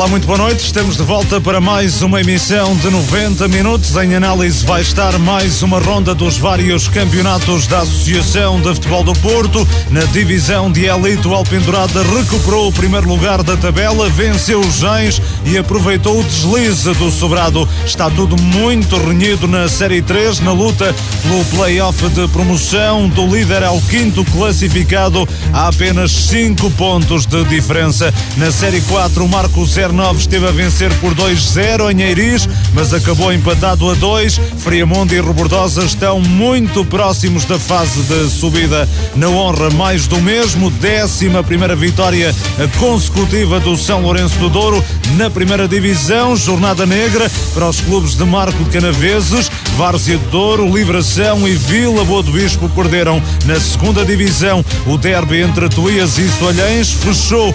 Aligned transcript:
Olá, 0.00 0.08
muito 0.08 0.26
boa 0.26 0.38
noite. 0.38 0.64
Estamos 0.64 0.96
de 0.96 1.02
volta 1.02 1.38
para 1.42 1.60
mais 1.60 2.00
uma 2.00 2.22
emissão 2.22 2.74
de 2.74 2.88
90 2.88 3.46
minutos. 3.48 3.94
Em 3.96 4.14
análise 4.14 4.64
vai 4.64 4.80
estar 4.80 5.18
mais 5.18 5.62
uma 5.62 5.78
ronda 5.78 6.14
dos 6.14 6.38
vários 6.38 6.88
campeonatos 6.88 7.66
da 7.66 7.80
Associação 7.80 8.58
de 8.62 8.68
Futebol 8.68 9.04
do 9.04 9.12
Porto. 9.12 9.68
Na 9.90 10.00
divisão 10.06 10.72
de 10.72 10.86
elite, 10.86 11.28
o 11.28 11.34
Alpendurada 11.34 12.02
recuperou 12.02 12.68
o 12.68 12.72
primeiro 12.72 13.06
lugar 13.06 13.42
da 13.42 13.58
tabela, 13.58 14.08
venceu 14.08 14.60
os 14.60 14.76
Gens 14.76 15.20
e 15.44 15.58
aproveitou 15.58 16.18
o 16.18 16.24
deslize 16.24 16.94
do 16.94 17.10
Sobrado. 17.10 17.68
Está 17.84 18.08
tudo 18.08 18.40
muito 18.40 18.96
renhido 18.96 19.46
na 19.46 19.68
Série 19.68 20.00
3, 20.00 20.40
na 20.40 20.52
luta 20.52 20.94
pelo 21.22 21.44
play-off 21.44 22.08
de 22.08 22.26
promoção. 22.28 23.06
Do 23.06 23.26
líder 23.26 23.64
ao 23.64 23.78
quinto 23.82 24.24
classificado, 24.24 25.28
há 25.52 25.68
apenas 25.68 26.10
5 26.10 26.70
pontos 26.70 27.26
de 27.26 27.44
diferença. 27.44 28.14
Na 28.38 28.50
Série 28.50 28.80
4, 28.80 29.22
o 29.22 29.28
Marcos 29.28 29.76
09 29.92 30.20
esteve 30.20 30.46
a 30.46 30.50
vencer 30.50 30.92
por 31.00 31.14
2-0 31.14 31.90
em 31.90 32.02
Eiris, 32.02 32.48
mas 32.72 32.94
acabou 32.94 33.32
empatado 33.32 33.90
a 33.90 33.94
2. 33.94 34.40
Friamundo 34.58 35.14
e 35.14 35.20
Rebordosa 35.20 35.84
estão 35.84 36.20
muito 36.20 36.84
próximos 36.84 37.44
da 37.44 37.58
fase 37.58 38.00
de 38.02 38.30
subida. 38.30 38.88
Na 39.16 39.28
honra, 39.28 39.70
mais 39.70 40.06
do 40.06 40.20
mesmo, 40.20 40.70
décima 40.70 41.42
primeira 41.42 41.74
vitória 41.74 42.34
consecutiva 42.78 43.58
do 43.60 43.76
São 43.76 44.02
Lourenço 44.02 44.38
do 44.38 44.48
Douro 44.48 44.84
na 45.16 45.28
primeira 45.30 45.66
divisão. 45.66 46.36
Jornada 46.36 46.86
negra 46.86 47.30
para 47.54 47.68
os 47.68 47.80
clubes 47.80 48.14
de 48.14 48.24
Marco 48.24 48.62
de 48.64 48.70
Canaveses, 48.70 49.50
Várzea 49.76 50.18
de 50.18 50.24
Douro, 50.26 50.72
Livração 50.72 51.48
e 51.48 51.52
Vila 51.54 52.04
Boa 52.04 52.22
do 52.22 52.32
Bispo 52.32 52.68
perderam 52.68 53.22
na 53.44 53.58
segunda 53.58 54.04
divisão. 54.04 54.64
O 54.86 54.96
derby 54.96 55.40
entre 55.42 55.68
Tuías 55.68 56.18
e 56.18 56.28
Soalhães 56.28 56.92
fechou 56.92 57.54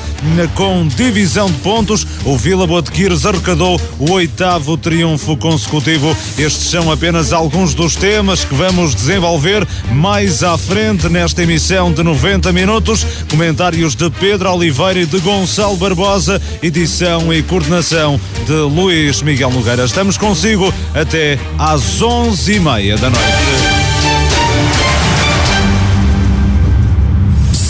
com 0.54 0.88
divisão 0.88 1.48
de 1.48 1.58
pontos. 1.60 2.06
O 2.26 2.36
Vila 2.36 2.66
Boa 2.66 2.82
de 2.82 2.90
Quires 2.90 3.24
arrecadou 3.24 3.80
o 4.00 4.12
oitavo 4.12 4.76
triunfo 4.76 5.38
consecutivo. 5.38 6.18
Estes 6.40 6.72
são 6.72 6.92
apenas 6.92 7.32
alguns 7.32 7.76
dos 7.76 7.96
temas 7.96 8.44
que 8.44 8.56
vamos 8.56 8.96
desenvolver 8.96 9.66
mais 9.92 10.44
à 10.44 10.58
frente 10.58 11.08
nesta 11.08 11.44
emissão 11.44 11.94
de 11.94 12.02
90 12.02 12.52
minutos. 12.52 13.06
Comentários 13.30 13.96
de 13.96 14.10
Pedro 14.10 14.52
Oliveira 14.52 15.02
e 15.02 15.06
de 15.06 15.20
Gonçalo 15.20 15.78
Barbosa, 15.78 16.42
edição 16.64 17.32
e 17.32 17.44
coordenação 17.44 18.20
de 18.48 18.54
Luís 18.54 19.22
Miguel 19.22 19.52
Nogueira. 19.52 19.86
Estamos 19.86 20.18
consigo 20.18 20.74
até 20.96 21.38
às 21.60 22.02
11h30 22.02 22.98
da 22.98 23.10
noite. 23.12 23.75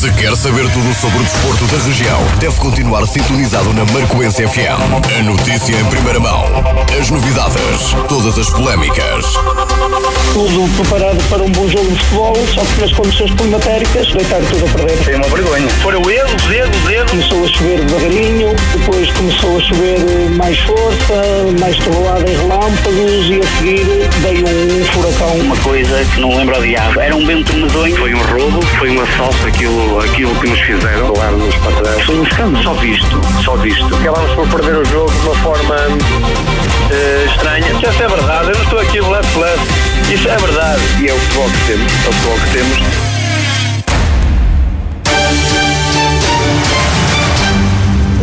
Se 0.06 0.11
quer 0.11 0.38
saber 0.38 0.70
tudo 0.72 0.94
sobre 0.94 1.17
o 1.17 1.23
desporto 1.23 1.66
da 1.66 1.84
região, 1.84 2.23
deve 2.39 2.56
continuar 2.59 3.08
sintonizado 3.08 3.73
na 3.73 3.84
Marcoense 3.86 4.47
FM. 4.47 5.17
A 5.17 5.23
notícia 5.23 5.75
em 5.75 5.86
primeira 5.86 6.20
mão, 6.20 6.45
as 6.95 7.09
novidades, 7.09 7.95
todas 8.08 8.38
as 8.38 8.47
polémicas. 8.52 9.25
Tudo 10.31 10.70
preparado 10.75 11.17
para 11.28 11.42
um 11.42 11.50
bom 11.50 11.67
jogo 11.67 11.89
de 11.89 11.97
futebol, 12.03 12.36
só 12.53 12.62
que 12.62 12.81
nas 12.81 12.94
condições 12.94 13.34
climatéricas 13.34 14.08
deitar 14.14 14.42
tudo 14.42 14.66
a 14.66 14.70
perder. 14.78 14.97
Foi 14.97 15.16
uma 15.16 15.28
vergonha. 15.28 15.70
Foram 15.81 16.02
erros, 16.12 16.52
erros, 16.52 16.90
erros. 16.92 17.09
Começou 17.09 17.44
a 17.44 17.47
chover 17.47 17.86
devagarinho, 17.86 18.56
depois 18.78 19.12
começou 19.12 19.58
a 19.58 19.62
chover 19.62 20.30
mais 20.38 20.59
força, 20.59 21.24
mais 21.59 21.78
trovoada 21.78 22.30
em 22.30 22.35
relâmpagos 22.35 23.30
e 23.30 23.40
a 23.40 23.57
seguir 23.57 23.85
veio 24.22 24.46
um 24.46 24.85
furacão. 24.85 25.35
Uma 25.40 25.57
coisa 25.57 26.06
que 26.13 26.19
não 26.19 26.38
lembro 26.38 26.57
a 26.57 26.59
diabo. 26.59 27.00
Era 27.00 27.16
um 27.16 27.25
vento 27.25 27.56
medonho. 27.56 27.97
Foi 27.97 28.13
um 28.13 28.22
roubo, 28.24 28.62
foi 28.78 28.90
um 28.91 29.01
assalto, 29.01 29.47
aquilo, 29.47 29.94
aquilo 30.00 30.35
que 30.35 30.50
nos 30.50 30.59
fizeram. 30.59 31.11
Levaram-nos 31.11 31.56
para 31.56 31.72
trás. 31.81 32.03
Foi 32.03 32.16
um 32.16 32.23
escândalo. 32.23 32.63
Só 32.63 32.73
visto, 32.73 33.22
só 33.44 33.56
visto. 33.57 33.95
Acabámos 33.95 34.31
por 34.33 34.47
perder 34.50 34.78
o 34.78 34.85
jogo 34.85 35.11
de 35.11 35.28
uma 35.28 35.35
forma 35.35 35.75
uh, 35.75 37.25
estranha. 37.25 37.79
Se 37.79 37.85
essa 37.85 38.03
é 38.03 38.07
verdade, 38.07 38.50
eu 38.50 38.56
não 38.56 38.63
estou 38.63 38.79
aqui 38.79 39.01
left 39.01 39.38
left. 39.38 40.13
Isso 40.13 40.28
é 40.28 40.38
verdade. 40.38 40.81
E 41.01 41.09
é 41.09 41.13
o 41.13 41.19
futebol 41.19 41.50
que 41.50 41.67
temos. 41.67 41.94
É 42.06 42.09
o 42.09 42.13
futebol 42.13 42.39
que 42.39 42.51
temos. 42.51 43.05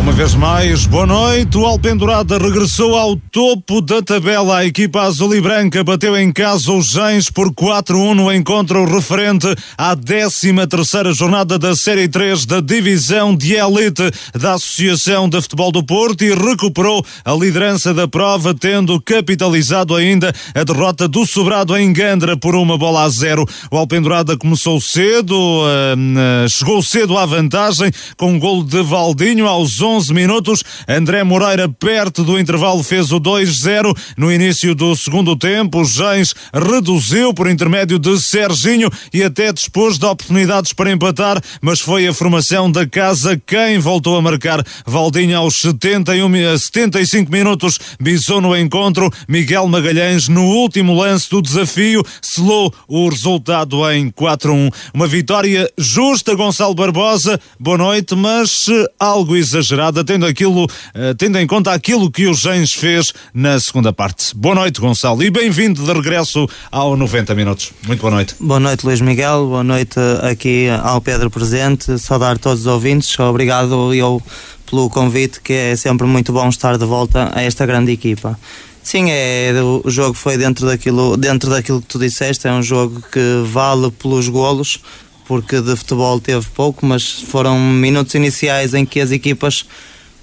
Uma 0.03 0.11
vez 0.11 0.35
mais, 0.35 0.85
boa 0.85 1.05
noite. 1.05 1.57
O 1.57 1.65
Alpendurada 1.65 2.37
regressou 2.37 2.97
ao 2.97 3.15
topo 3.15 3.79
da 3.79 4.01
tabela. 4.01 4.57
A 4.57 4.65
equipa 4.65 5.03
azul 5.03 5.33
e 5.33 5.39
branca 5.39 5.81
bateu 5.81 6.17
em 6.17 6.29
casa 6.29 6.73
os 6.73 6.87
Gens 6.87 7.31
por 7.31 7.53
4-1 7.53 8.13
no 8.13 8.31
encontro 8.31 8.83
referente 8.83 9.47
à 9.77 9.95
13 9.95 10.53
terceira 10.67 11.13
jornada 11.13 11.57
da 11.57 11.73
Série 11.73 12.09
3 12.09 12.45
da 12.45 12.59
Divisão 12.59 13.33
de 13.33 13.53
Elite 13.53 14.11
da 14.37 14.55
Associação 14.55 15.29
de 15.29 15.41
Futebol 15.41 15.71
do 15.71 15.81
Porto 15.85 16.21
e 16.25 16.35
recuperou 16.35 17.03
a 17.23 17.33
liderança 17.33 17.93
da 17.93 18.05
prova, 18.05 18.53
tendo 18.53 18.99
capitalizado 18.99 19.95
ainda 19.95 20.33
a 20.53 20.65
derrota 20.65 21.07
do 21.07 21.25
Sobrado 21.25 21.77
em 21.77 21.93
Gandra 21.93 22.35
por 22.35 22.55
uma 22.55 22.77
bola 22.77 23.03
a 23.03 23.09
zero. 23.09 23.45
O 23.71 23.77
Alpendurada 23.77 24.35
começou 24.35 24.81
cedo, 24.81 25.33
uh, 25.33 26.49
chegou 26.49 26.83
cedo 26.83 27.17
à 27.17 27.25
vantagem 27.25 27.89
com 28.17 28.33
um 28.33 28.39
golo 28.39 28.65
de 28.65 28.83
Valdinho 28.83 29.47
aos 29.47 29.81
11 29.81 29.92
11 29.93 30.11
minutos. 30.11 30.63
André 30.87 31.23
Moreira, 31.23 31.69
perto 31.69 32.23
do 32.23 32.39
intervalo, 32.39 32.81
fez 32.81 33.11
o 33.11 33.19
2-0. 33.19 33.95
No 34.17 34.31
início 34.31 34.73
do 34.73 34.95
segundo 34.95 35.35
tempo, 35.35 35.85
Gens 35.85 36.33
reduziu 36.51 37.31
por 37.31 37.47
intermédio 37.47 37.99
de 37.99 38.19
Serginho 38.19 38.89
e 39.13 39.21
até 39.21 39.53
dispôs 39.53 39.99
de 39.99 40.05
oportunidades 40.05 40.73
para 40.73 40.91
empatar, 40.91 41.39
mas 41.61 41.79
foi 41.79 42.07
a 42.07 42.13
formação 42.13 42.71
da 42.71 42.87
casa 42.87 43.39
quem 43.45 43.77
voltou 43.77 44.17
a 44.17 44.21
marcar. 44.21 44.65
Valdinho 44.85 45.37
aos 45.37 45.57
71, 45.57 46.57
75 46.57 47.31
minutos 47.31 47.79
bisou 47.99 48.41
no 48.41 48.57
encontro. 48.57 49.11
Miguel 49.27 49.67
Magalhães, 49.67 50.27
no 50.27 50.43
último 50.43 50.95
lance 50.95 51.29
do 51.29 51.41
desafio, 51.41 52.03
selou 52.19 52.73
o 52.87 53.07
resultado 53.09 53.87
em 53.91 54.09
4-1. 54.09 54.73
Uma 54.91 55.05
vitória 55.05 55.71
justa, 55.77 56.33
Gonçalo 56.33 56.73
Barbosa. 56.73 57.39
Boa 57.59 57.77
noite, 57.77 58.15
mas 58.15 58.65
algo 58.99 59.35
exagerado 59.35 59.82
tendo, 60.05 60.25
aquilo, 60.25 60.65
uh, 60.65 61.15
tendo 61.17 61.37
em 61.39 61.47
conta 61.47 61.73
aquilo 61.73 62.11
que 62.11 62.27
o 62.27 62.33
Gens 62.33 62.73
fez 62.73 63.13
na 63.33 63.59
segunda 63.59 63.91
parte. 63.91 64.35
Boa 64.35 64.55
noite, 64.55 64.79
Gonçalo, 64.79 65.23
e 65.23 65.29
bem-vindo 65.29 65.83
de 65.83 65.91
regresso 65.91 66.47
ao 66.71 66.95
90 66.95 67.33
Minutos. 67.35 67.71
Muito 67.85 68.01
boa 68.01 68.11
noite. 68.11 68.35
Boa 68.39 68.59
noite, 68.59 68.85
Luís 68.85 69.01
Miguel. 69.01 69.47
Boa 69.47 69.63
noite 69.63 69.99
aqui 70.21 70.67
ao 70.83 71.01
Pedro 71.01 71.29
presente. 71.29 71.97
Saudar 71.97 72.37
todos 72.37 72.61
os 72.61 72.67
ouvintes. 72.67 73.17
Obrigado 73.19 73.93
eu 73.93 74.21
pelo 74.69 74.89
convite, 74.89 75.39
que 75.41 75.53
é 75.53 75.75
sempre 75.75 76.07
muito 76.07 76.33
bom 76.33 76.49
estar 76.49 76.77
de 76.77 76.85
volta 76.85 77.31
a 77.35 77.43
esta 77.43 77.65
grande 77.65 77.91
equipa. 77.91 78.37
Sim, 78.81 79.11
é, 79.11 79.53
o 79.61 79.89
jogo 79.89 80.13
foi 80.13 80.37
dentro 80.37 80.65
daquilo, 80.65 81.15
dentro 81.15 81.49
daquilo 81.49 81.81
que 81.81 81.87
tu 81.87 81.97
disseste, 81.97 82.47
é 82.47 82.51
um 82.51 82.61
jogo 82.61 83.01
que 83.11 83.43
vale 83.45 83.89
pelos 83.91 84.27
golos, 84.27 84.79
porque 85.27 85.61
de 85.61 85.75
futebol 85.75 86.19
teve 86.19 86.45
pouco, 86.53 86.85
mas 86.85 87.21
foram 87.27 87.59
minutos 87.59 88.13
iniciais 88.15 88.73
em 88.73 88.85
que 88.85 88.99
as 88.99 89.11
equipas 89.11 89.65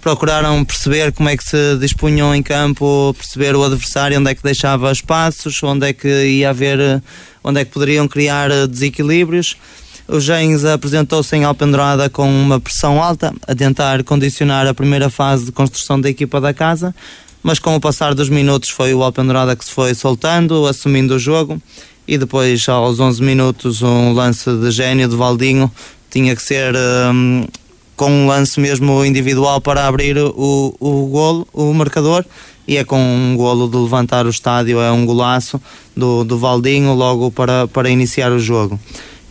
procuraram 0.01 0.65
perceber 0.65 1.13
como 1.13 1.29
é 1.29 1.37
que 1.37 1.45
se 1.45 1.77
dispunham 1.79 2.35
em 2.35 2.43
campo, 2.43 3.15
perceber 3.17 3.55
o 3.55 3.63
adversário, 3.63 4.19
onde 4.19 4.31
é 4.31 4.35
que 4.35 4.43
deixava 4.43 4.91
espaços, 4.91 5.63
onde 5.63 5.89
é 5.89 5.93
que 5.93 6.09
ia 6.09 6.51
haver, 6.51 7.03
onde 7.45 7.61
é 7.61 7.65
que 7.65 7.71
poderiam 7.71 8.09
criar 8.09 8.49
desequilíbrios. 8.67 9.57
O 10.09 10.19
Gens 10.19 10.65
apresentou-se 10.65 11.37
em 11.37 11.45
Alpendurada 11.45 12.09
com 12.09 12.29
uma 12.29 12.59
pressão 12.59 13.03
alta, 13.03 13.33
a 13.47 13.55
tentar 13.55 14.03
condicionar 14.03 14.67
a 14.67 14.75
primeira 14.75 15.09
fase 15.09 15.45
de 15.45 15.53
construção 15.53 16.01
da 16.01 16.09
equipa 16.11 16.41
da 16.41 16.53
casa, 16.53 16.95
mas 17.43 17.59
com 17.59 17.77
o 17.77 17.81
passar 17.81 18.15
dos 18.15 18.29
minutos 18.29 18.71
foi 18.71 18.93
o 18.93 19.03
Alpendurada 19.03 19.55
que 19.55 19.65
se 19.65 19.71
foi 19.71 19.95
soltando, 19.95 20.67
assumindo 20.67 21.15
o 21.15 21.19
jogo 21.19 21.63
e 22.11 22.19
depois 22.19 22.69
aos 22.69 22.99
11 22.99 23.23
minutos 23.23 23.83
um 23.83 24.13
lance 24.13 24.53
de 24.53 24.73
gênio 24.73 25.07
de 25.07 25.15
Valdinho. 25.15 25.71
Tinha 26.11 26.35
que 26.35 26.43
ser 26.43 26.75
um, 26.75 27.47
com 27.95 28.11
um 28.11 28.27
lance 28.27 28.59
mesmo 28.59 29.05
individual 29.05 29.61
para 29.61 29.87
abrir 29.87 30.19
o, 30.19 30.75
o 30.81 31.07
golo, 31.07 31.47
o 31.53 31.73
marcador. 31.73 32.25
E 32.67 32.77
é 32.77 32.85
com 32.85 33.01
um 33.01 33.37
golo 33.37 33.69
de 33.69 33.77
levantar 33.77 34.27
o 34.27 34.29
estádio, 34.29 34.81
é 34.81 34.91
um 34.91 35.07
golaço 35.07 35.63
do, 35.97 36.25
do 36.25 36.37
Valdinho 36.37 36.95
logo 36.95 37.31
para, 37.31 37.69
para 37.69 37.89
iniciar 37.89 38.33
o 38.33 38.41
jogo. 38.41 38.79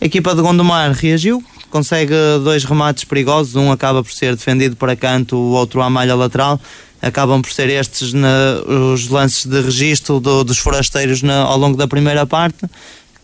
A 0.00 0.06
equipa 0.06 0.34
de 0.34 0.40
Gondomar 0.40 0.92
reagiu, 0.92 1.44
consegue 1.68 2.14
dois 2.42 2.64
remates 2.64 3.04
perigosos, 3.04 3.56
um 3.56 3.70
acaba 3.70 4.02
por 4.02 4.12
ser 4.12 4.34
defendido 4.34 4.74
para 4.74 4.96
canto, 4.96 5.36
o 5.36 5.50
outro 5.50 5.82
à 5.82 5.90
malha 5.90 6.14
lateral, 6.14 6.58
acabam 7.00 7.40
por 7.40 7.50
ser 7.52 7.68
estes 7.68 8.12
na, 8.12 8.62
os 8.92 9.08
lances 9.08 9.46
de 9.46 9.60
registro 9.60 10.20
do, 10.20 10.44
dos 10.44 10.58
forasteiros 10.58 11.22
na, 11.22 11.42
ao 11.42 11.58
longo 11.58 11.76
da 11.76 11.88
primeira 11.88 12.26
parte 12.26 12.66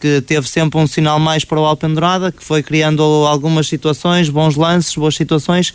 que 0.00 0.20
teve 0.20 0.48
sempre 0.48 0.78
um 0.78 0.86
sinal 0.86 1.18
mais 1.18 1.44
para 1.44 1.58
o 1.58 1.64
Alpendurada, 1.64 2.30
que 2.30 2.44
foi 2.44 2.62
criando 2.62 3.02
algumas 3.02 3.66
situações, 3.66 4.28
bons 4.28 4.54
lances, 4.56 4.94
boas 4.94 5.14
situações, 5.14 5.72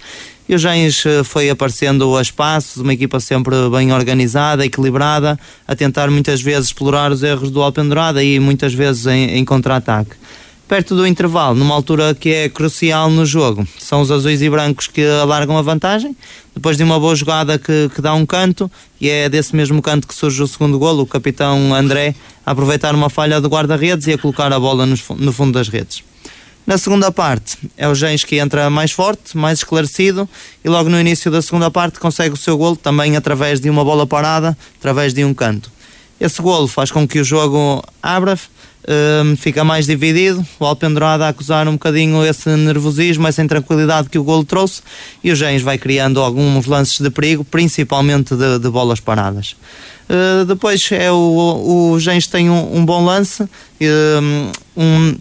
e 0.47 0.53
o 0.53 0.59
Gens 0.59 1.05
eh, 1.05 1.23
foi 1.23 1.49
aparecendo 1.49 2.15
a 2.15 2.21
espaços, 2.21 2.77
uma 2.77 2.93
equipa 2.93 3.19
sempre 3.19 3.55
bem 3.69 3.91
organizada, 3.91 4.65
equilibrada, 4.65 5.39
a 5.67 5.75
tentar 5.75 6.09
muitas 6.11 6.41
vezes 6.41 6.67
explorar 6.67 7.11
os 7.11 7.23
erros 7.23 7.49
do 7.49 7.61
Alpendurada 7.61 8.23
e 8.23 8.39
muitas 8.39 8.73
vezes 8.73 9.07
em, 9.07 9.37
em 9.37 9.45
contra-ataque. 9.45 10.11
Perto 10.71 10.95
do 10.95 11.05
intervalo, 11.05 11.53
numa 11.53 11.75
altura 11.75 12.15
que 12.15 12.29
é 12.29 12.47
crucial 12.47 13.09
no 13.09 13.25
jogo. 13.25 13.67
São 13.77 13.99
os 13.99 14.09
azuis 14.09 14.41
e 14.41 14.49
brancos 14.49 14.87
que 14.87 15.05
alargam 15.05 15.57
a 15.57 15.61
vantagem, 15.61 16.15
depois 16.55 16.77
de 16.77 16.83
uma 16.83 16.97
boa 16.97 17.13
jogada 17.13 17.59
que, 17.59 17.91
que 17.93 18.01
dá 18.01 18.13
um 18.13 18.25
canto, 18.25 18.71
e 19.01 19.09
é 19.09 19.27
desse 19.27 19.53
mesmo 19.53 19.81
canto 19.81 20.07
que 20.07 20.15
surge 20.15 20.41
o 20.41 20.47
segundo 20.47 20.79
golo, 20.79 21.03
o 21.03 21.05
capitão 21.05 21.75
André 21.75 22.15
a 22.45 22.51
aproveitar 22.51 22.95
uma 22.95 23.09
falha 23.09 23.41
do 23.41 23.49
guarda-redes 23.49 24.07
e 24.07 24.13
a 24.13 24.17
colocar 24.17 24.53
a 24.53 24.57
bola 24.57 24.85
no, 24.85 24.95
no 25.17 25.33
fundo 25.33 25.51
das 25.51 25.67
redes. 25.67 26.05
Na 26.65 26.77
segunda 26.77 27.11
parte, 27.11 27.57
é 27.75 27.89
o 27.89 27.93
Gens 27.93 28.23
que 28.23 28.37
entra 28.37 28.69
mais 28.69 28.93
forte, 28.93 29.35
mais 29.35 29.59
esclarecido 29.59 30.29
e 30.63 30.69
logo 30.69 30.89
no 30.89 30.97
início 30.97 31.29
da 31.29 31.41
segunda 31.41 31.69
parte 31.69 31.99
consegue 31.99 32.33
o 32.33 32.37
seu 32.37 32.57
golo 32.57 32.77
também 32.77 33.17
através 33.17 33.59
de 33.59 33.69
uma 33.69 33.83
bola 33.83 34.07
parada, 34.07 34.57
através 34.79 35.13
de 35.13 35.25
um 35.25 35.33
canto. 35.33 35.69
Esse 36.17 36.41
golo 36.41 36.69
faz 36.69 36.91
com 36.91 37.05
que 37.05 37.19
o 37.19 37.25
jogo 37.25 37.83
abra, 38.01 38.39
um, 38.87 39.35
fica 39.35 39.63
mais 39.63 39.85
dividido. 39.85 40.45
O 40.59 40.65
Alpendurada 40.65 41.25
a 41.25 41.29
acusar 41.29 41.67
um 41.67 41.73
bocadinho 41.73 42.25
esse 42.25 42.49
nervosismo, 42.55 43.27
essa 43.27 43.41
intranquilidade 43.41 44.09
que 44.09 44.17
o 44.17 44.23
golo 44.23 44.43
trouxe 44.43 44.81
e 45.23 45.31
o 45.31 45.35
Gens 45.35 45.61
vai 45.61 45.77
criando 45.77 46.21
alguns 46.21 46.65
lances 46.65 46.99
de 46.99 47.09
perigo, 47.09 47.43
principalmente 47.43 48.35
de, 48.35 48.59
de 48.59 48.69
bolas 48.69 48.99
paradas. 48.99 49.55
Uh, 50.09 50.45
depois 50.45 50.91
é 50.91 51.11
o, 51.11 51.93
o 51.93 51.99
Gens 51.99 52.27
tem 52.27 52.49
um, 52.49 52.77
um 52.77 52.85
bom 52.85 53.03
lance, 53.05 53.47
um, 54.75 55.15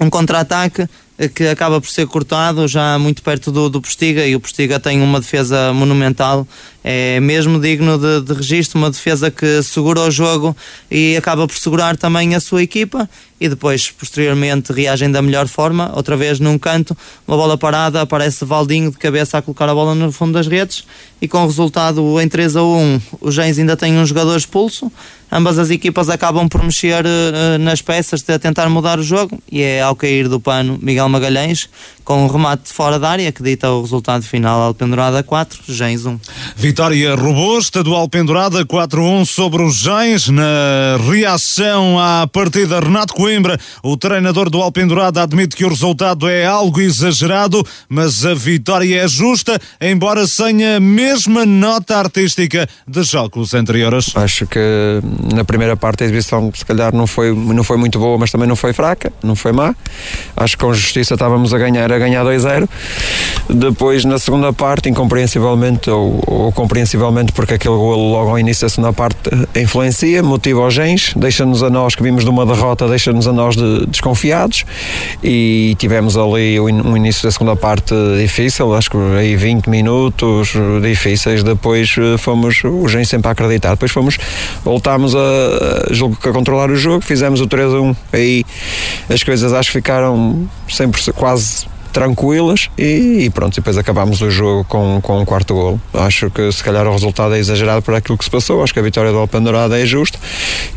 um 0.00 0.08
contra-ataque 0.08 0.88
que 1.28 1.46
acaba 1.48 1.80
por 1.80 1.88
ser 1.88 2.06
cortado 2.06 2.66
já 2.66 2.98
muito 2.98 3.22
perto 3.22 3.52
do, 3.52 3.68
do 3.68 3.80
Postiga 3.80 4.26
e 4.26 4.34
o 4.34 4.40
Postiga 4.40 4.80
tem 4.80 5.02
uma 5.02 5.20
defesa 5.20 5.72
monumental. 5.72 6.46
É 6.82 7.20
mesmo 7.20 7.60
digno 7.60 7.98
de, 7.98 8.22
de 8.22 8.32
registro, 8.32 8.78
uma 8.78 8.90
defesa 8.90 9.30
que 9.30 9.62
segura 9.62 10.00
o 10.00 10.10
jogo 10.10 10.56
e 10.90 11.14
acaba 11.14 11.46
por 11.46 11.56
segurar 11.56 11.96
também 11.96 12.34
a 12.34 12.40
sua 12.40 12.62
equipa. 12.62 13.08
E 13.38 13.48
depois, 13.48 13.90
posteriormente, 13.90 14.72
reagem 14.72 15.10
da 15.10 15.20
melhor 15.20 15.46
forma, 15.46 15.92
outra 15.94 16.16
vez 16.16 16.40
num 16.40 16.58
canto, 16.58 16.96
uma 17.26 17.36
bola 17.36 17.56
parada, 17.56 18.00
aparece 18.00 18.44
Valdinho 18.44 18.90
de 18.90 18.98
cabeça 18.98 19.38
a 19.38 19.42
colocar 19.42 19.68
a 19.68 19.74
bola 19.74 19.94
no 19.94 20.12
fundo 20.12 20.32
das 20.32 20.46
redes. 20.46 20.84
E 21.20 21.28
com 21.28 21.42
o 21.42 21.46
resultado 21.46 22.20
em 22.20 22.28
3 22.28 22.56
a 22.56 22.62
1, 22.62 23.00
o 23.20 23.30
Gens 23.30 23.58
ainda 23.58 23.76
tem 23.76 23.98
um 23.98 24.06
jogador 24.06 24.36
expulso, 24.36 24.90
ambas 25.30 25.58
as 25.58 25.70
equipas 25.70 26.08
acabam 26.08 26.48
por 26.48 26.62
mexer 26.62 27.04
uh, 27.04 27.58
nas 27.58 27.80
peças 27.80 28.22
de 28.22 28.38
tentar 28.38 28.68
mudar 28.68 28.98
o 28.98 29.02
jogo 29.02 29.40
e 29.50 29.62
é 29.62 29.80
ao 29.80 29.94
cair 29.94 30.28
do 30.28 30.40
pano 30.40 30.78
Miguel 30.82 31.08
Magalhães 31.08 31.68
com 32.10 32.24
um 32.24 32.26
remate 32.26 32.72
fora 32.72 32.98
da 32.98 33.08
área 33.08 33.30
que 33.30 33.40
dita 33.40 33.70
o 33.70 33.82
resultado 33.82 34.24
final 34.24 34.60
Alpendurada 34.62 35.22
4, 35.22 35.62
Gens 35.68 36.04
1. 36.04 36.18
Vitória 36.56 37.14
robusta 37.14 37.84
do 37.84 37.94
Alpendurada 37.94 38.66
4-1 38.66 39.24
sobre 39.24 39.62
os 39.62 39.78
Gens 39.78 40.28
na 40.28 40.98
reação 41.08 42.00
à 42.00 42.26
partida 42.26 42.80
Renato 42.80 43.14
Coimbra, 43.14 43.56
o 43.80 43.96
treinador 43.96 44.50
do 44.50 44.60
Alpendurada 44.60 45.22
admite 45.22 45.54
que 45.54 45.64
o 45.64 45.68
resultado 45.68 46.28
é 46.28 46.44
algo 46.44 46.80
exagerado, 46.80 47.64
mas 47.88 48.26
a 48.26 48.34
vitória 48.34 49.04
é 49.04 49.06
justa, 49.06 49.56
embora 49.80 50.26
sem 50.26 50.66
a 50.66 50.80
mesma 50.80 51.46
nota 51.46 51.96
artística 51.96 52.68
de 52.88 53.04
jogos 53.04 53.54
anteriores. 53.54 54.16
Acho 54.16 54.48
que 54.48 54.58
na 55.32 55.44
primeira 55.44 55.76
parte 55.76 56.02
a 56.02 56.06
exibição 56.06 56.50
se 56.52 56.64
calhar 56.64 56.92
não 56.92 57.06
foi, 57.06 57.32
não 57.32 57.62
foi 57.62 57.76
muito 57.76 58.00
boa, 58.00 58.18
mas 58.18 58.32
também 58.32 58.48
não 58.48 58.56
foi 58.56 58.72
fraca, 58.72 59.12
não 59.22 59.36
foi 59.36 59.52
má. 59.52 59.76
Acho 60.36 60.58
que 60.58 60.64
com 60.64 60.74
justiça 60.74 61.14
estávamos 61.14 61.54
a 61.54 61.58
ganhar 61.58 61.92
a 61.92 61.99
ganhar 62.00 62.24
2-0. 62.24 62.68
Depois, 63.48 64.04
na 64.04 64.18
segunda 64.18 64.52
parte, 64.52 64.88
incompreensivelmente, 64.88 65.90
ou, 65.90 66.22
ou, 66.26 66.52
compreensivelmente, 66.52 67.32
porque 67.32 67.54
aquele 67.54 67.74
golo 67.74 68.12
logo 68.12 68.30
ao 68.30 68.38
início 68.38 68.62
da 68.62 68.68
segunda 68.68 68.92
parte 68.92 69.18
influencia, 69.56 70.22
motiva 70.22 70.66
os 70.66 70.74
gens, 70.74 71.12
deixa-nos 71.16 71.62
a 71.62 71.70
nós 71.70 71.94
que 71.94 72.02
vimos 72.02 72.24
de 72.24 72.30
uma 72.30 72.46
derrota, 72.46 72.86
deixa-nos 72.88 73.26
a 73.26 73.32
nós 73.32 73.56
de, 73.56 73.86
desconfiados 73.86 74.64
e 75.22 75.74
tivemos 75.78 76.16
ali 76.16 76.60
um 76.60 76.96
início 76.96 77.22
da 77.24 77.30
segunda 77.30 77.56
parte 77.56 77.94
difícil, 78.20 78.74
acho 78.74 78.90
que 78.90 78.96
aí 79.18 79.36
20 79.36 79.68
minutos 79.68 80.52
difíceis. 80.82 81.42
Depois 81.42 81.94
eh, 81.98 82.16
fomos, 82.18 82.62
os 82.64 82.92
gens 82.92 83.08
sempre 83.08 83.28
a 83.28 83.32
acreditar. 83.32 83.70
Depois 83.70 83.90
fomos, 83.90 84.18
voltámos 84.64 85.14
a, 85.14 85.18
a 85.18 86.32
controlar 86.32 86.70
o 86.70 86.76
jogo, 86.76 87.00
fizemos 87.00 87.40
o 87.40 87.46
3-1. 87.46 87.96
Aí 88.12 88.44
as 89.08 89.22
coisas 89.22 89.52
acho 89.52 89.70
que 89.70 89.78
ficaram 89.78 90.48
100%, 90.68 91.12
quase 91.12 91.66
tranquilas 91.92 92.68
e, 92.78 93.24
e 93.24 93.30
pronto, 93.30 93.54
depois 93.54 93.76
acabámos 93.76 94.20
o 94.20 94.30
jogo 94.30 94.64
com, 94.64 95.00
com 95.02 95.20
um 95.20 95.24
quarto 95.24 95.54
gol. 95.54 95.80
Acho 95.94 96.30
que 96.30 96.50
se 96.52 96.62
calhar 96.62 96.86
o 96.86 96.92
resultado 96.92 97.34
é 97.34 97.38
exagerado 97.38 97.82
por 97.82 97.94
aquilo 97.94 98.16
que 98.16 98.24
se 98.24 98.30
passou, 98.30 98.62
acho 98.62 98.72
que 98.72 98.78
a 98.78 98.82
vitória 98.82 99.10
do 99.10 99.18
Alpendurada 99.18 99.78
é 99.78 99.86
justa 99.86 100.18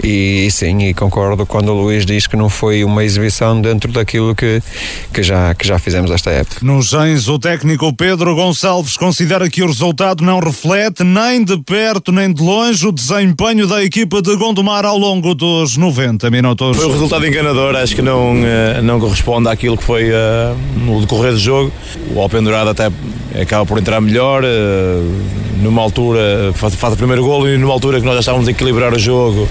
e, 0.03 0.45
e, 0.47 0.51
sim, 0.51 0.79
e 0.79 0.93
concordo 0.93 1.45
quando 1.45 1.69
o 1.69 1.81
Luís 1.81 2.05
diz 2.05 2.27
que 2.27 2.35
não 2.35 2.49
foi 2.49 2.83
uma 2.83 3.03
exibição 3.03 3.61
dentro 3.61 3.91
daquilo 3.91 4.35
que, 4.35 4.61
que, 5.13 5.23
já, 5.23 5.53
que 5.53 5.67
já 5.67 5.79
fizemos 5.79 6.11
esta 6.11 6.31
época. 6.31 6.57
No 6.61 6.81
Gens, 6.81 7.27
o 7.27 7.37
técnico 7.37 7.93
Pedro 7.93 8.35
Gonçalves 8.35 8.97
considera 8.97 9.49
que 9.49 9.63
o 9.63 9.67
resultado 9.67 10.23
não 10.23 10.39
reflete 10.39 11.03
nem 11.03 11.43
de 11.43 11.57
perto 11.57 12.11
nem 12.11 12.33
de 12.33 12.41
longe 12.41 12.87
o 12.87 12.91
desempenho 12.91 13.67
da 13.67 13.83
equipa 13.83 14.21
de 14.21 14.35
Gondomar 14.35 14.85
ao 14.85 14.97
longo 14.97 15.33
dos 15.33 15.77
90 15.77 16.29
minutos. 16.29 16.77
Foi 16.77 16.87
um 16.87 16.91
resultado 16.91 17.25
enganador, 17.25 17.75
acho 17.75 17.95
que 17.95 18.01
não, 18.01 18.35
eh, 18.43 18.81
não 18.81 18.99
corresponde 18.99 19.49
àquilo 19.49 19.77
que 19.77 19.83
foi 19.83 20.09
uh, 20.11 20.55
decorrer 21.05 21.31
do 21.33 21.39
jogo. 21.39 21.71
O 22.15 22.21
Alpendurado 22.21 22.69
até 22.69 22.89
acaba 23.41 23.65
por 23.65 23.77
entrar 23.77 24.01
melhor, 24.01 24.43
eh, 24.43 25.01
numa 25.63 25.81
altura 25.81 26.51
faz, 26.53 26.75
faz 26.75 26.93
o 26.93 26.97
primeiro 26.97 27.23
golo 27.23 27.47
e 27.47 27.57
numa 27.57 27.73
altura 27.73 27.99
que 27.99 28.05
nós 28.05 28.15
já 28.15 28.19
estávamos 28.19 28.47
a 28.47 28.51
equilibrar 28.51 28.93
o 28.93 28.99
jogo, 28.99 29.47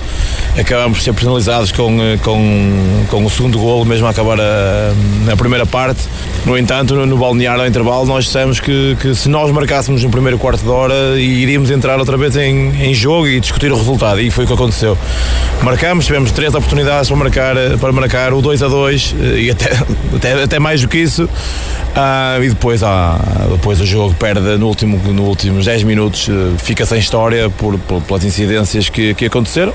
acabamos 0.59 0.99
por 0.99 1.05
ser 1.05 1.13
penalizados 1.15 1.73
com, 1.73 2.01
eh, 2.01 2.19
com, 2.23 3.05
com 3.09 3.25
o 3.25 3.31
segundo 3.31 3.59
golo, 3.59 3.85
mesmo 3.85 4.07
a 4.07 4.11
acabar 4.11 4.39
a, 4.41 5.33
a 5.33 5.37
primeira 5.37 5.67
parte. 5.67 6.03
No 6.45 6.57
entanto, 6.59 6.95
no, 6.95 7.07
no 7.07 7.17
balneário 7.17 7.63
ao 7.63 7.67
intervalo, 7.67 8.07
nós 8.07 8.25
dissemos 8.25 8.61
que, 8.61 8.97
que 9.01 9.15
se 9.15 9.29
nós 9.29 9.51
marcássemos 9.51 10.03
no 10.05 10.11
primeiro 10.11 10.39
quarto 10.39 10.63
de 10.63 10.69
hora, 10.69 11.19
iríamos 11.19 11.71
entrar 11.71 11.99
outra 11.99 12.17
vez 12.17 12.37
em, 12.37 12.71
em 12.83 12.95
jogo 12.95 13.27
e 13.27 13.41
discutir 13.41 13.73
o 13.73 13.77
resultado, 13.77 14.21
e 14.21 14.31
foi 14.31 14.45
o 14.45 14.47
que 14.47 14.53
aconteceu. 14.53 14.99
Marcamos, 15.63 16.05
tivemos 16.05 16.33
três 16.33 16.55
oportunidades 16.55 17.09
para 17.09 17.17
marcar, 17.17 17.57
para 17.81 17.93
marcar 17.93 18.35
o 18.35 18.43
2 18.43 18.63
a 18.63 18.69
2 18.69 19.15
eh, 19.19 19.41
e 19.41 19.51
até, 19.51 19.71
até, 20.17 20.43
até 20.43 20.59
mais 20.59 20.81
do 20.83 20.89
que 20.89 20.99
isso. 20.99 21.29
Ah, 21.95 22.39
e 22.43 22.49
depois, 22.49 22.83
ah, 22.83 23.19
depois 23.51 23.81
o 23.81 23.87
jogo 23.87 24.15
perde 24.15 24.57
no 24.57 24.67
último, 24.67 24.99
no 25.13 25.25
últimos 25.25 25.67
10 25.67 25.83
minutos, 25.83 26.02
eh, 26.09 26.59
fica 26.59 26.85
sem 26.87 26.99
história 26.99 27.51
por, 27.51 27.79
por 27.79 28.03
pelas 28.03 28.25
incidências 28.25 28.89
que, 28.89 29.15
que 29.15 29.27
aconteceram. 29.27 29.73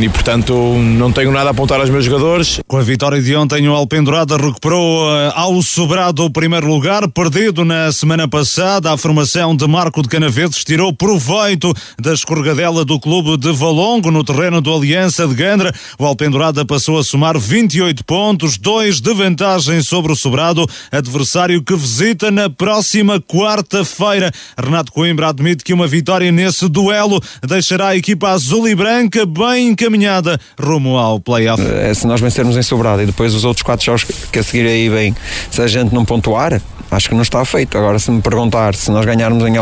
E 0.00 0.08
portanto 0.08 0.54
não 0.78 1.12
tenho 1.12 1.30
nada 1.30 1.50
a 1.50 1.52
apontar 1.52 1.80
aos 1.80 1.90
meus 1.90 2.04
jogadores. 2.04 2.60
Com 2.66 2.76
a 2.76 2.82
vitória 2.82 3.20
de 3.20 3.34
ontem, 3.36 3.68
o 3.68 3.72
Alpendurada 3.72 4.36
recuperou 4.36 5.08
uh, 5.08 5.32
ao 5.34 5.60
sobrado 5.62 6.24
o 6.24 6.30
primeiro 6.30 6.66
lugar, 6.66 7.08
perdido 7.08 7.64
na 7.64 7.92
semana 7.92 8.26
passada. 8.26 8.92
A 8.92 8.96
formação 8.96 9.54
de 9.54 9.66
Marco 9.66 10.02
de 10.02 10.08
Canaveses 10.08 10.64
tirou 10.64 10.92
proveito 10.92 11.72
da 12.00 12.12
escorregadela 12.12 12.84
do 12.84 12.98
clube 12.98 13.36
de 13.36 13.52
Valongo 13.52 14.10
no 14.10 14.24
terreno 14.24 14.60
do 14.60 14.74
Aliança 14.74 15.26
de 15.26 15.34
Gandra. 15.34 15.72
O 15.98 16.06
Alpendurada 16.06 16.64
passou 16.64 16.98
a 16.98 17.04
somar 17.04 17.38
28 17.38 18.04
pontos, 18.04 18.56
dois 18.56 19.00
de 19.00 19.12
vantagem 19.14 19.82
sobre 19.82 20.12
o 20.12 20.16
sobrado, 20.16 20.66
adversário 20.90 21.62
que 21.62 21.76
visita 21.76 22.30
na 22.30 22.48
próxima 22.48 23.20
quarta-feira. 23.20 24.32
Renato 24.58 24.92
Coimbra 24.92 25.28
admite 25.28 25.64
que 25.64 25.72
uma 25.72 25.86
vitória 25.86 26.30
nesse 26.32 26.68
duelo 26.68 27.20
deixará 27.46 27.88
a 27.88 27.96
equipa 27.96 28.28
azul 28.28 28.51
azul 28.52 28.68
e 28.68 28.74
branca 28.74 29.24
bem 29.24 29.68
encaminhada 29.68 30.38
rumo 30.60 30.98
ao 30.98 31.18
playoff. 31.18 31.62
É, 31.62 31.94
se 31.94 32.06
nós 32.06 32.20
vencermos 32.20 32.54
em 32.54 32.62
Sobrado 32.62 33.02
e 33.02 33.06
depois 33.06 33.34
os 33.34 33.46
outros 33.46 33.62
quatro 33.62 33.86
jogos 33.86 34.04
que 34.30 34.38
a 34.38 34.42
seguir 34.42 34.66
aí 34.66 34.90
vêm, 34.90 35.16
se 35.50 35.62
a 35.62 35.66
gente 35.66 35.94
não 35.94 36.04
pontuar, 36.04 36.60
acho 36.90 37.08
que 37.08 37.14
não 37.14 37.22
está 37.22 37.44
feito. 37.44 37.76
Agora, 37.78 37.98
se 37.98 38.10
me 38.10 38.20
perguntar 38.20 38.74
se 38.74 38.90
nós 38.90 39.04
ganharmos 39.04 39.42
em, 39.44 39.54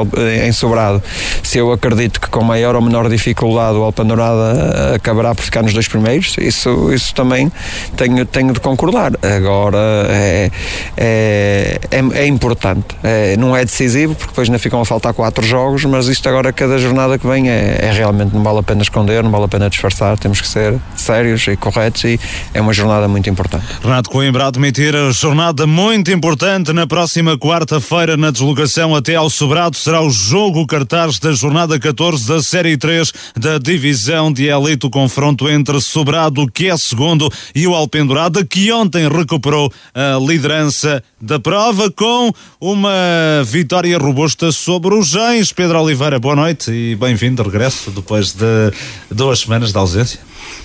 em 0.46 0.52
Sobrado, 0.52 1.02
se 1.42 1.58
eu 1.58 1.72
acredito 1.72 2.20
que 2.20 2.28
com 2.28 2.42
maior 2.42 2.74
ou 2.74 2.82
menor 2.82 3.08
dificuldade 3.08 3.76
o 3.78 3.82
Alpanorada 3.82 4.96
acabará 4.96 5.34
por 5.34 5.44
ficar 5.44 5.62
nos 5.62 5.72
dois 5.72 5.86
primeiros, 5.86 6.36
isso, 6.38 6.92
isso 6.92 7.14
também 7.14 7.50
tenho, 7.96 8.26
tenho 8.26 8.52
de 8.52 8.60
concordar. 8.60 9.12
Agora, 9.22 9.78
é, 10.08 10.50
é, 10.96 11.80
é, 11.90 12.22
é 12.22 12.26
importante. 12.26 12.86
É, 13.02 13.36
não 13.36 13.56
é 13.56 13.64
decisivo, 13.64 14.14
porque 14.14 14.30
depois 14.30 14.48
ainda 14.48 14.58
ficam 14.58 14.80
a 14.80 14.84
faltar 14.84 15.14
quatro 15.14 15.46
jogos, 15.46 15.84
mas 15.84 16.08
isto 16.08 16.28
agora, 16.28 16.52
cada 16.52 16.78
jornada 16.78 17.18
que 17.18 17.26
vem, 17.26 17.48
é, 17.48 17.78
é 17.82 17.92
realmente, 17.92 18.34
não 18.34 18.42
vale 18.42 18.58
a 18.58 18.62
pena 18.62 18.79
esconder, 18.82 19.22
não 19.22 19.30
vale 19.30 19.44
a 19.44 19.48
pena 19.48 19.70
disfarçar, 19.70 20.18
temos 20.18 20.40
que 20.40 20.48
ser 20.48 20.78
sérios 20.96 21.46
e 21.46 21.56
corretos 21.56 22.04
e 22.04 22.20
é 22.52 22.60
uma 22.60 22.72
jornada 22.72 23.08
muito 23.08 23.28
importante. 23.28 23.64
Renato 23.82 24.10
Coimbra 24.10 24.44
a 24.44 24.48
admitir 24.48 24.94
a 24.94 25.10
jornada 25.10 25.66
muito 25.66 26.10
importante 26.10 26.72
na 26.72 26.86
próxima 26.86 27.38
quarta-feira 27.38 28.16
na 28.16 28.30
deslocação 28.30 28.94
até 28.94 29.14
ao 29.14 29.30
Sobrado 29.30 29.76
será 29.76 30.02
o 30.02 30.10
jogo 30.10 30.66
cartaz 30.66 31.18
da 31.18 31.32
jornada 31.32 31.78
14 31.78 32.26
da 32.26 32.42
Série 32.42 32.76
3 32.76 33.12
da 33.36 33.58
divisão 33.58 34.32
de 34.32 34.46
elite, 34.46 34.86
o 34.86 34.90
confronto 34.90 35.48
entre 35.48 35.80
Sobrado, 35.80 36.46
que 36.50 36.68
é 36.68 36.76
segundo, 36.76 37.30
e 37.54 37.66
o 37.66 37.74
Alpendurada, 37.74 38.44
que 38.44 38.70
ontem 38.72 39.08
recuperou 39.08 39.72
a 39.94 40.18
liderança 40.18 41.02
da 41.20 41.38
prova 41.38 41.90
com 41.90 42.32
uma 42.58 43.42
vitória 43.44 43.98
robusta 43.98 44.50
sobre 44.50 44.94
os 44.94 45.08
Gens. 45.08 45.52
Pedro 45.52 45.80
Oliveira, 45.82 46.18
boa 46.18 46.34
noite 46.34 46.70
e 46.70 46.96
bem-vindo 46.96 47.42
de 47.42 47.48
regresso 47.48 47.90
depois 47.90 48.32
de 48.32 48.72
duas 49.10 49.40
semanas 49.40 49.70
de 49.70 49.76
ausência. 49.76 50.18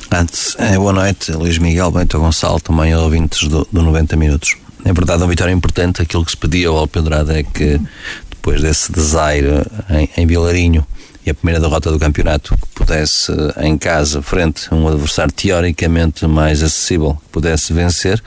Antes, 0.10 0.56
é, 0.58 0.78
boa 0.78 0.94
noite, 0.94 1.34
Luís 1.34 1.58
Miguel 1.58 1.92
Bento 1.92 2.18
Gonçalo, 2.18 2.62
também 2.62 2.96
ouvintes 2.96 3.50
do, 3.50 3.68
do 3.70 3.82
90 3.82 4.16
Minutos. 4.16 4.56
É 4.86 4.94
verdade, 4.94 5.24
uma 5.24 5.28
vitória 5.28 5.52
importante. 5.52 6.02
Aquilo 6.02 6.24
que 6.24 6.32
se 6.32 6.38
pedia 6.38 6.70
ao 6.70 6.78
Alpendrada 6.78 7.38
é 7.38 7.44
que 7.44 7.82
depois 8.30 8.62
desse 8.62 8.92
desaire 8.92 9.66
em, 9.90 10.10
em 10.16 10.26
Vilarinho 10.26 10.86
e 11.26 11.32
a 11.32 11.34
primeira 11.34 11.60
derrota 11.60 11.92
do 11.92 11.98
campeonato 11.98 12.56
que 12.56 12.68
pudesse 12.76 13.32
em 13.62 13.78
casa, 13.78 14.22
frente 14.22 14.68
a 14.70 14.76
um 14.76 14.88
adversário 14.88 15.34
teoricamente 15.34 16.28
mais 16.28 16.62
acessível, 16.62 17.18
pudesse 17.32 17.74
vencer. 17.74 18.22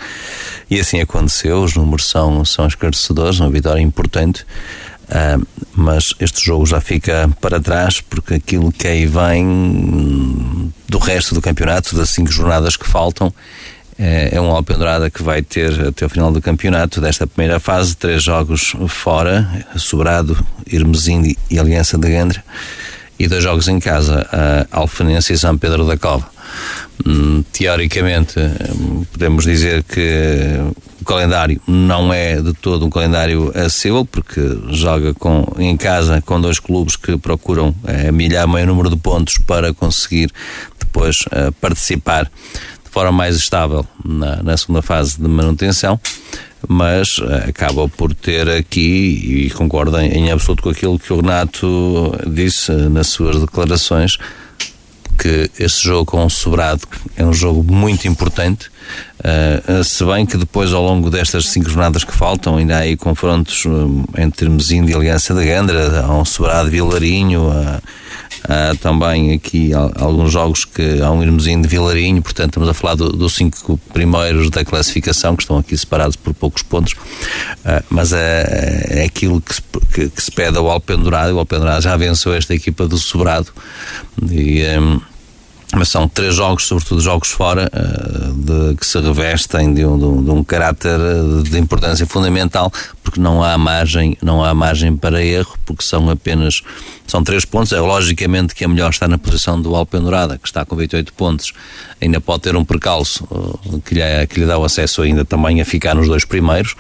E 0.68 0.80
assim 0.80 1.00
aconteceu, 1.00 1.62
os 1.62 1.76
números 1.76 2.08
são, 2.08 2.44
são 2.44 2.66
esclarecedores, 2.66 3.38
uma 3.38 3.50
vitória 3.50 3.80
importante. 3.80 4.44
Uh, 5.08 5.46
mas 5.74 6.12
este 6.20 6.44
jogo 6.44 6.66
já 6.66 6.82
fica 6.82 7.30
para 7.40 7.58
trás 7.58 7.98
porque 7.98 8.34
aquilo 8.34 8.70
que 8.70 8.86
aí 8.86 9.06
vem 9.06 10.70
do 10.86 10.98
resto 10.98 11.34
do 11.34 11.40
campeonato, 11.40 11.96
das 11.96 12.10
cinco 12.10 12.30
jornadas 12.30 12.76
que 12.76 12.86
faltam 12.86 13.32
é, 13.98 14.36
é 14.36 14.40
um 14.40 14.50
Alpendrada 14.50 15.10
que 15.10 15.22
vai 15.22 15.42
ter 15.42 15.88
até 15.88 16.06
o 16.06 16.08
final 16.08 16.30
do 16.30 16.40
campeonato 16.40 17.00
desta 17.00 17.26
primeira 17.26 17.58
fase 17.58 17.96
três 17.96 18.22
jogos 18.22 18.76
fora, 18.86 19.66
Sobrado, 19.76 20.38
Irmesinde 20.66 21.36
e 21.50 21.58
Aliança 21.58 21.98
de 21.98 22.08
Gandra 22.08 22.44
e 23.18 23.26
dois 23.26 23.42
jogos 23.42 23.68
em 23.68 23.80
casa, 23.80 24.26
a 24.32 24.78
Alfenense 24.78 25.32
e 25.32 25.38
São 25.38 25.56
Pedro 25.58 25.84
da 25.84 25.96
Cova. 25.96 26.28
Hum, 27.06 27.44
teoricamente, 27.52 28.38
hum, 28.38 29.04
podemos 29.12 29.44
dizer 29.44 29.82
que 29.82 30.56
o 31.00 31.04
calendário 31.04 31.60
não 31.66 32.12
é 32.12 32.40
de 32.40 32.52
todo 32.52 32.87
um 32.87 32.90
calendário 32.90 33.50
acessível, 33.54 34.04
porque 34.04 34.40
joga 34.70 35.14
com, 35.14 35.46
em 35.58 35.76
casa 35.76 36.22
com 36.22 36.40
dois 36.40 36.58
clubes 36.58 36.96
que 36.96 37.16
procuram 37.16 37.75
é, 37.84 38.10
milhar 38.10 38.46
o 38.46 38.48
maior 38.48 38.66
número 38.66 38.90
de 38.90 38.96
pontos 38.96 39.38
para 39.38 39.72
conseguir 39.72 40.30
depois 40.78 41.20
uh, 41.26 41.52
participar 41.60 42.25
de 42.25 42.90
forma 42.90 43.12
mais 43.12 43.37
estável 43.37 43.87
na, 44.04 44.42
na 44.42 44.56
segunda 44.56 44.82
fase 44.82 45.20
de 45.20 45.28
manutenção, 45.28 46.00
mas 46.66 47.18
uh, 47.18 47.48
acaba 47.48 47.88
por 47.88 48.14
ter 48.14 48.48
aqui, 48.48 49.46
e 49.46 49.50
concordo 49.50 49.98
em, 49.98 50.30
absoluto 50.30 50.62
com 50.62 50.70
aquilo 50.70 50.98
que 50.98 51.12
o 51.12 51.16
Renato 51.16 52.12
disse 52.26 52.72
uh, 52.72 52.90
nas 52.90 53.08
suas 53.08 53.40
declarações, 53.40 54.16
que 55.18 55.50
este 55.58 55.84
jogo 55.84 56.06
com 56.06 56.24
o 56.24 56.30
Sobrado 56.30 56.82
é 57.16 57.24
um 57.24 57.32
jogo 57.32 57.62
muito 57.72 58.06
importante, 58.08 58.68
uh, 59.20 59.84
se 59.84 60.04
bem 60.04 60.24
que 60.24 60.36
depois 60.36 60.72
ao 60.72 60.82
longo 60.82 61.10
destas 61.10 61.46
cinco 61.46 61.68
jornadas 61.68 62.04
que 62.04 62.12
faltam 62.12 62.56
ainda 62.56 62.76
há 62.76 62.80
aí 62.80 62.96
confrontos 62.96 63.64
entre 64.16 64.48
Mesinho 64.48 64.88
e 64.88 64.94
Aliança 64.94 65.34
da 65.34 65.44
Gandra, 65.44 66.02
há 66.02 66.16
um 66.16 66.24
Sobrado 66.24 66.70
Vilarinho, 66.70 67.50
também 68.80 69.33
aqui 69.33 69.73
alguns 69.75 70.33
jogos 70.33 70.64
que 70.64 71.00
há 71.02 71.11
um 71.11 71.23
irmozinho 71.23 71.62
de 71.62 71.68
Vilarinho, 71.68 72.23
portanto 72.23 72.50
estamos 72.50 72.68
a 72.68 72.75
falar 72.75 72.95
do, 72.95 73.11
dos 73.11 73.35
cinco 73.35 73.78
primeiros 73.92 74.50
da 74.50 74.64
classificação, 74.64 75.37
que 75.37 75.42
estão 75.42 75.59
aqui 75.59 75.76
separados 75.76 76.16
por 76.16 76.33
poucos 76.35 76.62
pontos, 76.62 76.92
uh, 76.92 77.85
mas 77.90 78.12
é, 78.12 79.00
é 79.00 79.04
aquilo 79.04 79.40
que 79.40 79.54
se, 79.54 79.62
que, 79.92 80.09
que 80.09 80.23
se 80.23 80.30
pede 80.30 80.57
ao 80.57 80.71
Alpendurado, 80.71 81.35
o 81.35 81.38
Alpendurado 81.38 81.83
já 81.83 81.97
venceu 81.97 82.35
esta 82.35 82.54
equipa 82.54 82.87
do 82.87 82.99
Sobrado. 82.99 83.49
E... 84.30 84.62
Um, 84.78 85.00
mas 85.75 85.88
são 85.88 86.08
três 86.08 86.34
jogos, 86.34 86.66
sobretudo 86.66 87.00
jogos 87.00 87.30
fora, 87.30 87.70
eh, 87.70 88.70
de, 88.70 88.76
que 88.76 88.87
se 88.87 88.98
revestem 88.98 89.75
de 89.75 89.84
um, 89.84 89.98
de, 89.98 90.04
um, 90.04 90.25
de 90.25 90.30
um, 90.30 90.44
caráter 90.44 90.98
eh, 90.98 91.42
de 91.42 91.58
importância 91.58 92.06
fundamental, 92.06 92.72
porque 93.02 93.20
não 93.20 93.42
há 93.42 93.58
margem, 93.58 94.16
não 94.22 94.42
há 94.42 94.54
margem 94.54 94.96
para 94.96 95.22
erro, 95.22 95.58
porque 95.66 95.84
são 95.84 96.08
apenas 96.08 96.62
são 97.06 97.22
três 97.22 97.44
pontos. 97.44 97.72
É 97.72 97.80
logicamente 97.80 98.54
que 98.54 98.64
é 98.64 98.68
melhor 98.68 98.90
estar 98.90 99.08
na 99.08 99.18
posição 99.18 99.60
do 99.60 99.75
Alpendurada, 99.75 100.38
que 100.38 100.48
está 100.48 100.64
com 100.64 100.75
28 100.75 101.12
pontos, 101.12 101.52
ainda 102.00 102.20
pode 102.20 102.42
ter 102.42 102.56
um 102.56 102.64
percalço 102.64 103.28
eh, 103.30 103.78
que 103.84 103.94
lhe, 103.94 104.26
que 104.26 104.40
lhe 104.40 104.46
dá 104.46 104.56
o 104.56 104.64
acesso 104.64 105.02
ainda 105.02 105.22
também 105.22 105.60
a 105.60 105.66
ficar 105.66 105.94
nos 105.94 106.08
dois 106.08 106.25
primeiros, 106.25 106.75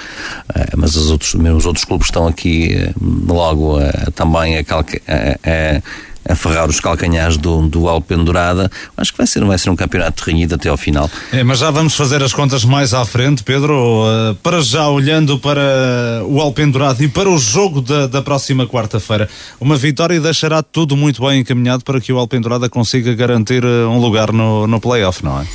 mas 0.76 0.96
os 0.96 1.10
outros, 1.10 1.34
os 1.34 1.66
outros 1.66 1.84
clubes 1.84 2.06
estão 2.06 2.26
aqui 2.26 2.90
logo 3.26 3.78
também 4.14 4.56
a, 4.56 4.60
a, 4.60 5.76
a 5.76 5.82
a 6.28 6.34
ferrar 6.34 6.68
os 6.68 6.78
calcanhares 6.78 7.36
do, 7.36 7.66
do 7.66 7.88
Alpendurada. 7.88 8.70
Acho 8.96 9.12
que 9.12 9.18
vai 9.18 9.26
ser, 9.26 9.44
vai 9.44 9.58
ser 9.58 9.70
um 9.70 9.76
campeonato 9.76 10.22
renhido 10.24 10.54
até 10.54 10.68
ao 10.68 10.76
final. 10.76 11.10
É, 11.32 11.42
mas 11.42 11.58
já 11.58 11.70
vamos 11.70 11.94
fazer 11.94 12.22
as 12.22 12.32
contas 12.32 12.64
mais 12.64 12.92
à 12.92 13.04
frente, 13.04 13.42
Pedro. 13.42 13.74
Uh, 13.74 14.34
para 14.36 14.60
já, 14.60 14.88
olhando 14.88 15.38
para 15.38 16.22
o 16.26 16.40
Alpendurado 16.40 17.02
e 17.02 17.08
para 17.08 17.28
o 17.28 17.38
jogo 17.38 17.80
da, 17.80 18.06
da 18.06 18.22
próxima 18.22 18.66
quarta-feira, 18.66 19.28
uma 19.60 19.76
vitória 19.76 20.20
deixará 20.20 20.62
tudo 20.62 20.96
muito 20.96 21.22
bem 21.26 21.40
encaminhado 21.40 21.82
para 21.82 22.00
que 22.00 22.12
o 22.12 22.18
Alpendurada 22.18 22.68
consiga 22.68 23.14
garantir 23.14 23.64
uh, 23.64 23.88
um 23.88 23.98
lugar 23.98 24.32
no, 24.32 24.66
no 24.66 24.80
playoff, 24.80 25.24
não 25.24 25.40
é? 25.40 25.46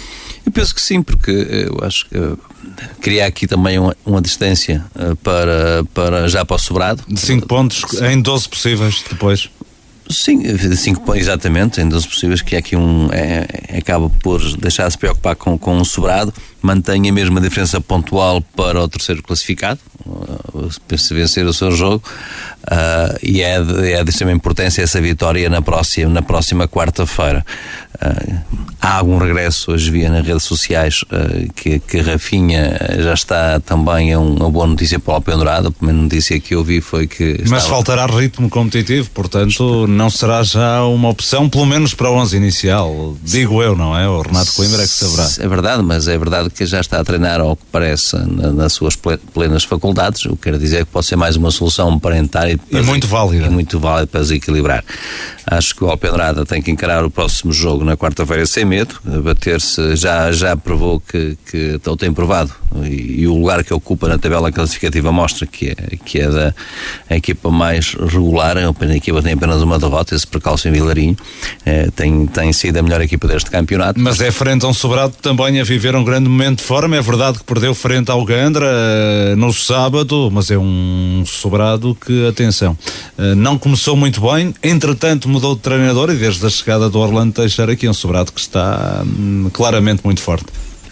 Eu 0.45 0.51
penso 0.51 0.75
que 0.75 0.81
sim, 0.81 1.01
porque 1.01 1.31
eu 1.31 1.79
acho 1.85 2.05
que 2.09 2.17
uh, 2.17 2.37
criar 2.99 3.27
aqui 3.27 3.47
também 3.47 3.79
uma, 3.79 3.95
uma 4.05 4.21
distância 4.21 4.83
uh, 4.95 5.15
para, 5.17 5.83
para 5.93 6.27
já 6.27 6.43
para 6.43 6.55
o 6.55 6.59
sobrado. 6.59 7.01
De 7.07 7.19
5 7.19 7.47
pontos 7.47 8.01
em 8.01 8.21
12 8.21 8.49
possíveis 8.49 9.03
depois. 9.09 9.49
Sim, 10.09 10.43
cinco, 10.75 11.15
exatamente, 11.15 11.79
em 11.79 11.87
12 11.87 12.07
possíveis, 12.07 12.41
que 12.41 12.55
é 12.55 12.59
aqui 12.59 12.75
um. 12.75 13.09
É, 13.11 13.45
é, 13.69 13.77
acaba 13.77 14.09
por 14.09 14.41
deixar 14.57 14.85
de 14.87 14.93
se 14.93 14.97
preocupar 14.97 15.35
com, 15.35 15.57
com 15.57 15.77
um 15.77 15.85
sobrado, 15.85 16.33
mantém 16.61 17.09
a 17.09 17.13
mesma 17.13 17.39
diferença 17.39 17.79
pontual 17.79 18.41
para 18.55 18.81
o 18.81 18.87
terceiro 18.87 19.23
classificado, 19.23 19.79
uh, 20.05 20.97
se 20.97 21.13
vencer 21.13 21.45
o 21.45 21.53
seu 21.53 21.71
jogo, 21.71 22.03
uh, 22.65 23.17
e 23.23 23.41
é 23.41 23.61
de, 23.61 23.93
é 23.93 24.03
de 24.03 24.09
extrema 24.09 24.33
importância 24.33 24.81
essa 24.81 24.99
vitória 24.99 25.49
na 25.49 25.61
próxima, 25.61 26.09
na 26.09 26.21
próxima 26.21 26.67
quarta-feira. 26.67 27.45
Uh, 28.03 28.63
há 28.81 28.97
algum 28.97 29.17
regresso, 29.17 29.71
hoje 29.71 29.89
via 29.89 30.09
nas 30.09 30.25
redes 30.25 30.43
sociais 30.43 31.03
uh, 31.03 31.51
que, 31.53 31.79
que 31.79 32.01
Rafinha 32.01 32.77
já 32.99 33.13
está 33.13 33.59
também 33.61 34.11
a 34.11 34.19
uma 34.19 34.49
boa 34.49 34.67
notícia 34.67 34.99
para 34.99 35.13
o 35.13 35.15
Alpendurado, 35.15 35.69
a 35.69 35.71
primeira 35.71 36.01
notícia 36.01 36.37
que 36.39 36.53
eu 36.53 36.63
vi 36.63 36.81
foi 36.81 37.07
que. 37.07 37.41
Mas 37.47 37.65
faltará 37.65 38.05
ritmo 38.05 38.49
competitivo, 38.49 39.09
portanto 39.11 39.87
não 39.87 40.09
será 40.09 40.43
já 40.43 40.83
uma 40.83 41.09
opção, 41.09 41.49
pelo 41.49 41.65
menos 41.65 41.93
para 41.93 42.09
o 42.09 42.15
11 42.15 42.35
inicial, 42.35 43.15
digo 43.23 43.63
eu, 43.63 43.75
não 43.75 43.97
é? 43.97 44.07
O 44.07 44.21
Renato 44.21 44.51
Coimbra 44.53 44.83
é 44.83 44.85
que 44.85 44.93
saberá. 44.93 45.29
É 45.39 45.47
verdade, 45.47 45.81
mas 45.81 46.07
é 46.09 46.17
verdade 46.17 46.49
que 46.49 46.65
já 46.65 46.81
está 46.81 46.99
a 46.99 47.03
treinar 47.03 47.39
ao 47.39 47.55
que 47.55 47.63
parece 47.71 48.17
na, 48.17 48.51
nas 48.51 48.73
suas 48.73 48.97
plenas 49.33 49.63
faculdades, 49.63 50.25
o 50.25 50.35
que 50.35 50.51
quer 50.51 50.57
dizer 50.57 50.85
que 50.85 50.91
pode 50.91 51.05
ser 51.05 51.15
mais 51.15 51.37
uma 51.37 51.51
solução 51.51 51.97
parental 51.97 52.49
e, 52.49 52.59
e 52.69 52.81
muito 52.81 53.07
válida. 53.07 53.45
E 53.45 53.49
muito 53.49 53.79
válida 53.79 54.07
para 54.07 54.21
desequilibrar. 54.21 54.83
Acho 55.45 55.75
que 55.75 55.83
o 55.83 55.89
Alpendrada 55.89 56.45
tem 56.45 56.61
que 56.61 56.71
encarar 56.71 57.05
o 57.05 57.11
próximo 57.11 57.51
jogo 57.51 57.83
na 57.83 57.92
quarta-feira 57.97 58.45
sem 58.45 58.65
medo, 58.65 58.95
bater-se, 59.23 59.95
já, 59.95 60.31
já 60.31 60.55
provou 60.55 60.99
que, 60.99 61.37
que 61.49 61.79
ou 61.85 61.97
tem 61.97 62.11
provado, 62.11 62.51
e, 62.83 63.21
e, 63.21 63.27
o 63.27 63.35
lugar 63.35 63.63
que 63.63 63.73
ocupa 63.73 64.07
na 64.07 64.17
tabela 64.17 64.51
classificativa 64.51 65.11
mostra 65.11 65.45
que 65.45 65.69
é, 65.69 65.75
que 66.03 66.19
é 66.19 66.29
da 66.29 66.53
equipa 67.11 67.51
mais 67.51 67.93
regular, 67.93 68.57
a 68.57 68.95
equipa 68.95 69.21
tem 69.21 69.33
apenas 69.33 69.61
uma 69.61 69.77
derrota, 69.77 70.15
esse 70.15 70.25
percalço 70.25 70.67
em 70.67 70.71
Vilarinho, 70.71 71.15
é, 71.65 71.89
tem, 71.91 72.25
tem 72.25 72.51
sido 72.51 72.77
a 72.77 72.81
melhor 72.81 73.01
equipa 73.01 73.27
deste 73.27 73.49
campeonato. 73.51 73.99
Mas 73.99 74.19
é 74.21 74.31
frente 74.31 74.65
a 74.65 74.67
um 74.67 74.73
sobrado 74.73 75.13
também 75.21 75.59
a 75.59 75.63
viver 75.63 75.95
um 75.95 76.03
grande 76.03 76.29
momento 76.29 76.59
de 76.59 76.63
forma, 76.63 76.95
é 76.95 77.01
verdade 77.01 77.39
que 77.39 77.43
perdeu 77.43 77.75
frente 77.75 78.09
ao 78.09 78.23
Gandra 78.25 78.67
eh, 78.67 79.35
no 79.35 79.53
sábado, 79.53 80.29
mas 80.31 80.49
é 80.49 80.57
um 80.57 81.23
sobrado 81.25 81.95
que, 81.95 82.27
atenção, 82.27 82.77
eh, 83.17 83.35
não 83.35 83.57
começou 83.57 83.95
muito 83.95 84.21
bem, 84.21 84.53
entretanto 84.63 85.29
mudou 85.29 85.55
de 85.55 85.61
treinador 85.61 86.09
e 86.09 86.15
desde 86.15 86.45
a 86.45 86.49
chegada 86.49 86.89
do 86.89 86.99
Orlando 86.99 87.33
Teixeira 87.33 87.75
aqui 87.83 87.87
é 87.87 87.89
um 87.89 87.93
sobrado 87.93 88.31
que 88.31 88.39
está 88.39 89.03
hum, 89.05 89.49
claramente 89.51 90.01
muito 90.03 90.21
forte. 90.21 90.45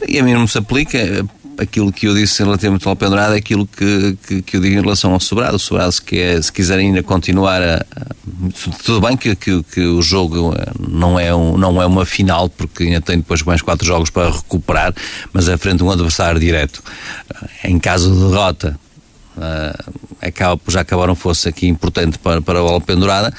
E 0.07 0.19
a 0.19 0.23
mim 0.23 0.33
não 0.33 0.47
se 0.47 0.57
aplica 0.57 1.25
aquilo 1.57 1.91
que 1.91 2.07
eu 2.07 2.15
disse 2.15 2.43
relativamente 2.43 2.85
ao 2.85 2.91
Alpendrada 2.91 3.35
é 3.35 3.37
aquilo 3.37 3.67
que, 3.67 4.17
que, 4.27 4.41
que, 4.41 4.57
eu 4.57 4.61
digo 4.61 4.79
em 4.79 4.81
relação 4.81 5.13
ao 5.13 5.19
Sobrado. 5.19 5.55
O 5.55 5.59
Sobrado, 5.59 5.91
se, 5.91 6.01
quer, 6.01 6.41
se 6.41 6.51
quiser 6.51 6.79
ainda 6.79 7.03
continuar 7.03 7.61
a, 7.61 7.85
tudo 8.83 8.99
bem 8.99 9.15
que, 9.15 9.35
que, 9.35 9.61
que, 9.63 9.81
o 9.81 10.01
jogo 10.01 10.55
não 10.79 11.19
é, 11.19 11.33
um, 11.35 11.57
não 11.57 11.79
é 11.79 11.85
uma 11.85 12.03
final, 12.03 12.49
porque 12.49 12.83
ainda 12.83 13.01
tem 13.01 13.17
depois 13.17 13.43
mais 13.43 13.61
quatro 13.61 13.85
jogos 13.85 14.09
para 14.09 14.31
recuperar, 14.31 14.93
mas 15.31 15.47
é 15.47 15.57
frente 15.57 15.83
a 15.83 15.85
um 15.85 15.91
adversário 15.91 16.39
direto. 16.39 16.81
Em 17.63 17.77
caso 17.77 18.11
de 18.11 18.19
derrota, 18.31 18.79
acaba, 20.19 20.59
já 20.67 20.81
acabaram 20.81 21.15
fosse 21.15 21.47
aqui 21.47 21.67
importante 21.67 22.17
para, 22.17 22.41
para 22.41 22.63
o 22.63 22.67
Alpendurada, 22.67 23.31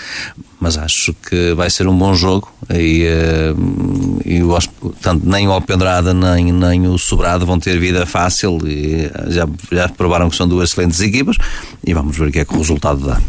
mas 0.60 0.78
acho 0.78 1.12
que 1.14 1.54
vai 1.54 1.68
ser 1.68 1.88
um 1.88 1.96
bom 1.96 2.14
jogo 2.14 2.52
e, 2.70 3.06
uh, 3.06 4.20
e 4.24 4.42
o, 4.42 4.58
tanto 5.00 5.28
nem 5.28 5.48
o 5.48 5.52
Alpendrada 5.52 6.14
nem, 6.14 6.52
nem 6.52 6.86
o 6.86 6.98
Sobrado 6.98 7.44
vão 7.44 7.58
ter 7.58 7.78
vida 7.78 8.06
fácil 8.06 8.58
e 8.66 9.10
já, 9.28 9.48
já 9.70 9.88
provaram 9.88 10.30
que 10.30 10.36
são 10.36 10.46
duas 10.46 10.70
excelentes 10.70 11.00
equipas 11.00 11.36
e 11.84 11.92
vamos 11.92 12.16
ver 12.16 12.28
o 12.28 12.32
que 12.32 12.38
é 12.38 12.44
que 12.44 12.54
o 12.54 12.58
resultado 12.58 13.06
dá. 13.06 13.20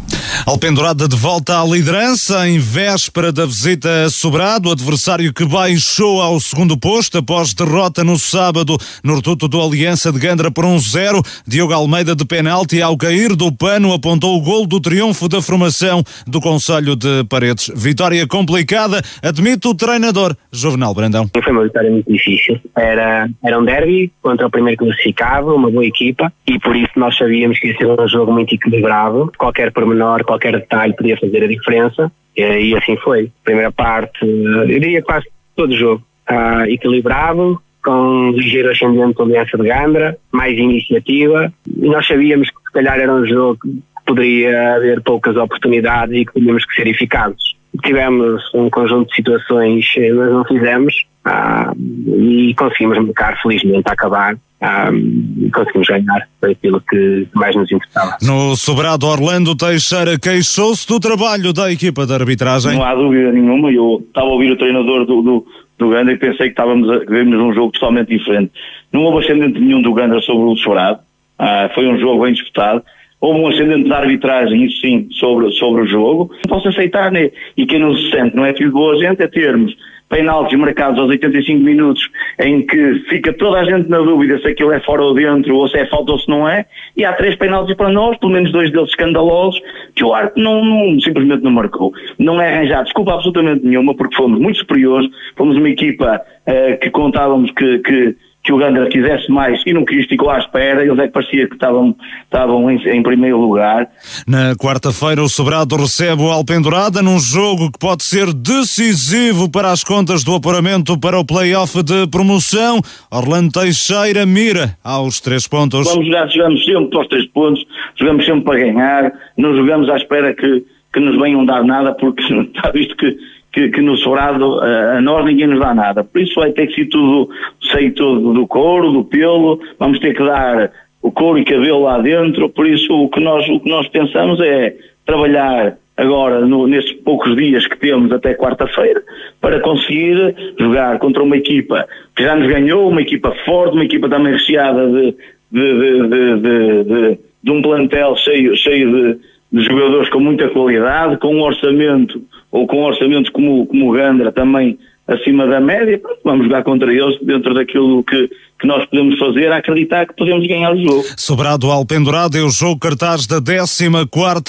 Alpendurada 0.45 1.07
de 1.07 1.15
volta 1.15 1.59
à 1.59 1.65
liderança 1.65 2.47
em 2.47 2.59
véspera 2.59 3.31
da 3.31 3.45
visita 3.45 4.05
a 4.05 4.09
Sobrado, 4.09 4.71
adversário 4.71 5.33
que 5.33 5.45
baixou 5.45 6.21
ao 6.21 6.39
segundo 6.39 6.77
posto 6.77 7.17
após 7.17 7.53
derrota 7.53 8.03
no 8.03 8.17
sábado 8.19 8.77
no 9.03 9.15
reduto 9.15 9.47
do 9.47 9.61
Aliança 9.61 10.11
de 10.11 10.19
Gandra 10.19 10.51
por 10.51 10.65
1-0. 10.65 11.17
Um 11.17 11.21
Diogo 11.47 11.73
Almeida 11.73 12.15
de 12.15 12.25
penalti 12.25 12.81
ao 12.81 12.97
cair 12.97 13.35
do 13.35 13.51
pano 13.51 13.93
apontou 13.93 14.37
o 14.37 14.41
gol 14.41 14.65
do 14.65 14.79
triunfo 14.79 15.27
da 15.27 15.41
formação 15.41 16.03
do 16.27 16.39
Conselho 16.39 16.95
de 16.95 17.23
Paredes. 17.25 17.71
Vitória 17.75 18.25
complicada, 18.27 19.01
admite 19.23 19.67
o 19.67 19.75
treinador 19.75 20.35
Juvenal 20.51 20.93
Brandão. 20.93 21.29
Foi 21.41 21.51
uma 21.51 21.63
vitória 21.63 21.89
muito 21.89 22.11
difícil. 22.11 22.59
Era, 22.75 23.29
era 23.43 23.59
um 23.59 23.63
derby 23.63 24.11
contra 24.21 24.47
o 24.47 24.51
primeiro 24.51 24.77
classificado, 24.77 25.55
uma 25.55 25.71
boa 25.71 25.85
equipa, 25.85 26.31
e 26.45 26.59
por 26.59 26.75
isso 26.75 26.91
nós 26.97 27.17
sabíamos 27.17 27.59
que 27.59 27.67
ia 27.67 27.77
ser 27.77 27.87
um 27.87 28.07
jogo 28.07 28.31
muito 28.31 28.53
equilibrado. 28.53 29.31
Qualquer 29.37 29.71
pormenor, 29.71 30.23
qualquer 30.25 30.53
detalhe 30.53 30.95
podia 30.95 31.17
fazer 31.17 31.43
a 31.43 31.47
diferença, 31.47 32.11
e, 32.35 32.41
e 32.41 32.75
assim 32.75 32.97
foi. 32.97 33.31
Primeira 33.43 33.71
parte, 33.71 34.25
eu 34.25 34.67
diria 34.67 35.01
quase 35.01 35.25
todo 35.55 35.71
o 35.71 35.77
jogo. 35.77 36.03
Uh, 36.29 36.63
equilibrado, 36.69 37.61
com 37.83 38.31
ligeiro 38.31 38.71
ascendente 38.71 39.17
da 39.17 39.23
Aliança 39.25 39.57
de 39.57 39.67
Gandra, 39.67 40.17
mais 40.31 40.57
iniciativa, 40.57 41.51
e 41.67 41.89
nós 41.89 42.07
sabíamos 42.07 42.49
que 42.49 42.55
se 42.55 42.71
calhar 42.71 42.97
era 42.97 43.13
um 43.13 43.25
jogo 43.25 43.59
poderia 44.05 44.75
haver 44.75 45.01
poucas 45.01 45.35
oportunidades 45.35 46.15
e 46.15 46.25
que 46.25 46.33
tínhamos 46.33 46.65
que 46.65 46.75
ser 46.75 46.87
eficazes. 46.87 47.55
Tivemos 47.81 48.43
um 48.53 48.69
conjunto 48.69 49.09
de 49.09 49.15
situações, 49.15 49.85
eh, 49.97 50.13
mas 50.13 50.31
não 50.31 50.45
fizemos 50.45 50.93
ah, 51.25 51.73
e 51.77 52.53
conseguimos 52.55 52.97
marcar 52.99 53.41
felizmente 53.41 53.87
a 53.87 53.93
acabar 53.93 54.35
ah, 54.61 54.91
e 54.93 55.49
conseguimos 55.49 55.87
ganhar, 55.87 56.27
foi 56.39 56.51
aquilo 56.51 56.81
que 56.81 57.27
mais 57.33 57.55
nos 57.55 57.71
interessava. 57.71 58.17
No 58.21 58.55
sobrado 58.55 59.07
Orlando 59.07 59.55
Teixeira 59.55 60.19
queixou-se 60.19 60.87
do 60.87 60.99
trabalho 60.99 61.51
da 61.51 61.71
equipa 61.71 62.05
de 62.05 62.13
arbitragem. 62.13 62.75
Não 62.75 62.83
há 62.83 62.93
dúvida 62.93 63.31
nenhuma, 63.31 63.71
eu 63.71 64.03
estava 64.07 64.27
a 64.27 64.31
ouvir 64.31 64.51
o 64.51 64.57
treinador 64.57 65.05
do, 65.05 65.21
do, 65.21 65.45
do 65.79 65.89
Gandra 65.89 66.13
e 66.13 66.17
pensei 66.17 66.47
que 66.47 66.53
estávamos 66.53 66.89
a 66.89 66.99
ver 66.99 67.25
um 67.25 67.53
jogo 67.53 67.71
totalmente 67.71 68.09
diferente. 68.09 68.51
Não 68.91 69.01
houve 69.01 69.25
ascendente 69.25 69.59
nenhum 69.59 69.81
do 69.81 69.93
Gandra 69.93 70.21
sobre 70.21 70.43
o 70.43 70.55
sobrado, 70.57 70.99
ah, 71.39 71.69
foi 71.73 71.87
um 71.87 71.97
jogo 71.97 72.23
bem 72.23 72.33
disputado 72.33 72.83
houve 73.23 73.39
um 73.39 73.47
ascendente 73.47 73.87
da 73.87 73.99
arbitragem, 73.99 74.65
isso 74.65 74.81
sim, 74.81 75.07
sobre, 75.11 75.49
sobre 75.53 75.83
o 75.83 75.87
jogo. 75.87 76.29
Não 76.45 76.57
posso 76.57 76.67
aceitar, 76.67 77.09
né? 77.09 77.31
e 77.55 77.65
quem 77.65 77.79
não 77.79 77.95
se 77.95 78.11
sente, 78.11 78.35
não 78.35 78.45
é 78.45 78.53
filho 78.53 78.67
de 78.67 78.73
boa 78.73 78.97
gente, 78.97 79.23
é 79.23 79.27
termos 79.27 79.73
penaltis 80.09 80.59
marcados 80.59 80.99
aos 80.99 81.09
85 81.09 81.63
minutos, 81.63 82.09
em 82.37 82.65
que 82.67 82.95
fica 83.09 83.31
toda 83.31 83.61
a 83.61 83.63
gente 83.63 83.89
na 83.89 83.99
dúvida 83.99 84.37
se 84.39 84.47
aquilo 84.47 84.73
é 84.73 84.79
fora 84.81 85.01
ou 85.01 85.13
dentro, 85.13 85.55
ou 85.55 85.67
se 85.69 85.77
é 85.77 85.85
falta 85.85 86.11
ou 86.11 86.19
se 86.19 86.27
não 86.27 86.47
é, 86.47 86.65
e 86.97 87.05
há 87.05 87.13
três 87.13 87.35
penaltis 87.35 87.75
para 87.77 87.89
nós, 87.89 88.17
pelo 88.17 88.33
menos 88.33 88.51
dois 88.51 88.69
deles 88.71 88.89
escandalosos, 88.89 89.59
que 89.95 90.03
o 90.03 90.13
árbitro 90.13 90.43
não, 90.43 90.63
não, 90.63 90.99
simplesmente 90.99 91.43
não 91.43 91.51
marcou. 91.51 91.93
Não 92.19 92.41
é 92.41 92.53
arranjado 92.53 92.83
desculpa 92.83 93.13
absolutamente 93.13 93.65
nenhuma, 93.65 93.95
porque 93.95 94.17
fomos 94.17 94.37
muito 94.37 94.59
superiores, 94.59 95.09
fomos 95.37 95.55
uma 95.55 95.69
equipa 95.69 96.21
uh, 96.45 96.79
que 96.79 96.89
contávamos 96.89 97.49
que, 97.51 97.79
que 97.79 98.15
que 98.43 98.51
o 98.51 98.57
Gandra 98.57 98.89
quisesse 98.89 99.31
mais 99.31 99.61
e 99.65 99.71
não 99.71 99.85
quis, 99.85 100.05
ficou 100.05 100.29
à 100.29 100.37
espera, 100.37 100.83
eles 100.83 100.99
é 100.99 101.07
que 101.07 101.13
parecia 101.13 101.47
que 101.47 101.53
estavam, 101.53 101.95
estavam 102.23 102.69
em, 102.69 102.75
em 102.89 103.01
primeiro 103.01 103.39
lugar. 103.39 103.87
Na 104.27 104.53
quarta-feira 104.55 105.23
o 105.23 105.29
Sobrado 105.29 105.77
recebe 105.77 106.21
o 106.21 106.29
Alpendurada 106.29 107.01
num 107.01 107.19
jogo 107.19 107.71
que 107.71 107.79
pode 107.79 108.03
ser 108.03 108.33
decisivo 108.33 109.49
para 109.49 109.71
as 109.71 109.81
contas 109.81 110.25
do 110.25 110.35
apuramento 110.35 110.99
para 110.99 111.17
o 111.17 111.25
play-off 111.25 111.81
de 111.83 112.05
promoção. 112.07 112.81
Orlando 113.09 113.53
Teixeira 113.53 114.25
mira 114.25 114.77
aos 114.83 115.21
três 115.21 115.47
pontos. 115.47 115.87
Vamos 115.87 116.05
jogar, 116.05 116.27
jogamos 116.27 116.65
sempre 116.65 116.89
para 116.89 117.01
os 117.01 117.07
três 117.07 117.25
pontos, 117.27 117.65
jogamos 117.95 118.25
sempre 118.25 118.41
para 118.41 118.59
ganhar, 118.59 119.13
não 119.37 119.55
jogamos 119.55 119.89
à 119.89 119.95
espera 119.95 120.33
que, 120.33 120.65
que 120.93 120.99
nos 120.99 121.17
venham 121.17 121.45
dar 121.45 121.63
nada, 121.63 121.93
porque 121.93 122.21
está 122.53 122.71
visto 122.71 122.97
que 122.97 123.17
que, 123.53 123.69
que 123.69 123.81
no 123.81 123.95
sobrado 123.95 124.59
a, 124.59 124.97
a 124.97 125.01
nós 125.01 125.23
ninguém 125.23 125.47
nos 125.47 125.59
dá 125.59 125.73
nada. 125.73 126.03
Por 126.03 126.19
isso 126.19 126.35
vai 126.35 126.51
ter 126.51 126.67
que 126.67 126.73
ser 126.73 126.85
tudo, 126.87 127.29
sair 127.71 127.91
tudo 127.91 128.33
do 128.33 128.47
couro, 128.47 128.91
do 128.91 129.05
pelo, 129.05 129.61
vamos 129.79 129.99
ter 129.99 130.15
que 130.15 130.23
dar 130.23 130.71
o 131.01 131.11
couro 131.11 131.37
e 131.37 131.45
cabelo 131.45 131.83
lá 131.83 131.99
dentro, 131.99 132.49
por 132.49 132.65
isso 132.65 132.91
o 132.93 133.09
que 133.09 133.19
nós, 133.19 133.47
o 133.49 133.59
que 133.59 133.69
nós 133.69 133.87
pensamos 133.89 134.39
é 134.39 134.73
trabalhar 135.05 135.77
agora 135.97 136.45
no, 136.45 136.65
nesses 136.65 136.93
poucos 136.93 137.35
dias 137.35 137.67
que 137.67 137.77
temos 137.77 138.11
até 138.11 138.33
quarta-feira 138.33 139.03
para 139.39 139.59
conseguir 139.59 140.33
jogar 140.57 140.97
contra 140.99 141.21
uma 141.21 141.37
equipa 141.37 141.85
que 142.15 142.23
já 142.23 142.35
nos 142.35 142.47
ganhou, 142.47 142.89
uma 142.89 143.01
equipa 143.01 143.31
forte, 143.45 143.73
uma 143.73 143.85
equipa 143.85 144.09
também 144.09 144.33
recheada 144.33 144.87
de, 144.87 145.15
de, 145.51 146.07
de, 146.07 146.83
de, 146.83 147.19
de 147.43 147.51
um 147.51 147.61
plantel 147.61 148.15
cheio, 148.15 148.55
cheio 148.55 148.91
de, 148.91 149.19
de 149.51 149.65
jogadores 149.65 150.09
com 150.09 150.21
muita 150.21 150.47
qualidade, 150.49 151.17
com 151.17 151.35
um 151.35 151.41
orçamento 151.41 152.23
ou 152.53 152.67
com 152.67 152.83
orçamentos 152.83 153.31
como, 153.31 153.65
como 153.65 153.89
o 153.89 153.91
Gandra 153.93 154.31
também 154.31 154.77
acima 155.07 155.47
da 155.47 155.59
média, 155.59 155.99
vamos 156.23 156.45
jogar 156.45 156.63
contra 156.63 156.93
eles 156.93 157.19
dentro 157.19 157.53
daquilo 157.53 158.03
que, 158.03 158.29
que 158.63 158.67
nós 158.67 158.85
podemos 158.85 159.19
fazer, 159.19 159.51
a 159.51 159.57
acreditar 159.57 160.07
que 160.07 160.15
podemos 160.15 160.47
ganhar 160.47 160.73
o 160.73 160.81
jogo. 160.81 161.03
Sobrado 161.17 161.69
ao 161.69 161.85
pendurado 161.85 162.37
é 162.37 162.41
o 162.41 162.49
jogo 162.49 162.79
cartaz 162.79 163.27
da 163.27 163.41
14 163.41 163.91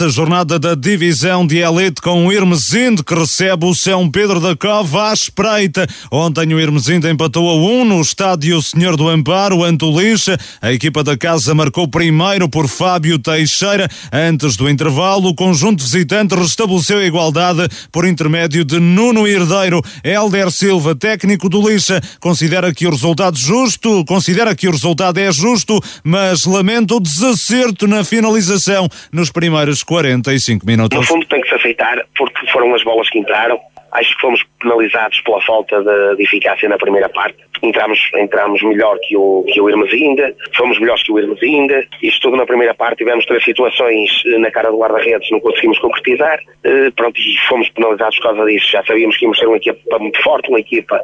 jornada 0.09 0.57
da 0.57 0.77
divisão 0.77 1.45
de 1.45 1.59
elite 1.59 2.01
com 2.01 2.25
o 2.25 2.33
Irmesinde 2.33 3.03
que 3.03 3.13
recebe 3.13 3.67
o 3.67 3.75
São 3.75 4.09
Pedro 4.09 4.39
da 4.39 4.55
Cova 4.55 5.11
à 5.11 5.13
espreita. 5.13 5.85
Ontem 6.13 6.55
o 6.55 6.61
Irmesinde 6.61 7.11
empatou 7.11 7.51
a 7.51 7.55
1 7.55 7.85
no 7.85 8.01
estádio 8.01 8.63
Senhor 8.63 8.97
do 8.97 9.09
Amparo, 9.09 9.65
ante 9.65 9.85
o 9.85 10.01
Lixa. 10.01 10.39
A 10.63 10.73
equipa 10.73 11.03
da 11.03 11.17
casa 11.17 11.53
marcou 11.53 11.89
primeiro 11.89 12.49
por 12.49 12.69
Fábio 12.69 13.19
Teixeira. 13.19 13.89
Antes 14.13 14.57
do 14.57 14.71
intervalo, 14.71 15.31
o 15.31 15.35
conjunto 15.35 15.83
visitante 15.83 16.37
restabeleceu 16.37 16.99
a 16.99 17.05
igualdade 17.05 17.69
por 17.91 18.07
intermédio 18.07 18.65
de 18.65 18.79
Nuno 18.79 19.27
Herdeiro. 19.27 19.83
Helder 20.05 20.53
Silva, 20.53 20.95
técnico 20.95 21.49
do 21.49 21.69
Lixa, 21.69 22.01
considera 22.21 22.73
que 22.73 22.87
o 22.87 22.91
resultado 22.91 23.37
justo 23.37 24.04
considera 24.05 24.55
que 24.55 24.69
o 24.69 24.71
resultado 24.71 25.19
é 25.19 25.31
justo, 25.33 25.81
mas 26.03 26.45
lamenta 26.45 26.95
o 26.95 27.01
desacerto 27.01 27.87
na 27.87 28.05
finalização 28.05 28.89
nos 29.13 29.31
primeiros 29.31 29.83
45 29.83 30.67
minutos. 30.67 30.99
No 30.99 31.05
fundo 31.05 31.27
tem 31.27 31.41
que 31.41 31.49
se 31.49 31.55
aceitar 31.55 32.05
porque 32.17 32.47
foram 32.53 32.75
as 32.75 32.83
bolas 32.85 33.09
que 33.11 33.19
entraram. 33.19 33.59
Acho 33.95 34.13
que 34.17 34.21
fomos 34.21 34.45
penalizados 34.61 35.21
pela 35.21 35.41
falta 35.43 35.81
de, 35.81 36.17
de 36.17 36.25
eficácia 36.25 36.69
na 36.69 36.77
primeira 36.77 37.09
parte. 37.09 37.39
Entramos, 37.63 38.11
entramos 38.17 38.61
melhor 38.63 38.99
que 39.07 39.17
o, 39.17 39.45
que 39.47 39.61
o 39.61 39.71
Irmesinda, 39.71 40.35
fomos 40.57 40.81
melhores 40.81 41.05
que 41.05 41.13
o 41.13 41.19
Irmesinda. 41.19 41.87
Isto 42.03 42.23
tudo 42.23 42.37
na 42.37 42.45
primeira 42.45 42.75
parte. 42.75 42.99
Tivemos 42.99 43.25
três 43.25 43.45
situações 43.45 44.11
eh, 44.27 44.39
na 44.39 44.51
cara 44.51 44.71
do 44.71 44.79
guarda-redes, 44.79 45.31
não 45.31 45.39
conseguimos 45.39 45.79
concretizar. 45.79 46.41
Uh, 46.65 46.91
pronto, 46.93 47.21
e 47.21 47.37
fomos 47.47 47.69
penalizados 47.69 48.17
por 48.17 48.25
causa 48.25 48.45
disso. 48.47 48.69
Já 48.73 48.85
sabíamos 48.85 49.17
que 49.17 49.25
íamos 49.27 49.39
ser 49.39 49.47
uma 49.47 49.59
equipa 49.59 49.99
muito 50.01 50.21
forte, 50.23 50.49
uma 50.49 50.59
equipa 50.59 51.01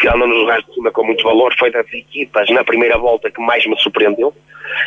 que 0.00 0.08
anda 0.08 0.26
nos 0.26 0.38
lugares 0.38 0.66
de 0.66 0.74
cima 0.74 0.90
com 0.90 1.04
muito 1.04 1.22
valor. 1.22 1.54
Foi 1.56 1.70
das 1.70 1.86
equipas 1.92 2.50
na 2.50 2.64
primeira 2.64 2.98
volta 2.98 3.30
que 3.30 3.40
mais 3.40 3.64
me 3.66 3.78
surpreendeu. 3.78 4.34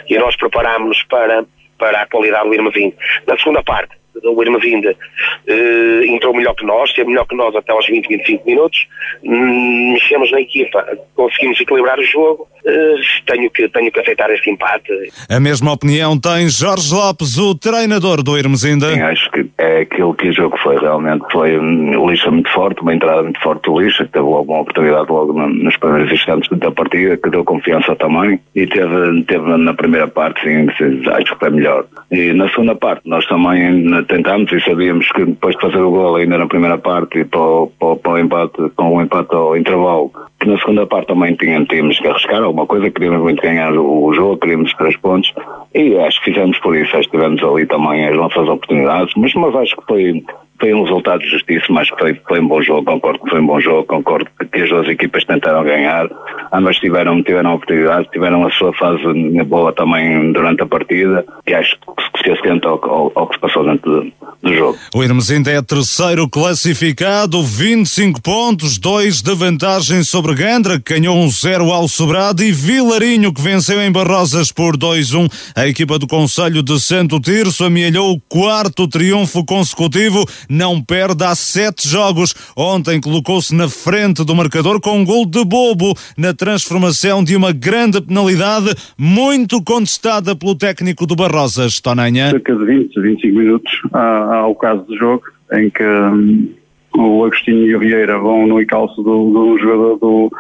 E 0.10 0.18
nós 0.18 0.36
preparámos-nos 0.36 1.04
para, 1.04 1.46
para 1.78 2.02
a 2.02 2.06
qualidade 2.06 2.50
do 2.50 2.54
Irmesinda. 2.54 2.96
Na 3.26 3.38
segunda 3.38 3.64
parte, 3.64 3.99
o 4.24 4.44
Irmavinda 4.44 4.92
uh, 4.92 6.04
entrou 6.04 6.34
melhor 6.34 6.54
que 6.56 6.66
nós, 6.66 6.90
esteve 6.90 7.10
melhor 7.10 7.26
que 7.26 7.36
nós 7.36 7.56
até 7.56 7.72
aos 7.72 7.86
20, 7.88 8.08
25 8.08 8.46
minutos, 8.46 8.88
hum, 9.24 9.94
mexemos 9.94 10.32
na 10.32 10.42
equipa, 10.42 10.86
conseguimos 11.16 11.60
equilibrar 11.60 12.00
o 12.00 12.04
jogo, 12.04 12.48
uh, 12.66 13.26
tenho, 13.26 13.50
que, 13.50 13.68
tenho 13.70 13.92
que 13.92 14.00
aceitar 14.00 14.30
este 14.32 14.50
empate. 14.50 14.92
A 15.30 15.40
mesma 15.40 15.72
opinião 15.72 16.20
tem 16.20 16.50
Jorge 16.50 16.94
Lopes, 16.94 17.38
o 17.38 17.56
treinador 17.56 18.24
do 18.24 18.38
Irmesinda. 18.38 18.94
Sim, 18.94 19.02
acho 19.02 19.32
que 19.32 19.46
é 19.58 19.82
aquilo 19.82 20.14
que 20.14 20.30
o 20.30 20.34
jogo 20.34 20.58
foi 20.58 20.78
realmente, 20.78 21.24
foi 21.32 21.58
um 21.58 22.10
lixa 22.10 22.30
muito 22.32 22.50
forte, 22.52 22.82
uma 22.82 22.94
entrada 22.94 23.24
muito 23.24 23.40
forte 23.40 23.64
do 23.64 23.80
lixa, 23.80 24.06
que 24.06 24.12
teve 24.12 24.26
logo 24.26 24.52
uma 24.52 24.62
oportunidade 24.62 25.10
logo 25.10 25.34
nos 25.34 25.78
primeiros 25.78 26.12
instantes 26.12 26.50
da 26.58 26.72
partida, 26.72 27.18
que 27.18 27.30
deu 27.30 27.44
confiança 27.44 27.96
também, 27.96 28.40
e 28.56 28.68
teve, 28.68 29.24
teve 29.24 29.58
na 29.58 29.74
primeira 29.74 30.08
parte, 30.08 30.42
sim, 30.42 30.68
acho 31.12 31.34
que 31.34 31.40
foi 31.40 31.50
melhor. 31.50 31.86
E 32.12 32.34
na 32.34 32.50
segunda 32.50 32.76
parte, 32.76 33.02
nós 33.06 33.26
também 33.28 33.99
tentámos 34.08 34.52
e 34.52 34.60
sabíamos 34.62 35.12
que 35.12 35.26
depois 35.26 35.56
de 35.56 35.62
fazer 35.62 35.80
o 35.80 35.92
gol 35.92 36.16
ainda 36.16 36.38
na 36.38 36.48
primeira 36.48 36.78
parte 36.78 37.24
para 37.26 37.40
o, 37.40 37.68
para 37.68 38.12
o 38.12 38.18
empate, 38.18 38.70
com 38.76 38.96
o 38.96 39.02
empate 39.02 39.36
ao 39.36 39.58
intervalo, 39.58 40.12
que 40.40 40.48
na 40.48 40.58
segunda 40.58 40.86
parte 40.86 41.08
também 41.08 41.36
tínhamos, 41.36 41.68
tínhamos 41.68 42.00
que 42.00 42.08
arriscar 42.08 42.42
alguma 42.42 42.66
coisa, 42.66 42.90
queríamos 42.90 43.22
muito 43.22 43.42
ganhar 43.42 43.74
o, 43.74 44.06
o 44.06 44.14
jogo, 44.14 44.38
queríamos 44.38 44.74
três 44.74 44.96
pontos 44.98 45.34
e 45.74 45.98
acho 45.98 46.20
que 46.20 46.32
fizemos 46.32 46.58
por 46.60 46.76
isso, 46.76 46.96
acho 46.96 47.10
que 47.10 47.18
tivemos 47.18 47.44
ali 47.44 47.66
também 47.66 48.08
as 48.08 48.16
nossas 48.16 48.48
oportunidades, 48.48 49.14
mas, 49.16 49.34
mas 49.34 49.56
acho 49.56 49.76
que 49.78 49.86
foi 49.88 50.24
foi 50.60 50.74
um 50.74 50.84
resultado 50.84 51.24
justíssimo, 51.24 51.76
mas 51.76 51.88
foi, 51.90 52.20
foi 52.28 52.40
um 52.40 52.48
bom 52.48 52.62
jogo, 52.62 52.84
concordo 52.84 53.20
que 53.20 53.30
foi 53.30 53.40
um 53.40 53.48
bom 53.48 53.60
jogo, 53.60 53.86
concordo 53.86 54.30
que 54.52 54.62
as 54.62 54.70
duas 54.70 54.88
equipas 54.88 55.24
tentaram 55.24 55.64
ganhar, 55.64 56.08
ambas 56.52 56.78
tiveram, 56.78 57.24
tiveram 57.24 57.56
oportunidade, 57.56 58.10
tiveram 58.12 58.46
a 58.46 58.52
sua 58.52 58.74
fase 58.74 59.04
boa 59.46 59.72
também 59.72 60.32
durante 60.34 60.62
a 60.62 60.66
partida 60.66 61.26
e 61.48 61.54
acho 61.54 61.78
que 61.78 62.24
se 62.24 62.32
assenta 62.32 62.68
ao, 62.68 62.84
ao, 62.84 63.12
ao, 63.16 63.28
que 63.28 63.36
se 63.36 63.42
passou 63.42 63.64
dentro 63.64 63.90
do, 63.90 64.12
do 64.44 64.54
jogo. 64.54 64.78
O 64.94 65.04
Irmesinda 65.04 65.52
é 65.52 65.62
terceiro 65.62 66.28
classificado, 66.28 67.42
25 67.42 68.22
pontos, 68.22 68.78
2 68.78 69.22
de 69.22 69.36
vantagem 69.36 70.04
sobre 70.04 70.36
Gandra, 70.36 70.80
que 70.80 70.94
ganhou 70.94 71.16
um 71.16 71.30
0 71.30 71.72
ao 71.72 71.88
Sobrado 71.88 72.44
e 72.44 72.52
Vilarinho, 72.52 73.34
que 73.34 73.42
venceu 73.42 73.82
em 73.82 73.92
Barrosas 73.92 74.52
por 74.52 74.76
2-1. 74.76 75.30
A 75.56 75.68
equipa 75.68 75.98
do 75.98 76.08
Conselho 76.08 76.62
de 76.62 76.80
Santo 76.80 77.20
Tirso 77.20 77.64
amealhou 77.64 78.12
o 78.12 78.20
quarto 78.20 78.88
triunfo 78.88 79.46
consecutivo 79.46 80.26
não 80.50 80.82
perde 80.82 81.24
há 81.24 81.36
sete 81.36 81.88
jogos. 81.88 82.34
Ontem 82.58 83.00
colocou-se 83.00 83.54
na 83.54 83.70
frente 83.70 84.26
do 84.26 84.36
marcador 84.36 84.82
com 84.82 84.98
um 84.98 85.06
gol 85.06 85.26
de 85.26 85.46
bobo 85.46 85.94
na 86.18 86.34
transformação 86.34 87.24
de 87.24 87.36
uma 87.36 87.52
grande 87.54 88.02
penalidade 88.02 88.74
muito 88.98 89.64
contestada 89.64 90.36
pelo 90.36 90.56
técnico 90.56 91.06
do 91.06 91.16
Barrosas, 91.16 91.80
Tonanha. 91.80 92.32
Cerca 92.32 92.56
de 92.56 92.66
20, 92.66 93.00
25 93.00 93.38
minutos 93.38 93.72
há, 93.94 94.38
há 94.38 94.48
o 94.48 94.56
caso 94.56 94.84
do 94.84 94.98
jogo 94.98 95.24
em 95.52 95.70
que 95.70 95.84
hum, 95.84 96.50
o 96.96 97.24
Agostinho 97.24 97.66
e 97.66 97.76
o 97.76 97.80
Vieira 97.80 98.18
vão 98.18 98.48
no 98.48 98.62
encalço 98.62 99.02
do, 99.02 99.30
do 99.30 99.58
jogador 99.60 99.98
do, 99.98 100.32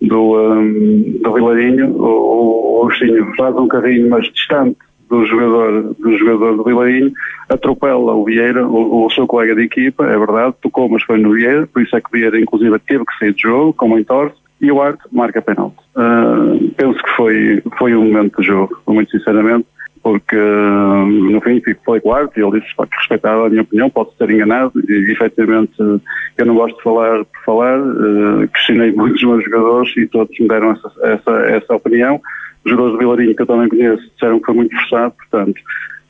do, 0.00 0.52
um, 0.52 1.20
do 1.22 1.32
Vilarinho. 1.32 1.90
O, 1.96 2.78
o 2.78 2.82
Agostinho 2.82 3.34
faz 3.36 3.54
um 3.56 3.68
carrinho, 3.68 4.08
mas 4.08 4.30
distante 4.32 4.76
do 5.08 5.24
jogador 5.26 5.94
do 5.98 6.18
jogador 6.18 6.56
do 6.56 6.64
Vilarinho, 6.64 7.12
atropela 7.48 8.14
o 8.14 8.24
Vieira, 8.24 8.66
o, 8.66 9.06
o, 9.06 9.10
seu 9.10 9.26
colega 9.26 9.54
de 9.54 9.62
equipa, 9.62 10.04
é 10.04 10.18
verdade, 10.18 10.54
tocou, 10.60 10.88
mas 10.88 11.02
foi 11.02 11.18
no 11.18 11.32
Vieira, 11.32 11.66
por 11.66 11.82
isso 11.82 11.96
é 11.96 12.00
que 12.00 12.08
o 12.08 12.12
Vieira 12.12 12.40
inclusive 12.40 12.78
teve 12.80 13.04
que 13.04 13.18
sair 13.18 13.32
de 13.32 13.42
jogo, 13.42 13.72
com 13.72 13.88
um 13.90 13.98
entorse, 13.98 14.36
e 14.60 14.70
o 14.70 14.82
Arte 14.82 15.02
marca 15.12 15.40
penalti. 15.40 15.76
Uh, 15.96 16.70
penso 16.76 17.02
que 17.02 17.10
foi, 17.10 17.62
foi 17.78 17.94
um 17.94 18.06
momento 18.06 18.36
do 18.36 18.42
jogo, 18.42 18.80
muito 18.86 19.10
sinceramente, 19.10 19.66
porque 20.02 20.36
uh, 20.36 21.06
no 21.06 21.40
fim 21.40 21.60
foi 21.84 22.00
com 22.00 22.08
o 22.08 22.12
Arte 22.12 22.38
e 22.38 22.42
ele 22.42 22.60
disse 22.60 22.74
que 22.74 22.96
respeitava 22.98 23.46
a 23.46 23.50
minha 23.50 23.62
opinião, 23.62 23.90
posso 23.90 24.16
ser 24.16 24.30
enganado, 24.30 24.72
e 24.88 25.12
efetivamente 25.12 25.72
eu 25.78 26.46
não 26.46 26.54
gosto 26.54 26.76
de 26.76 26.82
falar 26.82 27.24
por 27.24 27.44
falar, 27.44 27.78
uh, 27.80 28.48
questionei 28.48 28.92
muitos 28.92 29.22
meus 29.22 29.44
jogadores 29.44 29.96
e 29.96 30.06
todos 30.06 30.36
me 30.38 30.48
deram 30.48 30.72
essa, 30.72 30.92
essa, 31.02 31.30
essa 31.46 31.74
opinião, 31.74 32.20
jogadores 32.64 32.92
do 32.92 32.98
Vilarinho 32.98 33.34
que 33.34 33.42
eu 33.42 33.46
também 33.46 33.68
conheço 33.68 34.10
disseram 34.10 34.38
que 34.38 34.46
foi 34.46 34.54
muito 34.54 34.76
forçado, 34.76 35.14
portanto, 35.14 35.60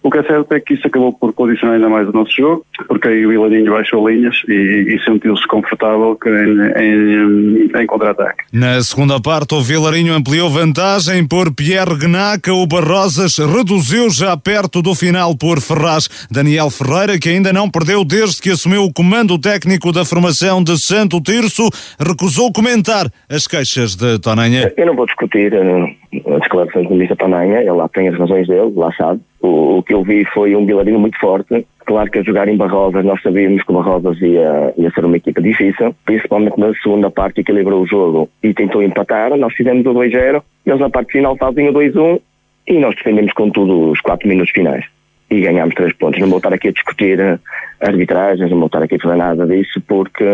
o 0.03 0.11
que 0.11 0.19
é 0.19 0.23
certo 0.23 0.53
é 0.55 0.61
que 0.61 0.75
isso 0.75 0.87
acabou 0.87 1.13
por 1.13 1.33
condicionar 1.33 1.77
ainda 1.77 1.89
mais 1.89 2.09
o 2.09 2.13
nosso 2.13 2.35
jogo, 2.35 2.65
porque 2.87 3.09
aí 3.09 3.27
o 3.27 3.31
Vilarinho 3.31 3.73
baixou 3.73 4.09
linhas 4.09 4.37
e, 4.49 4.95
e 4.95 5.05
sentiu-se 5.05 5.47
confortável 5.47 6.17
em, 6.27 6.83
em, 6.83 7.83
em 7.83 7.87
contra-ataque. 7.87 8.45
Na 8.53 8.81
segunda 8.81 9.21
parte, 9.21 9.55
o 9.55 9.61
Vilarinho 9.61 10.15
ampliou 10.15 10.49
vantagem 10.49 11.27
por 11.27 11.53
Pierre 11.53 11.97
Gnaca. 11.99 12.53
O 12.55 12.67
Barrosas 12.67 13.39
reduziu 13.39 14.09
já 14.11 14.37
perto 14.37 14.81
do 14.81 14.95
final 14.95 15.37
por 15.37 15.61
Ferraz. 15.61 16.09
Daniel 16.31 16.71
Ferreira, 16.71 17.19
que 17.19 17.29
ainda 17.29 17.53
não 17.53 17.69
perdeu 17.69 18.05
desde 18.05 18.41
que 18.41 18.51
assumiu 18.51 18.85
o 18.85 18.93
comando 18.93 19.39
técnico 19.39 19.93
da 19.93 20.05
formação 20.05 20.63
de 20.63 20.79
Santo 20.79 21.21
Tirso, 21.21 21.69
recusou 21.99 22.53
comentar 22.53 23.07
as 23.29 23.47
queixas 23.47 23.97
de 23.97 24.19
Tonanha. 24.21 24.73
Eu 24.77 24.87
não 24.87 24.95
vou 24.95 25.07
discutir 25.07 25.53
uh, 25.53 26.35
as 26.35 26.43
declarações 26.43 26.85
do 26.87 26.95
ministro 26.95 27.17
Tonanha, 27.17 27.61
ele 27.61 27.73
lá 27.73 27.89
tem 27.89 28.09
as 28.09 28.19
razões 28.19 28.47
dele, 28.47 28.73
lá 28.75 28.93
sabe. 28.93 29.21
O, 29.41 29.79
o, 29.79 29.83
que 29.83 29.95
eu 29.95 30.03
vi 30.03 30.25
foi 30.25 30.57
um 30.57 30.67
Vilarino 30.67 30.99
muito 30.99 31.19
forte. 31.19 31.65
Claro 31.87 32.11
que 32.11 32.19
a 32.19 32.23
jogar 32.23 32.49
em 32.49 32.57
Barrosas 32.57 33.05
nós 33.05 33.23
sabíamos 33.23 33.63
que 33.63 33.71
o 33.71 33.75
Barrosas 33.75 34.21
ia, 34.21 34.75
ia 34.77 34.91
ser 34.91 35.05
uma 35.05 35.17
equipa 35.17 35.41
difícil, 35.41 35.95
principalmente 36.05 36.59
na 36.59 36.75
segunda 36.75 37.11
parte 37.11 37.41
equilibrou 37.41 37.83
o 37.83 37.87
jogo 37.87 38.29
e 38.43 38.53
tentou 38.53 38.83
empatar. 38.83 39.37
Nós 39.37 39.55
fizemos 39.55 39.87
o 39.87 39.95
2-0, 39.95 40.43
eles 40.67 40.81
na 40.81 40.91
parte 40.91 41.13
final 41.13 41.37
faziam 41.37 41.71
o 41.71 41.73
2-1 41.73 42.21
e 42.67 42.79
nós 42.79 42.95
defendemos 42.97 43.33
com 43.33 43.49
tudo 43.49 43.91
os 43.91 44.01
4 44.01 44.29
minutos 44.29 44.53
finais 44.53 44.85
e 45.31 45.41
ganhámos 45.41 45.75
3 45.75 45.93
pontos. 45.95 46.21
Não 46.21 46.29
vou 46.29 46.39
estar 46.39 46.53
aqui 46.53 46.69
a 46.69 46.73
discutir 46.73 47.41
arbitragens, 47.81 48.51
não 48.51 48.59
vou 48.59 48.67
estar 48.67 48.83
aqui 48.83 48.97
a 48.97 48.99
fazer 48.99 49.17
nada 49.17 49.47
disso 49.47 49.81
porque 49.87 50.25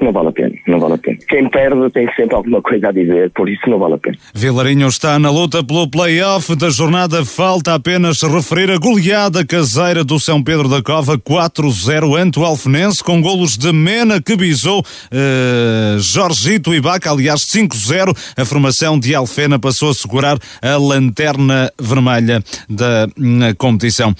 não 0.00 0.12
vale 0.12 0.28
a 0.28 0.32
pena, 0.32 0.54
não 0.66 0.78
vale 0.78 0.94
a 0.94 0.98
pena. 0.98 1.18
Quem 1.28 1.48
perde 1.48 1.90
tem 1.90 2.08
sempre 2.14 2.34
alguma 2.34 2.60
coisa 2.60 2.88
a 2.88 2.92
dizer, 2.92 3.30
por 3.30 3.48
isso 3.48 3.68
não 3.68 3.78
vale 3.78 3.94
a 3.94 3.98
pena. 3.98 4.16
Vilarinho 4.34 4.88
está 4.88 5.18
na 5.18 5.30
luta 5.30 5.64
pelo 5.64 5.88
play-off 5.88 6.54
da 6.54 6.68
jornada. 6.68 7.24
Falta 7.24 7.74
apenas 7.74 8.22
referir 8.22 8.70
a 8.70 8.78
goleada 8.78 9.44
caseira 9.44 10.04
do 10.04 10.20
São 10.20 10.42
Pedro 10.42 10.68
da 10.68 10.82
Cova 10.82 11.18
4-0 11.18 12.18
ante 12.18 12.38
o 12.38 12.44
Alfenense, 12.44 13.02
com 13.02 13.20
golos 13.22 13.56
de 13.56 13.72
Mena 13.72 14.20
que 14.20 14.36
bisou 14.36 14.80
uh, 14.80 15.98
Jorgito 15.98 16.74
e 16.74 16.80
aliás 17.08 17.40
5-0. 17.46 18.34
A 18.36 18.44
formação 18.44 18.98
de 18.98 19.14
Alfena 19.14 19.58
passou 19.58 19.90
a 19.90 19.94
segurar 19.94 20.38
a 20.60 20.76
lanterna 20.76 21.72
vermelha 21.80 22.42
da 22.68 23.08
competição. 23.56 24.14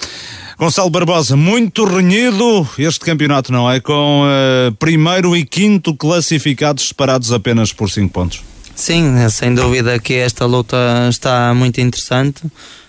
Gonçalo 0.59 0.89
Barbosa, 0.89 1.37
muito 1.37 1.85
renhido 1.85 2.67
este 2.79 3.01
campeonato, 3.01 3.53
não 3.53 3.71
é? 3.71 3.79
Com 3.79 4.23
uh, 4.23 4.75
primeiro 4.77 5.37
e 5.37 5.45
quinto 5.45 5.95
classificados 5.95 6.89
separados 6.89 7.31
apenas 7.31 7.75
por 7.75 7.91
cinco 7.91 8.15
pontos. 8.15 8.43
Sim, 8.75 9.17
sem 9.29 9.55
dúvida 9.55 9.99
que 9.99 10.15
esta 10.15 10.47
luta 10.47 10.77
está 11.11 11.53
muito 11.53 11.79
interessante, 11.79 12.43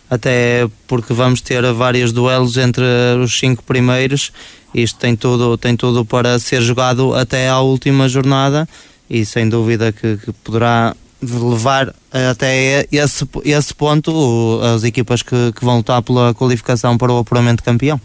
até 0.10 0.65
porque 0.88 1.12
vamos 1.13 1.41
ter 1.41 1.62
vários 1.73 2.13
duelos 2.13 2.56
entre 2.56 2.86
os 3.21 3.38
cinco 3.38 3.62
primeiros. 3.63 4.32
Isto 4.73 4.99
tem 4.99 5.13
tudo, 5.13 5.58
tem 5.58 5.75
tudo 5.75 6.06
para 6.06 6.39
ser 6.39 6.62
jogado 6.62 7.15
até 7.15 7.49
à 7.49 7.60
última 7.60 8.08
jornada 8.08 8.67
e 9.10 9.25
sem 9.25 9.49
dúvida 9.49 9.91
que, 9.91 10.15
que 10.15 10.32
poderá 10.32 10.95
levar 11.21 11.93
até 12.12 12.88
esse, 12.91 13.27
esse 13.43 13.73
ponto 13.73 14.60
as 14.75 14.84
equipas 14.84 15.21
que, 15.21 15.51
que 15.53 15.65
vão 15.65 15.77
lutar 15.77 16.01
pela 16.01 16.34
qualificação 16.34 16.97
para 16.97 17.12
o 17.12 17.19
apuramento 17.19 17.63
campeão. 17.63 17.99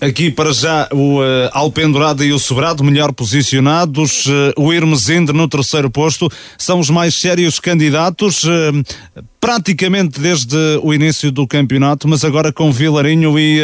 Aqui 0.00 0.30
para 0.30 0.52
já 0.52 0.88
o 0.92 1.20
uh, 1.20 1.50
Alpendurada 1.52 2.24
e 2.24 2.32
o 2.32 2.38
Sobrado 2.38 2.84
melhor 2.84 3.12
posicionados, 3.12 4.26
uh, 4.26 4.52
o 4.56 4.72
Irmesinde 4.72 5.32
no 5.32 5.48
terceiro 5.48 5.90
posto 5.90 6.28
são 6.58 6.78
os 6.78 6.90
mais 6.90 7.18
sérios 7.18 7.58
candidatos 7.58 8.44
praticamente 9.40 10.20
desde 10.20 10.56
o 10.82 10.92
início 10.92 11.30
do 11.30 11.46
campeonato, 11.46 12.08
mas 12.08 12.24
agora 12.24 12.52
com 12.52 12.72
Vilarinho 12.72 13.38
e 13.38 13.60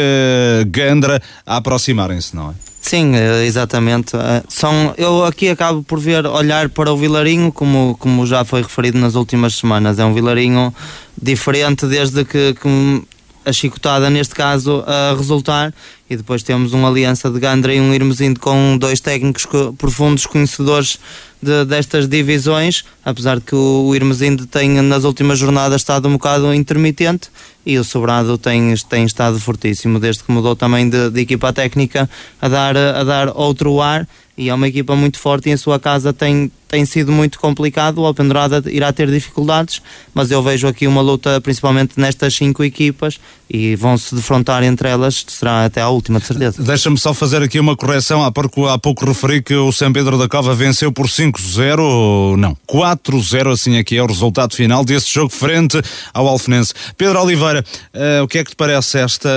Gandra 0.67 1.21
a 1.45 1.57
aproximarem-se, 1.57 2.35
não 2.35 2.51
é? 2.51 2.72
Sim, 2.83 3.15
eh, 3.15 3.45
exatamente. 3.45 4.13
Eh, 4.15 4.43
são, 4.49 4.93
eu 4.97 5.23
aqui 5.23 5.47
acabo 5.47 5.81
por 5.81 6.01
ver, 6.01 6.27
olhar 6.27 6.67
para 6.67 6.91
o 6.91 6.97
Vilarinho, 6.97 7.49
como, 7.49 7.95
como 7.97 8.27
já 8.27 8.43
foi 8.43 8.61
referido 8.61 8.99
nas 8.99 9.15
últimas 9.15 9.55
semanas. 9.55 9.99
É 9.99 10.05
um 10.05 10.13
Vilarinho 10.13 10.75
diferente 11.19 11.87
desde 11.87 12.25
que, 12.25 12.53
que 12.53 13.03
a 13.45 13.53
chicotada, 13.53 14.09
neste 14.09 14.35
caso, 14.35 14.83
a 14.85 15.15
resultar. 15.15 15.73
E 16.09 16.17
depois 16.17 16.43
temos 16.43 16.73
uma 16.73 16.89
aliança 16.89 17.29
de 17.29 17.39
Gandra 17.39 17.73
e 17.73 17.79
um 17.79 17.93
Irmesindo 17.93 18.37
com 18.37 18.77
dois 18.77 18.99
técnicos 18.99 19.47
profundos 19.77 20.25
conhecedores 20.25 20.99
de, 21.43 21.65
destas 21.65 22.07
divisões, 22.07 22.83
apesar 23.03 23.35
de 23.35 23.41
que 23.41 23.55
o, 23.55 23.85
o 23.87 23.95
Irmesindo 23.95 24.47
tem 24.47 24.81
nas 24.81 25.03
últimas 25.03 25.37
jornadas 25.37 25.81
estado 25.81 26.07
um 26.07 26.13
bocado 26.13 26.53
intermitente 26.53 27.29
e 27.65 27.77
o 27.77 27.83
Sobrado 27.83 28.37
tem, 28.37 28.73
tem 28.89 29.05
estado 29.05 29.39
fortíssimo 29.39 29.99
desde 29.99 30.23
que 30.23 30.31
mudou 30.31 30.55
também 30.55 30.89
de, 30.89 31.09
de 31.09 31.21
equipa 31.21 31.53
técnica 31.53 32.09
a 32.41 32.47
dar, 32.47 32.75
a 32.75 33.03
dar 33.03 33.29
outro 33.35 33.81
ar. 33.81 34.07
E 34.35 34.49
é 34.49 34.53
uma 34.53 34.67
equipa 34.67 34.95
muito 34.95 35.19
forte 35.19 35.49
e 35.49 35.51
em 35.51 35.57
sua 35.57 35.79
casa 35.79 36.11
tem, 36.11 36.51
tem 36.73 36.87
sido 36.87 37.11
muito 37.11 37.39
complicado. 37.39 37.99
O 37.99 38.05
Alpendurada 38.07 38.63
irá 38.65 38.91
ter 38.91 39.07
dificuldades, 39.11 39.79
mas 40.11 40.31
eu 40.31 40.41
vejo 40.41 40.67
aqui 40.67 40.87
uma 40.87 41.01
luta 41.01 41.39
principalmente 41.39 41.99
nestas 41.99 42.33
cinco 42.33 42.63
equipas 42.63 43.19
e 43.47 43.75
vão 43.75 43.95
se 43.95 44.15
defrontar 44.15 44.63
entre 44.63 44.89
elas, 44.89 45.23
será 45.27 45.65
até 45.65 45.81
à 45.81 45.89
última, 45.89 46.19
de 46.19 46.25
certeza. 46.25 46.63
Deixa-me 46.63 46.97
só 46.97 47.13
fazer 47.13 47.43
aqui 47.43 47.59
uma 47.59 47.75
correção. 47.75 48.23
Há 48.23 48.31
pouco, 48.31 48.67
há 48.67 48.79
pouco 48.79 49.05
referi 49.05 49.43
que 49.43 49.53
o 49.53 49.71
São 49.71 49.93
Pedro 49.93 50.17
da 50.17 50.27
Cova 50.27 50.55
venceu 50.55 50.91
por 50.91 51.05
5-0, 51.05 52.37
não, 52.37 52.57
4-0, 52.67 53.53
assim 53.53 53.77
aqui 53.77 53.95
é 53.95 54.01
o 54.01 54.07
resultado 54.07 54.55
final 54.55 54.83
desse 54.83 55.13
jogo 55.13 55.29
frente 55.29 55.79
ao 56.11 56.27
Alfenense. 56.27 56.73
Pedro 56.97 57.21
Oliveira, 57.21 57.63
uh, 57.93 58.23
o 58.23 58.27
que 58.27 58.39
é 58.39 58.43
que 58.43 58.49
te 58.49 58.55
parece 58.55 58.97
esta, 58.97 59.29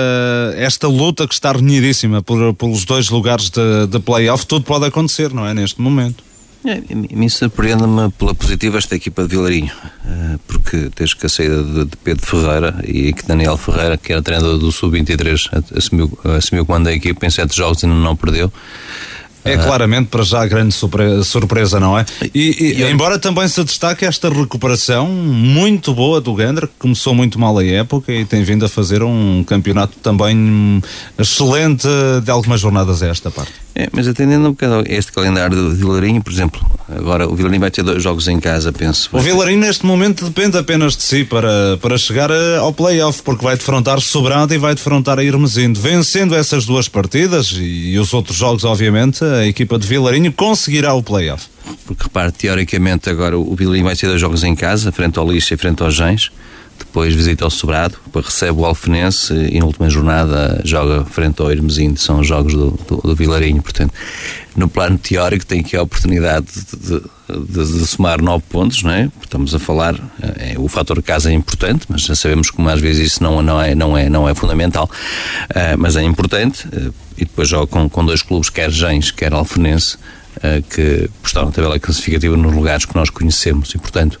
esta 0.55 0.87
luta 0.87 1.27
que 1.27 1.35
está 1.35 1.51
renhidíssima 1.51 2.23
por, 2.23 2.55
pelos 2.55 2.83
dois 2.83 3.09
lugares 3.09 3.51
de, 3.51 3.85
de 3.85 3.99
play-off? 3.99 4.43
Tudo 4.47 4.65
pode 4.65 4.85
acontecer, 4.85 5.31
não 5.31 5.45
é? 5.45 5.53
Neste 5.53 5.79
momento. 5.79 6.26
É, 6.69 6.81
me 7.15 7.29
surpreende-me 7.29 8.11
pela 8.11 8.35
positiva 8.35 8.77
esta 8.77 8.93
equipa 8.93 9.21
de 9.23 9.29
Vilarinho, 9.29 9.71
eh, 10.05 10.37
porque 10.45 10.89
desde 10.97 11.15
que 11.15 11.25
a 11.25 11.29
saída 11.29 11.63
de 11.63 11.95
Pedro 12.03 12.25
Ferreira 12.25 12.75
e 12.85 13.13
que 13.13 13.25
Daniel 13.25 13.55
Ferreira, 13.55 13.95
que 13.97 14.11
era 14.11 14.21
treinador 14.21 14.57
do 14.57 14.69
Sub-23, 14.69 15.63
assumiu, 15.77 16.19
assumiu 16.37 16.63
o 16.63 16.65
comando 16.65 16.83
da 16.85 16.93
equipa 16.93 17.25
em 17.25 17.29
sete 17.29 17.55
jogos 17.55 17.83
e 17.83 17.87
não, 17.87 18.15
perdeu. 18.17 18.51
É 19.45 19.55
claramente 19.55 20.09
para 20.09 20.23
já 20.23 20.41
a 20.41 20.45
grande 20.45 20.73
surpre- 20.73 21.23
surpresa, 21.23 21.79
não 21.79 21.97
é? 21.97 22.05
E, 22.35 22.81
e- 22.81 22.83
embora 22.91 23.17
também 23.17 23.47
se 23.47 23.63
destaque 23.63 24.03
esta 24.03 24.27
recuperação 24.27 25.07
muito 25.07 25.93
boa 25.93 26.19
do 26.19 26.33
Gandra, 26.33 26.67
que 26.67 26.73
começou 26.77 27.15
muito 27.15 27.39
mal 27.39 27.57
a 27.57 27.63
época 27.65 28.11
e 28.11 28.25
tem 28.25 28.43
vindo 28.43 28.65
a 28.65 28.67
fazer 28.67 29.01
um 29.03 29.45
campeonato 29.47 29.97
também 30.03 30.35
hum, 30.35 30.81
excelente 31.17 31.87
de 32.25 32.29
algumas 32.29 32.59
jornadas 32.59 33.01
a 33.01 33.07
esta 33.07 33.31
parte. 33.31 33.53
É, 33.79 33.87
mas 33.91 34.07
atendendo 34.07 34.47
um 34.47 34.51
bocado 34.53 34.79
a 34.79 34.83
este 34.91 35.11
calendário 35.11 35.55
do 35.55 35.69
Vilarinho, 35.69 36.19
por 36.19 36.33
exemplo, 36.33 36.59
agora 36.89 37.29
o 37.29 37.35
Vilarinho 37.35 37.59
vai 37.61 37.69
ter 37.69 37.83
dois 37.83 38.01
jogos 38.01 38.27
em 38.27 38.39
casa, 38.39 38.73
penso. 38.73 39.07
O 39.13 39.19
Vilarinho 39.19 39.59
neste 39.59 39.85
momento 39.85 40.25
depende 40.25 40.57
apenas 40.57 40.97
de 40.97 41.03
si 41.03 41.23
para, 41.23 41.77
para 41.79 41.95
chegar 41.95 42.31
eh, 42.31 42.57
ao 42.57 42.73
play-off, 42.73 43.21
porque 43.21 43.45
vai 43.45 43.55
defrontar 43.55 44.01
Sobrado 44.01 44.51
e 44.51 44.57
vai 44.57 44.73
defrontar 44.73 45.19
a 45.19 45.23
Irmesindo. 45.23 45.79
Vencendo 45.79 46.33
essas 46.33 46.65
duas 46.65 46.87
partidas 46.87 47.53
e, 47.55 47.95
os 47.99 48.15
outros 48.15 48.35
jogos, 48.35 48.65
obviamente, 48.65 49.23
a 49.23 49.45
equipa 49.45 49.77
de 49.77 49.85
Vilarinho 49.85 50.33
conseguirá 50.33 50.95
o 50.95 51.03
play-off. 51.03 51.45
Porque 51.85 52.01
repare, 52.01 52.31
teoricamente 52.31 53.11
agora 53.11 53.37
o 53.37 53.55
Vilarinho 53.55 53.85
vai 53.85 53.95
ter 53.95 54.07
dois 54.07 54.19
jogos 54.19 54.43
em 54.43 54.55
casa, 54.55 54.91
frente 54.91 55.19
ao 55.19 55.31
Lixa 55.31 55.53
e 55.53 55.57
frente 55.57 55.83
aos 55.83 55.93
Gens. 55.93 56.31
Depois 56.79 57.13
visita 57.13 57.45
o 57.45 57.49
Sobrado, 57.49 57.97
recebe 58.13 58.59
o 58.59 58.65
Alfenense 58.65 59.33
e 59.33 59.59
na 59.59 59.65
última 59.65 59.89
jornada 59.89 60.61
joga 60.63 61.05
frente 61.05 61.41
ao 61.41 61.51
Hermesinde. 61.51 61.99
São 61.99 62.19
os 62.19 62.27
jogos 62.27 62.53
do, 62.53 62.71
do, 62.87 62.97
do 62.97 63.15
Vilarinho. 63.15 63.61
Portanto, 63.61 63.93
no 64.55 64.67
plano 64.67 64.97
teórico 64.97 65.45
tem 65.45 65.59
aqui 65.59 65.77
a 65.77 65.83
oportunidade 65.83 66.47
de, 66.73 66.99
de, 66.99 67.79
de, 67.79 67.87
somar 67.87 68.21
nove 68.21 68.43
pontos, 68.49 68.81
não 68.81 68.91
é? 68.91 69.09
Estamos 69.21 69.53
a 69.53 69.59
falar, 69.59 69.95
é, 70.39 70.55
o 70.57 70.67
fator 70.67 71.01
casa 71.03 71.29
é 71.29 71.33
importante, 71.33 71.85
mas 71.87 72.01
já 72.01 72.15
sabemos 72.15 72.49
como 72.49 72.67
às 72.67 72.81
vezes 72.81 73.13
isso 73.13 73.23
não, 73.23 73.41
não, 73.43 73.61
é, 73.61 73.75
não, 73.75 73.95
é, 73.95 74.09
não 74.09 74.27
é 74.27 74.33
fundamental, 74.33 74.89
uh, 75.51 75.77
mas 75.77 75.95
é 75.95 76.01
importante. 76.01 76.67
Uh, 76.67 76.93
e 77.17 77.25
depois 77.25 77.49
joga 77.49 77.67
com, 77.67 77.89
com 77.89 78.05
dois 78.05 78.21
clubes, 78.21 78.49
quer 78.49 78.71
Gens, 78.71 79.11
quer 79.11 79.33
Alfenense, 79.33 79.97
que 80.69 81.09
postaram 81.21 81.47
na 81.47 81.53
tabela 81.53 81.79
classificativa 81.79 82.35
nos 82.37 82.53
lugares 82.53 82.85
que 82.85 82.95
nós 82.95 83.09
conhecemos. 83.09 83.73
E, 83.73 83.77
portanto, 83.77 84.19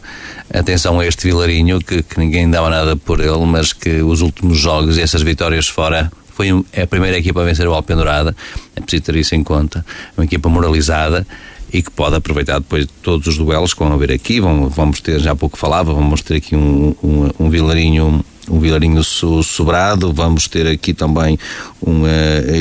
atenção 0.53 0.99
a 0.99 1.05
este 1.05 1.27
Vilarinho 1.27 1.79
que, 1.79 2.01
que 2.03 2.19
ninguém 2.19 2.49
dava 2.49 2.69
nada 2.69 2.95
por 2.95 3.19
ele, 3.19 3.45
mas 3.45 3.73
que 3.73 4.01
os 4.01 4.21
últimos 4.21 4.57
jogos 4.57 4.97
e 4.97 5.01
essas 5.01 5.21
vitórias 5.21 5.67
fora 5.67 6.11
foi 6.37 6.49
é 6.71 6.83
a 6.83 6.87
primeira 6.87 7.17
equipa 7.17 7.41
a 7.41 7.43
vencer 7.43 7.67
o 7.67 7.73
Alpendurada, 7.73 8.35
é 8.75 8.81
preciso 8.81 9.03
ter 9.03 9.15
isso 9.15 9.33
em 9.33 9.43
conta, 9.43 9.83
uma 10.15 10.23
equipa 10.23 10.47
moralizada 10.47 11.25
e 11.73 11.81
que 11.81 11.89
pode 11.89 12.15
aproveitar 12.15 12.59
depois 12.59 12.87
todos 13.01 13.27
os 13.27 13.37
duelos 13.37 13.73
que 13.73 13.79
vão 13.79 13.91
haver 13.91 14.11
aqui, 14.11 14.39
vamos, 14.39 14.73
vamos 14.73 15.01
ter, 15.01 15.19
já 15.19 15.31
há 15.31 15.35
pouco 15.35 15.57
falava, 15.57 15.93
vamos 15.93 16.21
ter 16.21 16.35
aqui 16.35 16.55
um, 16.55 16.95
um, 17.03 17.29
um 17.39 17.49
Vilarinho 17.49 18.23
um 18.49 18.59
Vilarinho 18.59 19.03
Sobrado, 19.03 20.13
vamos 20.13 20.47
ter 20.47 20.67
aqui 20.67 20.93
também 20.93 21.37
um, 21.81 22.03
uh, 22.03 22.05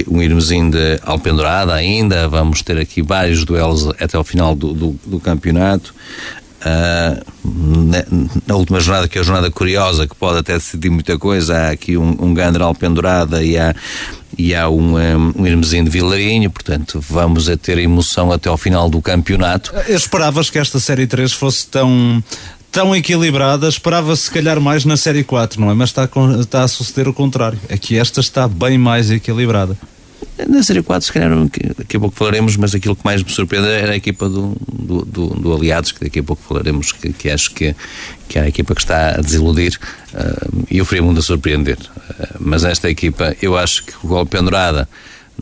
um 0.08 0.22
Irmezinho 0.22 0.70
de 0.70 1.00
Alpendurada 1.02 1.74
ainda, 1.74 2.28
vamos 2.28 2.62
ter 2.62 2.78
aqui 2.78 3.02
vários 3.02 3.44
duelos 3.44 3.88
até 4.00 4.16
ao 4.16 4.24
final 4.24 4.54
do, 4.54 4.72
do, 4.72 5.00
do 5.06 5.20
campeonato. 5.20 5.94
Uh, 6.56 7.22
na, 7.44 8.04
na, 8.46 8.56
última 8.56 8.80
jornada, 8.80 9.06
que 9.06 9.18
é 9.18 9.20
a 9.20 9.24
jornada 9.24 9.50
curiosa, 9.50 10.06
que 10.06 10.16
pode 10.16 10.38
até 10.38 10.54
decidir 10.54 10.90
muita 10.90 11.16
coisa, 11.16 11.56
há 11.56 11.70
aqui 11.70 11.96
um, 11.96 12.16
um 12.18 12.34
Gandra 12.34 12.64
Alpendurada 12.64 13.44
e 13.44 13.56
há, 13.56 13.74
e 14.36 14.54
há 14.54 14.68
um, 14.68 14.96
um, 14.96 15.32
um 15.36 15.46
Irmezinho 15.46 15.84
de 15.84 15.90
Vilarinho, 15.90 16.50
portanto 16.50 16.98
vamos 17.08 17.48
a 17.48 17.56
ter 17.56 17.78
emoção 17.78 18.32
até 18.32 18.48
ao 18.48 18.56
final 18.56 18.88
do 18.88 19.00
campeonato. 19.00 19.72
Esperavas 19.86 20.50
que 20.50 20.58
esta 20.58 20.80
Série 20.80 21.06
3 21.06 21.32
fosse 21.32 21.66
tão 21.68 22.22
tão 22.76 22.94
equilibrada, 22.94 23.66
esperava 23.66 24.14
se 24.14 24.30
calhar 24.30 24.60
mais 24.60 24.84
na 24.84 24.98
Série 24.98 25.24
4, 25.24 25.58
não 25.58 25.70
é? 25.70 25.74
Mas 25.74 25.88
está 25.88 26.02
a, 26.02 26.40
está 26.40 26.62
a 26.62 26.68
suceder 26.68 27.08
o 27.08 27.14
contrário. 27.14 27.58
É 27.70 27.78
que 27.78 27.98
esta 27.98 28.20
está 28.20 28.46
bem 28.46 28.76
mais 28.76 29.10
equilibrada. 29.10 29.78
Na 30.46 30.62
Série 30.62 30.82
4, 30.82 31.06
se 31.06 31.10
calhar, 31.10 31.30
daqui 31.74 31.96
a 31.96 32.00
pouco 32.00 32.14
falaremos, 32.14 32.54
mas 32.58 32.74
aquilo 32.74 32.94
que 32.94 33.02
mais 33.02 33.22
me 33.22 33.30
surpreende 33.30 33.66
era 33.66 33.92
a 33.92 33.96
equipa 33.96 34.28
do, 34.28 34.54
do, 34.70 35.06
do, 35.06 35.26
do 35.28 35.54
Aliados, 35.54 35.90
que 35.90 36.04
daqui 36.04 36.18
a 36.18 36.22
pouco 36.22 36.42
falaremos, 36.46 36.92
que, 36.92 37.14
que 37.14 37.30
acho 37.30 37.50
que, 37.52 37.74
que 38.28 38.38
é 38.38 38.42
a 38.42 38.48
equipa 38.48 38.74
que 38.74 38.82
está 38.82 39.12
a 39.16 39.22
desiludir 39.22 39.78
uh, 40.12 40.66
e 40.70 40.78
o 40.78 40.84
Friamundo 40.84 41.20
a 41.20 41.22
surpreender. 41.22 41.78
Uh, 41.78 42.36
mas 42.38 42.62
esta 42.62 42.90
equipa, 42.90 43.34
eu 43.40 43.56
acho 43.56 43.86
que 43.86 43.94
o 44.04 44.08
Gol 44.08 44.26
Pendurada, 44.26 44.86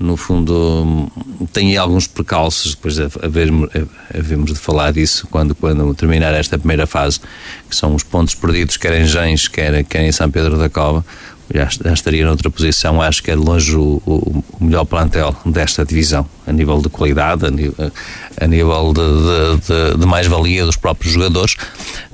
no 0.01 0.17
fundo, 0.17 1.11
tem 1.53 1.77
alguns 1.77 2.07
precalços, 2.07 2.75
depois 2.75 2.99
havemos 2.99 4.53
de 4.53 4.59
falar 4.59 4.93
disso 4.93 5.27
quando, 5.31 5.55
quando 5.55 5.95
terminar 5.95 6.35
esta 6.35 6.59
primeira 6.59 6.87
fase, 6.87 7.21
que 7.69 7.77
são 7.77 7.95
os 7.95 8.03
pontos 8.03 8.35
perdidos, 8.35 8.77
quer 8.77 9.01
em 9.01 9.07
Gens, 9.07 9.49
quer, 9.49 9.85
quer 9.85 10.05
em 10.05 10.13
São 10.13 10.31
Pedro 10.31 10.59
da 10.59 10.69
Cova 10.69 11.05
já, 11.53 11.69
já 11.69 11.93
estaria 11.93 12.25
noutra 12.25 12.51
posição. 12.51 13.03
Acho 13.03 13.23
que 13.23 13.31
é 13.31 13.37
de 13.37 13.43
longe 13.43 13.77
o, 13.77 14.01
o, 14.07 14.45
o 14.59 14.65
melhor 14.65 14.85
plantel 14.85 15.35
desta 15.45 15.85
divisão, 15.85 16.29
a 16.47 16.53
nível 16.53 16.81
de 16.81 16.89
qualidade, 16.89 17.47
a 17.47 17.51
nível, 17.51 17.93
a 18.41 18.47
nível 18.47 18.93
de, 18.93 19.01
de, 19.01 19.93
de, 19.93 19.99
de 19.99 20.07
mais-valia 20.07 20.65
dos 20.65 20.77
próprios 20.77 21.13
jogadores. 21.13 21.55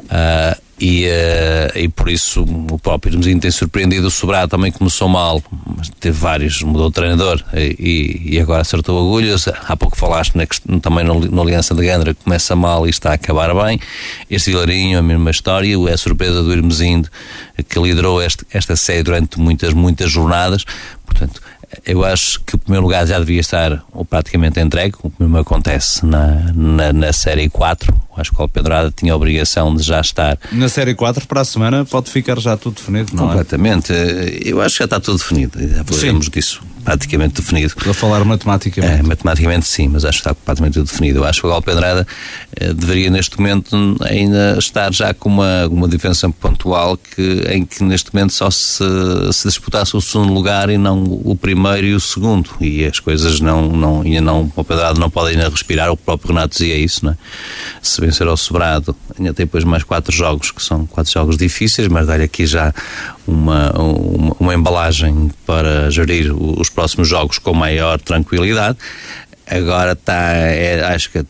Uh, 0.01 0.70
e, 0.81 1.07
uh, 1.07 1.79
e 1.79 1.89
por 1.89 2.09
isso 2.09 2.43
o 2.43 2.79
próprio 2.79 3.13
Irmezinho 3.13 3.39
tem 3.39 3.51
surpreendido. 3.51 4.07
O 4.07 4.11
Sobrado 4.11 4.49
também 4.49 4.73
começou 4.73 5.09
mal, 5.09 5.43
mas 5.77 5.91
teve 6.01 6.19
vários, 6.19 6.63
mudou 6.63 6.87
o 6.87 6.91
treinador 6.91 7.43
e, 7.55 8.23
e 8.25 8.41
agora 8.41 8.63
acertou 8.63 8.99
agulhas. 8.99 9.47
Há 9.47 9.77
pouco 9.77 9.97
falaste 9.97 10.35
na, 10.37 10.47
também 10.81 11.05
na, 11.05 11.43
Aliança 11.43 11.75
de 11.75 11.85
Gandra, 11.85 12.15
começa 12.15 12.57
mal 12.57 12.87
e 12.87 12.91
está 12.91 13.11
a 13.11 13.15
acabar 13.15 13.55
bem. 13.55 13.79
Este 14.31 14.51
Vilarinho, 14.53 14.99
a 14.99 15.03
mesma 15.03 15.31
história, 15.31 15.77
é 15.89 15.93
a 15.93 15.99
surpresa 15.99 16.43
do 16.43 16.53
Irmezinho 16.53 17.05
que 17.69 17.79
liderou 17.79 18.23
este, 18.23 18.47
esta 18.51 18.75
série 18.75 19.03
durante 19.03 19.39
muitas, 19.39 19.75
muitas 19.75 20.11
jornadas. 20.11 20.65
Portanto, 21.05 21.43
eu 21.85 22.05
acho 22.05 22.41
que 22.41 22.55
o 22.57 22.59
primeiro 22.59 22.85
lugar 22.85 23.07
já 23.07 23.19
devia 23.19 23.41
estar 23.41 23.83
ou 23.93 24.05
praticamente 24.05 24.59
entregue, 24.59 24.97
o 25.03 25.13
mesmo 25.19 25.39
acontece 25.39 26.05
na, 26.05 26.53
na, 26.55 26.93
na 26.93 27.13
Série 27.13 27.49
4. 27.49 27.95
Acho 28.21 28.31
que 28.33 28.39
o 28.39 28.43
Alpedrada 28.43 28.93
tinha 28.95 29.13
a 29.13 29.17
obrigação 29.17 29.75
de 29.75 29.83
já 29.83 30.01
estar. 30.01 30.39
Na 30.53 30.69
Série 30.69 30.95
4, 30.95 31.27
para 31.27 31.41
a 31.41 31.45
semana, 31.45 31.85
pode 31.85 32.11
ficar 32.11 32.39
já 32.39 32.57
tudo 32.57 32.75
definido, 32.75 33.15
não 33.15 33.27
Completamente. 33.29 33.93
é? 33.93 34.41
Eu 34.45 34.61
acho 34.61 34.75
que 34.77 34.79
já 34.81 34.85
está 34.85 35.01
tudo 35.01 35.19
definido. 35.19 35.59
Já 35.59 35.85
falaremos 35.85 36.29
disso 36.29 36.61
praticamente 36.85 37.41
definido. 37.41 37.69
Estou 37.69 37.91
a 37.91 37.95
falar 37.95 38.25
matematicamente. 38.25 39.01
É, 39.01 39.03
matematicamente 39.03 39.67
sim, 39.67 39.89
mas 39.89 40.05
acho 40.05 40.19
que 40.19 40.29
está 40.29 40.35
praticamente 40.35 40.81
definido. 40.81 41.21
Eu 41.21 41.25
acho 41.25 41.41
que 41.41 41.47
o 41.47 41.51
Alpedrada 41.51 42.07
eh, 42.57 42.73
deveria 42.73 43.11
neste 43.11 43.39
momento 43.39 43.97
ainda 44.03 44.57
estar 44.59 44.93
já 44.93 45.13
com 45.15 45.29
uma, 45.29 45.67
uma 45.67 45.89
diferença 45.89 46.29
pontual 46.31 46.97
que, 46.97 47.45
em 47.49 47.65
que 47.65 47.83
neste 47.85 48.13
momento 48.13 48.33
só 48.33 48.51
se, 48.51 48.85
se 49.33 49.49
disputasse 49.49 49.97
o 49.97 50.01
segundo 50.01 50.33
lugar 50.33 50.71
e 50.71 50.79
não 50.79 51.03
o 51.03 51.37
primeiro 51.37 51.87
e 51.87 51.95
o 51.95 52.01
segundo. 52.01 52.51
E 52.61 52.85
as 52.85 52.99
coisas 52.99 53.41
não, 53.41 53.71
não, 53.71 54.03
ainda 54.03 54.21
não, 54.21 54.43
o 54.45 54.53
Alpedrada 54.57 54.99
não 54.99 55.11
pode 55.11 55.31
ainda 55.31 55.49
respirar, 55.49 55.91
o 55.91 55.97
próprio 55.97 56.35
Renato 56.35 56.59
dizia 56.59 56.77
isso, 56.77 57.05
não 57.05 57.13
é? 57.13 57.17
Se 57.83 58.01
vencer 58.01 58.27
ao 58.27 58.37
sobrado, 58.37 58.95
ainda 59.19 59.35
tem 59.35 59.47
depois 59.47 59.65
mais 59.65 59.83
quatro 59.83 60.15
jogos, 60.15 60.51
que 60.51 60.63
são 60.63 60.87
quatro 60.87 61.13
jogos 61.13 61.37
difíceis, 61.37 61.89
mas 61.89 62.07
dá-lhe 62.07 62.25
aqui 62.25 62.47
já 62.47 62.73
uma, 63.31 63.71
uma, 63.79 64.37
uma 64.39 64.55
embalagem 64.55 65.31
para 65.47 65.91
gerir 65.91 66.33
os 66.35 66.69
próximos 66.69 67.09
jogos 67.09 67.39
com 67.39 67.55
maior 67.55 67.99
tranquilidade. 68.01 68.77
Agora 69.47 69.93
está, 69.93 70.33
é, 70.33 70.85
acho 70.95 71.11
que 71.11 71.25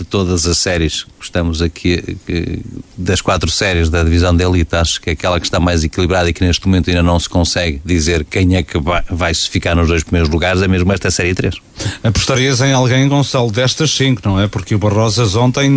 de 0.00 0.04
todas 0.04 0.46
as 0.46 0.58
séries 0.58 1.04
que 1.04 1.24
estamos 1.24 1.60
aqui, 1.60 2.16
que, 2.26 2.60
das 2.96 3.20
quatro 3.20 3.50
séries 3.50 3.90
da 3.90 4.02
divisão 4.02 4.34
de 4.34 4.42
elite, 4.42 4.74
acho 4.74 5.00
que 5.00 5.10
é 5.10 5.12
aquela 5.12 5.38
que 5.38 5.46
está 5.46 5.60
mais 5.60 5.84
equilibrada 5.84 6.30
e 6.30 6.32
que 6.32 6.44
neste 6.44 6.66
momento 6.66 6.88
ainda 6.88 7.02
não 7.02 7.18
se 7.20 7.28
consegue 7.28 7.80
dizer 7.84 8.24
quem 8.24 8.56
é 8.56 8.62
que 8.62 8.78
vai, 8.78 9.02
vai 9.10 9.34
ficar 9.34 9.76
nos 9.76 9.88
dois 9.88 10.02
primeiros 10.02 10.30
lugares, 10.30 10.62
é 10.62 10.68
mesmo 10.68 10.90
esta 10.92 11.10
série 11.10 11.34
3. 11.34 11.54
Apostarias 12.02 12.60
em 12.60 12.72
alguém, 12.72 13.08
Gonçalo, 13.08 13.50
destas 13.52 13.90
cinco, 13.90 14.22
não 14.24 14.40
é? 14.40 14.48
Porque 14.48 14.74
o 14.74 14.78
Barrosas 14.78 15.36
ontem 15.36 15.70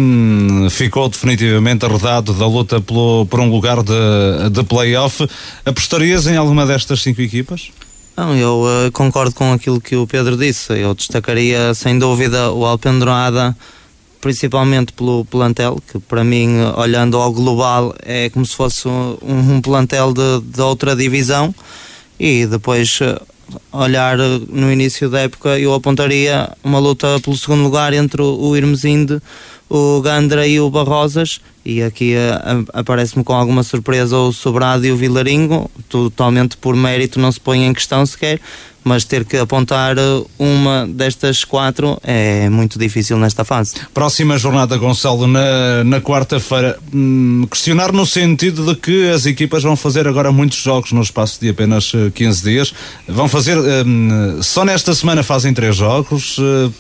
ficou 0.70 1.10
definitivamente 1.10 1.86
arredado 1.86 2.34
da 2.34 2.48
luta 2.48 2.80
pelo, 2.80 3.26
por 3.26 3.40
um 3.40 3.50
lugar 3.50 3.84
de, 3.84 4.50
de 4.52 4.64
play-off. 4.64 5.28
Apostarias 5.66 6.28
em 6.28 6.38
alguma 6.38 6.66
destas 6.66 7.02
cinco 7.02 7.22
equipas? 7.22 7.72
Não, 8.16 8.36
eu 8.36 8.64
uh, 8.64 8.92
concordo 8.92 9.34
com 9.34 9.52
aquilo 9.52 9.82
que 9.82 9.96
o 9.96 10.06
Pedro 10.06 10.38
disse. 10.38 10.72
Eu 10.74 10.94
destacaria 10.94 11.74
sem 11.74 11.98
dúvida 11.98 12.52
o 12.52 12.66
Alpendurada, 12.66 13.56
principalmente 14.24 14.94
pelo 14.94 15.26
plantel, 15.26 15.84
que 15.92 16.00
para 16.00 16.24
mim, 16.24 16.62
olhando 16.78 17.18
ao 17.18 17.30
global, 17.34 17.94
é 18.02 18.30
como 18.30 18.46
se 18.46 18.56
fosse 18.56 18.88
um, 18.88 19.18
um 19.22 19.60
plantel 19.60 20.14
de, 20.14 20.40
de, 20.46 20.62
outra 20.62 20.96
divisão. 20.96 21.54
E 22.18 22.46
depois, 22.46 23.02
uh, 23.02 23.22
olhar 23.74 24.18
no 24.18 24.72
início 24.72 25.10
da 25.10 25.20
época, 25.20 25.60
eu 25.60 25.74
apontaria 25.74 26.50
uma 26.64 26.80
luta 26.80 27.20
pelo 27.20 27.36
segundo 27.36 27.64
lugar 27.64 27.92
entre 27.92 28.22
o 28.22 28.56
Irmesinde, 28.56 29.22
o 29.70 30.00
Gandra 30.00 30.48
e 30.48 30.58
o 30.58 30.70
Barrosas 30.70 31.42
e 31.66 31.82
aqui 31.82 32.16
uh, 32.16 32.66
aparece-me 32.74 33.24
com 33.24 33.34
alguma 33.34 33.64
surpresa 33.64 34.18
o 34.18 34.34
Sobrado 34.34 34.86
e 34.86 34.92
o 34.92 34.98
Vilaringo, 34.98 35.70
totalmente 35.88 36.58
por 36.58 36.76
mérito 36.76 37.20
não 37.20 37.32
se 37.32 37.40
põe 37.40 37.66
em 37.66 37.74
questão 37.74 38.06
sequer, 38.06 38.40
mas 38.84 39.06
ter 39.06 39.24
que 39.24 39.38
apontar 39.38 39.96
uma 40.38 40.86
destas 40.88 41.46
quatro 41.46 41.98
é 42.04 42.50
muito 42.50 42.78
difícil 42.78 43.18
nesta 43.18 43.46
fase. 43.46 43.76
Próxima 43.94 44.38
jornada, 44.38 44.78
Gonçalo, 44.78 45.26
na, 45.26 45.84
na 45.86 46.02
quarta-feira. 46.02 46.78
Hum, 46.94 47.48
questionar 47.50 47.94
no 47.94 48.06
sentido 48.06 48.66
de 48.66 48.76
que 48.80 49.10
as 49.10 49.26
equipas 49.26 49.64
vão 49.64 49.78
fazer 49.78 50.06
agora 50.06 50.32
muitos 50.32 50.58
jogos 50.58 50.92
no 50.92 51.02
espaço 51.02 51.40
de 51.40 51.50
apenas 51.50 51.94
15 52.14 52.44
dias. 52.44 52.74
Vão 53.08 53.30
fazer, 53.30 53.58
hum, 53.58 54.40
só 54.42 54.66
nesta 54.66 54.94
semana 54.94 55.24
fazem 55.24 55.54
três 55.54 55.78
jogos. 55.78 56.38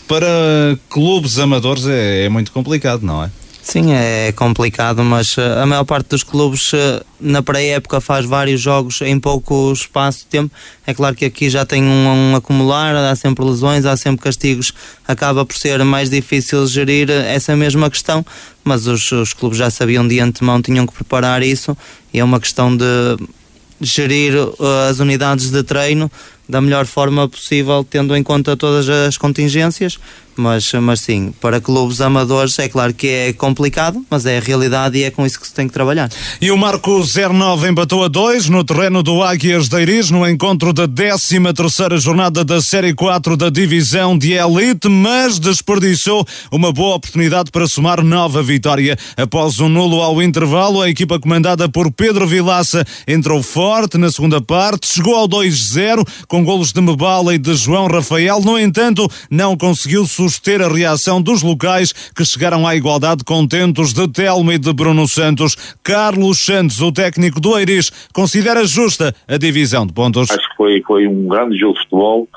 Para 0.07 0.77
clubes 0.89 1.39
amadores 1.39 1.85
é, 1.85 2.25
é 2.25 2.29
muito 2.29 2.51
complicado, 2.51 3.03
não 3.03 3.23
é? 3.23 3.31
Sim, 3.63 3.93
é 3.93 4.33
complicado, 4.33 5.01
mas 5.05 5.37
eh, 5.37 5.61
a 5.61 5.65
maior 5.65 5.85
parte 5.85 6.09
dos 6.09 6.21
clubes 6.21 6.73
eh, 6.73 7.01
na 7.17 7.41
pré-época 7.41 8.01
faz 8.01 8.25
vários 8.25 8.59
jogos 8.59 9.01
em 9.01 9.17
pouco 9.17 9.71
espaço 9.71 10.19
de 10.19 10.25
tempo. 10.25 10.53
É 10.85 10.93
claro 10.93 11.15
que 11.15 11.23
aqui 11.23 11.49
já 11.49 11.65
tem 11.65 11.81
um, 11.81 12.31
um, 12.31 12.35
acumular, 12.35 12.93
há 12.93 13.15
sempre 13.15 13.43
lesões, 13.45 13.85
há 13.85 13.95
sempre 13.95 14.21
castigos, 14.21 14.73
acaba 15.07 15.45
por 15.45 15.55
ser 15.55 15.81
mais 15.85 16.09
difícil 16.09 16.67
gerir 16.67 17.09
essa 17.09 17.55
mesma 17.55 17.89
questão, 17.89 18.25
mas 18.65 18.85
os, 18.85 19.09
os 19.13 19.31
clubes 19.31 19.57
já 19.57 19.69
sabiam 19.69 20.05
de 20.05 20.19
antemão, 20.19 20.61
tinham 20.61 20.85
que 20.85 20.93
preparar 20.93 21.41
isso. 21.41 21.75
E 22.13 22.19
é 22.19 22.23
uma 22.23 22.41
questão 22.41 22.75
de 22.75 22.85
gerir 23.79 24.33
as 24.89 24.99
unidades 24.99 25.49
de 25.49 25.63
treino 25.63 26.11
da 26.47 26.59
melhor 26.59 26.85
forma 26.85 27.27
possível, 27.29 27.85
tendo 27.89 28.15
em 28.15 28.21
conta 28.21 28.57
todas 28.57 28.89
as 28.89 29.17
contingências 29.17 29.97
mas, 30.35 30.71
mas 30.73 31.01
sim, 31.01 31.33
para 31.39 31.61
clubes 31.61 32.01
amadores 32.01 32.57
é 32.59 32.67
claro 32.67 32.93
que 32.93 33.07
é 33.07 33.33
complicado, 33.33 34.03
mas 34.09 34.25
é 34.25 34.37
a 34.37 34.41
realidade 34.41 34.97
e 34.97 35.03
é 35.03 35.11
com 35.11 35.25
isso 35.25 35.39
que 35.39 35.47
se 35.47 35.53
tem 35.53 35.67
que 35.67 35.73
trabalhar. 35.73 36.09
E 36.41 36.51
o 36.51 36.57
Marco 36.57 37.03
09 37.03 37.69
empatou 37.69 38.03
a 38.03 38.07
2 38.07 38.49
no 38.49 38.63
terreno 38.63 39.03
do 39.03 39.21
Águias 39.23 39.67
de 39.67 39.81
Iris, 39.81 40.09
no 40.09 40.27
encontro 40.27 40.73
da 40.73 40.87
13 40.87 41.39
terceira 41.53 41.97
jornada 41.97 42.43
da 42.43 42.61
Série 42.61 42.93
4 42.93 43.37
da 43.37 43.49
Divisão 43.49 44.17
de 44.17 44.33
Elite, 44.33 44.89
mas 44.89 45.39
desperdiçou 45.39 46.25
uma 46.51 46.71
boa 46.71 46.95
oportunidade 46.95 47.51
para 47.51 47.67
somar 47.67 48.03
nova 48.03 48.41
vitória. 48.41 48.97
Após 49.17 49.59
um 49.59 49.69
nulo 49.69 50.01
ao 50.01 50.21
intervalo, 50.21 50.81
a 50.81 50.89
equipa 50.89 51.19
comandada 51.19 51.69
por 51.69 51.91
Pedro 51.91 52.27
Vilaça 52.27 52.85
entrou 53.07 53.41
forte 53.43 53.97
na 53.97 54.11
segunda 54.11 54.41
parte, 54.41 54.93
chegou 54.93 55.15
ao 55.15 55.27
2-0 55.27 56.05
com 56.27 56.43
golos 56.43 56.71
de 56.71 56.81
Mebala 56.81 57.35
e 57.35 57.37
de 57.37 57.53
João 57.55 57.87
Rafael, 57.87 58.41
no 58.41 58.59
entanto, 58.59 59.09
não 59.29 59.57
conseguiu 59.57 60.05
suster 60.23 60.61
a 60.61 60.69
reação 60.69 61.21
dos 61.21 61.43
locais 61.43 61.91
que 61.91 62.23
chegaram 62.23 62.65
à 62.65 62.75
igualdade 62.75 63.25
contentos 63.25 63.93
de 63.93 64.07
Telmo 64.07 64.53
e 64.53 64.57
de 64.57 64.71
Bruno 64.71 65.05
Santos. 65.05 65.75
Carlos 65.83 66.45
Santos, 66.45 66.81
o 66.81 66.93
técnico 66.93 67.41
do 67.41 67.57
Eiris, 67.57 67.91
considera 68.13 68.65
justa 68.65 69.13
a 69.27 69.37
divisão 69.37 69.85
de 69.85 69.91
pontos. 69.91 70.31
Acho 70.31 70.49
que 70.49 70.55
foi, 70.55 70.81
foi 70.87 71.07
um 71.07 71.27
grande 71.27 71.57
jogo 71.57 71.73
de 71.73 71.79
futebol. 71.81 72.27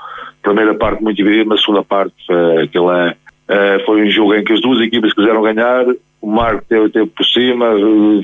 Primeira 0.43 0.75
parte 0.75 1.01
muito 1.03 1.17
dividida, 1.17 1.45
mas 1.45 1.61
segunda 1.61 1.85
parte 1.85 2.15
uh, 2.29 2.65
aquela, 2.65 3.13
uh, 3.13 3.85
foi 3.85 4.05
um 4.05 4.11
jogo 4.11 4.35
em 4.35 4.43
que 4.43 4.53
as 4.53 4.61
duas 4.61 4.81
equipas 4.81 5.13
quiseram 5.13 5.43
ganhar. 5.43 5.85
O 6.21 6.29
Marco 6.29 6.65
teve, 6.69 6.89
teve 6.89 7.07
por 7.07 7.25
cima, 7.25 7.67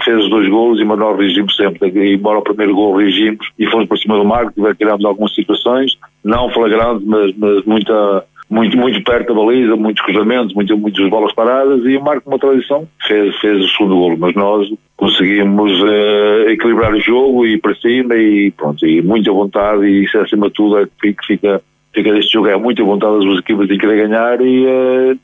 fez 0.05 0.25
os 0.25 0.31
dois 0.31 0.49
golos 0.49 0.81
e 0.81 0.85
nós 0.85 1.19
reagimos 1.19 1.55
sempre. 1.55 1.89
Embora 2.13 2.41
o 2.41 2.43
primeiro 2.43 2.75
gol 2.75 2.97
reagimos 2.97 3.47
e 3.57 3.67
fomos 3.67 3.87
por 3.87 3.97
cima 3.97 4.17
do 4.17 4.25
Marco, 4.25 4.53
tivemos 4.75 5.05
algumas 5.05 5.33
situações, 5.33 5.97
não 6.25 6.51
flagrantes, 6.51 7.07
mas, 7.07 7.33
mas 7.37 7.65
muita 7.65 8.25
muito, 8.53 8.77
muito 8.77 9.03
perto 9.03 9.29
da 9.29 9.41
baliza, 9.41 9.75
muitos 9.77 10.05
cruzamentos, 10.05 10.55
muito, 10.55 10.77
muitas 10.77 11.09
bolas 11.09 11.33
paradas 11.33 11.83
e 11.87 11.97
o 11.97 12.05
Marco, 12.05 12.29
uma 12.29 12.39
tradição, 12.39 12.87
fez, 13.07 13.35
fez 13.39 13.65
o 13.65 13.69
segundo 13.69 13.97
golo, 13.97 14.19
mas 14.19 14.35
nós 14.35 14.69
conseguimos 14.95 15.73
uh, 15.81 16.51
equilibrar 16.51 16.93
o 16.93 17.01
jogo 17.01 17.47
e 17.47 17.59
para 17.59 17.75
cima 17.77 18.15
e 18.15 18.51
pronto, 18.51 18.87
e 18.87 19.01
muita 19.01 19.33
vontade 19.33 19.87
e 19.87 20.05
isso 20.05 20.19
acima 20.19 20.49
de 20.49 20.53
tudo 20.53 20.81
é 20.81 20.87
que 20.87 21.27
fica, 21.27 21.63
fica 21.95 22.13
deste 22.13 22.35
jogo, 22.35 22.49
é 22.49 22.57
muita 22.59 22.85
vontade 22.85 23.15
das 23.15 23.25
duas 23.25 23.39
equipas 23.39 23.69
de 23.69 23.79
querer 23.79 24.07
ganhar 24.07 24.39
e 24.43 24.67
uh, 24.67 25.19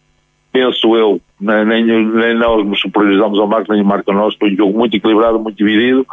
penso 0.50 0.96
eu, 0.96 1.20
nem, 1.40 1.84
nem, 1.84 2.34
nós 2.34 2.66
nos 2.66 2.80
superiorizamos 2.80 3.38
ao 3.38 3.46
Marco, 3.46 3.72
nem 3.72 3.82
o 3.82 3.84
Marco 3.84 4.10
a 4.10 4.14
nós, 4.14 4.34
foi 4.38 4.52
um 4.52 4.56
jogo 4.56 4.78
muito 4.78 4.96
equilibrado, 4.96 5.38
muito 5.38 5.56
dividido 5.56 6.06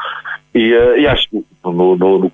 e, 0.56 0.74
uh, 0.74 0.98
e 0.98 1.06
acho 1.06 1.30
que 1.30 1.44
no, 1.64 1.98
no, 1.98 2.20
no 2.20 2.32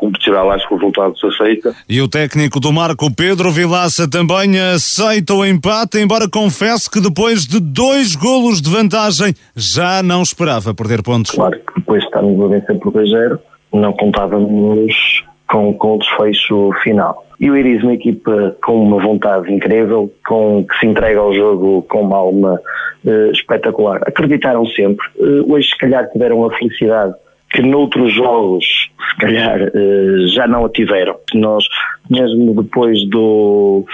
acho 0.52 0.68
que 0.68 0.74
o 0.74 0.78
resultado 0.78 1.18
se 1.18 1.26
aceita. 1.26 1.74
E 1.90 2.00
o 2.02 2.08
técnico 2.08 2.60
do 2.60 2.72
Marco, 2.72 3.14
Pedro 3.14 3.50
Vilaça, 3.50 4.08
também 4.08 4.60
aceita 4.60 5.34
o 5.34 5.44
empate, 5.44 5.98
embora 5.98 6.30
confesse 6.30 6.90
que 6.90 7.02
depois 7.02 7.48
de 7.48 7.60
dois 7.60 8.16
golos 8.16 8.62
de 8.62 8.70
vantagem 8.70 9.34
já 9.56 10.04
não 10.04 10.22
esperava 10.22 10.74
perder 10.74 11.02
pontos. 11.02 11.32
Claro 11.32 11.58
que 11.58 11.80
depois 11.80 12.02
de 12.02 12.08
estarmos 12.08 12.46
a 12.46 12.48
vencer 12.48 12.80
por 12.80 12.94
2-0, 12.94 13.40
não 13.74 13.94
contávamos 13.94 15.24
com, 15.52 15.74
com 15.74 15.96
o 15.96 16.00
desfecho 16.00 16.72
final. 16.82 17.26
E 17.40 17.52
o 17.52 17.58
Iris, 17.58 17.84
uma 17.84 17.94
equipa 17.94 18.56
com 18.64 18.82
uma 18.82 19.00
vontade 19.00 19.52
incrível, 19.52 20.12
com, 20.26 20.64
que 20.64 20.80
se 20.80 20.88
entrega 20.88 21.20
ao 21.20 21.34
jogo 21.34 21.82
com 21.90 22.02
uma 22.02 22.18
alma 22.18 22.62
uh, 23.04 23.32
espetacular. 23.32 24.00
Acreditaram 24.06 24.66
sempre. 24.68 25.06
Uh, 25.18 25.52
hoje, 25.54 25.68
se 25.68 25.78
calhar, 25.78 26.10
tiveram 26.10 26.46
a 26.46 26.54
felicidade 26.56 27.14
que 27.50 27.62
noutros 27.62 28.14
jogos, 28.14 28.64
se 28.66 29.18
calhar, 29.20 29.60
uh, 29.62 30.28
já 30.28 30.48
não 30.48 30.66
a 30.66 30.70
tiveram. 30.70 31.18
Nós, 31.34 31.66
mesmo 32.10 32.64
depois 32.64 33.04
do, 33.10 33.86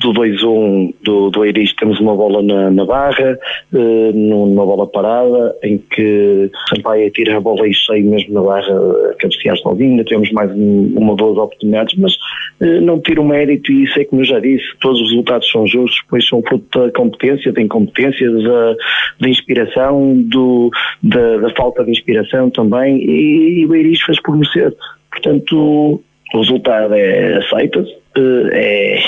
do 0.00 0.14
2-1 0.14 0.94
do, 1.02 1.30
do 1.30 1.44
Eiris 1.44 1.74
temos 1.74 2.00
uma 2.00 2.16
bola 2.16 2.42
na, 2.42 2.70
na 2.70 2.84
barra, 2.86 3.38
uh, 3.72 4.12
numa 4.12 4.64
bola 4.64 4.86
parada, 4.86 5.54
em 5.62 5.76
que 5.78 6.50
Sampaio 6.68 7.10
tira 7.10 7.36
a 7.36 7.40
bola 7.40 7.68
e 7.68 7.74
sai 7.74 8.00
mesmo 8.00 8.32
na 8.32 8.40
barra, 8.40 8.74
cabecear 9.18 9.56
sozinho, 9.58 10.02
temos 10.06 10.32
mais 10.32 10.50
um, 10.52 10.94
uma 10.96 11.10
ou 11.10 11.16
duas 11.16 11.36
oportunidades, 11.36 11.98
mas 11.98 12.14
uh, 12.14 12.80
não 12.80 12.98
tira 12.98 13.20
o 13.20 13.24
mérito 13.24 13.70
e 13.70 13.84
isso 13.84 14.00
é 14.00 14.04
como 14.06 14.22
eu 14.22 14.26
já 14.26 14.40
disse, 14.40 14.64
todos 14.80 15.00
os 15.02 15.10
resultados 15.10 15.50
são 15.50 15.66
justos, 15.66 16.00
pois 16.08 16.26
são 16.26 16.42
fruto 16.42 16.78
da 16.78 16.90
competência, 16.92 17.52
da 17.52 17.60
incompetência, 17.60 18.30
da, 18.30 18.76
da 19.20 19.28
inspiração, 19.28 20.14
do, 20.22 20.70
da, 21.02 21.36
da, 21.38 21.50
falta 21.50 21.84
de 21.84 21.90
inspiração 21.90 22.48
também, 22.48 22.96
e, 22.96 23.60
e 23.60 23.66
o 23.66 23.74
Eiris 23.74 24.00
fez 24.00 24.20
por 24.22 24.34
merecer. 24.34 24.74
Portanto, 25.10 26.02
o 26.32 26.38
resultado 26.38 26.94
é 26.94 27.36
aceita-se, 27.36 27.92
uh, 28.16 28.48
é 28.52 28.98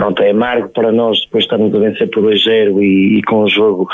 pronto, 0.00 0.22
é 0.22 0.30
amargo 0.30 0.70
para 0.70 0.90
nós 0.90 1.20
depois 1.20 1.44
estarmos 1.44 1.74
a 1.74 1.78
vencer 1.78 2.08
por 2.08 2.22
2-0 2.22 2.82
e, 2.82 3.18
e, 3.18 3.22
com 3.22 3.42
o 3.42 3.48
jogo. 3.48 3.86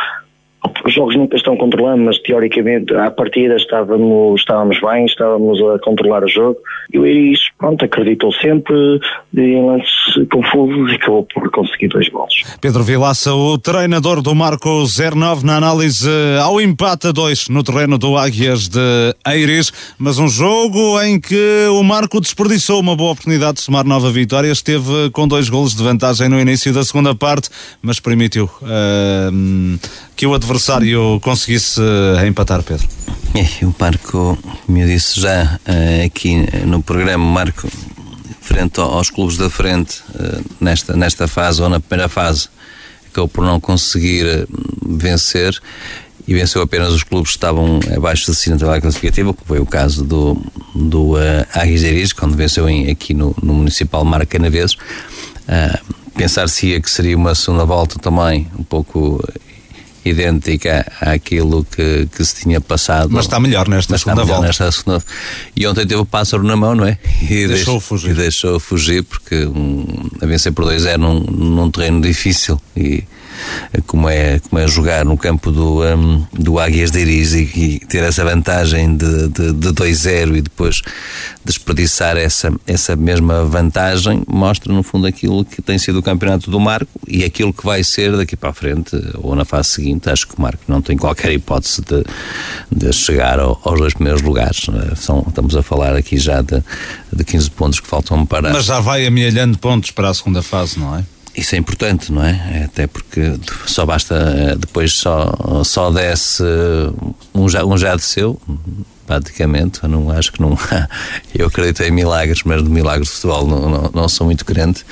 Os 0.84 0.94
jogos 0.94 1.16
nunca 1.16 1.36
estão 1.36 1.56
controlando, 1.56 2.04
mas 2.04 2.18
teoricamente 2.18 2.94
à 2.94 3.10
partida 3.10 3.56
estávamos, 3.56 4.40
estávamos 4.40 4.78
bem, 4.80 5.04
estávamos 5.06 5.60
a 5.62 5.78
controlar 5.78 6.24
o 6.24 6.28
jogo. 6.28 6.58
E 6.92 6.98
o 6.98 7.06
Iris, 7.06 7.40
pronto, 7.58 7.84
acreditou 7.84 8.32
sempre 8.32 8.74
em 9.36 9.66
lances 9.66 10.28
confusos 10.30 10.92
e 10.92 10.94
acabou 10.96 11.24
por 11.24 11.50
conseguir 11.50 11.88
dois 11.88 12.08
gols. 12.08 12.34
Pedro 12.60 12.82
Vilaça, 12.82 13.34
o 13.34 13.58
treinador 13.58 14.22
do 14.22 14.34
Marco 14.34 14.84
09 15.14 15.44
na 15.44 15.56
análise 15.56 16.08
ao 16.42 16.60
empate 16.60 17.08
a 17.08 17.12
2 17.12 17.48
no 17.48 17.62
terreno 17.62 17.98
do 17.98 18.16
Águias 18.16 18.68
de 18.68 19.14
Eiris, 19.26 19.72
mas 19.98 20.18
um 20.18 20.28
jogo 20.28 21.00
em 21.02 21.20
que 21.20 21.66
o 21.70 21.82
Marco 21.82 22.20
desperdiçou 22.20 22.80
uma 22.80 22.96
boa 22.96 23.12
oportunidade 23.12 23.54
de 23.54 23.60
somar 23.60 23.84
nova 23.84 24.10
vitória, 24.10 24.50
esteve 24.50 25.10
com 25.12 25.26
dois 25.28 25.48
golos 25.48 25.74
de 25.74 25.82
vantagem 25.82 26.28
no 26.28 26.40
início 26.40 26.72
da 26.72 26.84
segunda 26.84 27.14
parte, 27.14 27.48
mas 27.82 28.00
permitiu 28.00 28.44
uh, 28.44 29.78
que 30.16 30.26
o 30.26 30.34
adversário 30.34 30.55
conseguisse 31.20 31.80
empatar, 32.26 32.62
Pedro. 32.62 32.86
É, 33.34 33.64
o 33.64 33.74
Marco, 33.78 34.38
como 34.64 34.78
eu 34.78 34.86
disse 34.86 35.20
já 35.20 35.58
uh, 35.66 36.06
aqui 36.06 36.46
no 36.64 36.82
programa, 36.82 37.24
Marco 37.24 37.68
frente 38.40 38.80
aos 38.80 39.10
clubes 39.10 39.36
da 39.36 39.50
frente 39.50 40.00
uh, 40.14 40.42
nesta, 40.60 40.96
nesta 40.96 41.28
fase 41.28 41.60
ou 41.60 41.68
na 41.68 41.80
primeira 41.80 42.08
fase 42.08 42.48
acabou 43.08 43.28
por 43.28 43.44
não 43.44 43.58
conseguir 43.58 44.46
vencer 44.86 45.60
e 46.26 46.34
venceu 46.34 46.62
apenas 46.62 46.92
os 46.92 47.02
clubes 47.02 47.32
que 47.32 47.36
estavam 47.36 47.78
abaixo 47.94 48.26
da 48.26 48.34
cena 48.34 48.56
tabela 48.56 48.80
classificativa, 48.80 49.32
que 49.32 49.44
foi 49.44 49.60
o 49.60 49.66
caso 49.66 50.04
do, 50.04 50.40
do 50.74 51.14
uh, 51.14 52.16
quando 52.16 52.36
venceu 52.36 52.68
em, 52.68 52.90
aqui 52.90 53.14
no, 53.14 53.34
no 53.42 53.54
Municipal 53.54 54.04
Mar 54.04 54.24
Canaveses. 54.26 54.74
Uh, 54.74 55.96
Pensar-se-ia 56.16 56.80
que 56.80 56.90
seria 56.90 57.14
uma 57.14 57.34
segunda 57.34 57.66
volta 57.66 57.98
também 57.98 58.48
um 58.58 58.62
pouco 58.62 59.22
idêntica 60.08 60.90
àquilo 61.00 61.64
que, 61.64 62.08
que 62.14 62.24
se 62.24 62.42
tinha 62.42 62.60
passado. 62.60 63.10
Mas 63.10 63.26
está 63.26 63.38
melhor 63.38 63.68
nesta 63.68 63.94
Mas 63.94 64.00
segunda 64.02 64.22
melhor 64.22 64.34
volta. 64.36 64.46
Nesta 64.48 64.72
segunda... 64.72 65.04
E 65.54 65.66
ontem 65.66 65.86
teve 65.86 66.00
o 66.00 66.06
pássaro 66.06 66.42
na 66.42 66.56
mão, 66.56 66.74
não 66.74 66.86
é? 66.86 66.98
E 67.22 67.46
deixou 67.46 67.76
deixou 67.76 67.80
fugir. 67.80 68.10
E 68.10 68.14
deixou 68.14 68.60
fugir 68.60 69.02
porque 69.02 69.44
um, 69.46 70.08
a 70.20 70.26
vencer 70.26 70.52
por 70.52 70.64
2 70.64 70.86
é 70.86 70.96
num, 70.96 71.20
num 71.20 71.70
terreno 71.70 72.00
difícil 72.00 72.60
e 72.76 73.04
como 73.86 74.08
é, 74.08 74.38
como 74.40 74.60
é 74.60 74.66
jogar 74.66 75.04
no 75.04 75.16
campo 75.16 75.50
do, 75.50 75.82
um, 75.82 76.26
do 76.32 76.58
Águias 76.58 76.90
de 76.90 77.00
Iris 77.00 77.34
e, 77.34 77.42
e 77.54 77.78
ter 77.80 78.02
essa 78.02 78.24
vantagem 78.24 78.96
de, 78.96 79.28
de, 79.28 79.52
de 79.52 79.68
2-0 79.68 80.36
e 80.36 80.40
depois 80.40 80.82
desperdiçar 81.44 82.16
essa, 82.16 82.52
essa 82.66 82.96
mesma 82.96 83.44
vantagem, 83.44 84.22
mostra 84.26 84.72
no 84.72 84.82
fundo 84.82 85.06
aquilo 85.06 85.44
que 85.44 85.62
tem 85.62 85.78
sido 85.78 86.00
o 86.00 86.02
campeonato 86.02 86.50
do 86.50 86.58
Marco 86.58 86.90
e 87.06 87.24
aquilo 87.24 87.52
que 87.52 87.64
vai 87.64 87.84
ser 87.84 88.16
daqui 88.16 88.36
para 88.36 88.50
a 88.50 88.52
frente 88.52 88.96
ou 89.14 89.34
na 89.34 89.44
fase 89.44 89.70
seguinte. 89.70 90.10
Acho 90.10 90.26
que 90.26 90.36
o 90.36 90.42
Marco 90.42 90.62
não 90.66 90.82
tem 90.82 90.96
qualquer 90.96 91.32
hipótese 91.32 91.82
de, 91.82 92.04
de 92.70 92.92
chegar 92.92 93.38
ao, 93.38 93.60
aos 93.64 93.78
dois 93.78 93.94
primeiros 93.94 94.22
lugares. 94.22 94.66
São, 94.96 95.24
estamos 95.28 95.54
a 95.54 95.62
falar 95.62 95.94
aqui 95.94 96.18
já 96.18 96.42
de, 96.42 96.62
de 97.12 97.24
15 97.24 97.50
pontos 97.50 97.80
que 97.80 97.86
faltam 97.86 98.26
para. 98.26 98.52
Mas 98.52 98.64
já 98.64 98.80
vai 98.80 99.06
amealhando 99.06 99.56
pontos 99.58 99.90
para 99.90 100.08
a 100.08 100.14
segunda 100.14 100.42
fase, 100.42 100.78
não 100.78 100.96
é? 100.96 101.04
Isso 101.36 101.54
é 101.54 101.58
importante, 101.58 102.10
não 102.10 102.22
é? 102.22 102.64
Até 102.64 102.86
porque 102.86 103.34
só 103.66 103.84
basta 103.84 104.56
depois 104.58 104.94
só, 104.94 105.62
só 105.64 105.90
desce 105.90 106.42
um 107.34 107.46
já, 107.48 107.64
um 107.64 107.76
já 107.76 107.94
desceu, 107.94 108.40
praticamente. 109.06 109.80
Eu 109.82 109.88
não 109.90 110.10
acho 110.10 110.32
que 110.32 110.40
não 110.40 110.58
Eu 111.34 111.48
acredito 111.48 111.82
em 111.82 111.90
milagres, 111.90 112.42
mas 112.44 112.62
de 112.62 112.70
milagres 112.70 113.08
de 113.08 113.14
futebol 113.14 113.46
não, 113.46 113.68
não, 113.68 113.90
não 113.92 114.08
sou 114.08 114.26
muito 114.26 114.44
crente. 114.44 114.84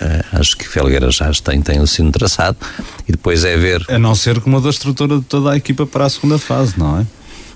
Uh, 0.00 0.40
acho 0.40 0.56
que 0.56 0.66
Felgueira 0.66 1.10
já 1.12 1.30
tem, 1.32 1.60
tem 1.60 1.78
o 1.78 1.86
sino 1.86 2.10
traçado 2.10 2.56
e 3.06 3.12
depois 3.12 3.44
é 3.44 3.56
ver. 3.56 3.84
A 3.88 3.98
não 3.98 4.14
ser 4.14 4.40
como 4.40 4.56
a 4.56 4.60
da 4.60 4.70
estrutura 4.70 5.18
de 5.18 5.24
toda 5.24 5.52
a 5.52 5.56
equipa 5.56 5.86
para 5.86 6.06
a 6.06 6.10
segunda 6.10 6.38
fase, 6.38 6.74
não 6.76 7.00
é? 7.00 7.06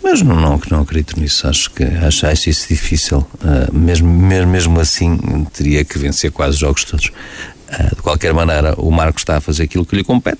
Mas 0.02 0.22
não, 0.22 0.36
não, 0.36 0.60
não 0.70 0.80
acredito 0.82 1.18
nisso. 1.18 1.48
Acho 1.48 1.68
que 1.72 1.82
acho, 1.82 2.26
acho 2.28 2.48
isso 2.48 2.68
difícil. 2.68 3.26
Uh, 3.42 3.76
mesmo, 3.76 4.08
mesmo, 4.08 4.52
mesmo 4.52 4.80
assim, 4.80 5.18
teria 5.52 5.84
que 5.84 5.98
vencer 5.98 6.30
quase 6.30 6.52
os 6.52 6.58
jogos 6.60 6.84
todos. 6.84 7.10
Uh, 7.68 7.96
de 7.96 8.02
qualquer 8.02 8.32
maneira, 8.32 8.74
o 8.78 8.90
Marcos 8.90 9.22
está 9.22 9.38
a 9.38 9.40
fazer 9.40 9.64
aquilo 9.64 9.84
que 9.84 9.96
lhe 9.96 10.04
compete. 10.04 10.38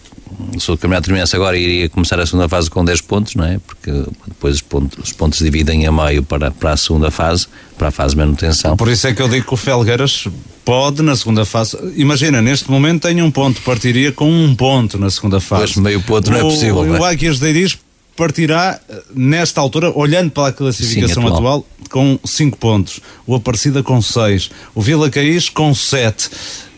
Se 0.59 0.71
o 0.71 0.77
campeonato 0.77 1.07
terminasse 1.07 1.35
agora, 1.35 1.57
iria 1.57 1.89
começar 1.89 2.21
a 2.21 2.27
segunda 2.27 2.49
fase 2.49 2.71
com 2.71 2.85
10 2.85 3.01
pontos, 3.03 3.35
não 3.35 3.45
é? 3.45 3.59
Porque 3.59 3.91
depois 4.27 4.57
os 4.57 4.63
pontos, 4.63 5.05
os 5.05 5.13
pontos 5.13 5.39
dividem 5.39 5.87
a 5.87 5.93
meio 5.93 6.23
para, 6.23 6.51
para 6.51 6.73
a 6.73 6.77
segunda 6.77 7.11
fase, 7.11 7.47
para 7.77 7.89
a 7.89 7.91
fase 7.91 8.15
de 8.15 8.21
manutenção. 8.21 8.77
Por 8.77 8.89
isso 8.89 9.07
é 9.07 9.15
que 9.15 9.23
eu 9.23 9.29
digo 9.29 9.47
que 9.47 9.55
o 9.55 9.57
Felgueiras 9.57 10.29
pode 10.65 11.03
na 11.03 11.17
segunda 11.17 11.45
fase. 11.45 11.77
Imagina, 11.97 12.43
neste 12.43 12.71
momento 12.71 13.03
tem 13.03 13.23
um 13.23 13.31
ponto, 13.31 13.61
partiria 13.63 14.13
com 14.13 14.31
um 14.31 14.55
ponto 14.55 14.99
na 14.99 15.11
segunda 15.11 15.41
fase. 15.41 15.75
Pois 15.75 15.77
meio 15.77 16.03
ponto 16.03 16.31
não 16.31 16.39
é 16.39 16.43
possível. 16.43 16.79
O, 16.79 16.99
o 16.99 17.05
Águias 17.05 17.39
de 17.39 17.49
Iris 17.49 17.79
partirá 18.17 18.81
nesta 19.15 19.61
altura, 19.61 19.93
olhando 19.95 20.31
para 20.31 20.49
a 20.49 20.53
classificação 20.53 21.23
Sim, 21.23 21.29
atual. 21.29 21.37
atual, 21.39 21.67
com 21.91 22.19
5 22.25 22.57
pontos. 22.57 23.01
O 23.27 23.35
Aparecida 23.35 23.83
com 23.83 24.01
6. 24.01 24.51
O 24.75 24.81
Vila 24.81 25.11
Caís 25.11 25.49
com 25.49 25.75
7 25.75 26.31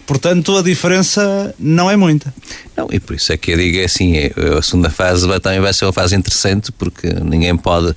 Portanto, 0.08 0.56
a 0.56 0.62
diferença 0.62 1.54
não 1.58 1.90
é 1.90 1.94
muita. 1.94 2.32
Não, 2.74 2.88
e 2.90 2.98
por 2.98 3.14
isso 3.14 3.30
é 3.30 3.36
que 3.36 3.50
eu 3.50 3.58
digo 3.58 3.76
é 3.76 3.84
assim: 3.84 4.16
é, 4.16 4.32
a 4.58 4.62
segunda 4.62 4.88
fase 4.88 5.28
também 5.40 5.60
vai 5.60 5.74
ser 5.74 5.84
uma 5.84 5.92
fase 5.92 6.16
interessante, 6.16 6.72
porque 6.72 7.12
ninguém 7.22 7.54
pode. 7.54 7.94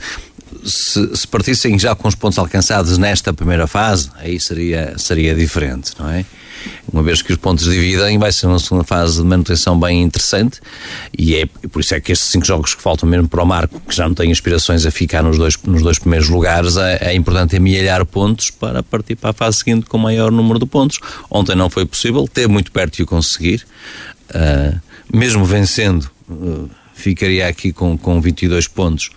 Se, 0.62 1.16
se 1.16 1.26
partissem 1.26 1.80
já 1.80 1.96
com 1.96 2.10
os 2.10 2.14
pontos 2.14 2.38
alcançados 2.38 2.98
nesta 2.98 3.32
primeira 3.32 3.66
fase, 3.66 4.12
aí 4.16 4.38
seria, 4.42 4.94
seria 4.98 5.34
diferente, 5.34 5.94
não 5.98 6.10
é? 6.10 6.26
Uma 6.92 7.04
vez 7.04 7.22
que 7.22 7.32
os 7.32 7.38
pontos 7.38 7.66
dividem, 7.66 8.18
vai 8.18 8.32
ser 8.32 8.48
uma 8.48 8.60
segunda 8.60 8.84
fase 8.84 9.22
de 9.22 9.28
manutenção 9.28 9.80
bem 9.80 10.02
interessante 10.02 10.60
e 11.18 11.36
é 11.36 11.46
por 11.46 11.80
isso 11.80 11.96
é 11.96 12.02
que 12.02 12.12
estes 12.12 12.30
cinco 12.30 12.46
jogos 12.46 12.76
que 12.76 12.82
faltam 12.82 13.08
mesmo 13.08 13.28
para 13.28 13.44
o 13.44 13.46
Marco, 13.46 13.80
que 13.80 13.96
já 13.96 14.08
não 14.08 14.14
tem 14.14 14.32
aspirações 14.32 14.86
a 14.86 14.92
ficar 14.92 15.24
nos 15.24 15.38
dois, 15.38 15.58
nos 15.64 15.82
dois 15.82 16.00
primeiros 16.00 16.30
lugares, 16.30 16.78
é, 16.78 17.12
é 17.12 17.16
importante 17.16 17.56
amealhar 17.56 18.06
pontos 18.06 18.50
para 18.50 18.84
partir 18.84 19.16
para 19.16 19.32
a 19.32 19.34
fase 19.34 19.58
seguinte 19.58 19.86
com 19.86 19.98
maior 19.98 20.32
número 20.32 20.60
de 20.60 20.66
pontos. 20.66 21.00
Ontem 21.30 21.56
não 21.56 21.70
foi 21.70 21.86
possível, 21.86 22.28
teve 22.28 22.48
muito 22.48 22.72
perto 22.72 22.98
de 22.98 23.04
o 23.04 23.06
conseguir, 23.06 23.66
uh, 24.30 24.80
mesmo 25.14 25.46
vencendo, 25.46 26.10
uh, 26.30 26.70
ficaria 26.94 27.48
aqui 27.48 27.72
com, 27.72 27.98
com 27.98 28.22
22 28.22 28.68
pontos 28.68 29.10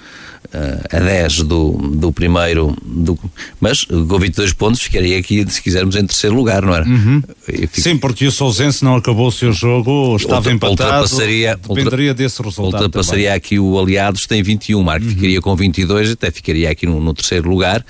a 0.90 0.98
10 1.00 1.42
do, 1.42 1.72
do 1.72 2.12
primeiro, 2.12 2.76
do, 2.84 3.18
mas 3.60 3.84
com 3.84 4.18
22 4.18 4.52
pontos 4.52 4.80
ficaria 4.80 5.18
aqui, 5.18 5.44
se 5.50 5.60
quisermos, 5.60 5.96
em 5.96 6.06
terceiro 6.06 6.36
lugar, 6.36 6.62
não 6.62 6.74
era? 6.74 6.86
Uhum. 6.86 7.22
Fico... 7.42 7.80
Sim, 7.80 7.96
porque 7.96 8.26
o 8.26 8.32
Sousense 8.32 8.84
não 8.84 8.96
acabou 8.96 9.28
o 9.28 9.32
seu 9.32 9.52
jogo, 9.52 10.16
estava 10.16 10.36
Ultra, 10.36 10.52
empatado, 10.52 10.82
ultrapassaria, 10.82 11.56
dependeria 11.56 12.10
ultra, 12.10 12.14
desse 12.14 12.42
resultado. 12.42 12.82
Ultrapassaria 12.82 13.26
também. 13.26 13.36
aqui 13.36 13.58
o 13.58 13.78
Aliados, 13.78 14.26
tem 14.26 14.42
21, 14.42 14.82
Marco 14.82 15.04
uhum. 15.04 15.12
ficaria 15.12 15.40
com 15.40 15.56
22, 15.56 16.12
até 16.12 16.30
ficaria 16.30 16.70
aqui 16.70 16.86
no, 16.86 17.00
no 17.00 17.12
terceiro 17.12 17.48
lugar, 17.48 17.84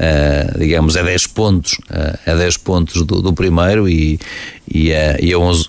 uh, 0.00 0.58
digamos, 0.58 0.96
a 0.96 1.02
10 1.02 1.26
pontos, 1.28 1.74
uh, 1.90 2.30
a 2.30 2.34
10 2.34 2.56
pontos 2.58 3.02
do, 3.04 3.20
do 3.20 3.32
primeiro 3.32 3.88
e, 3.88 4.18
e, 4.68 4.90
uh, 4.90 5.16
e 5.20 5.32
a 5.32 5.38
11 5.38 5.68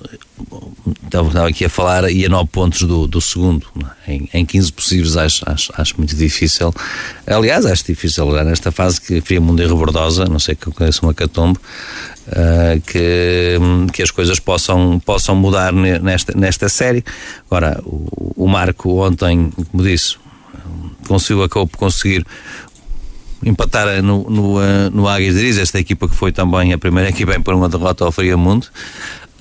estava 1.06 1.48
aqui 1.48 1.66
a 1.66 1.70
falar, 1.70 2.10
e 2.10 2.26
a 2.26 2.30
9 2.30 2.50
pontos 2.50 2.82
do, 2.84 3.06
do 3.06 3.22
segundo. 3.22 3.68
É? 4.08 4.14
Em, 4.14 4.30
em 4.34 4.46
15 4.46 4.74
possíveis 4.74 5.18
acho, 5.18 5.44
acho, 5.48 5.74
acho, 5.76 5.98
muito 5.98 6.16
difícil. 6.16 6.74
Aliás, 7.28 7.66
acho 7.66 7.86
difícil 7.86 8.32
já 8.32 8.44
nesta 8.44 8.72
fase 8.72 9.00
que 9.00 9.22
Fria 9.22 9.42
Mundo 9.42 9.62
e 9.62 9.68
Rebordosa, 9.68 10.26
não 10.26 10.40
sei 10.40 10.56
que 10.56 10.68
eu 10.68 10.74
conheço 10.74 11.06
uma 11.06 11.14
catombe, 11.14 11.60
uh, 12.28 12.82
que, 12.88 13.58
que 13.94 14.02
as 14.02 14.10
coisas 14.10 14.40
possam, 14.40 15.00
possam 15.06 15.36
mudar 15.36 15.72
nesta, 15.74 16.34
nesta 16.36 16.70
série. 16.70 17.04
Agora, 17.50 17.80
o, 17.84 18.46
o 18.46 18.48
Marco 18.48 19.06
ontem, 19.06 19.52
como 19.72 19.84
disse, 19.84 20.16
conseguiu, 21.08 21.44
acabou 21.44 21.68
por 21.68 21.78
conseguir 21.78 22.26
empatar 23.44 24.02
no, 24.02 24.30
no, 24.30 24.90
no 24.92 25.08
Águias 25.08 25.36
de 25.36 25.42
Riz, 25.42 25.58
esta 25.58 25.80
equipa 25.80 26.08
que 26.08 26.16
foi 26.16 26.32
também 26.32 26.74
a 26.74 26.78
primeira 26.78 27.10
equipa 27.10 27.36
em 27.36 27.42
pôr 27.42 27.56
uma 27.56 27.70
derrota 27.70 28.06
ao 28.06 28.12
Friamundo. 28.12 28.68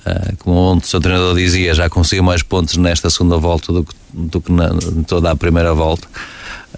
Uh, 0.05 0.35
como 0.39 0.57
ontem 0.57 0.85
o 0.85 0.87
seu 0.87 0.99
treinador 0.99 1.35
dizia, 1.35 1.75
já 1.75 1.87
conseguiu 1.87 2.23
mais 2.23 2.41
pontos 2.41 2.75
nesta 2.75 3.09
segunda 3.09 3.37
volta 3.37 3.71
do 3.71 3.83
que, 3.83 3.93
do 4.11 4.41
que 4.41 4.51
na, 4.51 4.69
toda 5.05 5.29
a 5.29 5.35
primeira 5.35 5.73
volta. 5.75 6.07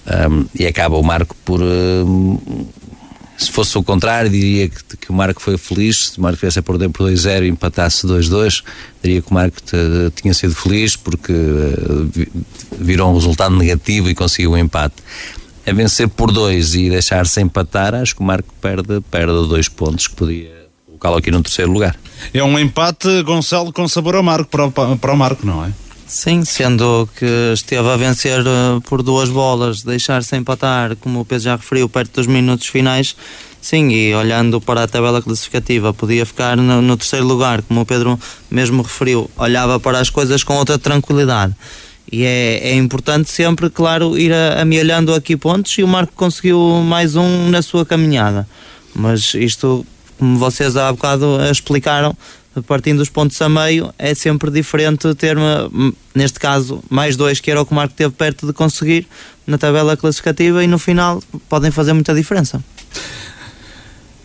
Um, 0.05 0.45
e 0.53 0.67
acaba 0.67 0.97
o 0.97 1.03
Marco 1.03 1.35
por. 1.45 1.61
Uh, 1.61 2.67
se 3.37 3.51
fosse 3.51 3.77
o 3.77 3.83
contrário, 3.83 4.29
diria 4.29 4.69
que, 4.69 4.97
que, 4.97 5.09
o 5.09 5.13
Marco 5.13 5.41
foi 5.41 5.57
feliz. 5.57 6.09
Se 6.09 6.19
o 6.19 6.21
Marco 6.21 6.39
tivesse 6.39 6.61
por 6.61 6.77
dentro 6.77 6.93
por 6.93 7.09
2-0 7.09 7.45
e 7.45 7.47
empatasse 7.47 8.05
2-2, 8.05 8.63
diria 9.01 9.21
que 9.21 9.31
o 9.31 9.33
Marco 9.33 9.61
te, 9.61 9.75
tinha 10.15 10.33
sido 10.33 10.53
feliz 10.53 10.95
porque 10.95 11.33
uh, 11.33 12.11
virou 12.77 13.11
um 13.11 13.15
resultado 13.15 13.55
negativo 13.55 14.09
e 14.09 14.15
conseguiu 14.15 14.51
o 14.51 14.53
um 14.53 14.57
empate. 14.57 14.95
A 15.65 15.71
vencer 15.71 16.09
por 16.09 16.31
2 16.31 16.75
e 16.75 16.89
deixar-se 16.89 17.39
empatar, 17.41 17.95
acho 17.95 18.15
que 18.15 18.21
o 18.21 18.23
Marco 18.23 18.53
perde, 18.61 18.99
perde 19.09 19.47
dois 19.47 19.69
pontos 19.69 20.07
que 20.07 20.15
podia 20.15 20.63
colocá-lo 20.85 21.17
aqui 21.17 21.31
no 21.31 21.41
terceiro 21.41 21.71
lugar. 21.71 21.97
É 22.33 22.43
um 22.43 22.57
empate, 22.57 23.23
Gonçalo, 23.23 23.71
com 23.71 23.87
sabor 23.87 24.15
amargo 24.15 24.47
para 24.47 24.65
o, 24.65 24.71
para 24.71 25.13
o 25.13 25.17
Marco, 25.17 25.45
não 25.45 25.65
é? 25.65 25.71
Sim, 26.05 26.45
sendo 26.45 27.09
que 27.17 27.25
esteve 27.53 27.89
a 27.89 27.95
vencer 27.95 28.39
uh, 28.41 28.79
por 28.81 29.01
duas 29.01 29.29
bolas, 29.29 29.81
deixar-se 29.81 30.35
empatar, 30.35 30.95
como 30.97 31.21
o 31.21 31.25
Pedro 31.25 31.45
já 31.45 31.55
referiu, 31.55 31.89
perto 31.89 32.15
dos 32.15 32.27
minutos 32.27 32.67
finais, 32.67 33.15
sim, 33.59 33.89
e 33.89 34.13
olhando 34.13 34.61
para 34.61 34.83
a 34.83 34.87
tabela 34.87 35.21
classificativa, 35.21 35.93
podia 35.93 36.25
ficar 36.25 36.55
no, 36.55 36.81
no, 36.81 36.97
terceiro 36.97 37.25
lugar, 37.25 37.61
como 37.63 37.81
o 37.81 37.85
Pedro 37.85 38.19
mesmo 38.51 38.83
referiu, 38.83 39.29
olhava 39.35 39.79
para 39.79 39.99
as 39.99 40.09
coisas 40.09 40.43
com 40.43 40.55
outra 40.55 40.77
tranquilidade. 40.77 41.55
E 42.11 42.23
é, 42.23 42.69
é 42.69 42.75
importante 42.75 43.29
sempre, 43.29 43.69
claro, 43.69 44.17
ir 44.17 44.31
amealhando 44.33 45.13
aqui 45.13 45.35
pontos 45.35 45.77
e 45.77 45.83
o 45.83 45.87
Marco 45.87 46.13
conseguiu 46.15 46.59
mais 46.85 47.15
um 47.15 47.49
na 47.49 47.61
sua 47.61 47.85
caminhada. 47.85 48.47
Mas 48.95 49.33
isto 49.33 49.85
como 50.23 50.37
vocês 50.37 50.77
há 50.77 50.91
bocado 50.91 51.37
explicaram, 51.51 52.15
partindo 52.65 52.99
dos 52.99 53.09
pontos 53.09 53.41
a 53.41 53.49
meio, 53.49 53.93
é 53.97 54.13
sempre 54.13 54.49
diferente 54.51 55.13
ter, 55.15 55.35
neste 56.15 56.39
caso, 56.39 56.83
mais 56.89 57.17
dois, 57.17 57.39
que 57.39 57.51
era 57.51 57.61
o 57.61 57.65
que 57.65 57.73
o 57.73 57.75
Marco 57.75 57.93
teve 57.93 58.13
perto 58.13 58.47
de 58.47 58.53
conseguir 58.53 59.07
na 59.45 59.57
tabela 59.57 59.97
classificativa 59.97 60.63
e 60.63 60.67
no 60.67 60.79
final 60.79 61.21
podem 61.49 61.71
fazer 61.71 61.91
muita 61.93 62.13
diferença. 62.13 62.63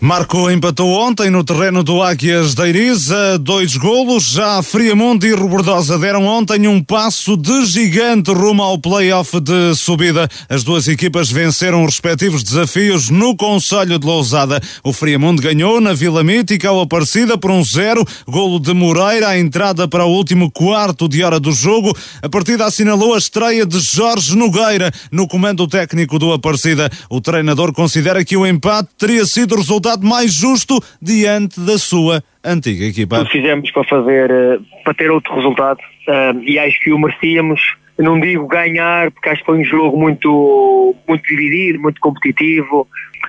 Marco 0.01 0.49
empatou 0.49 0.91
ontem 0.93 1.29
no 1.29 1.43
terreno 1.43 1.83
do 1.83 2.01
Águias 2.01 2.55
da 2.55 2.65
Iriza, 2.69 3.37
dois 3.37 3.75
golos. 3.75 4.31
Já 4.31 4.63
Friamundo 4.63 5.27
e 5.27 5.33
Robordosa 5.33 5.99
deram 5.99 6.25
ontem 6.25 6.69
um 6.69 6.81
passo 6.81 7.35
de 7.35 7.65
gigante 7.65 8.31
rumo 8.31 8.63
ao 8.63 8.79
play-off 8.79 9.41
de 9.41 9.75
subida. 9.75 10.29
As 10.47 10.63
duas 10.63 10.87
equipas 10.87 11.29
venceram 11.29 11.83
os 11.83 11.95
respectivos 11.95 12.43
desafios 12.43 13.09
no 13.09 13.35
Conselho 13.35 13.99
de 13.99 14.07
Lousada. 14.07 14.61
O 14.85 14.93
Friamundo 14.93 15.41
ganhou 15.41 15.81
na 15.81 15.91
Vila 15.91 16.23
Mítica 16.23 16.69
ao 16.69 16.79
Aparecida 16.79 17.37
por 17.37 17.51
um 17.51 17.61
zero. 17.61 18.07
Golo 18.25 18.57
de 18.57 18.73
Moreira, 18.73 19.27
a 19.27 19.37
entrada 19.37 19.85
para 19.85 20.05
o 20.05 20.13
último 20.13 20.49
quarto 20.49 21.09
de 21.09 21.21
hora 21.25 21.41
do 21.41 21.51
jogo. 21.51 21.93
A 22.21 22.29
partida 22.29 22.65
assinalou 22.65 23.15
a 23.15 23.17
estreia 23.17 23.65
de 23.65 23.81
Jorge 23.81 24.33
Nogueira 24.33 24.93
no 25.11 25.27
comando 25.27 25.67
técnico 25.67 26.17
do 26.17 26.31
Aparecida. 26.31 26.89
O 27.09 27.19
treinador 27.19 27.73
considera 27.73 28.23
que 28.23 28.37
o 28.37 28.47
empate 28.47 28.87
teria 28.97 29.25
sido 29.25 29.57
resultado 29.57 29.88
resultado 29.89 30.05
mais 30.05 30.33
justo 30.33 30.79
diante 31.01 31.59
da 31.59 31.77
sua 31.77 32.23
antiga 32.43 32.85
equipa. 32.85 33.25
Fizemos 33.25 33.71
para 33.71 33.83
fazer, 33.83 34.29
eh, 34.29 34.59
para 34.83 34.93
ter 34.93 35.09
outro 35.09 35.33
resultado 35.35 35.79
eh, 36.07 36.33
e 36.43 36.59
acho 36.59 36.79
que 36.79 36.91
o 36.91 36.99
merecíamos. 36.99 37.75
Não 37.97 38.17
digo 38.17 38.47
ganhar, 38.47 39.11
porque 39.11 39.27
acho 39.27 39.41
que 39.41 39.45
foi 39.45 39.59
um 39.59 39.63
jogo 39.63 39.97
muito, 39.97 40.95
muito 41.05 41.23
dividido, 41.23 41.81
muito 41.81 41.99
competitivo. 41.99 42.87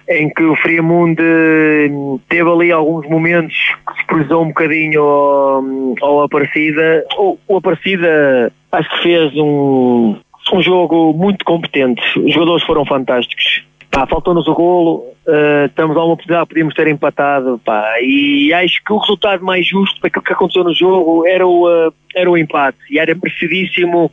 em 0.09 0.31
que 0.31 0.45
o 0.45 0.55
Friamundo 0.57 1.23
teve 2.29 2.49
ali 2.49 2.71
alguns 2.71 3.09
momentos 3.09 3.57
que 3.57 4.01
se 4.01 4.07
cruzou 4.07 4.45
um 4.45 4.49
bocadinho 4.49 5.03
ao, 5.03 5.65
ao 6.03 6.23
Aparecida. 6.23 7.05
O, 7.17 7.37
o 7.49 7.57
Aparecida 7.57 8.53
acho 8.71 8.91
que 8.91 9.03
fez 9.03 9.33
um, 9.35 10.17
um 10.53 10.63
jogo 10.63 11.13
muito 11.15 11.45
competente. 11.45 12.03
Os 12.19 12.33
jogadores 12.33 12.63
foram 12.65 12.85
fantásticos. 12.87 13.65
Pá, 13.91 14.07
faltou-nos 14.07 14.47
o 14.47 14.55
golo, 14.55 15.05
uh, 15.27 15.67
estamos 15.67 15.97
a 15.97 16.01
uma 16.01 16.13
oportunidade, 16.13 16.49
podíamos 16.49 16.75
ter 16.75 16.87
empatado, 16.87 17.61
pá, 17.65 17.97
e 18.01 18.53
acho 18.53 18.83
que 18.85 18.93
o 18.93 18.99
resultado 18.99 19.45
mais 19.45 19.67
justo 19.67 20.01
para 20.01 20.09
aquilo 20.09 20.25
que 20.25 20.33
aconteceu 20.33 20.63
no 20.63 20.73
jogo 20.73 21.27
era 21.27 21.45
o, 21.45 21.67
uh, 21.67 21.93
era 22.15 22.31
o 22.31 22.39
empate, 22.39 22.79
e 22.89 22.99
era 23.01 23.15
merecidíssimo 23.15 24.13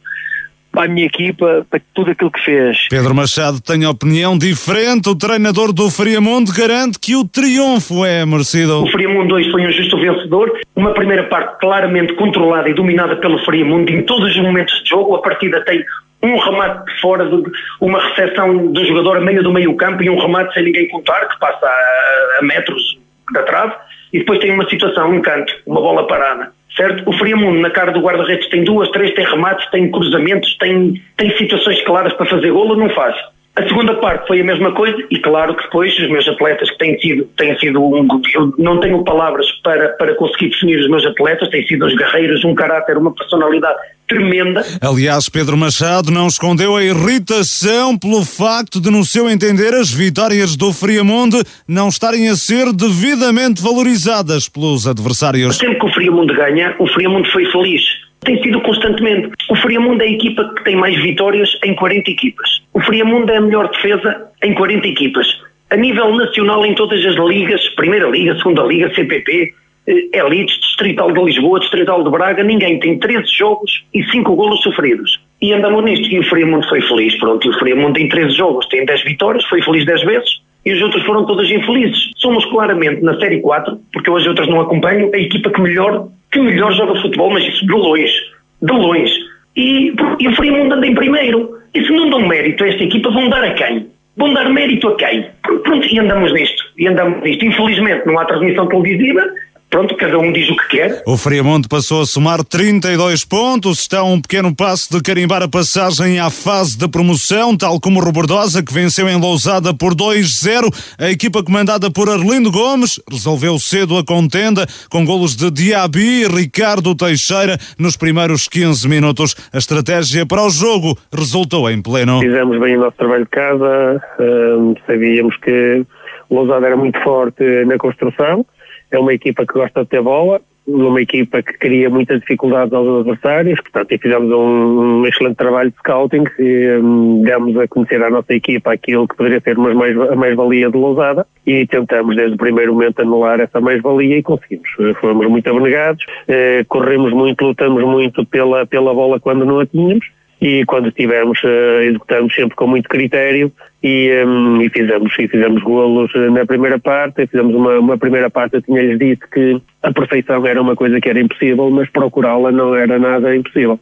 para 0.78 0.86
a 0.86 0.88
minha 0.88 1.08
equipa, 1.08 1.66
para 1.70 1.82
tudo 1.94 2.12
aquilo 2.12 2.30
que 2.32 2.40
fez. 2.44 2.88
Pedro 2.90 3.16
Machado 3.16 3.60
tem 3.60 3.84
opinião 3.88 4.38
diferente. 4.38 5.10
O 5.10 5.16
treinador 5.16 5.74
do 5.74 5.90
Friamundo 5.90 6.52
garante 6.54 7.00
que 7.00 7.16
o 7.16 7.28
triunfo 7.28 8.06
é 8.06 8.24
merecido. 8.26 8.84
O 8.84 8.92
Friamundo 8.92 9.30
2 9.30 9.50
foi 9.50 9.66
um 9.66 9.72
justo 9.72 9.98
vencedor. 9.98 10.52
Uma 10.76 10.94
primeira 10.94 11.24
parte 11.24 11.60
claramente 11.60 12.14
controlada 12.14 12.70
e 12.70 12.76
dominada 12.76 13.16
pelo 13.16 13.44
Friamundo 13.44 13.92
em 13.92 14.04
todos 14.04 14.30
os 14.30 14.40
momentos 14.40 14.84
de 14.84 14.90
jogo. 14.90 15.16
A 15.16 15.22
partida 15.22 15.66
tem 15.66 15.84
um 16.22 16.38
remate 16.38 17.00
fora, 17.00 17.26
de, 17.26 17.44
uma 17.80 18.00
recepção 18.00 18.68
do 18.68 18.86
jogador 18.86 19.18
a 19.18 19.22
meio 19.22 19.44
do 19.44 19.52
meio 19.52 19.76
campo 19.76 20.04
e 20.04 20.10
um 20.10 20.20
remate 20.20 20.54
sem 20.54 20.64
ninguém 20.64 20.88
contar, 20.88 21.28
que 21.28 21.40
passa 21.40 21.66
a, 21.66 22.40
a 22.40 22.42
metros 22.44 23.00
da 23.34 23.44
trave, 23.44 23.74
e 24.14 24.20
depois 24.20 24.40
tem 24.40 24.52
uma 24.52 24.68
situação, 24.70 25.12
um 25.12 25.22
canto, 25.22 25.54
uma 25.66 25.82
bola 25.82 26.08
parada. 26.08 26.52
Certo? 26.76 27.10
O 27.10 27.14
Friamundo, 27.14 27.60
na 27.60 27.72
cara 27.72 27.92
do 27.92 28.02
guarda-redes, 28.02 28.48
tem 28.50 28.64
duas, 28.64 28.90
três, 28.92 29.14
tem 29.16 29.26
remates, 29.26 29.70
tem 29.72 29.90
cruzamentos, 29.90 30.56
tem, 30.58 31.02
tem 31.16 31.36
situações 31.38 31.82
claras 31.84 32.14
para 32.14 32.28
fazer 32.28 32.52
golo, 32.52 32.76
não 32.76 32.90
faz. 32.92 33.16
A 33.58 33.68
segunda 33.68 33.96
parte 33.96 34.28
foi 34.28 34.40
a 34.40 34.44
mesma 34.44 34.72
coisa 34.72 35.04
e 35.10 35.18
claro 35.18 35.56
que 35.56 35.64
depois 35.64 35.92
os 35.98 36.08
meus 36.12 36.28
atletas 36.28 36.70
que 36.70 36.78
têm 36.78 37.00
sido, 37.00 37.24
têm 37.36 37.58
sido 37.58 37.84
um, 37.84 38.08
eu 38.36 38.54
não 38.56 38.80
tenho 38.80 39.04
palavras 39.04 39.48
para, 39.64 39.90
para 39.94 40.14
conseguir 40.14 40.50
definir 40.50 40.80
os 40.80 40.88
meus 40.88 41.04
atletas, 41.04 41.50
têm 41.50 41.66
sido 41.66 41.84
os 41.88 41.96
guerreiros, 41.96 42.46
um 42.46 42.54
caráter, 42.54 42.96
uma 43.00 43.12
personalidade 43.12 43.80
tremenda. 44.08 44.64
Aliás, 44.80 45.28
Pedro 45.28 45.58
Machado 45.58 46.12
não 46.12 46.28
escondeu 46.28 46.76
a 46.76 46.84
irritação 46.84 47.98
pelo 47.98 48.24
facto 48.24 48.80
de, 48.80 48.92
no 48.92 49.04
seu 49.04 49.28
entender, 49.28 49.74
as 49.74 49.92
vitórias 49.92 50.56
do 50.56 50.72
Friamundo 50.72 51.42
não 51.68 51.90
estarem 51.90 52.30
a 52.30 52.36
ser 52.36 52.72
devidamente 52.72 53.60
valorizadas 53.60 54.48
pelos 54.48 54.88
adversários. 54.88 55.58
Sempre 55.58 55.80
que 55.80 55.86
o 55.88 55.94
Friamundo 55.94 56.32
ganha, 56.36 56.76
o 56.78 56.86
Friamundo 56.86 57.28
foi 57.32 57.44
feliz 57.52 58.07
tem 58.22 58.42
sido 58.42 58.62
constantemente. 58.62 59.32
O 59.50 59.56
Friamundo 59.56 60.04
é 60.04 60.08
a 60.08 60.12
equipa 60.12 60.54
que 60.56 60.64
tem 60.64 60.76
mais 60.76 60.96
vitórias 61.02 61.50
em 61.64 61.76
40 61.76 62.12
equipas. 62.12 62.50
O 62.74 62.82
Friamundo 62.82 63.32
é 63.32 63.38
a 63.38 63.42
melhor 63.42 63.70
defesa 63.70 64.28
em 64.44 64.54
40 64.54 64.88
equipas. 64.88 65.28
A 65.70 65.76
nível 65.76 66.16
nacional, 66.16 66.66
em 66.66 66.74
todas 66.76 67.06
as 67.06 67.16
ligas, 67.16 67.62
Primeira 67.76 68.08
Liga, 68.10 68.38
Segunda 68.38 68.64
Liga, 68.64 68.94
CPP, 68.94 69.54
eh, 69.88 70.20
Elites, 70.20 70.60
Distrital 70.62 71.12
de 71.12 71.22
Lisboa, 71.22 71.60
Distrital 71.60 72.04
de 72.04 72.10
Braga, 72.10 72.44
ninguém 72.44 72.80
tem 72.80 72.98
13 72.98 73.26
jogos 73.38 73.84
e 73.94 74.04
5 74.06 74.36
golos 74.36 74.62
sofridos. 74.62 75.20
E 75.42 75.54
andamos 75.54 75.84
nisto. 75.84 76.08
E 76.08 76.20
o 76.20 76.24
Friamundo 76.24 76.68
foi 76.68 76.82
feliz. 76.82 77.18
Pronto, 77.18 77.46
e 77.46 77.50
o 77.50 77.60
Friamundo 77.60 77.94
tem 77.94 78.08
13 78.08 78.36
jogos, 78.36 78.68
tem 78.68 78.86
10 78.86 79.04
vitórias, 79.04 79.46
foi 79.46 79.62
feliz 79.62 79.86
10 79.86 80.04
vezes. 80.04 80.42
E 80.66 80.74
os 80.74 80.82
outros 80.82 81.04
foram 81.06 81.26
todas 81.26 81.50
infelizes. 81.50 82.12
Somos 82.18 82.44
claramente 82.46 83.02
na 83.02 83.18
Série 83.20 83.40
4, 83.40 83.80
porque 83.94 84.10
hoje 84.10 84.28
outras 84.28 84.50
não 84.50 84.60
acompanham, 84.60 85.10
a 85.14 85.18
equipa 85.18 85.50
que 85.50 85.62
melhor 85.62 86.10
que 86.32 86.40
melhor 86.40 86.74
joga 86.74 87.00
futebol, 87.02 87.32
mas 87.32 87.44
isso 87.46 87.66
de 87.66 87.74
longe, 87.74 88.14
de 88.62 88.74
longe. 88.74 89.14
E, 89.56 89.94
e 90.20 90.28
o 90.28 90.36
Friamundo 90.36 90.76
anda 90.76 90.88
em 90.88 90.96
primeiro. 90.96 91.58
E 91.74 91.86
se 91.86 91.92
não 91.92 92.10
dão 92.10 92.28
mérito 92.28 92.64
a 92.64 92.68
esta 92.68 92.84
equipa, 92.84 93.10
vão 93.12 93.30
dar 93.30 93.44
a 93.44 93.54
quem? 93.54 93.88
Vão 94.16 94.34
dar 94.34 94.50
mérito 94.50 94.88
a 94.88 94.96
quem? 94.96 95.26
Pronto, 95.42 95.88
e 95.88 96.00
andamos 96.00 96.34
nisto. 96.34 96.64
E 96.78 96.88
andamos 96.88 97.22
nisto. 97.24 97.46
Infelizmente 97.46 98.06
não 98.06 98.18
há 98.20 98.26
transmissão 98.26 98.68
televisiva, 98.68 99.24
pronto, 99.70 99.96
cada 99.96 100.18
um 100.18 100.32
diz 100.32 100.50
o 100.50 100.56
que 100.56 100.78
quer. 100.78 101.04
O 101.06 101.18
Friamonte 101.18 101.68
passou 101.68 102.02
a 102.02 102.06
somar 102.06 102.44
32 102.44 103.26
pontos, 103.26 103.80
está 103.80 104.00
a 104.00 104.04
um 104.04 104.22
pequeno 104.22 104.56
passo 104.56 104.92
de 104.92 105.02
carimbar 105.02 105.42
a 105.44 105.48
passagem 105.48 106.20
à 106.20 106.30
fase 106.30 106.78
de 106.78 106.88
promoção, 106.88 107.56
tal 107.56 107.80
como 107.80 108.00
o 108.00 108.04
Robordosa, 108.04 108.64
que 108.64 108.74
venceu 108.74 109.08
em 109.08 109.20
Lousada 109.20 109.74
por 109.74 109.94
2-0. 109.94 110.96
A 111.00 111.10
equipa 111.10 111.44
comandada 111.44 111.92
por 111.92 112.10
Arlindo 112.10 112.52
Gomes 112.52 113.00
resolveu 113.10 113.58
cedo 113.60 113.98
a 113.98 114.04
contenda, 114.04 114.66
com 114.90 115.06
golos 115.06 115.36
de 115.36 115.52
Diaby 115.52 116.24
e 116.24 116.28
Ricardo 116.28 116.96
Teixeira 116.96 117.58
nos 117.78 117.98
primeiros 117.98 118.48
15 118.48 118.88
minutos. 118.88 119.36
A 119.54 119.58
estratégia 119.58 120.26
para 120.26 120.44
o 120.44 120.50
jogo 120.50 120.98
resultou 121.14 121.70
em 121.70 121.82
pleno. 121.82 122.20
Fizemos 122.20 122.60
bem 122.60 122.78
o 122.78 122.82
nosso 122.82 122.98
trabalho 122.98 123.24
de 123.24 123.30
casa, 123.30 124.02
hum, 124.20 124.76
sabíamos 124.86 125.36
que 125.38 125.86
Lousada 126.30 126.68
era 126.68 126.76
muito 126.76 127.00
forte 127.02 127.44
na 127.66 127.78
construção, 127.78 128.46
é 128.92 129.00
uma 129.00 129.14
equipa 129.14 129.46
que 129.46 129.54
gosta 129.54 129.84
de 129.84 129.90
ter 129.90 130.02
bola, 130.02 130.42
uma 130.68 131.02
equipa 131.02 131.42
que 131.42 131.54
cria 131.54 131.90
muitas 131.90 132.20
dificuldades 132.20 132.74
aos 132.74 133.00
adversários, 133.00 133.60
portanto, 133.62 133.92
e 133.94 133.98
fizemos 133.98 134.30
um, 134.30 135.00
um 135.00 135.08
excelente 135.08 135.38
trabalho 135.38 135.72
de 135.72 135.78
scouting, 135.78 136.26
e, 136.38 136.78
um, 136.82 137.22
demos 137.22 137.58
a 137.58 137.68
conhecer 137.68 138.04
à 138.04 138.10
nossa 138.10 138.34
equipa 138.34 138.74
aquilo 138.74 139.08
que 139.08 139.16
poderia 139.16 139.40
ser 139.40 139.58
uma 139.58 139.74
mais, 139.74 139.98
a 139.98 140.16
mais-valia 140.16 140.70
de 140.70 140.78
Lousada 140.78 141.26
e 141.46 141.66
tentamos 141.66 142.18
desde 142.18 142.36
o 142.36 142.38
primeiro 142.38 142.74
momento 142.74 143.02
anular 143.02 143.40
essa 143.40 143.62
mais-valia 143.62 144.18
e 144.18 144.24
conseguimos. 144.24 144.70
Fomos 145.00 145.28
muito 145.28 145.50
abnegados, 145.50 146.06
eh, 146.28 146.66
corremos 146.68 147.14
muito, 147.14 147.46
lutamos 147.46 147.84
muito 147.86 148.26
pela, 148.26 148.66
pela 148.66 148.94
bola 148.94 149.20
quando 149.20 149.46
não 149.46 149.60
a 149.60 149.66
tínhamos 149.66 150.17
e 150.42 150.64
quando 150.66 150.92
tivermos, 150.92 151.42
uh, 151.44 151.82
executamos 151.82 152.34
sempre 152.34 152.56
com 152.56 152.68
muito 152.68 152.88
critério 152.88 153.52
e, 153.82 154.24
um, 154.26 154.62
e, 154.62 154.70
fizemos, 154.70 155.14
e 155.18 155.28
fizemos 155.28 155.62
golos 155.64 156.12
eh, 156.16 156.30
na 156.30 156.46
primeira 156.46 156.80
parte, 156.80 157.28
fizemos 157.28 157.54
uma, 157.56 157.80
uma 157.80 157.98
primeira 157.98 158.30
parte, 158.30 158.56
eu 158.56 158.62
tinha-lhes 158.62 158.98
dito 158.98 159.28
que 159.30 159.62
a 159.84 159.94
perfeição 159.94 160.46
era 160.46 160.62
uma 160.62 160.76
coisa 160.76 161.00
que 161.00 161.10
era 161.10 161.20
impossível, 161.20 161.70
mas 161.70 161.90
procurá-la 161.90 162.52
não 162.52 162.76
era 162.76 162.98
nada 162.98 163.36
impossível. 163.36 163.80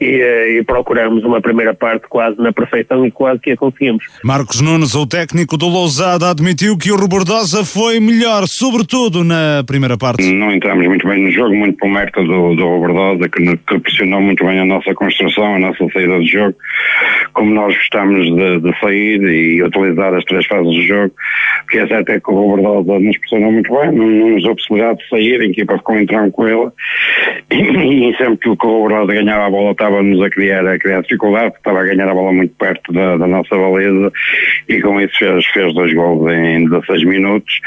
E, 0.00 0.06
eh, 0.06 0.58
e, 0.58 0.64
procuramos 0.64 1.22
uma 1.24 1.42
primeira 1.42 1.74
parte 1.74 2.06
quase 2.08 2.38
na 2.38 2.52
perfeição 2.52 3.04
e 3.04 3.10
quase 3.10 3.38
que 3.40 3.50
a 3.50 3.56
conseguimos. 3.56 4.02
Marcos 4.24 4.62
Nunes, 4.62 4.94
o 4.94 5.06
técnico 5.06 5.58
do 5.58 5.68
Lousada, 5.68 6.30
admitiu 6.30 6.78
que 6.78 6.90
o 6.90 6.96
Robordosa 6.96 7.66
foi 7.66 8.00
melhor, 8.00 8.46
sobretudo 8.46 9.22
na 9.22 9.62
primeira 9.66 9.98
parte. 9.98 10.24
Não 10.32 10.50
entramos 10.50 10.86
muito 10.86 11.06
bem 11.06 11.24
no 11.24 11.30
jogo, 11.30 11.54
muito 11.54 11.76
por 11.76 11.90
mérito 11.90 12.24
do, 12.24 12.54
do 12.54 12.64
Robordosa, 12.64 13.28
que, 13.28 13.44
que 13.58 13.78
pressionou 13.78 14.22
muito 14.22 14.42
bem 14.42 14.60
a 14.60 14.64
nossa 14.64 14.94
construção, 14.94 15.56
a 15.56 15.58
nossa 15.58 15.86
saída 15.92 16.18
do 16.18 16.26
jogo, 16.26 16.54
como 17.34 17.52
nós 17.52 17.74
gostamos 17.76 18.24
de, 18.24 18.60
de 18.60 18.80
sair 18.80 19.20
e 19.22 19.62
utilizar 19.62 20.14
as 20.14 20.24
três 20.24 20.46
fases 20.46 20.74
do 20.74 20.82
jogo, 20.82 21.14
porque 21.62 21.78
é 21.78 21.86
certo 21.86 22.08
é 22.08 22.20
que 22.20 22.30
o 22.30 22.34
Robordosa 22.34 22.98
nos 22.98 23.18
pressionou 23.18 23.52
muito 23.52 23.70
bem, 23.70 23.92
não, 23.92 24.06
não 24.06 24.30
nos 24.30 24.42
deu 24.42 24.54
possibilidade 24.54 24.98
de 25.00 25.08
sair, 25.10 25.40
a 25.42 25.44
equipa 25.44 25.76
ficou 25.76 25.98
entrando 25.98 26.32
com 26.32 26.48
ele, 26.48 26.70
e, 27.50 28.10
e 28.10 28.16
sempre 28.16 28.38
que 28.38 28.48
o 28.48 28.54
Robordosa 28.54 29.12
ganhava 29.12 29.46
a 29.46 29.50
bola 29.50 29.72
estava 29.72 29.89
estava-nos 29.90 30.22
a 30.22 30.30
criar, 30.30 30.66
a 30.66 30.78
criar 30.78 31.02
dificuldade, 31.02 31.54
estava 31.56 31.80
a 31.80 31.84
ganhar 31.84 32.08
a 32.08 32.14
bola 32.14 32.32
muito 32.32 32.54
perto 32.54 32.92
da, 32.92 33.16
da 33.16 33.26
nossa 33.26 33.56
baliza 33.56 34.12
e 34.68 34.80
com 34.80 35.00
isso 35.00 35.18
fez, 35.18 35.44
fez 35.46 35.74
dois 35.74 35.92
gols 35.92 36.32
em 36.32 36.68
16 36.68 37.04
minutos, 37.04 37.60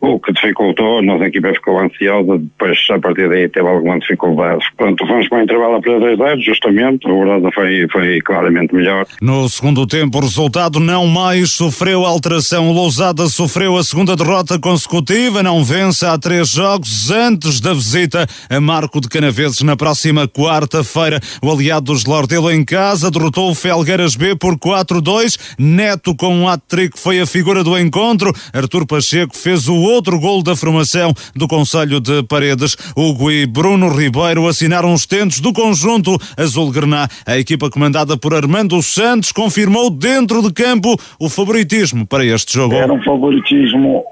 o 0.00 0.18
que 0.18 0.32
dificultou, 0.32 0.98
a 0.98 1.02
nossa 1.02 1.24
equipa 1.24 1.52
ficou 1.54 1.78
ansiosa, 1.78 2.38
depois 2.38 2.78
a 2.90 2.98
partir 2.98 3.28
daí 3.28 3.48
teve 3.48 3.68
alguma 3.68 3.98
dificuldade. 3.98 4.64
Portanto, 4.76 5.06
fomos 5.06 5.28
com 5.28 5.36
o 5.36 5.42
intervalo 5.42 5.76
a 5.76 5.80
perder 5.80 6.16
2 6.16 6.44
justamente, 6.44 7.06
o 7.08 7.24
Rosa 7.24 7.50
foi, 7.52 7.86
foi 7.90 8.20
claramente 8.20 8.74
melhor. 8.74 9.06
No 9.22 9.48
segundo 9.48 9.86
tempo, 9.86 10.18
o 10.18 10.22
resultado 10.22 10.80
não 10.80 11.06
mais 11.06 11.52
sofreu 11.52 12.04
alteração. 12.04 12.70
O 12.70 12.72
Lousada 12.72 13.26
sofreu 13.26 13.76
a 13.76 13.84
segunda 13.84 14.16
derrota 14.16 14.58
consecutiva, 14.58 15.42
não 15.42 15.62
vence 15.62 16.04
há 16.04 16.18
três 16.18 16.50
jogos 16.50 17.10
antes 17.10 17.60
da 17.60 17.72
visita 17.72 18.26
a 18.48 18.60
Marco 18.60 19.00
de 19.00 19.08
Canaveses 19.08 19.62
na 19.62 19.76
próxima 19.76 20.26
quarta-feira. 20.26 21.20
O 21.42 21.48
aliados 21.60 22.06
Lordelo 22.06 22.50
em 22.50 22.64
casa 22.64 23.10
derrotou 23.10 23.50
o 23.50 23.54
Felgueiras 23.54 24.16
B 24.16 24.34
por 24.34 24.56
4-2. 24.56 25.38
Neto 25.58 26.16
com 26.16 26.34
um 26.34 26.48
hat-trick 26.48 26.98
foi 26.98 27.20
a 27.20 27.26
figura 27.26 27.62
do 27.62 27.78
encontro. 27.78 28.32
Artur 28.54 28.86
Pacheco 28.86 29.36
fez 29.36 29.68
o 29.68 29.74
outro 29.74 30.18
gol 30.18 30.42
da 30.42 30.56
formação 30.56 31.12
do 31.36 31.46
Conselho 31.46 32.00
de 32.00 32.22
Paredes. 32.22 32.74
Hugo 32.96 33.30
e 33.30 33.46
Bruno 33.46 33.90
Ribeiro 33.90 34.48
assinaram 34.48 34.94
os 34.94 35.04
tentos 35.04 35.38
do 35.38 35.52
conjunto 35.52 36.16
azul-grená. 36.34 37.06
A 37.26 37.36
equipa 37.36 37.68
comandada 37.68 38.16
por 38.16 38.32
Armando 38.32 38.82
Santos 38.82 39.30
confirmou 39.30 39.90
dentro 39.90 40.40
de 40.40 40.50
campo 40.54 40.96
o 41.18 41.28
favoritismo 41.28 42.06
para 42.06 42.24
este 42.24 42.54
jogo. 42.54 42.74
Era 42.74 42.90
um 42.90 43.02
favoritismo, 43.02 44.02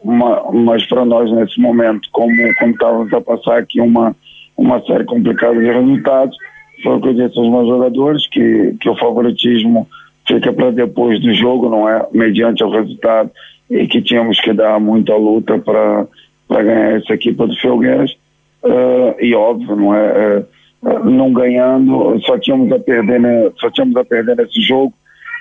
mas 0.53 0.87
para 0.87 1.07
nós 1.07 1.33
nesse 1.33 1.59
momento, 1.59 2.11
como, 2.13 2.31
como 2.59 2.73
estávamos 2.73 3.11
a 3.15 3.23
passar 3.23 3.57
aqui 3.57 3.81
uma, 3.81 4.15
uma 4.55 4.85
série 4.85 5.05
complicada 5.05 5.59
de 5.59 5.67
resultados, 5.67 6.37
foi 6.83 6.97
o 6.97 7.01
que 7.01 7.09
eu 7.09 7.15
disse 7.15 7.39
aos 7.39 7.51
meus 7.51 7.69
jogadores, 7.69 8.27
que, 8.29 8.75
que 8.81 8.89
o 8.89 8.97
favoritismo 8.97 9.89
fica 10.27 10.53
para 10.53 10.71
depois 10.71 11.21
do 11.21 11.33
jogo, 11.33 11.69
não 11.69 11.89
é? 11.89 12.07
Mediante 12.13 12.63
o 12.63 12.71
resultado, 12.71 13.31
e 13.71 13.87
que 13.87 14.03
tínhamos 14.03 14.41
que 14.41 14.53
dar 14.53 14.79
muita 14.79 15.17
luta 15.17 15.59
para 15.59 16.07
ganhar 16.63 16.99
essa 16.99 17.15
equipa 17.15 17.47
do 17.47 17.57
Felgueiras. 17.57 18.13
Uh, 18.63 19.15
e 19.21 19.35
óbvio, 19.35 19.77
não 19.77 19.95
é? 19.95 20.45
Uh, 20.83 21.11
não 21.11 21.33
ganhando, 21.33 22.21
só 22.25 22.39
tínhamos 22.39 22.71
a 22.73 22.79
perder, 22.79 23.21
né? 23.21 23.51
só 23.59 23.71
tínhamos 23.71 23.97
a 23.97 24.05
perder 24.05 24.37
nesse 24.37 24.61
jogo, 24.61 24.93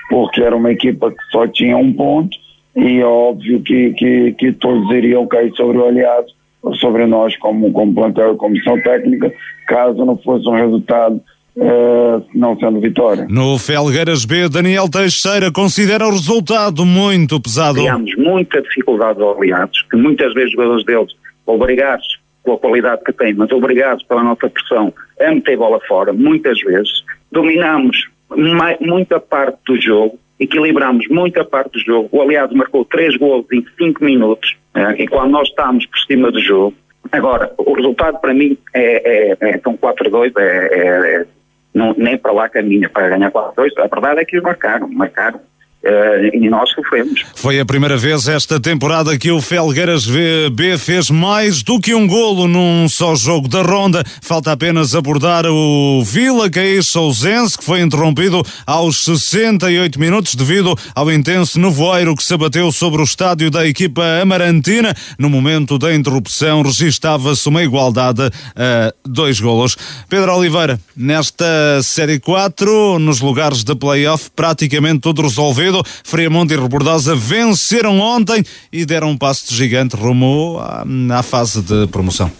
porque 0.09 0.41
era 0.41 0.55
uma 0.55 0.71
equipa 0.71 1.11
que 1.11 1.23
só 1.31 1.47
tinha 1.47 1.77
um 1.77 1.93
ponto 1.93 2.37
e 2.75 2.99
é 2.99 3.05
óbvio 3.05 3.59
que, 3.61 3.91
que, 3.93 4.31
que 4.33 4.51
todos 4.53 4.89
iriam 4.91 5.25
cair 5.25 5.51
sobre 5.55 5.79
o 5.79 5.85
aliado, 5.85 6.27
sobre 6.75 7.05
nós 7.05 7.35
como, 7.37 7.71
como 7.71 7.93
plantel 7.93 8.33
e 8.33 8.37
comissão 8.37 8.79
técnica, 8.81 9.31
caso 9.67 10.05
não 10.05 10.17
fosse 10.17 10.47
um 10.47 10.55
resultado 10.55 11.21
Uh, 11.59 12.23
não 12.35 12.55
sendo 12.59 12.79
vitória. 12.79 13.25
No 13.27 13.57
Felgueiras 13.57 14.25
B, 14.25 14.47
Daniel 14.47 14.87
Teixeira 14.87 15.51
considera 15.51 16.05
o 16.05 16.11
resultado 16.11 16.85
muito 16.85 17.41
pesado. 17.41 17.79
Tivemos 17.79 18.15
muita 18.15 18.61
dificuldade 18.61 19.19
aos 19.19 19.35
aliados, 19.35 19.83
que 19.89 19.97
muitas 19.97 20.35
vezes 20.35 20.49
os 20.49 20.53
jogadores 20.53 20.85
deles, 20.85 21.13
obrigados 21.47 22.19
pela 22.45 22.59
qualidade 22.59 23.01
que 23.03 23.11
têm, 23.11 23.33
mas 23.33 23.51
obrigados 23.51 24.03
pela 24.03 24.21
nossa 24.21 24.47
pressão, 24.47 24.93
a 25.19 25.31
meter 25.31 25.57
bola 25.57 25.79
fora, 25.87 26.13
muitas 26.13 26.59
vezes. 26.59 27.03
Dominamos 27.31 28.07
muita 28.29 29.19
parte 29.19 29.59
do 29.65 29.79
jogo, 29.79 30.19
equilibramos 30.39 31.07
muita 31.07 31.43
parte 31.43 31.73
do 31.73 31.79
jogo. 31.79 32.09
O 32.11 32.21
aliado 32.21 32.55
marcou 32.55 32.85
três 32.85 33.15
gols 33.17 33.45
em 33.51 33.65
cinco 33.77 34.03
minutos, 34.03 34.57
é, 34.73 35.03
e 35.03 35.07
quando 35.07 35.31
nós 35.31 35.47
estamos 35.47 35.85
por 35.85 35.99
cima 35.99 36.31
do 36.31 36.39
jogo. 36.39 36.75
Agora, 37.11 37.53
o 37.57 37.73
resultado 37.73 38.19
para 38.19 38.33
mim 38.33 38.57
é, 38.73 39.31
é, 39.31 39.37
é 39.39 39.57
são 39.59 39.77
4-2, 39.77 40.33
é, 40.37 40.43
é, 40.43 41.25
não, 41.73 41.93
nem 41.97 42.17
para 42.17 42.31
lá 42.31 42.49
caminha 42.49 42.89
para 42.89 43.09
ganhar 43.09 43.31
4-2. 43.31 43.71
A 43.77 43.87
verdade 43.87 44.21
é 44.21 44.25
que 44.25 44.35
eles 44.35 44.43
marcaram, 44.43 44.89
marcaram. 44.89 45.39
Uh, 45.87 46.35
e 46.35 46.49
nós 46.49 46.69
sofremos. 46.71 47.23
Foi 47.33 47.61
a 47.61 47.65
primeira 47.65 47.95
vez 47.95 48.27
esta 48.27 48.59
temporada 48.59 49.17
que 49.17 49.31
o 49.31 49.41
Felgueiras 49.41 50.05
B 50.05 50.77
fez 50.77 51.09
mais 51.09 51.63
do 51.63 51.79
que 51.79 51.95
um 51.95 52.05
golo 52.05 52.45
num 52.45 52.89
só 52.89 53.15
jogo 53.15 53.47
da 53.47 53.61
ronda. 53.61 54.03
Falta 54.21 54.51
apenas 54.51 54.93
abordar 54.93 55.45
o 55.45 56.03
Vila 56.03 56.49
Caís 56.49 56.87
Sousense, 56.87 57.57
que 57.57 57.63
foi 57.63 57.79
interrompido 57.79 58.43
aos 58.65 59.01
68 59.05 59.97
minutos 59.97 60.35
devido 60.35 60.75
ao 60.93 61.09
intenso 61.09 61.57
nevoeiro 61.57 62.17
que 62.17 62.23
se 62.23 62.33
abateu 62.33 62.69
sobre 62.69 63.01
o 63.01 63.05
estádio 63.05 63.49
da 63.49 63.65
equipa 63.65 64.03
amarantina. 64.21 64.93
No 65.17 65.29
momento 65.29 65.77
da 65.77 65.95
interrupção, 65.95 66.63
registava-se 66.63 67.47
uma 67.47 67.63
igualdade 67.63 68.23
a 68.55 68.93
dois 69.05 69.39
golos. 69.39 69.77
Pedro 70.09 70.35
Oliveira, 70.35 70.77
nesta 70.95 71.81
Série 71.81 72.19
4, 72.19 72.99
nos 72.99 73.21
lugares 73.21 73.63
de 73.63 73.73
play-off, 73.73 74.29
praticamente 74.35 74.99
tudo 74.99 75.21
resolvido. 75.21 75.76
Friamonte 76.03 76.53
e 76.53 76.57
Rebordosa 76.57 77.15
venceram 77.15 77.99
ontem 77.99 78.43
e 78.71 78.85
deram 78.85 79.11
um 79.11 79.17
passo 79.17 79.47
de 79.47 79.55
gigante 79.55 79.95
rumo 79.95 80.57
à, 80.59 80.85
à 81.19 81.23
fase 81.23 81.61
de 81.61 81.87
promoção. 81.87 82.31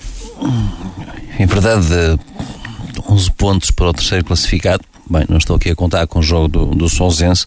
Em 1.39 1.45
verdade, 1.45 1.85
11 3.09 3.31
pontos 3.31 3.71
para 3.71 3.87
o 3.87 3.93
terceiro 3.93 4.25
classificado. 4.25 4.83
Bem, 5.09 5.25
não 5.29 5.37
estou 5.37 5.55
aqui 5.55 5.69
a 5.69 5.75
contar 5.75 6.05
com 6.07 6.19
o 6.19 6.23
jogo 6.23 6.47
do, 6.47 6.65
do 6.65 6.89
Sonsense. 6.89 7.45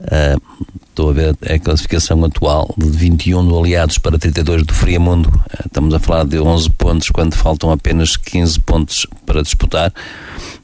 Uh, 0.00 0.40
estou 0.88 1.10
a 1.10 1.12
ver 1.12 1.36
a 1.42 1.58
classificação 1.58 2.24
atual 2.24 2.72
de 2.78 2.88
21 2.88 3.46
do 3.46 3.58
Aliados 3.58 3.98
para 3.98 4.18
32 4.18 4.64
do 4.64 4.72
Friamundo. 4.72 5.28
Uh, 5.28 5.66
estamos 5.66 5.92
a 5.92 5.98
falar 5.98 6.24
de 6.24 6.38
11 6.38 6.70
pontos 6.70 7.10
quando 7.10 7.34
faltam 7.34 7.70
apenas 7.70 8.16
15 8.16 8.60
pontos 8.60 9.06
para 9.26 9.42
disputar. 9.42 9.92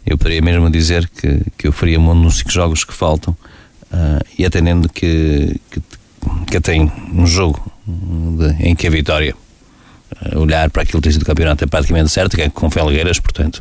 Eu 0.07 0.17
poderia 0.17 0.41
mesmo 0.41 0.71
dizer 0.71 1.09
que, 1.09 1.43
que 1.59 1.69
o 1.69 1.73
Friamundo, 1.73 2.23
nos 2.23 2.39
5 2.39 2.51
jogos 2.51 2.85
que 2.85 2.95
faltam, 2.95 3.37
Uh, 3.93 4.25
e 4.39 4.47
atendendo 4.47 4.89
que, 4.89 5.61
que, 5.71 5.83
que 6.47 6.61
tem 6.61 6.91
um 7.13 7.27
jogo 7.27 7.61
de, 7.85 8.69
em 8.69 8.77
que 8.77 8.87
a 8.87 8.91
vitória 8.91 9.35
uh, 10.33 10.39
olhar 10.39 10.71
para 10.71 10.83
aquilo 10.83 11.01
que 11.01 11.05
tem 11.05 11.13
sido 11.13 11.23
o 11.23 11.27
campeonato 11.27 11.65
é 11.65 11.67
praticamente 11.67 12.09
certo, 12.11 12.37
que 12.37 12.43
é 12.43 12.49
com 12.49 12.71
Felgueiras, 12.71 13.19
portanto 13.19 13.61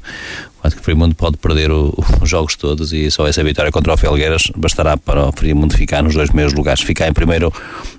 acho 0.64 0.76
que 0.76 0.82
o 0.82 0.86
Frimundo 0.86 1.16
pode 1.16 1.38
perder 1.38 1.72
o, 1.72 1.94
os 2.22 2.30
jogos 2.30 2.56
todos 2.56 2.94
e 2.94 3.10
só 3.10 3.28
essa 3.28 3.44
vitória 3.44 3.72
contra 3.72 3.94
o 3.94 3.98
Felgueiras 3.98 4.44
bastará 4.56 4.98
para 4.98 5.30
o 5.30 5.32
Frimundo 5.32 5.76
ficar 5.76 6.04
nos 6.04 6.14
dois 6.14 6.30
primeiros 6.30 6.54
lugares, 6.54 6.82
ficar 6.82 7.08
em 7.08 7.14
primeiro 7.14 7.52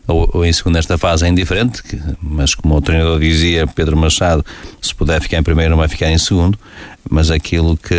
ou, 0.07 0.31
ou 0.33 0.45
em 0.45 0.53
segundo 0.53 0.75
nesta 0.75 0.97
fase 0.97 1.27
é 1.27 1.29
indiferente, 1.29 1.83
que, 1.83 2.01
mas 2.23 2.55
como 2.55 2.77
o 2.77 2.81
treinador 2.81 3.19
dizia, 3.19 3.67
Pedro 3.67 3.97
Machado, 3.97 4.45
se 4.81 4.95
puder 4.95 5.21
ficar 5.21 5.39
em 5.39 5.43
primeiro 5.43 5.71
não 5.71 5.79
vai 5.79 5.89
ficar 5.89 6.11
em 6.11 6.19
segundo, 6.19 6.59
mas 7.09 7.31
aquilo 7.31 7.77
que, 7.77 7.97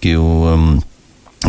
que 0.00 0.16
o 0.16 0.22
um, 0.22 0.80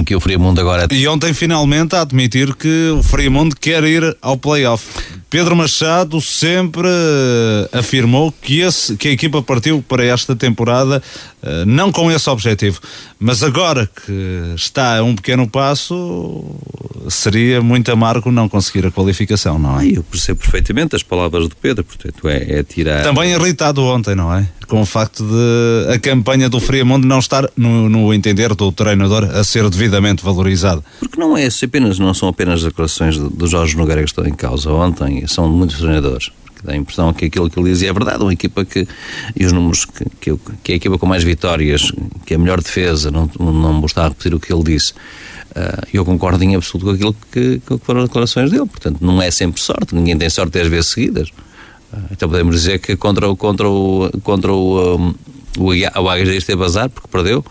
que 0.04 0.16
o 0.16 0.20
Friamundo 0.20 0.62
agora. 0.62 0.88
E 0.92 1.08
ontem 1.08 1.34
finalmente 1.34 1.96
a 1.96 2.02
admitir 2.02 2.56
que 2.56 2.90
o 2.90 3.04
Friamundo 3.04 3.56
quer 3.56 3.84
ir 3.84 4.18
ao 4.22 4.38
playoff. 4.38 4.86
Pedro 5.30 5.56
Machado 5.58 6.22
sempre 6.22 6.88
uh, 6.88 7.78
afirmou 7.78 8.32
que, 8.32 8.62
esse, 8.62 8.96
que 8.96 9.10
a 9.10 9.12
equipa 9.12 9.42
partiu 9.42 9.84
para 9.86 10.06
esta 10.06 10.36
temporada 10.36 11.04
uh, 11.44 11.66
não 11.66 11.92
com 11.92 12.10
esse 12.10 12.30
objetivo, 12.30 12.80
mas 13.20 13.44
agora 13.44 13.88
que 13.88 14.54
está 14.56 14.98
a 14.98 15.04
um 15.04 15.16
pequeno 15.16 15.50
passo, 15.50 16.46
seria 17.10 17.62
muito 17.62 17.92
amargo 17.92 18.32
não 18.32 18.48
conseguir 18.48 18.86
a 18.86 18.92
qualificação, 18.92 19.60
não 19.60 19.80
é? 19.80 19.84
Ah, 19.84 19.86
eu 19.86 20.04
percebo 20.04 20.40
perfeitamente 20.40 20.96
as 20.96 21.04
palavras 21.04 21.50
de 21.50 21.56
Pedro, 21.56 21.84
portanto 21.84 22.30
é, 22.30 22.60
é 22.60 22.64
tirar. 22.64 23.04
Também 23.04 23.32
irritado 23.32 23.84
ontem, 23.84 24.16
não 24.16 24.34
é? 24.34 24.48
Com 24.66 24.82
o 24.82 24.86
facto 24.86 25.24
de 25.24 25.94
a 25.94 26.00
campanha 26.00 26.50
do 26.50 26.60
Friamundo 26.60 27.08
não 27.08 27.20
estar, 27.20 27.50
no, 27.56 27.88
no 27.88 28.14
entender 28.14 28.54
do 28.54 28.72
treinador, 28.72 29.24
a 29.24 29.44
ser 29.44 29.70
devidamente 29.70 30.24
valorizada. 30.24 30.84
Porque 31.00 31.20
não 31.20 31.38
é 31.38 31.48
apenas, 31.64 32.00
não 32.00 32.14
são 32.14 32.30
apenas 32.30 32.64
declarações 32.64 33.18
do 33.18 33.48
Jorge 33.48 33.78
Nogueira 33.78 34.02
que 34.04 34.10
estão 34.10 34.26
em 34.26 34.34
causa 34.34 34.70
ontem 34.72 35.17
são 35.28 35.48
muitos 35.48 35.78
treinadores. 35.78 36.32
Dá 36.64 36.74
a 36.74 36.76
impressão 36.76 37.14
que 37.14 37.26
aquilo 37.26 37.50
que 37.50 37.60
ele 37.60 37.70
dizia 37.70 37.90
é 37.90 37.94
verdade. 37.94 38.22
Uma 38.22 38.34
equipa 38.34 38.66
que. 38.66 38.88
E 39.36 39.46
os 39.46 39.52
números 39.52 39.86
que, 39.86 40.06
que, 40.20 40.40
que 40.64 40.72
é 40.72 40.74
a 40.74 40.78
equipa 40.78 40.98
com 40.98 41.06
mais 41.06 41.24
vitórias, 41.24 41.92
que 42.26 42.34
é 42.34 42.36
a 42.36 42.40
melhor 42.40 42.62
defesa, 42.62 43.12
não, 43.12 43.30
não 43.40 43.80
vou 43.80 43.90
repetir 43.96 44.34
o 44.34 44.40
que 44.40 44.52
ele 44.52 44.64
disse. 44.64 44.94
Uh, 45.52 45.88
eu 45.94 46.04
concordo 46.04 46.44
em 46.44 46.56
absoluto 46.56 46.86
com 46.88 46.92
aquilo 46.92 47.16
que, 47.32 47.60
que 47.60 47.78
foram 47.80 48.02
as 48.02 48.08
declarações 48.08 48.52
dele. 48.52 48.66
Portanto, 48.66 48.98
não 49.02 49.22
é 49.22 49.32
sempre 49.32 49.62
sorte. 49.62 49.96
Ninguém 49.96 50.18
tem 50.18 50.30
sorte 50.30 50.52
10 50.52 50.68
vezes 50.68 50.92
seguidas. 50.92 51.30
Uh, 51.30 51.98
então 52.12 52.28
podemos 52.28 52.56
dizer 52.56 52.80
que 52.80 52.96
contra. 52.96 53.34
Contra 53.36 53.70
o, 53.70 54.10
contra 54.24 54.52
o, 54.52 54.98
um, 54.98 55.14
o, 55.60 55.72
o 55.72 56.10
Águias 56.10 56.30
esteve 56.30 56.64
azar 56.64 56.90
porque 56.90 57.08
perdeu 57.08 57.46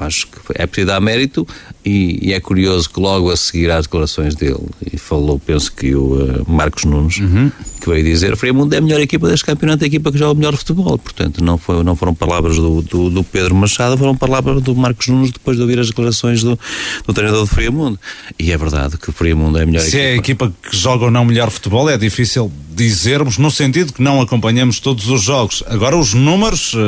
acho 0.00 0.26
que 0.26 0.38
é 0.54 0.66
preciso 0.66 0.86
dar 0.88 1.00
mérito 1.00 1.46
e, 1.84 2.28
e, 2.28 2.32
é 2.32 2.40
curioso 2.40 2.88
que 2.90 3.00
logo 3.00 3.30
a 3.30 3.36
seguir 3.36 3.70
às 3.70 3.86
declarações 3.86 4.34
dele, 4.34 4.58
e 4.92 4.98
falou, 4.98 5.38
penso 5.38 5.72
que 5.72 5.94
o 5.94 6.14
uh, 6.14 6.50
Marcos 6.50 6.84
Nunes, 6.84 7.18
uhum. 7.18 7.50
Que 7.88 7.94
veio 7.94 8.04
dizer: 8.04 8.36
Fremundo 8.36 8.74
é 8.74 8.78
a 8.78 8.80
melhor 8.80 9.00
equipa 9.00 9.28
deste 9.28 9.46
campeonato, 9.46 9.84
a 9.84 9.86
equipa 9.86 10.12
que 10.12 10.18
joga 10.18 10.32
o 10.32 10.36
melhor 10.36 10.56
futebol. 10.56 10.98
Portanto, 10.98 11.42
não, 11.42 11.56
foi, 11.56 11.82
não 11.82 11.96
foram 11.96 12.14
palavras 12.14 12.56
do, 12.56 12.82
do, 12.82 13.10
do, 13.10 13.24
Pedro 13.24 13.54
Machado, 13.54 13.96
foram 13.96 14.14
palavras 14.14 14.62
do 14.62 14.74
Marcos 14.74 15.08
Nunes 15.08 15.30
depois 15.30 15.56
de 15.56 15.62
ouvir 15.62 15.78
as 15.78 15.88
declarações 15.88 16.42
do, 16.42 16.58
do 17.06 17.14
treinador 17.14 17.42
do 17.42 17.46
Fremundo. 17.46 17.98
E 18.38 18.52
é 18.52 18.56
verdade 18.56 18.98
que 18.98 19.08
o 19.08 19.12
Fremundo 19.12 19.58
é 19.58 19.62
a 19.62 19.66
melhor 19.66 19.80
Se 19.80 19.88
equipa. 19.88 20.02
Se 20.02 20.06
é 20.06 20.12
a 20.12 20.16
equipa 20.16 20.52
que 20.62 20.76
joga 20.76 21.06
ou 21.06 21.10
não 21.10 21.24
melhor 21.24 21.50
futebol, 21.50 21.88
é 21.88 21.96
difícil 21.96 22.52
dizermos, 22.74 23.38
no 23.38 23.50
sentido 23.50 23.92
que 23.92 24.00
não 24.00 24.20
acompanhamos 24.20 24.78
todos 24.78 25.08
os 25.08 25.22
jogos. 25.22 25.64
Agora, 25.66 25.96
os 25.96 26.14
números 26.14 26.74
uh, 26.74 26.78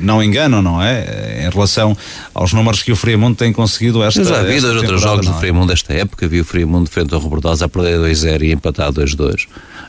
não 0.00 0.22
enganam, 0.22 0.60
não 0.60 0.82
é? 0.82 1.46
Em 1.46 1.50
relação 1.50 1.96
aos 2.34 2.52
números 2.52 2.82
que 2.82 2.90
o 2.90 2.96
Friamundo 2.96 3.36
tem 3.36 3.52
conseguido 3.52 4.02
esta 4.02 4.20
Eu 4.20 4.24
já 4.24 4.42
vi 4.42 4.60
dois 4.60 4.76
outros 4.76 5.00
jogos 5.00 5.26
é? 5.26 5.30
do 5.30 5.38
Friamundo 5.38 5.68
desta 5.68 5.92
época, 5.92 6.26
vi 6.26 6.40
o 6.40 6.44
Friamundo 6.44 6.90
frente 6.90 7.14
ao 7.14 7.20
Robordosa 7.20 7.66
a 7.66 7.68
perder 7.68 8.00
2-0 8.00 8.42
e 8.42 8.52
empatar 8.52 8.92
2-2 8.92 9.46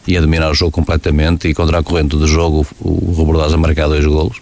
e 0.08 0.20
dominar 0.20 0.52
o 0.52 0.54
jogo 0.54 0.72
completamente 0.72 1.48
e 1.48 1.54
contra 1.54 1.80
a 1.80 1.84
corrente 1.84 2.18
do 2.18 2.28
jogo 2.28 2.66
o, 2.80 3.14
Robordosa 3.14 3.58
marcar 3.58 3.88
dois 3.88 4.06
golos, 4.06 4.38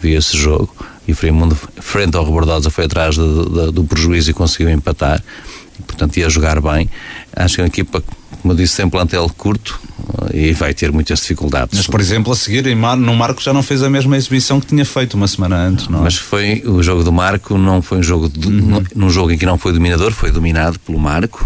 vi 0.00 0.14
esse 0.14 0.36
jogo 0.36 0.74
e 1.06 1.12
o 1.12 1.16
Friamundo 1.16 1.56
frente 1.76 2.16
ao 2.16 2.24
Robordosa 2.24 2.70
foi 2.70 2.84
atrás 2.84 3.14
de, 3.14 3.20
de, 3.20 3.72
do 3.72 3.84
prejuízo 3.84 4.30
e 4.30 4.34
conseguiu 4.34 4.70
empatar 4.70 5.22
e, 5.78 5.82
portanto 5.82 6.16
ia 6.16 6.28
jogar 6.28 6.60
bem 6.60 6.88
acho 7.34 7.56
que 7.56 7.60
é 7.60 7.64
uma 7.64 7.68
equipa 7.68 8.02
como 8.46 8.52
eu 8.52 8.56
disse, 8.56 8.76
tem 8.76 8.86
um 8.86 8.90
plantel 8.90 9.28
curto 9.36 9.80
e 10.32 10.52
vai 10.52 10.72
ter 10.72 10.92
muitas 10.92 11.18
dificuldades. 11.18 11.76
Mas, 11.76 11.86
por 11.88 12.00
exemplo, 12.00 12.32
a 12.32 12.36
seguir, 12.36 12.64
no 12.76 13.14
Marco 13.16 13.42
já 13.42 13.52
não 13.52 13.62
fez 13.62 13.82
a 13.82 13.90
mesma 13.90 14.16
exibição 14.16 14.60
que 14.60 14.66
tinha 14.66 14.84
feito 14.84 15.14
uma 15.14 15.26
semana 15.26 15.56
antes, 15.56 15.88
não 15.88 16.00
é? 16.00 16.02
Mas 16.02 16.16
foi, 16.16 16.62
o 16.64 16.80
jogo 16.80 17.02
do 17.02 17.12
Marco 17.12 17.58
não 17.58 17.82
foi 17.82 17.98
um 17.98 18.02
jogo, 18.02 18.28
de, 18.28 18.46
uhum. 18.46 18.84
num 18.94 19.10
jogo 19.10 19.32
em 19.32 19.38
que 19.38 19.44
não 19.44 19.58
foi 19.58 19.72
dominador, 19.72 20.12
foi 20.12 20.30
dominado 20.30 20.78
pelo 20.78 20.98
Marco. 20.98 21.44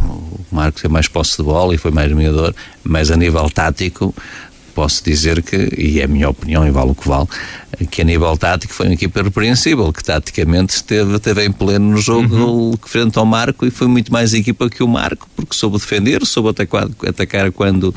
O 0.53 0.55
Marco 0.55 0.81
teve 0.81 0.93
mais 0.93 1.09
posse 1.09 1.39
de 1.39 1.43
bola 1.43 1.74
e 1.74 1.78
foi 1.78 1.91
mais 1.91 2.11
dominador, 2.11 2.55
mas 2.85 3.11
a 3.11 3.16
nível 3.16 3.49
tático 3.49 4.14
posso 4.81 5.05
dizer 5.05 5.43
que, 5.43 5.74
e 5.76 6.01
é 6.01 6.05
a 6.05 6.09
minha 6.09 6.31
opinião 6.31 6.66
e 6.66 6.70
vale 6.70 6.93
o 6.93 6.95
que 6.95 7.07
vale, 7.07 7.28
que 7.91 8.01
a 8.01 8.05
nível 8.05 8.35
tático 8.35 8.72
foi 8.72 8.87
uma 8.87 8.95
equipa 8.95 9.22
repreensível, 9.22 9.93
que 9.93 10.03
taticamente 10.03 10.74
esteve, 10.74 11.16
esteve 11.16 11.45
em 11.45 11.53
pleno 11.53 11.91
no 11.91 11.99
jogo 11.99 12.35
uhum. 12.35 12.74
frente 12.81 13.18
ao 13.18 13.26
Marco 13.26 13.66
e 13.66 13.70
foi 13.70 13.87
muito 13.87 14.11
mais 14.11 14.33
equipa 14.33 14.70
que 14.70 14.83
o 14.83 14.89
Marco, 14.89 15.28
porque 15.37 15.55
soube 15.55 15.76
defender, 15.76 16.24
soube 16.24 16.49
atacar, 16.49 16.89
atacar 17.07 17.53
quando 17.53 17.95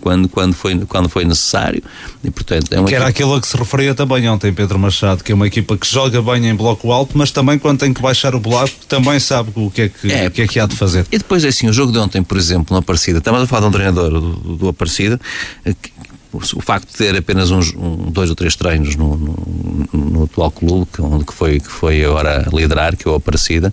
quando, 0.00 0.28
quando, 0.28 0.52
foi, 0.52 0.78
quando 0.80 1.08
foi 1.08 1.24
necessário. 1.24 1.82
E, 2.22 2.30
portanto, 2.30 2.66
é 2.70 2.76
que 2.76 2.82
equipa... 2.82 2.96
era 2.96 3.06
aquilo 3.06 3.34
a 3.34 3.40
que 3.40 3.46
se 3.46 3.56
referia 3.56 3.94
também 3.94 4.28
ontem, 4.28 4.52
Pedro 4.52 4.78
Machado, 4.78 5.24
que 5.24 5.32
é 5.32 5.34
uma 5.34 5.46
equipa 5.46 5.78
que 5.78 5.90
joga 5.90 6.20
bem 6.20 6.46
em 6.46 6.54
bloco 6.54 6.92
alto, 6.92 7.16
mas 7.16 7.30
também 7.30 7.58
quando 7.58 7.78
tem 7.78 7.94
que 7.94 8.02
baixar 8.02 8.34
o 8.34 8.40
bloco, 8.40 8.70
também 8.86 9.18
sabe 9.18 9.50
o 9.54 9.70
que 9.70 9.82
é 9.82 9.88
que, 9.88 10.12
é, 10.12 10.28
que, 10.28 10.42
é 10.42 10.46
que 10.46 10.60
há 10.60 10.66
de 10.66 10.76
fazer. 10.76 11.06
E 11.10 11.16
depois, 11.16 11.42
assim, 11.42 11.68
o 11.68 11.72
jogo 11.72 11.90
de 11.90 11.98
ontem, 11.98 12.22
por 12.22 12.36
exemplo, 12.36 12.74
na 12.74 12.80
Aparecida, 12.80 13.16
estamos 13.16 13.40
a 13.40 13.46
falar 13.46 13.62
de 13.62 13.68
um 13.68 13.70
treinador 13.70 14.10
do, 14.10 14.56
do 14.56 14.68
Aparecida, 14.68 15.18
que, 15.80 15.90
o 16.36 16.60
facto 16.60 16.90
de 16.90 16.96
ter 16.96 17.16
apenas 17.16 17.50
uns 17.50 17.72
um, 17.74 18.10
dois 18.10 18.30
ou 18.30 18.36
três 18.36 18.56
treinos 18.56 18.96
no, 18.96 19.16
no, 19.16 19.88
no 19.92 20.24
atual 20.24 20.50
clube, 20.50 20.86
que, 20.92 21.02
onde 21.02 21.24
que 21.24 21.32
foi, 21.32 21.60
que 21.60 21.70
foi 21.70 22.04
agora 22.04 22.46
liderar, 22.52 22.96
que 22.96 23.06
é 23.06 23.10
o 23.10 23.14
Aparecida, 23.14 23.72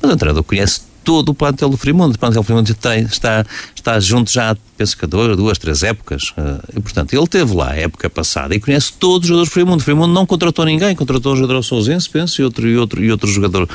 mas 0.00 0.12
o 0.12 0.16
treinador 0.16 0.42
conhece 0.42 0.82
todo 1.04 1.30
o 1.30 1.34
plantel 1.34 1.68
do 1.68 1.76
Frimundo. 1.76 2.14
O 2.14 2.18
plantel 2.18 2.42
do 2.42 2.44
Frimundo 2.44 2.70
está, 2.70 3.44
está 3.80 3.98
junto 3.98 4.30
já, 4.30 4.56
penso 4.76 4.96
que 4.96 5.04
há 5.04 5.08
duas, 5.08 5.36
duas, 5.36 5.58
três 5.58 5.82
épocas. 5.82 6.30
Uh, 6.30 6.76
e, 6.76 6.80
portanto, 6.80 7.12
ele 7.14 7.26
teve 7.26 7.54
lá 7.54 7.70
a 7.70 7.76
época 7.76 8.08
passada 8.08 8.54
e 8.54 8.60
conhece 8.60 8.92
todos 8.92 9.24
os 9.24 9.28
jogadores 9.28 9.50
do 9.50 9.52
Frimundo. 9.52 9.78
O 9.78 9.84
Frimundo 9.84 10.12
não 10.12 10.24
contratou 10.26 10.64
ninguém, 10.64 10.94
contratou 10.94 11.32
o 11.32 11.36
jogador 11.36 11.62
Sousense, 11.62 12.08
penso, 12.08 12.40
e 12.40 12.44
outro, 12.44 12.68
e 12.68 12.76
outro, 12.76 13.04
e 13.04 13.10
outro, 13.10 13.30
jogador, 13.30 13.68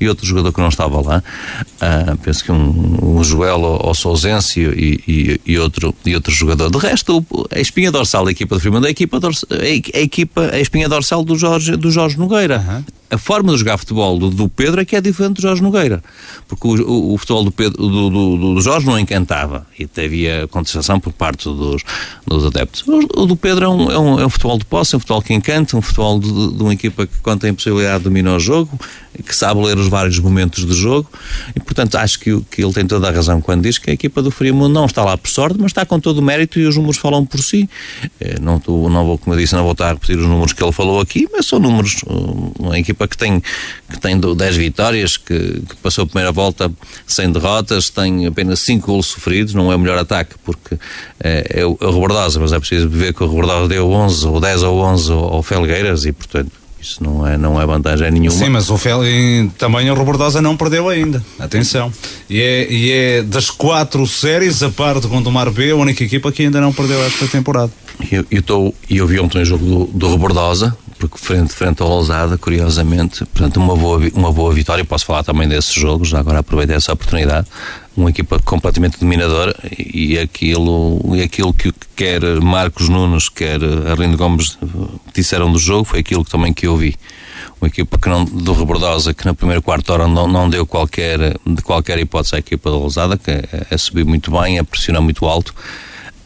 e 0.00 0.08
outro 0.08 0.26
jogador 0.26 0.52
que 0.52 0.60
não 0.60 0.68
estava 0.68 1.00
lá. 1.00 1.22
Uh, 1.62 2.16
penso 2.18 2.44
que 2.44 2.52
um, 2.52 3.18
um 3.18 3.24
Joel 3.24 3.60
ou, 3.60 3.94
Sousense 3.94 4.60
e, 4.60 5.00
e, 5.06 5.40
e, 5.46 5.58
outro, 5.58 5.94
e 6.04 6.14
outro 6.14 6.32
jogador. 6.32 6.70
De 6.70 6.78
resto, 6.78 7.24
a 7.50 7.60
espinha 7.60 7.90
dorsal 7.90 8.24
da 8.24 8.30
equipa 8.30 8.54
do 8.54 8.60
Frimundo 8.60 8.86
é 8.86 8.88
a 8.88 8.92
equipa, 8.92 9.20
dorsal, 9.20 9.48
a, 9.50 9.98
equipa, 9.98 10.50
a 10.52 10.60
espinha 10.60 10.88
dorsal 10.88 11.24
do 11.24 11.36
Jorge, 11.36 11.76
do 11.76 11.90
Jorge 11.90 12.18
Nogueira. 12.18 12.58
Uhum 12.58 13.00
a 13.10 13.18
forma 13.18 13.52
de 13.52 13.58
jogar 13.58 13.76
futebol 13.76 14.18
do, 14.18 14.30
do, 14.30 14.48
Pedro 14.48 14.80
é 14.80 14.84
que 14.84 14.94
é 14.94 15.00
diferente 15.00 15.36
do 15.36 15.42
Jorge 15.42 15.60
Nogueira. 15.60 16.02
Porque 16.46 16.66
o, 16.66 16.88
o, 16.88 17.14
o 17.14 17.18
futebol 17.18 17.44
do, 17.44 17.50
Pedro, 17.50 17.76
do, 17.76 18.54
do, 18.54 18.60
Jorge 18.60 18.86
não 18.86 18.98
encantava 18.98 19.49
e 19.78 19.88
havia 20.00 20.46
contestação 20.48 21.00
por 21.00 21.12
parte 21.12 21.44
dos, 21.44 21.82
dos 22.26 22.46
adeptos. 22.46 22.84
O, 22.86 23.26
do 23.26 23.36
Pedro 23.36 23.64
é 23.64 23.68
um, 23.68 23.90
é, 23.90 23.98
um, 23.98 24.20
é 24.20 24.26
um 24.26 24.30
futebol 24.30 24.58
de 24.58 24.64
posse, 24.64 24.96
um 24.96 25.00
futebol 25.00 25.22
que 25.22 25.32
encanta, 25.34 25.76
um 25.76 25.82
futebol 25.82 26.18
de, 26.18 26.28
de 26.28 26.62
uma 26.62 26.72
equipa 26.72 27.06
que, 27.06 27.16
quando 27.18 27.40
tem 27.40 27.54
possibilidade 27.54 27.98
de 27.98 28.04
dominar 28.04 28.36
o 28.36 28.40
jogo, 28.40 28.78
que 29.24 29.34
sabe 29.34 29.60
ler 29.60 29.76
os 29.76 29.88
vários 29.88 30.18
momentos 30.18 30.64
do 30.64 30.74
jogo 30.74 31.10
e, 31.54 31.60
portanto, 31.60 31.96
acho 31.96 32.18
que, 32.20 32.40
que 32.50 32.62
ele 32.62 32.72
tem 32.72 32.86
toda 32.86 33.08
a 33.08 33.10
razão 33.10 33.40
quando 33.40 33.62
diz 33.62 33.78
que 33.78 33.90
a 33.90 33.92
equipa 33.92 34.22
do 34.22 34.30
Friamundo 34.30 34.72
não 34.72 34.86
está 34.86 35.04
lá 35.04 35.16
por 35.16 35.28
sorte, 35.28 35.56
mas 35.58 35.66
está 35.66 35.84
com 35.84 35.98
todo 35.98 36.18
o 36.18 36.22
mérito 36.22 36.58
e 36.58 36.66
os 36.66 36.76
números 36.76 36.96
falam 36.96 37.24
por 37.26 37.40
si. 37.40 37.68
Eh, 38.20 38.38
não, 38.40 38.58
tô, 38.60 38.88
não 38.88 39.04
vou, 39.04 39.18
como 39.18 39.34
eu 39.34 39.40
disse, 39.40 39.54
não 39.54 39.62
vou 39.62 39.72
estar 39.72 39.88
a 39.88 39.92
repetir 39.92 40.18
os 40.18 40.26
números 40.26 40.52
que 40.52 40.62
ele 40.62 40.72
falou 40.72 41.00
aqui, 41.00 41.28
mas 41.32 41.46
são 41.46 41.58
números, 41.58 42.02
uma 42.58 42.78
equipa 42.78 43.06
que 43.08 43.16
tem, 43.16 43.42
que 43.90 44.00
tem 44.00 44.18
10 44.18 44.56
vitórias, 44.56 45.16
que, 45.16 45.62
que 45.68 45.76
passou 45.82 46.04
a 46.04 46.06
primeira 46.06 46.32
volta 46.32 46.70
sem 47.06 47.30
derrotas, 47.30 47.90
tem 47.90 48.26
apenas 48.26 48.60
5 48.60 48.86
golos 48.86 49.06
sofridos, 49.06 49.54
não 49.54 49.72
é 49.72 49.76
o 49.76 49.78
melhor 49.78 49.98
ataque, 49.98 50.34
porque 50.44 50.78
é, 51.22 51.60
é 51.60 51.66
o, 51.66 51.76
é 51.80 51.86
o 51.86 51.90
Rebordosa, 51.90 52.38
mas 52.40 52.52
é 52.52 52.58
preciso 52.58 52.88
ver 52.88 53.12
que 53.12 53.22
o 53.22 53.26
Rebordosa 53.26 53.68
deu 53.68 53.90
11 53.90 54.26
ou 54.26 54.40
10 54.40 54.62
ou 54.62 54.80
11 54.80 55.12
ao, 55.12 55.34
ao 55.34 55.42
Felgueiras 55.42 56.04
e, 56.04 56.12
portanto, 56.12 56.59
isso 56.80 57.02
não 57.04 57.26
é, 57.26 57.36
não 57.36 57.60
é 57.60 57.66
vantagem 57.66 58.10
nenhuma. 58.10 58.30
Sim, 58.30 58.48
mas 58.48 58.70
o 58.70 58.78
Fel, 58.78 59.00
também 59.58 59.90
o 59.90 59.94
Robordosa 59.94 60.40
não 60.40 60.56
perdeu 60.56 60.88
ainda. 60.88 61.22
Atenção. 61.38 61.92
E 62.28 62.40
é, 62.40 62.72
e 62.72 62.90
é 62.90 63.22
das 63.22 63.50
quatro 63.50 64.06
séries, 64.06 64.62
a 64.62 64.70
par 64.70 64.98
de 64.98 65.06
Gondomar 65.06 65.50
B, 65.50 65.70
a 65.70 65.76
única 65.76 66.02
equipa 66.02 66.32
que 66.32 66.42
ainda 66.42 66.60
não 66.60 66.72
perdeu 66.72 67.02
esta 67.04 67.26
temporada. 67.26 67.70
Eu, 68.10 68.24
eu, 68.30 68.42
tô, 68.42 68.74
eu 68.88 69.06
vi 69.06 69.20
ontem 69.20 69.42
o 69.42 69.44
jogo 69.44 69.64
do, 69.64 69.84
do 69.86 70.08
Robordosa, 70.08 70.76
porque 71.00 71.16
frente, 71.16 71.54
frente 71.54 71.80
ao 71.80 71.88
Lousada, 71.88 72.36
curiosamente, 72.36 73.24
portanto, 73.24 73.56
uma 73.56 73.74
boa, 73.74 73.98
uma 74.12 74.30
boa 74.30 74.52
vitória. 74.52 74.84
Posso 74.84 75.06
falar 75.06 75.24
também 75.24 75.48
desses 75.48 75.72
jogos, 75.72 76.08
já 76.08 76.18
agora 76.18 76.40
aproveitei 76.40 76.76
essa 76.76 76.92
oportunidade. 76.92 77.46
Uma 77.96 78.10
equipa 78.10 78.38
completamente 78.40 79.00
dominadora 79.00 79.56
e 79.78 80.18
aquilo, 80.18 81.00
e 81.16 81.22
aquilo 81.22 81.54
que 81.54 81.72
quer 81.96 82.22
Marcos 82.42 82.90
Nunes, 82.90 83.30
quer 83.30 83.60
Arlindo 83.90 84.18
Gomes 84.18 84.58
disseram 85.14 85.50
do 85.50 85.58
jogo 85.58 85.84
foi 85.84 86.00
aquilo 86.00 86.22
que 86.22 86.30
também 86.30 86.52
que 86.52 86.66
eu 86.66 86.76
vi. 86.76 86.94
Uma 87.60 87.68
equipa 87.68 87.98
que 87.98 88.08
não, 88.08 88.24
do 88.24 88.52
Rebordosa 88.52 89.14
que 89.14 89.24
na 89.24 89.34
primeira 89.34 89.62
quarta 89.62 89.94
hora 89.94 90.06
não, 90.06 90.28
não 90.28 90.50
deu 90.50 90.66
qualquer, 90.66 91.18
de 91.46 91.62
qualquer 91.62 91.98
hipótese 91.98 92.36
à 92.36 92.38
equipa 92.38 92.70
da 92.70 92.76
Lousada, 92.76 93.16
que 93.16 93.30
é, 93.30 93.66
é 93.70 93.76
subir 93.78 94.04
muito 94.04 94.30
bem, 94.30 94.58
é 94.58 94.62
pressionar 94.62 95.00
muito 95.00 95.24
alto. 95.24 95.54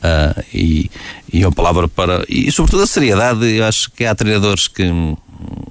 Uh, 0.04 0.44
e, 0.52 0.90
e 1.32 1.44
uma 1.46 1.52
palavra 1.52 1.88
para. 1.88 2.24
E 2.28 2.52
sobretudo 2.52 2.82
a 2.82 2.86
seriedade. 2.86 3.46
Eu 3.46 3.64
acho 3.64 3.90
que 3.90 4.04
há 4.04 4.14
treinadores 4.14 4.68
que. 4.68 4.84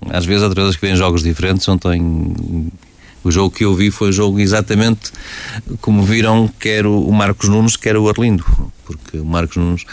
Às 0.10 0.26
vezes 0.26 0.44
há 0.44 0.50
treinadores 0.50 0.76
que 0.76 0.86
veem 0.86 0.96
jogos 0.96 1.22
diferentes, 1.22 1.68
ontem 1.68 2.72
o 3.24 3.32
jogo 3.32 3.56
que 3.56 3.64
eu 3.64 3.74
vi 3.74 3.90
foi 3.90 4.10
um 4.10 4.12
jogo 4.12 4.40
exatamente 4.40 5.12
como 5.80 6.04
viram 6.04 6.50
quer 6.60 6.86
o 6.86 7.10
Marcos 7.12 7.48
Nunes, 7.48 7.78
quer 7.78 7.96
o 7.96 8.10
Arlindo, 8.10 8.44
porque 8.86 9.18
o 9.18 9.26
Marcos 9.26 9.56
Nunes 9.56 9.86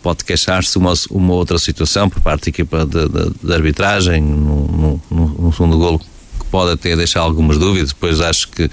pode 0.00 0.24
queixar-se 0.24 0.78
uma, 0.78 0.94
uma 1.10 1.34
outra 1.34 1.58
situação 1.58 2.08
por 2.08 2.22
parte 2.22 2.44
da 2.44 2.48
equipa 2.48 2.86
de 2.86 3.52
arbitragem 3.52 4.22
no, 4.22 5.00
no, 5.10 5.28
no 5.28 5.52
segundo 5.52 5.76
golo 5.76 6.00
pode 6.52 6.72
até 6.72 6.94
deixar 6.94 7.20
algumas 7.20 7.56
dúvidas. 7.56 7.88
Depois 7.88 8.20
acho 8.20 8.48
que 8.48 8.68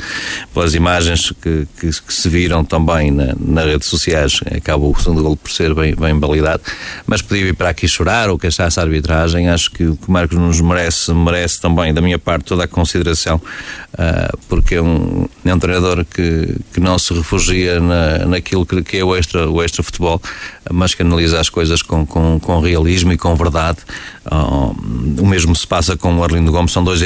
pelas 0.54 0.76
imagens 0.76 1.32
que, 1.42 1.66
que, 1.80 1.90
que 1.90 2.14
se 2.14 2.28
viram 2.28 2.66
também 2.66 3.10
na, 3.10 3.34
nas 3.40 3.66
redes 3.66 3.88
sociais, 3.88 4.42
acaba 4.54 4.86
o 4.86 4.94
segundo 5.00 5.24
gol 5.24 5.38
por 5.38 5.50
ser 5.50 5.74
bem, 5.74 5.96
bem 5.96 6.20
validado. 6.20 6.62
Mas 7.08 7.22
podia 7.22 7.46
vir 7.46 7.56
para 7.56 7.70
aqui 7.70 7.88
chorar 7.88 8.30
ou 8.30 8.38
queixar-se 8.38 8.78
a 8.80 8.84
arbitragem. 8.84 9.48
Acho 9.50 9.72
que 9.72 9.86
o 9.86 9.96
que 9.96 10.12
Marcos 10.12 10.38
nos 10.38 10.60
merece, 10.60 11.14
merece 11.14 11.62
também, 11.62 11.94
da 11.94 12.02
minha 12.02 12.20
parte, 12.20 12.46
toda 12.46 12.66
a 12.66 12.68
consideração, 12.68 13.38
uh, 13.38 14.38
porque 14.50 14.76
é 14.76 14.82
um, 14.82 15.28
é 15.46 15.54
um 15.54 15.60
treinador 15.60 16.04
que, 16.04 16.58
que 16.74 16.82
não 16.82 17.00
se 17.00 17.14
refugia 17.14 17.80
na, 17.80 18.26
naquilo 18.26 18.66
que, 18.66 18.84
que 18.84 18.98
é 18.98 19.06
o 19.06 19.16
extra, 19.16 19.50
o 19.50 19.64
extra 19.64 19.82
futebol, 19.82 20.22
mas 20.70 20.94
que 20.94 21.02
analisa 21.02 21.40
as 21.40 21.50
coisas 21.50 21.82
com, 21.82 22.06
com, 22.06 22.40
com 22.42 22.60
realismo 22.60 23.14
e 23.14 23.18
com 23.18 23.34
verdade. 23.36 23.78
Uh, 24.26 24.76
o 25.22 25.26
mesmo 25.26 25.56
se 25.56 25.66
passa 25.66 25.96
com 25.96 26.18
o 26.18 26.24
Arlindo 26.24 26.52
Gomes, 26.52 26.72
são 26.72 26.84
dois, 26.84 27.02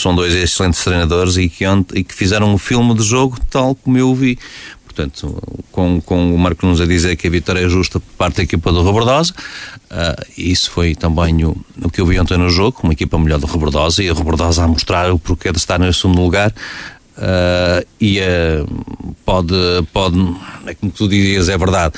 são 0.00 0.14
dois 0.14 0.34
excelentes 0.34 0.82
treinadores 0.82 1.36
e 1.36 1.48
que, 1.48 1.64
e 1.94 2.04
que 2.04 2.14
fizeram 2.14 2.52
um 2.52 2.58
filme 2.58 2.94
do 2.94 3.02
jogo 3.02 3.38
tal 3.50 3.74
como 3.74 3.98
eu 3.98 4.14
vi. 4.14 4.38
Portanto, 4.84 5.40
com, 5.70 6.00
com 6.00 6.34
o 6.34 6.38
Marco 6.38 6.66
Nunes 6.66 6.80
a 6.80 6.86
dizer 6.86 7.16
que 7.16 7.28
a 7.28 7.30
vitória 7.30 7.64
é 7.64 7.68
justa 7.68 8.00
por 8.00 8.12
parte 8.18 8.38
da 8.38 8.42
equipa 8.42 8.72
do 8.72 8.82
Robordosa, 8.82 9.32
uh, 9.32 10.26
isso 10.36 10.70
foi 10.70 10.94
também 10.96 11.44
o, 11.44 11.56
o 11.80 11.88
que 11.88 12.00
eu 12.00 12.06
vi 12.06 12.18
ontem 12.18 12.36
no 12.36 12.50
jogo, 12.50 12.80
uma 12.82 12.92
equipa 12.92 13.16
melhor 13.16 13.38
do 13.38 13.46
Robordosa 13.46 14.02
e 14.02 14.10
a 14.10 14.12
Robordosa 14.12 14.64
a 14.64 14.68
mostrar 14.68 15.12
o 15.12 15.18
porquê 15.18 15.52
de 15.52 15.58
estar 15.58 15.78
no 15.78 15.92
segundo 15.94 16.20
lugar. 16.20 16.52
Uh, 17.16 17.86
e 18.00 18.18
uh, 18.20 19.14
pode, 19.24 19.54
pode, 19.92 20.18
é 20.66 20.74
como 20.74 20.90
tu 20.90 21.08
dizias, 21.08 21.48
é 21.48 21.56
verdade. 21.56 21.94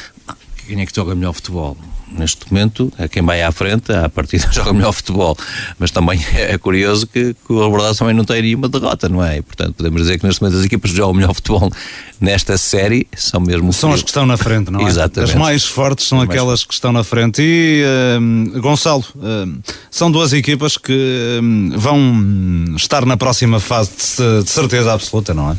Quem 0.66 0.80
é 0.80 0.86
que 0.86 0.94
joga 0.94 1.14
melhor 1.14 1.32
futebol? 1.32 1.76
Neste 2.18 2.50
momento, 2.52 2.92
é 2.98 3.08
quem 3.08 3.22
vai 3.22 3.42
à 3.42 3.50
frente, 3.52 3.92
a 3.92 4.08
partida 4.08 4.48
joga 4.52 4.72
melhor 4.72 4.92
futebol. 4.92 5.36
Mas 5.78 5.90
também 5.90 6.20
é 6.34 6.56
curioso 6.58 7.06
que, 7.06 7.34
que 7.34 7.52
o 7.52 7.60
Alborada 7.60 7.94
também 7.94 8.14
não 8.14 8.24
tem 8.24 8.42
nenhuma 8.42 8.68
derrota, 8.68 9.08
não 9.08 9.22
é? 9.24 9.38
E, 9.38 9.42
portanto, 9.42 9.74
podemos 9.74 10.02
dizer 10.02 10.18
que 10.18 10.26
neste 10.26 10.42
momento 10.42 10.58
as 10.58 10.64
equipas 10.64 10.90
que 10.90 10.96
jogam 10.96 11.14
melhor 11.14 11.34
futebol 11.34 11.70
nesta 12.20 12.56
série 12.56 13.06
são 13.16 13.40
mesmo. 13.40 13.72
São 13.72 13.92
as 13.92 14.02
que 14.02 14.08
estão 14.08 14.24
na 14.24 14.36
frente, 14.36 14.70
não 14.70 14.80
é? 14.80 14.84
Exatamente. 14.84 15.32
As 15.32 15.38
mais 15.38 15.64
fortes 15.64 16.06
são 16.06 16.20
aquelas 16.20 16.46
mais... 16.46 16.64
que 16.64 16.74
estão 16.74 16.92
na 16.92 17.02
frente. 17.02 17.42
E, 17.42 17.82
uh, 17.84 18.60
Gonçalo, 18.60 19.04
uh, 19.16 19.60
são 19.90 20.10
duas 20.10 20.32
equipas 20.32 20.76
que 20.76 20.92
uh, 21.40 21.78
vão 21.78 22.74
estar 22.76 23.04
na 23.04 23.16
próxima 23.16 23.58
fase 23.58 23.90
de, 23.90 24.44
de 24.44 24.50
certeza 24.50 24.92
absoluta, 24.92 25.34
não 25.34 25.50
é? 25.50 25.56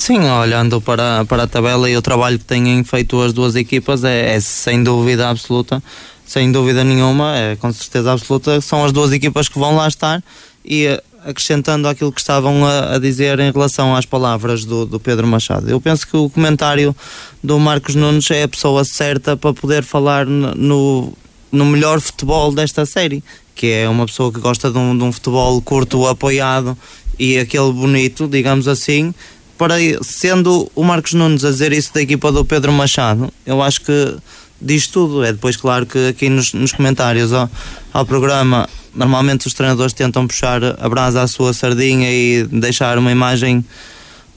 Sim, 0.00 0.20
olhando 0.30 0.80
para, 0.80 1.26
para 1.26 1.42
a 1.42 1.46
tabela 1.46 1.88
e 1.88 1.94
o 1.94 2.00
trabalho 2.00 2.38
que 2.38 2.44
têm 2.46 2.82
feito 2.84 3.20
as 3.20 3.34
duas 3.34 3.54
equipas, 3.54 4.02
é, 4.02 4.34
é 4.34 4.40
sem 4.40 4.82
dúvida 4.82 5.28
absoluta, 5.28 5.82
sem 6.24 6.50
dúvida 6.50 6.82
nenhuma, 6.82 7.36
é 7.36 7.56
com 7.56 7.70
certeza 7.70 8.10
absoluta, 8.10 8.62
são 8.62 8.82
as 8.82 8.92
duas 8.92 9.12
equipas 9.12 9.46
que 9.46 9.58
vão 9.58 9.76
lá 9.76 9.86
estar 9.86 10.24
e 10.64 10.86
eh, 10.86 11.02
acrescentando 11.22 11.86
aquilo 11.86 12.10
que 12.10 12.20
estavam 12.20 12.64
a, 12.64 12.94
a 12.94 12.98
dizer 12.98 13.38
em 13.40 13.52
relação 13.52 13.94
às 13.94 14.06
palavras 14.06 14.64
do, 14.64 14.86
do, 14.86 14.98
Pedro 14.98 15.26
Machado. 15.26 15.68
Eu 15.68 15.78
penso 15.78 16.06
que 16.06 16.16
o 16.16 16.30
comentário 16.30 16.96
do 17.44 17.58
Marcos 17.58 17.94
Nunes 17.94 18.30
é 18.30 18.44
a 18.44 18.48
pessoa 18.48 18.86
certa 18.86 19.36
para 19.36 19.52
poder 19.52 19.84
falar 19.84 20.24
no, 20.24 21.12
no 21.52 21.66
melhor 21.66 22.00
futebol 22.00 22.54
desta 22.54 22.86
série, 22.86 23.22
que 23.54 23.66
é 23.66 23.86
uma 23.86 24.06
pessoa 24.06 24.32
que 24.32 24.40
gosta 24.40 24.70
de 24.70 24.78
um, 24.78 24.96
de 24.96 25.04
um 25.04 25.12
futebol 25.12 25.60
curto, 25.60 26.06
apoiado 26.06 26.74
e 27.18 27.36
aquele 27.38 27.70
bonito, 27.70 28.26
digamos 28.26 28.66
assim, 28.66 29.12
para 29.60 29.74
sendo 30.00 30.72
o 30.74 30.82
Marcos 30.82 31.12
Nunes 31.12 31.44
a 31.44 31.50
dizer 31.50 31.70
isso 31.70 31.92
da 31.92 32.00
equipa 32.00 32.32
do 32.32 32.46
Pedro 32.46 32.72
Machado, 32.72 33.30
eu 33.44 33.60
acho 33.60 33.82
que 33.82 34.16
diz 34.58 34.86
tudo. 34.86 35.22
É 35.22 35.34
depois, 35.34 35.54
claro, 35.54 35.84
que 35.84 36.08
aqui 36.08 36.30
nos, 36.30 36.54
nos 36.54 36.72
comentários 36.72 37.30
ao, 37.30 37.50
ao, 37.92 38.06
programa, 38.06 38.66
normalmente 38.94 39.46
os 39.46 39.52
treinadores 39.52 39.92
tentam 39.92 40.26
puxar 40.26 40.64
a 40.64 40.88
brasa 40.88 41.20
à 41.20 41.26
sua 41.26 41.52
sardinha 41.52 42.10
e 42.10 42.48
deixar 42.50 42.96
uma 42.96 43.12
imagem 43.12 43.62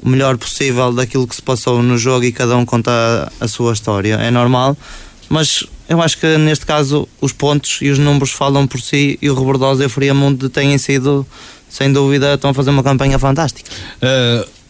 o 0.01 0.09
melhor 0.09 0.37
possível 0.37 0.91
daquilo 0.91 1.25
que 1.25 1.37
se 1.37 1.41
passou 1.41 1.81
no 1.81 1.97
jogo 1.97 2.25
e 2.25 2.33
cada 2.33 2.57
um 2.57 2.65
conta 2.65 2.91
a, 3.39 3.45
a 3.45 3.47
sua 3.47 3.71
história. 3.71 4.15
É 4.15 4.29
normal, 4.29 4.75
mas 5.29 5.63
eu 5.87 6.01
acho 6.01 6.17
que 6.17 6.37
neste 6.37 6.65
caso 6.65 7.07
os 7.21 7.31
pontos 7.31 7.77
e 7.81 7.89
os 7.89 7.97
números 7.97 8.31
falam 8.31 8.67
por 8.67 8.81
si 8.81 9.17
e 9.21 9.29
o 9.29 9.35
Rebordosa 9.35 9.83
e 9.83 9.85
o 9.85 9.89
Friamundo 9.89 10.49
têm 10.49 10.77
sido, 10.77 11.25
sem 11.69 11.93
dúvida, 11.93 12.33
estão 12.33 12.49
a 12.49 12.53
fazer 12.53 12.71
uma 12.71 12.83
campanha 12.83 13.17
fantástica. 13.17 13.71
Uh 14.01 14.62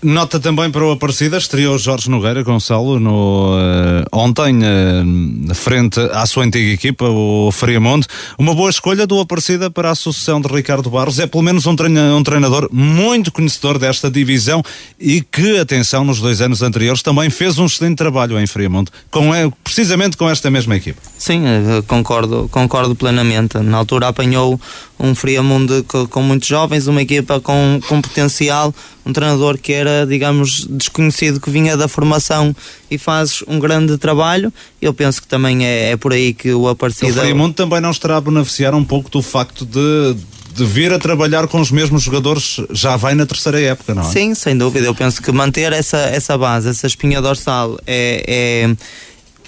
Nota 0.00 0.38
também 0.38 0.70
para 0.70 0.84
o 0.84 0.92
Aparecida, 0.92 1.38
estreou 1.38 1.76
Jorge 1.76 2.08
Nogueira 2.08 2.44
Gonçalo 2.44 3.00
no, 3.00 3.56
uh, 3.56 4.04
ontem, 4.12 4.58
uh, 4.58 5.54
frente 5.56 5.98
à 6.12 6.24
sua 6.24 6.44
antiga 6.44 6.70
equipa, 6.70 7.04
o 7.04 7.50
Friamonte. 7.50 8.06
Uma 8.38 8.54
boa 8.54 8.70
escolha 8.70 9.08
do 9.08 9.18
Aparecida 9.18 9.68
para 9.68 9.90
a 9.90 9.96
sucessão 9.96 10.40
de 10.40 10.46
Ricardo 10.46 10.88
Barros. 10.88 11.18
É 11.18 11.26
pelo 11.26 11.42
menos 11.42 11.66
um, 11.66 11.74
treina, 11.74 12.14
um 12.14 12.22
treinador 12.22 12.68
muito 12.70 13.32
conhecedor 13.32 13.76
desta 13.76 14.08
divisão 14.08 14.62
e 15.00 15.20
que, 15.20 15.58
atenção, 15.58 16.04
nos 16.04 16.20
dois 16.20 16.40
anos 16.40 16.62
anteriores 16.62 17.02
também 17.02 17.28
fez 17.28 17.58
um 17.58 17.66
excelente 17.66 17.96
trabalho 17.96 18.38
em 18.38 18.46
Friamonte, 18.46 18.92
com, 19.10 19.34
é, 19.34 19.50
precisamente 19.64 20.16
com 20.16 20.30
esta 20.30 20.48
mesma 20.48 20.76
equipa. 20.76 21.00
Sim, 21.18 21.42
eh, 21.44 21.82
concordo, 21.88 22.48
concordo 22.52 22.94
plenamente. 22.94 23.58
Na 23.58 23.78
altura 23.78 24.08
apanhou 24.08 24.60
um 24.98 25.14
Friamundo 25.14 25.84
com, 25.84 26.06
com 26.06 26.22
muitos 26.22 26.48
jovens, 26.48 26.86
uma 26.86 27.02
equipa 27.02 27.40
com, 27.40 27.80
com 27.86 28.00
potencial, 28.00 28.74
um 29.06 29.12
treinador 29.12 29.58
que 29.58 29.72
era, 29.72 30.06
digamos, 30.06 30.66
desconhecido, 30.68 31.40
que 31.40 31.50
vinha 31.50 31.76
da 31.76 31.88
formação 31.88 32.54
e 32.90 32.98
faz 32.98 33.42
um 33.46 33.58
grande 33.58 33.96
trabalho. 33.96 34.52
Eu 34.82 34.92
penso 34.92 35.22
que 35.22 35.28
também 35.28 35.64
é, 35.64 35.92
é 35.92 35.96
por 35.96 36.12
aí 36.12 36.34
que 36.34 36.52
o 36.52 36.68
Aparecida. 36.68 37.12
O 37.12 37.14
Friamundo 37.14 37.54
também 37.54 37.80
não 37.80 37.90
estará 37.90 38.16
a 38.16 38.20
beneficiar 38.20 38.74
um 38.74 38.84
pouco 38.84 39.10
do 39.10 39.22
facto 39.22 39.64
de 39.64 40.16
de 40.58 40.64
vir 40.64 40.92
a 40.92 40.98
trabalhar 40.98 41.46
com 41.46 41.60
os 41.60 41.70
mesmos 41.70 42.02
jogadores 42.02 42.60
já 42.72 42.96
vai 42.96 43.14
na 43.14 43.24
terceira 43.24 43.60
época, 43.60 43.94
não 43.94 44.02
é? 44.02 44.12
Sim, 44.12 44.34
sem 44.34 44.58
dúvida. 44.58 44.86
Eu 44.86 44.94
penso 44.94 45.22
que 45.22 45.30
manter 45.30 45.72
essa, 45.72 45.98
essa 45.98 46.36
base, 46.36 46.68
essa 46.68 46.84
espinha 46.84 47.22
dorsal 47.22 47.78
é, 47.86 48.24
é 48.26 48.76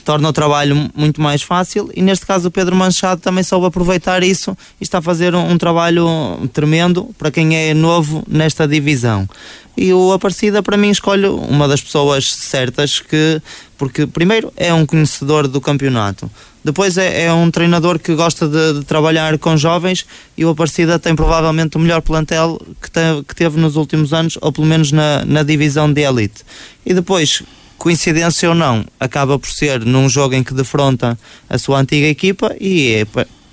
torna 0.01 0.29
o 0.29 0.33
trabalho 0.33 0.91
muito 0.95 1.21
mais 1.21 1.43
fácil 1.43 1.91
e 1.95 2.03
neste 2.03 2.27
caso 2.27 2.49
o 2.49 2.51
Pedro 2.51 2.75
Manchado 2.75 3.21
também 3.21 3.45
soube 3.45 3.67
aproveitar 3.67 4.23
isso 4.23 4.57
e 4.81 4.85
está 4.85 4.99
a 4.99 5.03
fazer 5.03 5.35
um, 5.35 5.51
um 5.51 5.59
trabalho 5.59 6.07
tremendo 6.53 7.09
para 7.19 7.31
quem 7.31 7.57
é 7.57 7.75
novo 7.75 8.23
nesta 8.29 8.67
divisão. 8.67 9.29
E 9.77 9.93
o 9.93 10.13
Aparecida 10.13 10.63
para 10.63 10.77
mim 10.77 10.91
escolhe 10.91 11.27
uma 11.27 11.67
das 11.67 11.81
pessoas 11.81 12.33
certas 12.33 13.01
que 13.01 13.41
porque 13.79 14.07
primeiro 14.07 14.53
é 14.57 14.75
um 14.75 14.85
conhecedor 14.85 15.49
do 15.49 15.61
campeonato, 15.61 16.31
depois 16.63 16.99
é, 16.99 17.25
é 17.25 17.33
um 17.33 17.51
treinador 17.51 17.99
que 17.99 18.15
gosta 18.15 18.47
de, 18.47 18.81
de, 18.81 18.85
trabalhar 18.85 19.39
com 19.39 19.57
jovens 19.57 20.05
e 20.37 20.45
o 20.45 20.51
Aparecida 20.51 20.99
tem 20.99 21.17
provavelmente 21.17 21.77
o 21.77 21.81
melhor 21.81 22.03
plantel 22.03 22.61
que, 22.81 22.91
te, 22.91 23.01
que 23.27 23.35
teve 23.35 23.59
nos 23.59 23.77
últimos 23.77 24.13
anos, 24.13 24.37
ou 24.41 24.53
pelo 24.53 24.67
menos 24.67 24.93
na, 24.93 25.25
na 25.25 25.43
divisão 25.43 25.91
de 25.91 26.03
elite. 26.03 26.45
E 26.85 26.93
depois, 26.93 27.43
coincidência 27.81 28.47
ou 28.47 28.55
não, 28.55 28.85
acaba 29.01 29.39
por 29.39 29.49
ser 29.49 29.87
num 29.87 30.07
jogo 30.07 30.35
em 30.35 30.45
que 30.45 30.53
defronta 30.53 31.19
a 31.49 31.57
sua 31.57 31.81
antiga 31.81 32.07
equipa 32.07 32.55
e 32.61 32.93
é, 32.93 33.07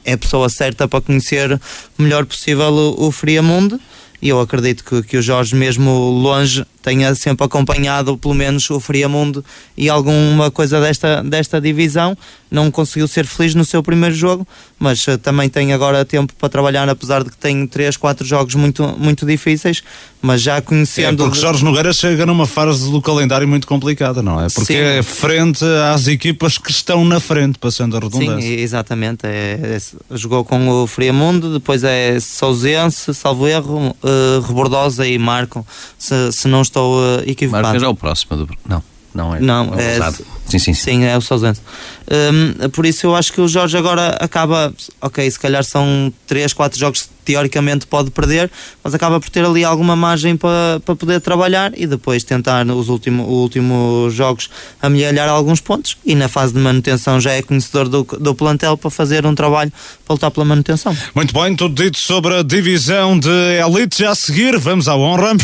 é 0.03 0.13
a 0.13 0.17
pessoa 0.17 0.49
certa 0.49 0.86
para 0.86 0.99
conhecer 0.99 1.53
o 1.97 2.01
melhor 2.01 2.25
possível 2.25 2.67
o, 2.67 3.07
o 3.07 3.11
Friamundo. 3.11 3.80
E 4.21 4.28
eu 4.28 4.41
acredito 4.41 4.84
que, 4.84 5.01
que 5.01 5.15
o 5.15 5.21
Jorge, 5.21 5.55
mesmo 5.55 5.91
longe, 6.09 6.65
tenha 6.88 7.13
sempre 7.15 7.45
acompanhado 7.45 8.17
pelo 8.17 8.33
menos 8.33 8.69
o 8.69 8.79
Friamundo 8.79 9.43
e 9.75 9.89
alguma 9.89 10.49
coisa 10.49 10.79
desta, 10.79 11.21
desta 11.21 11.59
divisão. 11.59 12.17
Não 12.49 12.71
conseguiu 12.71 13.09
ser 13.09 13.25
feliz 13.25 13.53
no 13.53 13.65
seu 13.65 13.83
primeiro 13.83 14.15
jogo, 14.15 14.47
mas 14.79 15.05
uh, 15.05 15.17
também 15.17 15.49
tem 15.49 15.73
agora 15.73 16.05
tempo 16.05 16.33
para 16.39 16.47
trabalhar, 16.47 16.88
apesar 16.88 17.21
de 17.21 17.29
que 17.29 17.35
tem 17.35 17.67
3, 17.67 17.97
4 17.97 18.25
jogos 18.25 18.55
muito, 18.55 18.95
muito 18.97 19.25
difíceis, 19.25 19.83
mas 20.21 20.41
já 20.41 20.61
conhecendo. 20.61 21.23
É 21.23 21.25
porque 21.25 21.41
Jorge 21.41 21.61
Nogueira 21.61 21.91
chega 21.91 22.25
numa 22.25 22.47
fase 22.47 22.89
do 22.89 23.01
calendário 23.01 23.45
muito 23.45 23.67
complicada, 23.67 24.21
não 24.21 24.39
é? 24.39 24.47
Porque 24.49 24.73
Sim. 24.73 24.79
é 24.79 25.03
frente 25.03 25.65
às 25.93 26.07
equipas 26.07 26.57
que 26.57 26.71
estão 26.71 27.03
na 27.03 27.19
frente, 27.19 27.59
passando 27.59 27.97
a 27.97 27.99
redundância. 27.99 28.41
Sim, 28.41 28.61
exatamente. 28.61 29.25
É, 29.25 29.59
é, 29.61 30.15
jogou 30.15 30.45
com 30.45 30.69
o 30.69 30.88
Friamundo, 30.88 31.51
depois 31.51 31.83
é 31.83 32.17
Sousense, 32.21 33.13
Salvo 33.13 33.45
Erro, 33.45 33.93
uh, 34.01 34.41
Rebordosa 34.47 35.05
e 35.05 35.17
Marco, 35.17 35.67
se, 35.97 36.31
se 36.31 36.47
não 36.47 36.61
estou 36.61 36.76
estou 36.78 36.99
uh, 36.99 37.23
equivocado. 37.25 37.63
Marcas 37.63 37.84
é 37.84 37.88
o 37.88 37.95
próximo 37.95 38.38
do... 38.38 38.49
Não. 38.67 38.84
Não 39.13 39.34
é? 39.34 39.39
Não, 39.39 39.73
é, 39.73 39.97
é 39.97 40.11
sim, 40.11 40.23
sim, 40.47 40.59
sim. 40.59 40.73
Sim, 40.75 41.03
é 41.03 41.17
o 41.17 41.21
Sousense. 41.21 41.59
Um, 42.07 42.69
por 42.69 42.86
isso 42.86 43.07
eu 43.07 43.15
acho 43.15 43.34
que 43.34 43.41
o 43.41 43.47
Jorge 43.47 43.75
agora 43.75 44.09
acaba, 44.19 44.71
ok, 45.01 45.30
se 45.32 45.39
calhar 45.39 45.63
são 45.63 46.13
3, 46.28 46.53
4 46.53 46.80
jogos 46.80 47.01
que 47.01 47.09
teoricamente 47.25 47.88
pode 47.88 48.11
perder, 48.11 48.51
mas 48.84 48.93
acaba 48.93 49.19
por 49.19 49.28
ter 49.32 49.43
ali 49.43 49.65
alguma 49.65 49.95
margem 49.95 50.38
para, 50.38 50.80
para 50.86 50.95
poder 50.95 51.19
trabalhar 51.19 51.71
e 51.75 51.88
depois 51.88 52.23
tentar 52.23 52.63
nos 52.63 52.89
últimos, 52.89 53.28
últimos 53.28 54.13
jogos 54.13 54.51
amelhar 54.80 55.28
alguns 55.28 55.61
pontos 55.61 55.97
e 56.05 56.13
na 56.13 56.28
fase 56.28 56.53
de 56.53 56.59
manutenção 56.59 57.19
já 57.19 57.32
é 57.32 57.41
conhecedor 57.41 57.89
do, 57.89 58.03
do 58.03 58.36
plantel 58.36 58.78
para 58.78 58.91
fazer 58.91 59.25
um 59.25 59.34
trabalho 59.34 59.73
para 60.05 60.13
lutar 60.13 60.30
pela 60.30 60.45
manutenção. 60.45 60.95
Muito 61.15 61.34
bem, 61.34 61.55
tudo 61.55 61.84
dito 61.84 61.97
sobre 61.97 62.36
a 62.36 62.43
divisão 62.43 63.17
de 63.17 63.30
elite. 63.30 64.03
Já 64.03 64.11
a 64.11 64.15
seguir, 64.15 64.59
vamos 64.59 64.88
à 64.88 64.95
honra. 64.95 65.36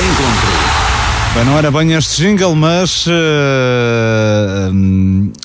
Encontro. 0.00 0.69
Bem, 1.32 1.44
não 1.44 1.56
era 1.56 1.70
bem 1.70 1.92
este 1.92 2.22
jingle, 2.22 2.56
mas 2.56 3.06
uh, 3.06 3.10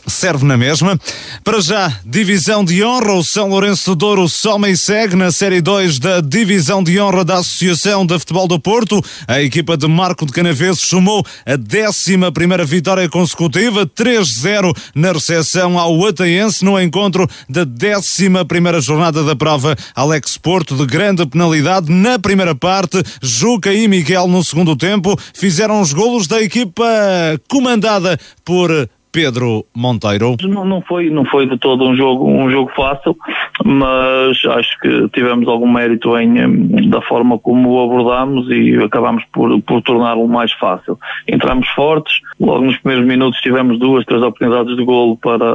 serve 0.08 0.44
na 0.44 0.58
mesma. 0.58 1.00
Para 1.44 1.62
já, 1.62 2.00
Divisão 2.04 2.66
de 2.66 2.84
Honra, 2.84 3.14
o 3.14 3.24
São 3.24 3.50
Lourenço 3.50 3.92
do 3.92 3.96
Douro 3.96 4.28
soma 4.28 4.68
e 4.68 4.76
segue 4.76 5.16
na 5.16 5.32
Série 5.32 5.62
2 5.62 6.00
da 6.00 6.22
Divisão 6.22 6.84
de 6.84 7.00
Honra 7.00 7.24
da 7.24 7.36
Associação 7.36 8.04
de 8.04 8.18
Futebol 8.18 8.48
do 8.48 8.60
Porto. 8.60 9.00
A 9.28 9.44
equipa 9.44 9.78
de 9.78 9.88
Marco 9.88 10.26
de 10.26 10.32
Canaveses 10.32 10.82
somou 10.82 11.24
a 11.46 11.54
11 11.54 12.66
vitória 12.66 13.08
consecutiva, 13.08 13.86
3-0 13.86 14.76
na 14.96 15.12
recepção 15.12 15.78
ao 15.78 16.04
Ataense 16.04 16.66
no 16.66 16.82
encontro 16.82 17.30
da 17.48 17.62
11 17.62 18.82
jornada 18.82 19.24
da 19.24 19.36
prova. 19.36 19.76
Alex 19.94 20.36
Porto, 20.36 20.76
de 20.76 20.88
grande 20.88 21.24
penalidade 21.28 21.92
na 21.92 22.18
primeira 22.18 22.56
parte, 22.56 23.04
Juca 23.22 23.72
e 23.72 23.88
Miguel 23.88 24.28
no 24.28 24.44
segundo 24.44 24.76
tempo 24.76 25.16
fizeram 25.32 25.75
os 25.82 25.94
golos 25.94 26.28
da 26.28 26.42
equipa 26.42 26.86
comandada 27.50 28.18
por 28.44 28.70
Pedro 29.16 29.66
Monteiro. 29.74 30.36
Não, 30.44 30.66
não, 30.66 30.82
foi, 30.82 31.10
não 31.10 31.24
foi 31.24 31.48
de 31.48 31.58
todo 31.58 31.86
um 31.86 31.96
jogo, 31.96 32.28
um 32.28 32.52
jogo 32.52 32.70
fácil, 32.76 33.16
mas 33.64 34.38
acho 34.46 34.78
que 34.82 35.08
tivemos 35.14 35.48
algum 35.48 35.72
mérito 35.72 36.18
em, 36.18 36.90
da 36.90 37.02
forma 37.02 37.40
como 37.40 37.70
o 37.70 37.84
abordámos 37.86 38.50
e 38.50 38.76
acabámos 38.84 39.24
por, 39.32 39.62
por 39.62 39.82
torná-lo 39.82 40.28
mais 40.28 40.52
fácil. 40.52 41.00
Entramos 41.26 41.66
fortes, 41.70 42.16
logo 42.38 42.66
nos 42.66 42.78
primeiros 42.80 43.08
minutos 43.08 43.40
tivemos 43.40 43.80
duas, 43.80 44.04
três 44.04 44.22
oportunidades 44.22 44.76
de 44.76 44.84
golo 44.84 45.16
para, 45.16 45.46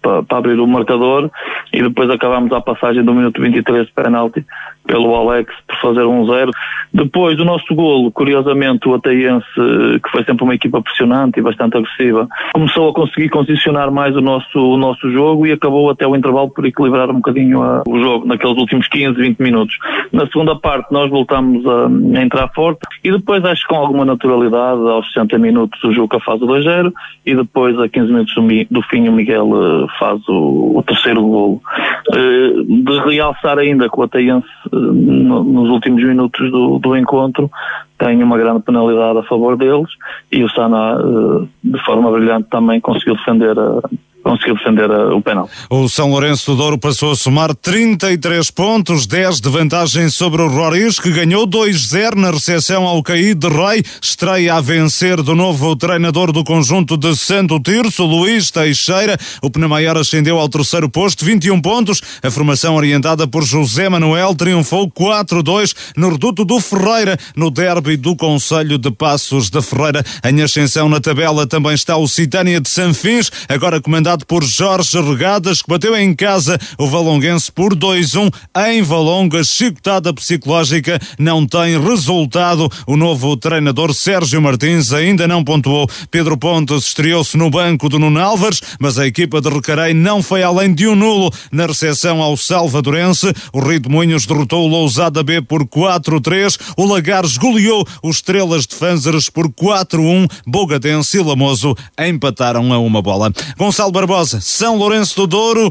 para, 0.00 0.22
para 0.22 0.38
abrir 0.38 0.58
o 0.58 0.66
marcador 0.66 1.30
e 1.72 1.82
depois 1.82 2.10
acabámos 2.10 2.52
a 2.52 2.60
passagem 2.60 3.04
do 3.04 3.14
minuto 3.14 3.40
23 3.40 3.86
de 3.86 3.92
penalti 3.92 4.44
pelo 4.86 5.14
Alex 5.14 5.52
por 5.66 5.76
fazer 5.76 6.04
um 6.04 6.26
zero. 6.26 6.50
Depois 6.92 7.36
do 7.36 7.44
nosso 7.44 7.72
golo, 7.74 8.10
curiosamente, 8.10 8.88
o 8.88 8.94
Ataiense, 8.94 9.46
que 9.54 10.10
foi 10.10 10.24
sempre 10.24 10.42
uma 10.42 10.54
equipa 10.54 10.82
pressionante 10.82 11.38
e 11.38 11.42
bastante 11.42 11.76
agressiva, 11.76 12.26
começou 12.52 12.88
a 12.88 12.92
conseguir 12.92 13.28
condicionar 13.28 13.90
mais 13.92 14.16
o 14.16 14.20
nosso, 14.20 14.58
o 14.58 14.76
nosso 14.76 15.10
jogo 15.12 15.46
e 15.46 15.52
acabou 15.52 15.90
até 15.90 16.06
o 16.06 16.16
intervalo 16.16 16.50
por 16.50 16.66
equilibrar 16.66 17.08
um 17.10 17.14
bocadinho 17.14 17.62
a, 17.62 17.82
o 17.86 18.00
jogo 18.00 18.26
naqueles 18.26 18.56
últimos 18.56 18.88
15, 18.88 19.14
20 19.14 19.38
minutos. 19.38 19.76
Na 20.12 20.26
segunda 20.26 20.56
parte 20.56 20.92
nós 20.92 21.08
voltamos 21.08 21.64
a, 21.66 21.86
a 22.18 22.22
entrar 22.22 22.48
forte 22.48 22.80
e 23.04 23.12
depois 23.12 23.44
acho 23.44 23.62
que 23.62 23.68
com 23.68 23.76
alguma 23.76 24.04
naturalidade, 24.04 24.80
aos 24.80 25.06
60 25.12 25.38
minutos 25.38 25.82
o 25.84 25.92
Juca 25.92 26.18
faz 26.20 26.42
o 26.42 26.46
2-0 26.46 26.92
e 27.24 27.34
depois 27.34 27.78
a 27.78 27.88
15 27.88 28.12
minutos 28.12 28.34
do, 28.34 28.42
do 28.70 28.82
fim 28.88 29.08
o 29.08 29.12
Miguel 29.12 29.46
uh, 29.46 29.88
faz 29.98 30.20
o, 30.28 30.78
o 30.78 30.82
terceiro 30.82 31.22
golo. 31.22 31.60
Uh, 32.08 32.64
de 32.64 32.98
realçar 33.10 33.58
ainda 33.58 33.88
que 33.88 33.98
o 33.98 34.02
Ataiense 34.02 34.46
no, 34.72 35.44
nos 35.44 35.70
últimos 35.70 36.02
minutos 36.02 36.50
do, 36.50 36.78
do 36.78 36.96
encontro 36.96 37.50
tem 37.98 38.22
uma 38.22 38.38
grande 38.38 38.62
penalidade 38.62 39.18
a 39.18 39.22
favor 39.24 39.56
deles 39.56 39.90
e 40.32 40.42
o 40.42 40.48
Sana, 40.50 40.98
eh, 40.98 41.46
de 41.62 41.84
forma 41.84 42.10
brilhante, 42.10 42.48
também 42.48 42.80
conseguiu 42.80 43.14
defender 43.14 43.58
a 43.58 43.82
conseguiu 44.22 44.54
defender 44.54 44.90
uh, 44.90 45.16
o 45.16 45.22
penal. 45.22 45.48
O 45.68 45.88
São 45.88 46.10
Lourenço 46.10 46.50
do 46.50 46.56
Douro 46.56 46.78
passou 46.78 47.12
a 47.12 47.16
somar 47.16 47.54
33 47.54 48.50
pontos, 48.50 49.06
10 49.06 49.40
de 49.40 49.48
vantagem 49.48 50.08
sobre 50.08 50.42
o 50.42 50.48
Roriz, 50.48 50.98
que 50.98 51.10
ganhou 51.10 51.46
2-0 51.46 52.14
na 52.14 52.30
recepção 52.30 52.86
ao 52.86 53.02
Caí 53.02 53.34
de 53.34 53.48
Rei, 53.48 53.82
estreia 54.00 54.54
a 54.54 54.60
vencer 54.60 55.22
do 55.22 55.34
novo 55.34 55.74
treinador 55.74 56.32
do 56.32 56.44
conjunto 56.44 56.96
de 56.96 57.16
Santo 57.16 57.58
Tirso, 57.60 58.04
Luís 58.04 58.50
Teixeira. 58.50 59.16
O 59.42 59.50
Penamaior 59.50 59.96
ascendeu 59.96 60.38
ao 60.38 60.48
terceiro 60.48 60.88
posto, 60.88 61.24
21 61.24 61.60
pontos. 61.60 62.00
A 62.22 62.30
formação 62.30 62.76
orientada 62.76 63.26
por 63.26 63.42
José 63.42 63.88
Manuel 63.88 64.34
triunfou 64.34 64.90
4-2 64.90 65.74
no 65.96 66.10
reduto 66.10 66.44
do 66.44 66.60
Ferreira, 66.60 67.16
no 67.34 67.50
derby 67.50 67.96
do 67.96 68.14
Conselho 68.14 68.78
de 68.78 68.90
Passos 68.90 69.50
de 69.50 69.60
Ferreira. 69.62 70.04
Em 70.24 70.42
ascensão 70.42 70.88
na 70.88 71.00
tabela 71.00 71.46
também 71.46 71.72
está 71.72 71.96
o 71.96 72.06
Citânia 72.06 72.60
de 72.60 72.68
Sanfins, 72.68 73.30
agora 73.48 73.80
comandado 73.80 74.09
comandado 74.10 74.26
por 74.26 74.42
Jorge 74.42 75.00
Regadas, 75.00 75.62
que 75.62 75.68
bateu 75.68 75.96
em 75.96 76.14
casa 76.14 76.58
o 76.78 76.88
Valonguense 76.88 77.50
por 77.52 77.76
2-1 77.76 78.32
em 78.68 78.82
Valonga. 78.82 79.42
Chicotada 79.44 80.12
psicológica 80.12 80.98
não 81.18 81.46
tem 81.46 81.80
resultado. 81.80 82.68
O 82.86 82.96
novo 82.96 83.36
treinador 83.36 83.94
Sérgio 83.94 84.42
Martins 84.42 84.92
ainda 84.92 85.28
não 85.28 85.44
pontuou. 85.44 85.88
Pedro 86.10 86.36
Pontes 86.36 86.88
estreou-se 86.88 87.36
no 87.36 87.50
banco 87.50 87.88
do 87.88 87.98
Nuno 87.98 88.20
Álvares, 88.20 88.60
mas 88.80 88.98
a 88.98 89.06
equipa 89.06 89.40
de 89.40 89.48
Recarei 89.48 89.94
não 89.94 90.22
foi 90.22 90.42
além 90.42 90.74
de 90.74 90.88
um 90.88 90.96
nulo 90.96 91.30
na 91.52 91.66
recepção 91.66 92.20
ao 92.20 92.36
Salvadorense. 92.36 93.32
O 93.52 93.60
Rio 93.60 93.80
de 93.80 93.88
Moinhos 93.88 94.26
derrotou 94.26 94.64
o 94.64 94.68
Lousada 94.68 95.22
B 95.22 95.40
por 95.40 95.64
4-3. 95.66 96.58
O 96.76 96.84
Lagares 96.84 97.36
goleou 97.36 97.86
os 98.02 98.16
Estrelas 98.16 98.66
de 98.66 98.74
Fanzeres 98.74 99.30
por 99.30 99.48
4-1. 99.48 100.28
Bogadense 100.46 101.18
e 101.18 101.22
Lamoso 101.22 101.76
empataram 101.98 102.72
a 102.72 102.78
uma 102.78 103.00
bola. 103.00 103.32
Gonçalo 103.56 103.92
Barbosa, 104.00 104.40
São 104.40 104.78
Lourenço 104.78 105.14
do 105.14 105.26
Douro. 105.26 105.70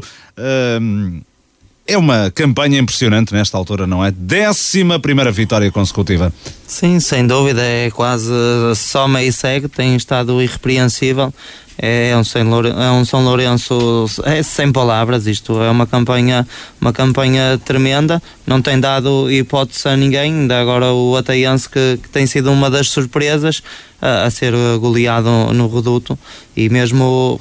Hum, 0.80 1.20
é 1.84 1.98
uma 1.98 2.30
campanha 2.30 2.78
impressionante 2.78 3.34
nesta 3.34 3.58
altura, 3.58 3.88
não 3.88 4.04
é? 4.04 4.12
Décima 4.12 5.00
primeira 5.00 5.32
vitória 5.32 5.68
consecutiva. 5.72 6.32
Sim, 6.64 7.00
sem 7.00 7.26
dúvida, 7.26 7.60
é 7.60 7.90
quase 7.90 8.32
só 8.76 9.08
meio 9.08 9.32
segue, 9.32 9.66
tem 9.66 9.96
estado 9.96 10.40
irrepreensível. 10.40 11.34
É 11.76 12.16
um, 12.16 12.22
São 12.22 12.48
Lourenço, 12.48 12.78
é 12.78 12.92
um 12.92 13.04
São 13.04 13.24
Lourenço 13.24 14.06
é 14.24 14.42
sem 14.44 14.70
palavras, 14.70 15.26
isto 15.26 15.60
é 15.60 15.70
uma 15.70 15.86
campanha, 15.86 16.46
uma 16.80 16.92
campanha 16.92 17.58
tremenda, 17.64 18.22
não 18.46 18.62
tem 18.62 18.78
dado 18.78 19.28
hipótese 19.28 19.88
a 19.88 19.96
ninguém, 19.96 20.34
ainda 20.34 20.60
agora 20.60 20.92
o 20.92 21.16
Ataiense 21.16 21.68
que, 21.68 21.98
que 22.00 22.08
tem 22.10 22.26
sido 22.26 22.52
uma 22.52 22.70
das 22.70 22.90
surpresas 22.90 23.62
a, 24.00 24.24
a 24.24 24.30
ser 24.30 24.52
goleado 24.78 25.30
no 25.52 25.74
reduto 25.74 26.18
e 26.54 26.68
mesmo 26.68 27.40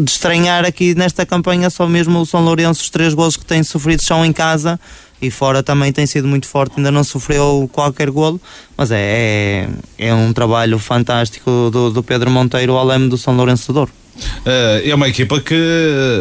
de 0.00 0.10
estranhar 0.10 0.64
aqui 0.64 0.94
nesta 0.94 1.26
campanha 1.26 1.70
só 1.70 1.86
mesmo 1.86 2.20
o 2.20 2.26
São 2.26 2.42
Lourenço 2.44 2.82
os 2.82 2.90
três 2.90 3.14
gols 3.14 3.36
que 3.36 3.44
tem 3.44 3.62
sofrido 3.62 4.02
são 4.02 4.24
em 4.24 4.32
casa 4.32 4.78
e 5.22 5.30
fora 5.30 5.62
também 5.62 5.92
tem 5.92 6.06
sido 6.06 6.26
muito 6.26 6.46
forte, 6.46 6.74
ainda 6.78 6.90
não 6.90 7.04
sofreu 7.04 7.68
qualquer 7.72 8.10
golo, 8.10 8.40
mas 8.76 8.90
é, 8.90 9.68
é, 9.98 10.06
é 10.08 10.14
um 10.14 10.32
trabalho 10.32 10.78
fantástico 10.78 11.68
do, 11.70 11.90
do 11.90 12.02
Pedro 12.02 12.30
Monteiro 12.30 12.72
ao 12.72 12.86
leme 12.86 13.08
do 13.08 13.18
São 13.18 13.36
Lourenço 13.36 13.66
de 13.66 13.74
Douro. 13.74 13.92
Uh, 14.20 14.88
é 14.88 14.94
uma 14.94 15.08
equipa 15.08 15.40
que 15.40 15.54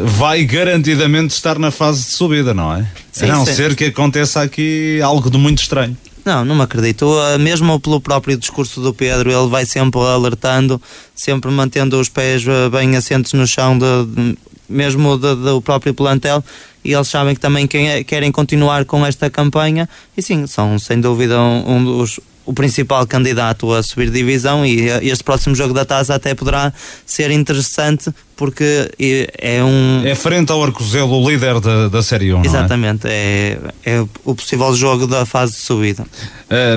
vai 0.06 0.44
garantidamente 0.44 1.34
estar 1.34 1.58
na 1.58 1.72
fase 1.72 2.04
de 2.04 2.12
subida, 2.12 2.54
não 2.54 2.76
é? 2.76 2.86
Sim, 3.12 3.26
a 3.26 3.28
não 3.36 3.46
sim. 3.46 3.54
ser 3.54 3.76
que 3.76 3.86
aconteça 3.86 4.42
aqui 4.42 5.00
algo 5.02 5.30
de 5.30 5.38
muito 5.38 5.62
estranho. 5.62 5.98
Não, 6.26 6.43
não 6.43 6.55
me 6.55 6.61
acredito. 6.61 7.05
Mesmo 7.39 7.80
pelo 7.80 8.01
próprio 8.01 8.38
discurso 8.38 8.82
do 8.82 8.93
Pedro, 8.93 9.32
ele 9.32 9.47
vai 9.47 9.65
sempre 9.65 9.99
alertando, 10.01 10.82
sempre 11.15 11.49
mantendo 11.49 11.99
os 11.99 12.09
pés 12.09 12.45
eh, 12.47 12.70
bem 12.70 12.95
assentos 12.95 13.34
no 13.34 13.47
chão, 13.47 13.78
de, 13.78 14.05
de, 14.05 14.38
mesmo 14.67 15.17
do 15.17 15.61
próprio 15.61 15.93
plantel, 15.93 16.43
e 16.84 16.93
eles 16.93 17.07
sabem 17.07 17.34
que 17.34 17.41
também 17.41 17.67
querem 17.67 18.32
continuar 18.32 18.86
com 18.86 19.05
esta 19.05 19.30
campanha. 19.30 19.89
E 20.15 20.22
sim, 20.22 20.45
são 20.45 20.78
sem 20.78 21.01
dúvida 21.01 21.39
um, 21.39 21.76
um 21.76 21.84
dos 21.84 22.20
o 22.49 22.53
principal 22.53 23.05
candidato 23.05 23.72
a 23.72 23.84
subir 23.84 24.09
divisão. 24.09 24.65
E 24.65 24.88
este 25.03 25.24
próximo 25.24 25.53
jogo 25.53 25.72
da 25.72 25.86
taça 25.86 26.15
até 26.15 26.34
poderá 26.34 26.74
ser 27.05 27.30
interessante 27.30 28.11
porque 28.40 28.90
é 29.38 29.62
um. 29.62 30.02
É 30.06 30.16
frente 30.16 30.50
ao 30.50 30.64
Arcozelo, 30.64 31.22
o 31.22 31.30
líder 31.30 31.60
da, 31.60 31.90
da 31.90 32.02
Série 32.02 32.34
1. 32.34 32.46
Exatamente, 32.46 33.06
é? 33.06 33.60
É, 33.86 33.96
é? 33.98 34.06
o 34.24 34.34
possível 34.34 34.74
jogo 34.74 35.06
da 35.06 35.26
fase 35.26 35.58
de 35.58 35.60
subida. 35.60 36.06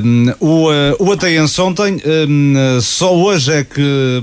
Um, 0.05 0.35
o, 0.41 0.69
uh, 0.69 0.73
o 0.99 1.13
Ateiense 1.13 1.61
ontem, 1.61 2.03
um, 2.29 2.81
só 2.81 3.15
hoje 3.17 3.53
é 3.53 3.65
que 3.65 4.21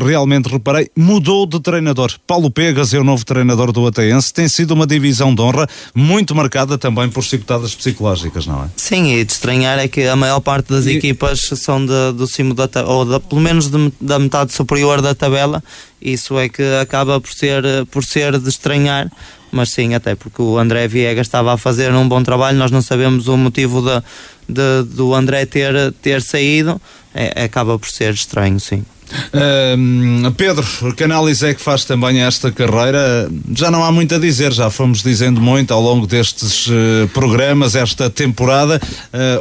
realmente 0.00 0.48
reparei, 0.48 0.88
mudou 0.96 1.44
de 1.44 1.58
treinador. 1.58 2.12
Paulo 2.24 2.48
Pegas 2.52 2.94
é 2.94 3.00
o 3.00 3.04
novo 3.04 3.24
treinador 3.24 3.72
do 3.72 3.84
Ateiense. 3.84 4.32
Tem 4.32 4.46
sido 4.46 4.70
uma 4.74 4.86
divisão 4.86 5.34
de 5.34 5.42
honra 5.42 5.66
muito 5.92 6.36
marcada 6.36 6.78
também 6.78 7.10
por 7.10 7.24
chicotadas 7.24 7.74
psicológicas, 7.74 8.46
não 8.46 8.62
é? 8.62 8.66
Sim, 8.76 9.12
e 9.12 9.24
de 9.24 9.32
estranhar 9.32 9.80
é 9.80 9.88
que 9.88 10.06
a 10.06 10.14
maior 10.14 10.38
parte 10.38 10.68
das 10.68 10.86
e... 10.86 10.92
equipas 10.92 11.40
são 11.56 11.84
de, 11.84 12.12
do 12.16 12.28
cimo 12.28 12.54
da 12.54 12.68
ou 12.86 13.04
da, 13.04 13.18
pelo 13.18 13.40
menos 13.40 13.68
de, 13.68 13.92
da 14.00 14.20
metade 14.20 14.52
superior 14.52 15.02
da 15.02 15.16
tabela 15.16 15.60
isso 16.04 16.38
é 16.38 16.48
que 16.48 16.62
acaba 16.80 17.20
por 17.20 17.32
ser, 17.32 17.64
por 17.90 18.04
ser 18.04 18.38
de 18.38 18.48
estranhar, 18.48 19.10
mas 19.50 19.70
sim, 19.70 19.94
até 19.94 20.14
porque 20.14 20.42
o 20.42 20.58
André 20.58 20.86
Viegas 20.86 21.26
estava 21.26 21.54
a 21.54 21.56
fazer 21.56 21.92
um 21.92 22.08
bom 22.08 22.22
trabalho, 22.22 22.58
nós 22.58 22.70
não 22.70 22.82
sabemos 22.82 23.26
o 23.28 23.36
motivo 23.36 23.80
de, 23.80 24.02
de 24.48 24.82
do 24.94 25.14
André 25.14 25.46
ter, 25.46 25.92
ter 26.02 26.20
saído, 26.20 26.80
é, 27.14 27.44
acaba 27.44 27.78
por 27.78 27.88
ser 27.88 28.12
estranho, 28.12 28.60
sim. 28.60 28.84
Uh, 29.32 30.30
Pedro, 30.32 30.66
que 30.96 31.04
análise 31.04 31.46
é 31.46 31.54
que 31.54 31.60
faz 31.60 31.84
também 31.84 32.22
esta 32.22 32.50
carreira? 32.50 33.30
Já 33.54 33.70
não 33.70 33.84
há 33.84 33.92
muito 33.92 34.14
a 34.14 34.18
dizer, 34.18 34.52
já 34.52 34.70
fomos 34.70 35.02
dizendo 35.02 35.40
muito 35.40 35.72
ao 35.72 35.80
longo 35.80 36.06
destes 36.06 36.66
uh, 36.66 37.08
programas, 37.12 37.74
esta 37.74 38.10
temporada. 38.10 38.80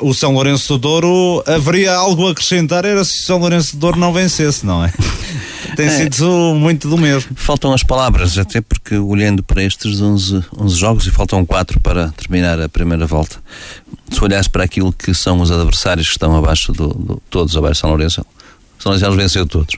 Uh, 0.01 0.09
o 0.09 0.13
São 0.13 0.33
Lourenço 0.33 0.73
do 0.73 0.79
Douro 0.79 1.43
haveria 1.47 1.93
algo 1.93 2.27
a 2.27 2.31
acrescentar, 2.31 2.85
era 2.85 3.03
se 3.03 3.19
o 3.19 3.25
São 3.25 3.37
Lourenço 3.37 3.75
do 3.75 3.79
Douro 3.79 3.99
não 3.99 4.13
vencesse, 4.13 4.65
não 4.65 4.83
é? 4.83 4.91
Tem 5.75 5.87
é, 5.87 5.89
sido 5.89 6.53
muito 6.55 6.87
do 6.87 6.97
mesmo. 6.97 7.31
Faltam 7.35 7.73
as 7.73 7.83
palavras, 7.83 8.37
até 8.37 8.61
porque 8.61 8.95
olhando 8.95 9.41
para 9.43 9.63
estes 9.63 10.01
11, 10.01 10.43
11 10.57 10.77
jogos 10.77 11.07
e 11.07 11.11
faltam 11.11 11.45
4 11.45 11.79
para 11.79 12.09
terminar 12.09 12.61
a 12.61 12.69
primeira 12.69 13.05
volta, 13.07 13.37
se 14.11 14.23
olhares 14.23 14.47
para 14.47 14.63
aquilo 14.63 14.93
que 14.93 15.13
são 15.13 15.41
os 15.41 15.51
adversários 15.51 16.07
que 16.07 16.13
estão 16.13 16.35
abaixo 16.35 16.71
do, 16.71 16.87
do 16.89 17.21
todos 17.29 17.55
abaixo 17.57 17.75
de 17.75 17.79
São 17.79 17.89
Lourenço, 17.89 18.25
São 18.83 18.91
Lourenço 18.91 19.15
venceu 19.15 19.47
todos. 19.47 19.77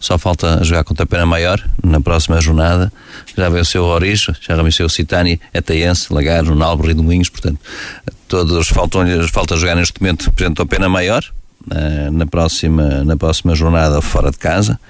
Só 0.00 0.18
falta 0.18 0.64
jogar 0.64 0.82
contra 0.82 1.04
a 1.04 1.06
Pena 1.06 1.24
Maior 1.24 1.64
na 1.80 2.00
próxima 2.00 2.40
jornada. 2.40 2.92
Já 3.36 3.48
venceu 3.48 3.84
o 3.84 3.86
Orixa, 3.86 4.36
já 4.40 4.60
venceu 4.60 4.86
o 4.86 4.90
Citani, 4.90 5.40
Etaense, 5.54 6.12
Lagar, 6.12 6.42
Nalbo, 6.42 6.84
Rio 6.84 6.96
Domingos. 6.96 7.28
Portanto, 7.28 7.60
todos 8.26 8.66
faltam, 8.66 9.02
falta 9.28 9.56
jogar 9.56 9.76
neste 9.76 10.00
momento, 10.02 10.32
por 10.32 10.62
a 10.62 10.66
Pena 10.66 10.88
Maior, 10.88 11.24
na 12.12 12.26
próxima, 12.26 13.04
na 13.04 13.16
próxima 13.16 13.54
jornada 13.54 14.02
fora 14.02 14.32
de 14.32 14.38
casa. 14.38 14.80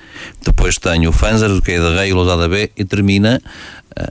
Depois 0.42 0.78
tenho 0.78 1.11
o 1.11 1.12
Fanzer, 1.12 1.50
o 1.50 1.61
Queia 1.61 1.80
de 1.80 1.94
Rei 1.94 2.11
o 2.11 2.16
Lousada 2.16 2.48
B 2.48 2.72
e 2.74 2.82
termina 2.86 3.38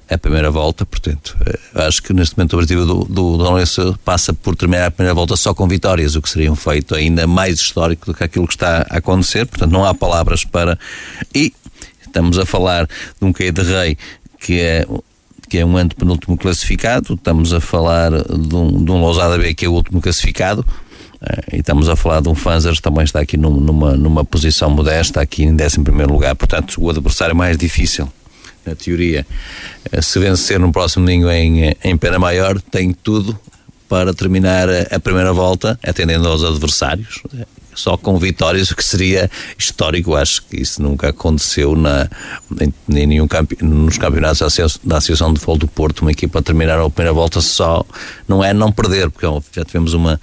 a 0.10 0.18
primeira 0.18 0.52
volta. 0.52 0.86
Portanto, 0.86 1.38
eh, 1.46 1.86
acho 1.86 2.02
que 2.04 2.14
neste 2.14 2.38
momento 2.38 2.54
o 2.54 2.58
objetivo 2.58 2.86
do, 2.86 3.06
do, 3.06 3.22
Lourenço 3.22 3.98
passa 4.04 4.34
por 4.34 4.56
terminar 4.56 4.88
a 4.88 4.92
primeira 4.92 5.14
volta 5.14 5.36
só 5.36 5.54
com 5.54 5.68
vitórias, 5.68 6.16
o 6.16 6.22
que 6.22 6.30
seria 6.30 6.52
um 6.52 6.56
feito 6.56 6.96
ainda 6.96 7.26
mais 7.28 7.60
histórico 7.60 8.08
do 8.08 8.14
que 8.14 8.24
aquilo 8.24 8.48
que 8.48 8.54
está 8.54 8.86
a 8.90 8.98
acontecer. 8.98 9.46
Portanto, 9.46 9.72
não 9.72 9.86
há 9.86 9.94
palavras 9.94 10.44
para. 10.44 10.78
E 11.34 11.54
estamos 12.06 12.38
a 12.38 12.46
falar 12.46 12.86
de 12.86 13.26
um 13.26 13.32
Queia 13.32 13.52
de 13.52 13.62
Rei 13.62 13.98
que 14.40 14.60
é 14.60 14.86
que 15.50 15.58
é 15.58 15.66
um 15.66 15.76
antepenúltimo 15.76 16.38
classificado, 16.38 17.14
estamos 17.14 17.54
a 17.54 17.60
falar 17.60 18.10
de 18.10 18.56
um, 18.56 18.86
de 18.86 18.90
um 18.90 19.02
Lousada 19.02 19.38
B 19.38 19.54
que 19.54 19.66
é 19.66 19.68
o 19.68 19.74
último 19.74 20.02
classificado, 20.02 20.66
Uh, 21.22 21.56
e 21.56 21.60
estamos 21.60 21.88
a 21.88 21.96
falar 21.96 22.20
de 22.20 22.30
um 22.30 22.34
Fanzers 22.34 22.82
também 22.82 23.04
está 23.04 23.20
aqui 23.20 23.38
num, 23.38 23.52
numa, 23.52 23.96
numa 23.96 24.26
posição 24.26 24.72
modesta, 24.72 25.22
aqui 25.22 25.44
em 25.44 25.54
11 25.54 25.78
lugar. 26.10 26.36
Portanto, 26.36 26.82
o 26.82 26.90
adversário 26.90 27.36
mais 27.36 27.56
difícil, 27.58 28.12
na 28.66 28.76
teoria, 28.76 29.26
uh, 29.92 30.02
se 30.02 30.20
vencer 30.20 30.60
no 30.60 30.72
próximo 30.72 31.06
domingo 31.06 31.30
em, 31.30 31.76
em 31.84 31.98
pena 31.98 32.20
maior, 32.20 32.60
tem 32.62 32.94
tudo 32.94 33.38
para 33.88 34.14
terminar 34.14 34.70
a, 34.70 34.96
a 34.96 35.00
primeira 35.00 35.34
volta, 35.34 35.78
atendendo 35.84 36.28
aos 36.28 36.44
adversários. 36.44 37.22
Só 37.74 37.98
com 37.98 38.18
vitórias, 38.18 38.70
o 38.70 38.76
que 38.76 38.84
seria 38.84 39.30
histórico, 39.58 40.16
acho 40.16 40.44
que 40.44 40.62
isso 40.62 40.82
nunca 40.82 41.10
aconteceu 41.10 41.76
na, 41.76 42.10
em 42.60 42.74
nenhum 42.88 43.28
campe, 43.28 43.58
nos 43.62 43.98
campeonatos 43.98 44.40
da 44.84 44.98
Associação 44.98 45.34
de 45.34 45.40
Futebol 45.40 45.58
do 45.58 45.68
Porto, 45.68 46.02
uma 46.02 46.12
equipa 46.12 46.40
a 46.40 46.42
terminar 46.42 46.80
a 46.80 46.90
primeira 46.90 47.14
volta 47.14 47.40
só, 47.40 47.86
não 48.28 48.44
é 48.44 48.54
não 48.54 48.72
perder, 48.72 49.10
porque 49.10 49.26
já 49.54 49.64
tivemos 49.64 49.94
uma 49.94 50.20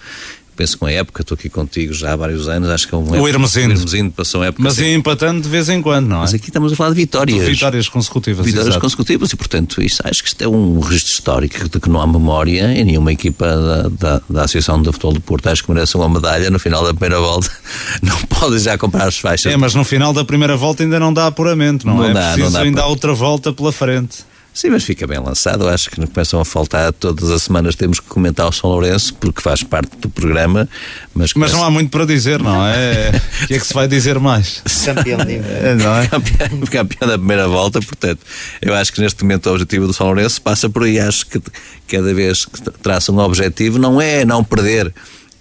penso 0.59 0.77
que 0.77 0.85
uma 0.85 0.91
época, 0.91 1.23
estou 1.23 1.37
aqui 1.37 1.49
contigo 1.49 1.95
já 1.95 2.13
há 2.13 2.17
vários 2.17 2.49
anos, 2.49 2.69
acho 2.69 2.89
que 2.89 2.93
é 2.93 2.99
um 2.99 3.09
O 3.09 3.29
Hermesino. 3.29 3.75
O 3.75 4.11
passou 4.11 4.41
uma 4.41 4.49
época. 4.49 4.61
Mas 4.61 4.77
ia 4.79 4.93
empatando 4.93 5.41
de 5.41 5.49
vez 5.49 5.69
em 5.69 5.81
quando, 5.81 6.09
não 6.09 6.17
é? 6.17 6.21
Mas 6.23 6.35
aqui 6.35 6.49
estamos 6.49 6.73
a 6.73 6.77
falar 6.77 6.91
de 6.91 6.97
vitórias. 6.97 7.45
De 7.45 7.53
vitórias 7.53 7.89
consecutivas. 7.89 8.45
Vitórias 8.45 8.67
exato. 8.67 8.81
consecutivas 8.81 9.31
e, 9.31 9.37
portanto, 9.37 9.81
isso, 9.81 10.03
acho 10.05 10.21
que 10.21 10.29
isto 10.29 10.43
é 10.43 10.49
um 10.49 10.81
registro 10.81 11.13
histórico 11.13 11.69
de 11.69 11.79
que 11.79 11.89
não 11.89 12.01
há 12.01 12.07
memória 12.09 12.73
em 12.73 12.85
nenhuma 12.85 13.13
equipa 13.13 13.47
da, 13.47 13.83
da, 13.89 14.23
da 14.29 14.43
Associação 14.43 14.83
de 14.83 14.91
Futebol 14.91 15.13
do 15.13 15.21
Porto. 15.21 15.47
Acho 15.47 15.63
que 15.63 15.71
merece 15.71 15.97
uma 15.97 16.09
medalha 16.09 16.51
no 16.51 16.59
final 16.59 16.83
da 16.83 16.93
primeira 16.93 17.21
volta. 17.21 17.51
Não 18.03 18.17
pode 18.23 18.59
já 18.59 18.77
comprar 18.77 19.07
as 19.07 19.19
faixas. 19.19 19.53
É, 19.53 19.57
mas 19.57 19.75
no 19.75 19.85
final 19.85 20.13
da 20.13 20.25
primeira 20.25 20.57
volta 20.57 20.83
ainda 20.83 20.99
não 20.99 21.13
dá 21.13 21.27
apuramento, 21.27 21.87
não, 21.87 21.97
não 21.97 22.05
é? 22.05 22.13
Dá, 22.13 22.33
Preciso 22.33 22.45
não 22.45 22.53
dá 22.53 22.61
ainda 22.61 22.81
para... 22.81 22.91
outra 22.91 23.15
volta 23.15 23.53
pela 23.53 23.73
frente. 23.73 24.28
Sim, 24.59 24.71
mas 24.71 24.83
fica 24.83 25.07
bem 25.07 25.21
lançado. 25.21 25.69
Acho 25.69 25.89
que 25.89 26.05
começam 26.05 26.41
a 26.41 26.45
faltar. 26.45 26.93
Todas 26.93 27.31
as 27.31 27.45
semanas 27.45 27.77
temos 27.77 28.01
que 28.01 28.09
comentar 28.09 28.49
o 28.49 28.51
São 28.51 28.69
Lourenço, 28.69 29.15
porque 29.15 29.41
faz 29.41 29.63
parte 29.63 29.97
do 29.99 30.11
programa. 30.11 30.69
Mas, 31.15 31.33
mas 31.35 31.53
não 31.53 31.63
há 31.63 31.71
muito 31.71 31.93
para 31.93 32.05
dizer, 32.05 32.43
não 32.43 32.67
é? 32.67 33.13
O 33.45 33.47
que 33.47 33.55
é 33.55 33.59
que 33.61 33.65
se 33.65 33.73
vai 33.73 33.87
dizer 33.87 34.19
mais? 34.19 34.61
Campeão 34.85 35.19
de 35.19 35.39
não 35.81 35.97
é? 35.97 36.09
campeão, 36.09 36.61
campeão 36.67 37.09
da 37.09 37.17
primeira 37.17 37.47
volta, 37.47 37.81
portanto, 37.81 38.19
eu 38.61 38.75
acho 38.75 38.93
que 38.93 39.01
neste 39.01 39.23
momento 39.23 39.47
o 39.47 39.53
objetivo 39.53 39.87
do 39.87 39.93
São 39.93 40.09
Lourenço 40.09 40.43
passa 40.43 40.69
por 40.69 40.83
aí. 40.83 40.99
Acho 40.99 41.25
que 41.27 41.41
cada 41.87 42.13
vez 42.13 42.45
que 42.45 42.61
traça 42.83 43.13
um 43.13 43.19
objetivo, 43.21 43.79
não 43.79 44.03
é 44.03 44.25
não 44.25 44.43
perder 44.43 44.93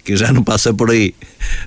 que 0.08 0.16
já 0.16 0.32
não 0.32 0.42
passa 0.42 0.72
por 0.72 0.90
aí, 0.90 1.14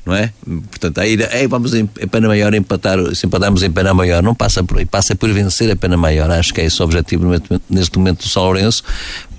não 0.03 0.15
é? 0.15 0.33
Portanto, 0.43 0.97
aí, 0.99 1.15
aí 1.31 1.45
vamos 1.45 1.75
em, 1.75 1.87
em 1.99 2.07
pena 2.07 2.27
maior 2.27 2.51
empatar, 2.55 2.97
se 3.13 3.27
empatarmos 3.27 3.61
em 3.61 3.69
pena 3.69 3.93
maior, 3.93 4.23
não 4.23 4.33
passa 4.33 4.63
por 4.63 4.79
aí, 4.79 4.85
passa 4.85 5.15
por 5.15 5.31
vencer 5.31 5.69
a 5.69 5.75
pena 5.75 5.95
maior. 5.95 6.31
Acho 6.31 6.51
que 6.51 6.59
é 6.59 6.65
esse 6.65 6.81
o 6.81 6.85
objetivo 6.85 7.23
neste 7.69 7.99
momento 7.99 8.23
do 8.23 8.27
São 8.27 8.41
Lourenço. 8.45 8.83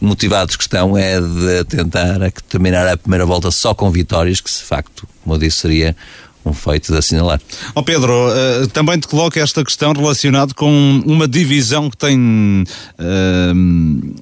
Motivados 0.00 0.55
que 0.55 0.62
estão 0.62 0.96
é 0.96 1.20
de 1.20 1.64
tentar 1.64 2.30
terminar 2.48 2.86
a 2.86 2.96
primeira 2.96 3.26
volta 3.26 3.50
só 3.50 3.74
com 3.74 3.90
vitórias, 3.90 4.40
que 4.40 4.48
de 4.48 4.62
facto, 4.62 5.09
como 5.24 5.34
eu 5.34 5.38
disse, 5.40 5.59
seria 5.59 5.96
um 6.44 6.53
feito 6.53 6.92
de 6.92 6.98
assinalar. 6.98 7.40
Oh 7.74 7.82
Pedro, 7.82 8.12
uh, 8.12 8.68
também 8.68 9.00
te 9.00 9.09
coloco 9.09 9.36
esta 9.36 9.64
questão 9.64 9.92
relacionada 9.92 10.55
com 10.55 11.03
uma 11.05 11.26
divisão 11.26 11.90
que 11.90 11.96
tem 11.96 12.64
uh, 13.00 14.14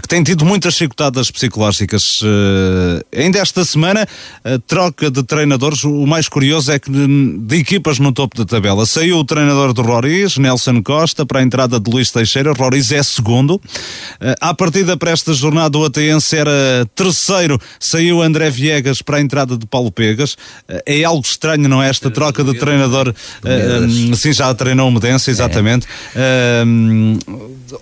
que 0.00 0.08
tem 0.08 0.22
tido 0.22 0.44
muitas 0.44 0.74
chicotadas 0.74 1.30
psicológicas. 1.30 2.20
Uh, 2.22 3.04
ainda 3.14 3.38
esta 3.38 3.64
semana, 3.64 4.06
a 4.44 4.58
troca 4.66 5.10
de 5.10 5.22
treinadores, 5.22 5.84
o 5.84 6.06
mais 6.06 6.28
curioso 6.28 6.70
é 6.72 6.78
que 6.78 6.90
de 6.90 7.56
equipas 7.56 7.98
no 7.98 8.12
topo 8.12 8.36
da 8.36 8.44
tabela. 8.44 8.86
Saiu 8.86 9.18
o 9.18 9.24
treinador 9.24 9.72
do 9.72 9.82
Roriz, 9.82 10.38
Nelson 10.38 10.82
Costa, 10.82 11.26
para 11.26 11.40
a 11.40 11.42
entrada 11.42 11.78
de 11.80 11.90
Luís 11.90 12.10
Teixeira. 12.10 12.52
Roriz 12.52 12.92
é 12.92 13.02
segundo. 13.02 13.54
Uh, 13.54 13.60
à 14.40 14.54
partida 14.54 14.96
para 14.96 15.10
esta 15.10 15.34
jornada, 15.34 15.76
o 15.76 15.84
Ateense 15.84 16.36
era 16.36 16.86
terceiro. 16.94 17.60
Saiu 17.78 18.22
André 18.22 18.48
Viegas 18.48 19.02
para 19.02 19.18
a 19.18 19.20
entrada 19.20 19.56
de 19.56 19.66
Paulo 19.66 19.90
Pegas. 19.90 20.34
Uh, 20.34 20.80
é 20.86 21.04
algo 21.04 21.24
estranho, 21.24 21.68
não 21.68 21.82
é? 21.82 21.90
Esta 21.90 22.10
troca 22.10 22.44
de 22.44 22.54
treinador. 22.54 23.08
Uh, 23.42 24.16
sim, 24.16 24.32
já 24.32 24.54
treinou 24.54 24.88
o 24.88 24.92
Medense, 24.92 25.30
exatamente. 25.30 25.86
É. 26.14 26.62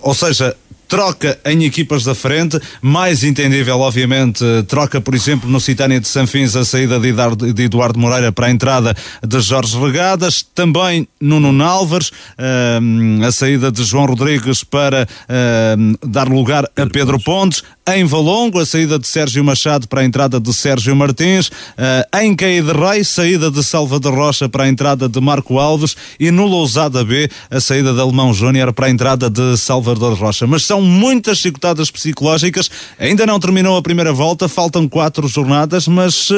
ou 0.01 0.13
seja, 0.13 0.55
troca 0.89 1.39
em 1.45 1.63
equipas 1.63 2.03
da 2.03 2.15
frente, 2.15 2.59
mais 2.81 3.23
entendível, 3.23 3.79
obviamente, 3.79 4.43
troca, 4.67 4.99
por 4.99 5.13
exemplo, 5.13 5.49
no 5.49 5.59
Citânia 5.59 5.99
de 5.99 6.07
Sanfins 6.07 6.55
a 6.55 6.65
saída 6.65 6.99
de 6.99 7.63
Eduardo 7.63 7.99
Moreira 7.99 8.31
para 8.31 8.47
a 8.47 8.51
entrada 8.51 8.95
de 9.25 9.39
Jorge 9.39 9.79
Regadas, 9.79 10.43
também 10.53 11.07
Nuno 11.21 11.63
Álvares, 11.63 12.09
uh, 12.09 13.25
a 13.25 13.31
saída 13.31 13.71
de 13.71 13.83
João 13.83 14.07
Rodrigues 14.07 14.63
para 14.63 15.07
uh, 15.07 16.07
dar 16.07 16.27
lugar 16.27 16.65
a 16.75 16.85
Pedro 16.87 17.19
Pontes, 17.19 17.63
em 17.87 18.05
Valongo, 18.05 18.59
a 18.59 18.65
saída 18.65 18.99
de 18.99 19.07
Sérgio 19.07 19.43
Machado 19.43 19.87
para 19.87 20.01
a 20.01 20.05
entrada 20.05 20.39
de 20.39 20.53
Sérgio 20.53 20.95
Martins, 20.95 21.47
uh, 21.47 22.17
em 22.21 22.35
Caí 22.35 22.61
de 22.61 22.71
Rei, 22.71 23.03
saída 23.03 23.49
de 23.49 23.63
Salva 23.63 23.99
de 23.99 24.09
Rocha 24.09 24.47
para 24.47 24.65
a 24.65 24.69
entrada 24.69 25.09
de 25.09 25.19
Marco 25.19 25.59
Alves. 25.59 25.95
E 26.19 26.31
no 26.31 26.45
Lousada 26.45 27.03
B, 27.03 27.29
a 27.49 27.59
saída 27.59 27.93
de 27.93 27.99
Alemão 27.99 28.33
Júnior 28.33 28.73
para 28.73 28.87
a 28.87 28.89
entrada 28.89 29.29
de 29.29 29.57
Salvador 29.57 30.13
Rocha. 30.17 30.45
Mas 30.45 30.65
são 30.65 30.78
muitas 30.81 31.37
chicotadas 31.39 31.89
psicológicas, 31.91 32.69
ainda 32.99 33.25
não 33.25 33.39
terminou 33.39 33.77
a 33.77 33.81
primeira 33.81 34.11
volta, 34.13 34.47
faltam 34.47 34.87
quatro 34.87 35.27
jornadas, 35.27 35.87
mas 35.87 36.29
uh, 36.29 36.35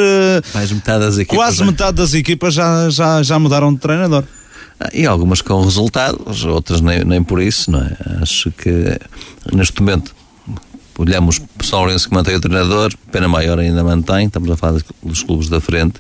Mais 0.53 0.71
metade 0.71 0.99
das 1.05 1.17
equipas, 1.17 1.37
quase 1.37 1.59
né? 1.61 1.67
metade 1.67 1.97
das 1.97 2.13
equipas 2.13 2.53
já, 2.53 2.89
já, 2.89 3.23
já 3.23 3.39
mudaram 3.39 3.73
de 3.73 3.79
treinador. 3.79 4.23
Ah, 4.79 4.89
E 4.93 5.05
algumas 5.05 5.41
com 5.41 5.61
resultados, 5.61 6.43
outras 6.43 6.81
nem, 6.81 7.03
nem 7.03 7.23
por 7.23 7.41
isso, 7.41 7.69
não 7.71 7.81
é? 7.81 7.95
Acho 8.21 8.51
que 8.51 8.97
neste 9.53 9.79
momento 9.81 10.13
olhamos 10.97 11.39
para 11.39 11.63
o 11.63 11.65
São 11.65 11.79
Lourenço 11.79 12.07
que 12.07 12.13
mantém 12.13 12.35
o 12.35 12.39
treinador, 12.39 12.91
pena 13.11 13.27
maior 13.27 13.59
ainda 13.59 13.83
mantém, 13.83 14.27
estamos 14.27 14.49
a 14.51 14.57
falar 14.57 14.81
dos 15.03 15.23
clubes 15.23 15.49
da 15.49 15.59
frente. 15.59 15.95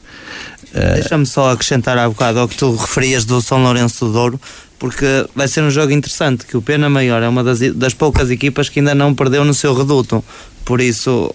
Eh, 0.73 0.93
Deixa-me 0.95 1.25
só 1.25 1.51
acrescentar 1.51 1.97
há 1.97 2.07
bocado 2.07 2.39
ao 2.39 2.47
que 2.47 2.55
tu 2.55 2.75
referias 2.75 3.25
do 3.25 3.41
São 3.41 3.61
Lourenço 3.61 4.05
do 4.05 4.13
Douro, 4.13 4.41
porque 4.79 5.05
vai 5.35 5.47
ser 5.47 5.61
um 5.61 5.69
jogo 5.69 5.91
interessante, 5.91 6.45
que 6.45 6.57
o 6.57 6.61
Pena 6.61 6.89
Maior 6.89 7.21
é 7.21 7.27
uma 7.27 7.43
das, 7.43 7.59
das 7.75 7.93
poucas 7.93 8.31
equipas 8.31 8.69
que 8.69 8.79
ainda 8.79 8.95
não 8.95 9.13
perdeu 9.13 9.43
no 9.45 9.53
seu 9.53 9.73
reduto. 9.75 10.23
Por 10.65 10.79
isso, 10.79 11.33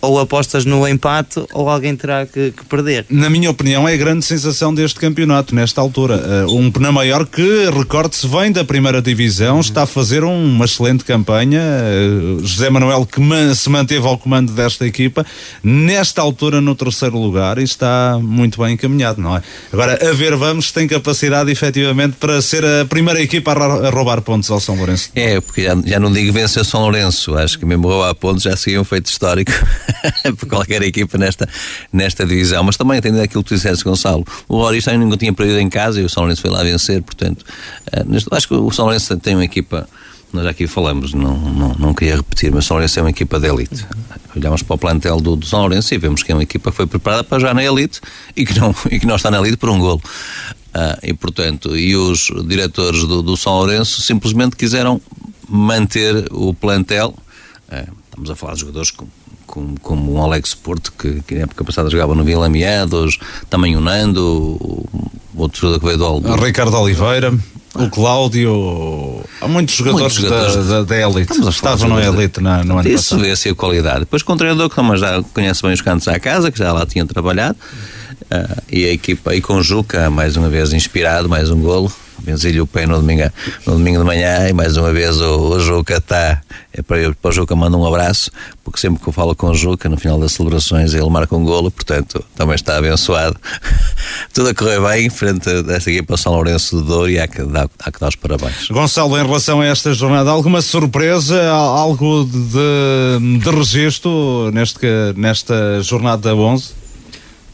ou 0.00 0.18
apostas 0.20 0.64
no 0.64 0.86
empate 0.86 1.42
ou 1.52 1.68
alguém 1.68 1.94
terá 1.96 2.26
que, 2.26 2.52
que 2.52 2.64
perder. 2.64 3.06
Na 3.08 3.28
minha 3.28 3.50
opinião, 3.50 3.88
é 3.88 3.94
a 3.94 3.96
grande 3.96 4.24
sensação 4.24 4.74
deste 4.74 4.98
campeonato, 5.00 5.54
nesta 5.54 5.80
altura. 5.80 6.46
Uh, 6.46 6.56
um 6.56 6.70
Pena 6.70 6.92
Maior 6.92 7.26
que, 7.26 7.70
recorde-se, 7.70 8.26
vem 8.26 8.52
da 8.52 8.64
primeira 8.64 9.02
divisão, 9.02 9.60
está 9.60 9.82
a 9.82 9.86
fazer 9.86 10.24
um, 10.24 10.44
uma 10.44 10.64
excelente 10.64 11.04
campanha. 11.04 11.60
Uh, 11.60 12.44
José 12.44 12.70
Manuel, 12.70 13.06
que 13.06 13.20
man, 13.20 13.54
se 13.54 13.68
manteve 13.68 14.06
ao 14.06 14.18
comando 14.18 14.52
desta 14.52 14.86
equipa, 14.86 15.24
nesta 15.62 16.22
altura 16.22 16.60
no 16.60 16.74
terceiro 16.74 17.18
lugar, 17.18 17.58
e 17.58 17.64
está 17.64 18.18
muito 18.20 18.62
bem 18.62 18.74
encaminhado, 18.74 19.20
não 19.20 19.36
é? 19.36 19.42
Agora, 19.72 19.98
a 20.08 20.12
ver, 20.12 20.36
vamos, 20.36 20.70
tem 20.70 20.86
capacidade 20.86 21.50
efetivamente 21.50 22.16
para 22.18 22.40
ser 22.40 22.64
a 22.64 22.84
primeira 22.84 23.20
equipa 23.20 23.52
a, 23.52 23.88
a 23.88 23.90
roubar 23.90 24.20
pontos 24.22 24.50
ao 24.50 24.60
São 24.60 24.76
Lourenço. 24.76 25.10
É, 25.14 25.40
porque 25.40 25.64
já, 25.64 25.76
já 25.84 26.00
não 26.00 26.12
digo 26.12 26.32
vencer 26.32 26.64
São 26.64 26.80
Lourenço, 26.80 27.36
acho 27.36 27.58
que 27.58 27.66
mesmo 27.66 27.88
roubar 27.88 28.14
pontos 28.14 28.42
já 28.42 28.56
seria 28.56 28.80
um 28.80 28.84
feito 28.84 29.06
histórico. 29.06 29.52
por 30.38 30.48
qualquer 30.48 30.82
equipa 30.82 31.18
nesta, 31.18 31.48
nesta 31.92 32.26
divisão. 32.26 32.62
Mas 32.62 32.76
também 32.76 32.98
atendendo 32.98 33.22
aquilo 33.22 33.42
que 33.42 33.48
tu 33.48 33.54
disseste, 33.54 33.84
Gonçalo, 33.84 34.24
o 34.48 34.56
Orista 34.56 34.96
nunca 34.96 35.16
tinha 35.16 35.32
perdido 35.32 35.58
em 35.58 35.68
casa 35.68 36.00
e 36.00 36.04
o 36.04 36.08
São 36.08 36.22
Lourenço 36.22 36.42
foi 36.42 36.50
lá 36.50 36.62
vencer, 36.62 37.02
portanto, 37.02 37.44
neste, 38.06 38.28
acho 38.32 38.48
que 38.48 38.54
o 38.54 38.70
São 38.70 38.86
Lourenço 38.86 39.16
tem 39.18 39.34
uma 39.34 39.44
equipa. 39.44 39.88
Nós 40.30 40.44
aqui 40.44 40.66
falamos, 40.66 41.14
não, 41.14 41.38
não, 41.38 41.74
não 41.74 41.94
queria 41.94 42.16
repetir, 42.16 42.52
mas 42.52 42.66
São 42.66 42.76
Lourenço 42.76 42.98
é 42.98 43.02
uma 43.02 43.10
equipa 43.10 43.40
de 43.40 43.48
elite. 43.48 43.86
Olhamos 44.36 44.62
para 44.62 44.74
o 44.74 44.78
plantel 44.78 45.20
do, 45.20 45.34
do 45.34 45.46
São 45.46 45.60
Lourenço 45.60 45.94
e 45.94 45.98
vemos 45.98 46.22
que 46.22 46.30
é 46.30 46.34
uma 46.34 46.42
equipa 46.42 46.70
que 46.70 46.76
foi 46.76 46.86
preparada 46.86 47.24
para 47.24 47.38
já 47.38 47.54
na 47.54 47.64
elite 47.64 48.00
e 48.36 48.44
que 48.44 48.58
não, 48.58 48.74
e 48.90 49.00
que 49.00 49.06
não 49.06 49.16
está 49.16 49.30
na 49.30 49.38
elite 49.38 49.56
por 49.56 49.70
um 49.70 49.78
golo. 49.78 50.02
Uh, 50.68 50.98
e 51.02 51.14
portanto, 51.14 51.74
e 51.74 51.96
os 51.96 52.30
diretores 52.46 53.00
do, 53.00 53.22
do 53.22 53.36
São 53.38 53.54
Lourenço 53.54 54.02
simplesmente 54.02 54.54
quiseram 54.54 55.00
manter 55.48 56.26
o 56.30 56.52
plantel. 56.52 57.14
Uh, 57.72 57.90
estamos 58.04 58.30
a 58.30 58.36
falar 58.36 58.54
de 58.54 58.60
jogadores 58.60 58.90
com 58.90 59.06
como, 59.48 59.74
como 59.80 60.14
um 60.14 60.22
Alex 60.22 60.54
Porto, 60.54 60.92
que, 60.92 61.20
que 61.22 61.34
na 61.34 61.40
época 61.42 61.64
passada 61.64 61.90
jogava 61.90 62.14
no 62.14 62.22
Vila 62.22 62.48
Miados, 62.48 63.18
também 63.50 63.76
o 63.76 63.80
Nando, 63.80 64.22
o, 64.22 64.86
outro 65.34 65.60
jogador 65.60 65.80
que 65.80 65.86
veio 65.86 65.98
do 65.98 66.04
Aldo. 66.04 66.36
Ricardo 66.36 66.76
Oliveira. 66.76 67.34
O 67.74 67.88
Cláudio, 67.90 69.22
há 69.40 69.46
muitos 69.46 69.74
jogadores, 69.74 70.18
muitos 70.18 70.30
jogadores 70.30 70.68
da, 70.68 70.78
da, 70.78 70.82
da 70.82 71.00
elite 71.00 71.48
estavam 71.48 71.90
na 71.90 72.02
elite 72.02 72.40
na, 72.40 72.64
no 72.64 72.78
ano 72.78 72.88
Isso 72.88 73.10
passado. 73.10 73.18
Isso 73.20 73.28
vê-se 73.28 73.48
a 73.50 73.54
qualidade. 73.54 74.00
Depois 74.00 74.22
com 74.22 74.32
o 74.32 74.36
treinador 74.36 74.68
que 74.68 74.74
também 74.74 74.96
já 74.96 75.22
conhece 75.22 75.62
bem 75.62 75.72
os 75.74 75.80
cantos 75.80 76.08
à 76.08 76.18
casa, 76.18 76.50
que 76.50 76.58
já 76.58 76.72
lá 76.72 76.84
tinha 76.86 77.06
trabalhado, 77.06 77.56
uh, 78.22 78.62
e 78.72 78.84
a 78.84 78.92
equipa, 78.92 79.34
e 79.34 79.40
com 79.40 79.54
o 79.54 79.62
Juca, 79.62 80.10
mais 80.10 80.36
uma 80.36 80.48
vez 80.48 80.72
inspirado, 80.72 81.28
mais 81.28 81.50
um 81.50 81.60
golo. 81.60 81.92
Benzi-lhe 82.22 82.60
o 82.60 82.66
pé 82.66 82.86
no 82.86 82.96
domingo, 82.96 83.30
no 83.66 83.74
domingo 83.74 83.98
de 83.98 84.04
manhã 84.04 84.48
e 84.48 84.52
mais 84.52 84.76
uma 84.76 84.92
vez 84.92 85.20
o, 85.20 85.54
o 85.54 85.60
Juca 85.60 85.96
está. 85.96 86.40
É 86.72 86.82
para, 86.82 86.98
eu, 86.98 87.14
para 87.14 87.30
o 87.30 87.32
Juca 87.32 87.56
mando 87.56 87.78
um 87.78 87.86
abraço, 87.86 88.30
porque 88.62 88.78
sempre 88.78 89.02
que 89.02 89.08
eu 89.08 89.12
falo 89.12 89.34
com 89.34 89.48
o 89.48 89.54
Juca, 89.54 89.88
no 89.88 89.96
final 89.96 90.18
das 90.18 90.32
celebrações, 90.32 90.94
ele 90.94 91.08
marca 91.08 91.34
um 91.34 91.44
golo, 91.44 91.70
portanto 91.70 92.24
também 92.36 92.54
está 92.54 92.76
abençoado. 92.76 93.36
Tudo 94.32 94.50
a 94.50 94.54
correr 94.54 94.80
bem 94.80 95.06
em 95.06 95.10
frente 95.10 95.62
desta 95.62 95.90
equipa 95.90 96.16
São 96.16 96.32
Lourenço 96.32 96.76
de 96.80 96.86
Douro 96.86 97.10
e 97.10 97.18
há 97.18 97.26
que, 97.26 97.42
dar, 97.42 97.68
há 97.78 97.90
que 97.90 98.00
dar 98.00 98.08
os 98.08 98.16
parabéns. 98.16 98.68
Gonçalo, 98.68 99.18
em 99.18 99.24
relação 99.24 99.60
a 99.60 99.66
esta 99.66 99.92
jornada, 99.94 100.30
alguma 100.30 100.60
surpresa, 100.60 101.50
algo 101.50 102.24
de, 102.24 103.38
de 103.38 103.50
registro 103.50 104.50
neste, 104.52 104.86
nesta 105.16 105.80
jornada 105.82 106.34
11? 106.34 106.78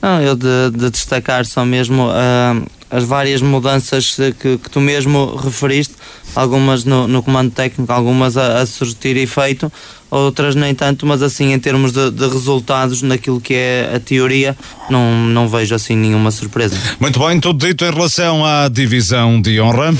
Não, 0.04 0.20
eu 0.20 0.36
de, 0.36 0.70
de 0.76 0.90
destacar 0.90 1.46
só 1.46 1.64
mesmo 1.64 2.08
uh, 2.08 2.66
as 2.90 3.04
várias 3.04 3.42
mudanças 3.42 4.16
que, 4.40 4.58
que, 4.58 4.70
tu 4.70 4.80
mesmo 4.80 5.34
referiste, 5.36 5.94
algumas 6.34 6.84
no, 6.84 7.08
no 7.08 7.22
comando 7.22 7.50
técnico, 7.50 7.92
algumas 7.92 8.36
a, 8.36 8.60
a, 8.60 8.66
surtir 8.66 9.16
efeito, 9.16 9.72
outras 10.10 10.54
nem 10.54 10.74
tanto, 10.74 11.06
mas 11.06 11.22
assim 11.22 11.52
em 11.52 11.58
termos 11.58 11.92
de, 11.92 12.10
de, 12.10 12.28
resultados 12.28 13.02
naquilo 13.02 13.40
que 13.40 13.54
é 13.54 13.92
a 13.94 14.00
teoria, 14.00 14.56
não, 14.88 15.26
não 15.26 15.48
vejo 15.48 15.74
assim 15.74 15.96
nenhuma 15.96 16.30
surpresa. 16.30 16.76
Muito 17.00 17.18
bem, 17.18 17.40
tudo 17.40 17.66
dito 17.66 17.84
em 17.84 17.90
relação 17.92 18.44
à 18.44 18.68
divisão 18.68 19.40
de 19.40 19.60
honra. 19.60 19.92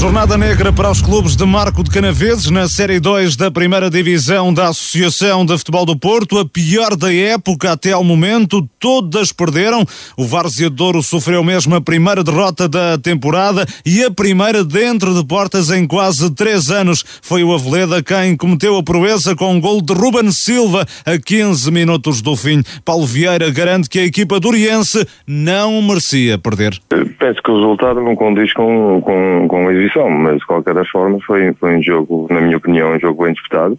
Jornada 0.00 0.38
negra 0.38 0.72
para 0.72 0.92
os 0.92 1.02
clubes 1.02 1.34
de 1.34 1.44
Marco 1.44 1.82
de 1.82 1.90
Canaveses 1.90 2.48
na 2.52 2.68
Série 2.68 3.00
2 3.00 3.34
da 3.34 3.50
primeira 3.50 3.90
divisão 3.90 4.54
da 4.54 4.68
Associação 4.68 5.44
de 5.44 5.58
Futebol 5.58 5.84
do 5.84 5.98
Porto, 5.98 6.38
a 6.38 6.48
pior 6.48 6.94
da 6.94 7.12
época 7.12 7.72
até 7.72 7.90
ao 7.90 8.04
momento, 8.04 8.64
todas 8.78 9.32
perderam. 9.32 9.84
O 10.16 10.24
Várzea 10.24 10.70
Douro 10.70 11.02
sofreu 11.02 11.42
mesmo 11.42 11.74
a 11.74 11.80
primeira 11.80 12.22
derrota 12.22 12.68
da 12.68 12.96
temporada 12.96 13.66
e 13.84 14.04
a 14.04 14.10
primeira 14.10 14.62
dentro 14.62 15.12
de 15.12 15.26
portas 15.26 15.68
em 15.68 15.84
quase 15.84 16.32
três 16.32 16.70
anos. 16.70 17.04
Foi 17.20 17.42
o 17.42 17.52
Aveleda 17.52 18.00
quem 18.00 18.36
cometeu 18.36 18.76
a 18.76 18.84
proeza 18.84 19.34
com 19.34 19.52
um 19.52 19.60
gol 19.60 19.82
de 19.82 19.92
Ruben 19.92 20.30
Silva 20.30 20.86
a 21.04 21.18
15 21.18 21.72
minutos 21.72 22.22
do 22.22 22.36
fim. 22.36 22.62
Paulo 22.84 23.04
Vieira 23.04 23.50
garante 23.50 23.90
que 23.90 23.98
a 23.98 24.04
equipa 24.04 24.38
duriense 24.38 25.04
não 25.26 25.82
merecia 25.82 26.38
perder. 26.38 26.78
Penso 26.88 27.42
que 27.42 27.50
o 27.50 27.56
resultado 27.56 28.00
não 28.00 28.14
condiz 28.14 28.52
com, 28.52 29.00
com, 29.00 29.48
com 29.48 29.68
a 29.68 29.87
exibição, 29.88 30.10
mas 30.10 30.38
de 30.38 30.46
qualquer 30.46 30.74
das 30.74 30.88
formas 30.88 31.22
foi, 31.24 31.52
foi 31.54 31.76
um 31.76 31.82
jogo, 31.82 32.26
na 32.30 32.40
minha 32.40 32.56
opinião, 32.56 32.92
um 32.92 33.00
jogo 33.00 33.24
bem 33.24 33.32
disputado. 33.32 33.78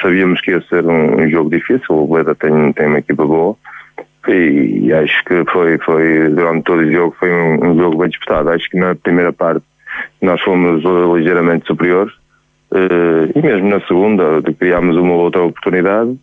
Sabíamos 0.00 0.40
que 0.40 0.50
ia 0.50 0.60
ser 0.62 0.84
um, 0.86 1.20
um 1.20 1.28
jogo 1.28 1.50
difícil, 1.50 1.86
o 1.90 2.04
Aveleda 2.04 2.34
tem, 2.34 2.72
tem 2.72 2.86
uma 2.86 2.98
equipa 2.98 3.24
boa 3.24 3.56
e 4.28 4.92
acho 4.92 5.24
que 5.24 5.44
foi, 5.50 5.78
foi 5.78 6.28
durante 6.28 6.64
todo 6.64 6.80
o 6.80 6.92
jogo 6.92 7.16
foi 7.18 7.32
um, 7.32 7.70
um, 7.70 7.78
jogo 7.78 7.98
bem 7.98 8.08
disputado. 8.08 8.50
Acho 8.50 8.68
que 8.68 8.78
na 8.78 8.94
primeira 8.94 9.32
parte 9.32 9.64
nós 10.20 10.40
fomos 10.42 10.82
ligeiramente 11.16 11.66
superiores 11.66 12.12
uh, 12.70 13.30
e 13.34 13.42
mesmo 13.42 13.68
na 13.68 13.80
segunda 13.80 14.42
criámos 14.58 14.96
uma 14.96 15.14
outra 15.14 15.42
oportunidade. 15.42 16.16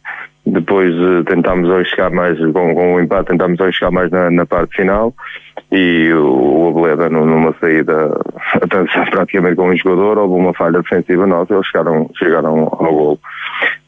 Depois 0.52 0.93
uh, 0.95 1.24
tentámos 1.26 1.70
arriscar 1.70 2.14
mais, 2.14 2.38
com, 2.39 2.74
com 2.74 2.95
o 2.95 3.00
empate, 3.00 3.30
tentámos 3.30 3.60
arriscar 3.60 3.91
mais 3.91 4.10
na, 4.12 4.32
na 4.32 4.45
parte 4.45 4.78
final 4.78 5.14
e 5.72 6.12
o, 6.14 6.66
o 6.66 6.70
Aveleda 6.70 7.10
numa 7.10 7.54
saída 7.60 8.18
praticamente 9.12 9.56
com 9.56 9.70
um 9.70 9.76
jogador, 9.76 10.18
houve 10.18 10.36
uma 10.36 10.54
falha 10.54 10.82
defensiva 10.82 11.28
nossa, 11.28 11.54
eles 11.54 11.68
chegaram, 11.68 12.10
chegaram 12.18 12.70
ao 12.72 12.93
gol. 12.93 13.20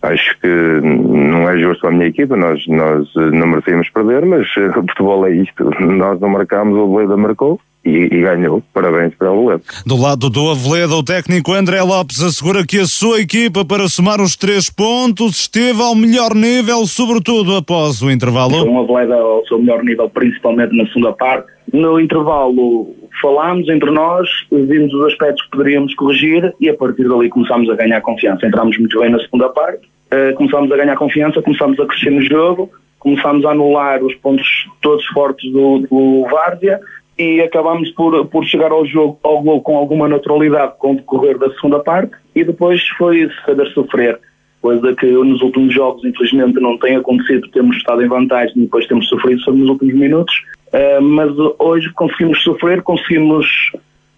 Acho 0.02 0.38
que 0.40 0.48
não 0.48 1.48
é 1.50 1.58
justo 1.58 1.88
a 1.88 1.92
minha 1.92 2.08
equipa, 2.08 2.36
nós, 2.36 2.66
nós 2.68 3.08
não 3.16 3.48
merecíamos 3.48 3.90
perder, 3.90 4.26
mas 4.26 4.48
o 4.58 4.82
futebol 4.82 5.26
é 5.28 5.32
isto. 5.32 5.70
Nós 5.80 6.20
não 6.20 6.30
marcámos, 6.30 6.78
o 6.78 6.88
Beleda 6.88 7.18
marcou 7.18 7.60
e, 7.84 7.90
e, 7.90 8.22
ganhou. 8.22 8.62
Parabéns 8.74 9.14
para 9.16 9.32
o 9.32 9.50
Aveledo. 9.50 9.64
Do 9.86 9.96
lado 9.96 10.30
do 10.30 10.50
Aveledo, 10.50 10.96
o 10.96 11.04
técnico 11.04 11.54
André 11.54 11.82
Lopes 11.82 12.22
assegura 12.22 12.66
que 12.66 12.80
a 12.80 12.86
sua 12.86 13.22
equipa, 13.22 13.64
para 13.64 13.88
somar 13.88 14.22
os 14.22 14.36
três 14.36 14.70
pontos, 14.70 15.40
esteve 15.42 15.82
ao 15.82 15.96
melhor 15.96 16.36
nível, 16.36 16.86
sobretudo 16.86 17.56
após 17.56 18.02
o 18.02 18.12
intervalo. 18.12 18.70
O 18.70 18.80
Aveledo 18.80 19.14
ao 19.14 19.46
seu 19.48 19.60
melhor 19.60 19.84
nível, 19.84 20.10
principalmente 20.10 20.76
na 20.76 20.86
segunda 20.88 21.14
parte. 21.14 21.48
No 21.72 22.00
intervalo 22.00 22.96
falámos 23.22 23.68
entre 23.70 23.92
nós, 23.92 24.28
vimos 24.52 24.94
os 24.94 25.06
aspectos 25.06 25.44
que 25.44 25.52
poderíamos 25.52 25.94
corrigir 25.96 26.54
e 26.60 26.70
a 26.70 26.74
partir 26.74 27.08
dali 27.08 27.30
começámos 27.30 27.70
a 27.70 27.76
ganhar 27.76 28.02
confiança. 28.02 28.46
Entramos 28.46 28.78
muito 28.78 29.00
bem 29.00 29.10
na 29.10 29.20
segunda 29.20 29.50
parte, 29.50 29.88
uh, 30.12 30.34
começámos 30.36 30.72
a 30.72 30.78
ganhar 30.78 30.96
confiança, 30.96 31.42
começámos 31.42 31.80
a 31.80 31.86
crescer 31.86 32.12
no 32.12 32.22
jogo, 32.22 32.70
começámos 32.98 33.46
a 33.46 33.52
anular 33.52 34.04
os 34.04 34.14
pontos 34.16 34.48
todos 34.82 35.06
fortes 35.08 35.52
do, 35.52 35.80
do 35.80 36.28
Várzea 36.30 36.80
e 37.20 37.42
acabámos 37.42 37.92
por, 37.92 38.26
por 38.28 38.46
chegar 38.46 38.72
ao 38.72 38.86
jogo, 38.86 39.20
ao 39.22 39.42
gol 39.42 39.62
com 39.62 39.76
alguma 39.76 40.08
naturalidade 40.08 40.74
com 40.80 40.94
o 40.94 40.96
decorrer 40.96 41.38
da 41.38 41.54
segunda 41.56 41.80
parte 41.80 42.14
e 42.34 42.46
depois 42.46 42.82
foi 42.98 43.30
saber 43.46 43.68
sofrer, 43.74 44.18
coisa 44.62 44.96
que 44.96 45.06
nos 45.06 45.42
últimos 45.42 45.74
jogos 45.74 46.04
infelizmente 46.06 46.62
não 46.62 46.78
tem 46.78 46.96
acontecido, 46.96 47.50
temos 47.50 47.76
estado 47.76 48.02
em 48.02 48.08
vantagem 48.08 48.54
e 48.56 48.62
depois 48.62 48.88
temos 48.88 49.10
sofrido 49.10 49.42
só 49.42 49.52
nos 49.52 49.68
últimos 49.68 49.96
minutos, 49.96 50.34
uh, 50.68 51.02
mas 51.02 51.30
hoje 51.60 51.92
conseguimos 51.92 52.42
sofrer, 52.42 52.82
conseguimos 52.84 53.46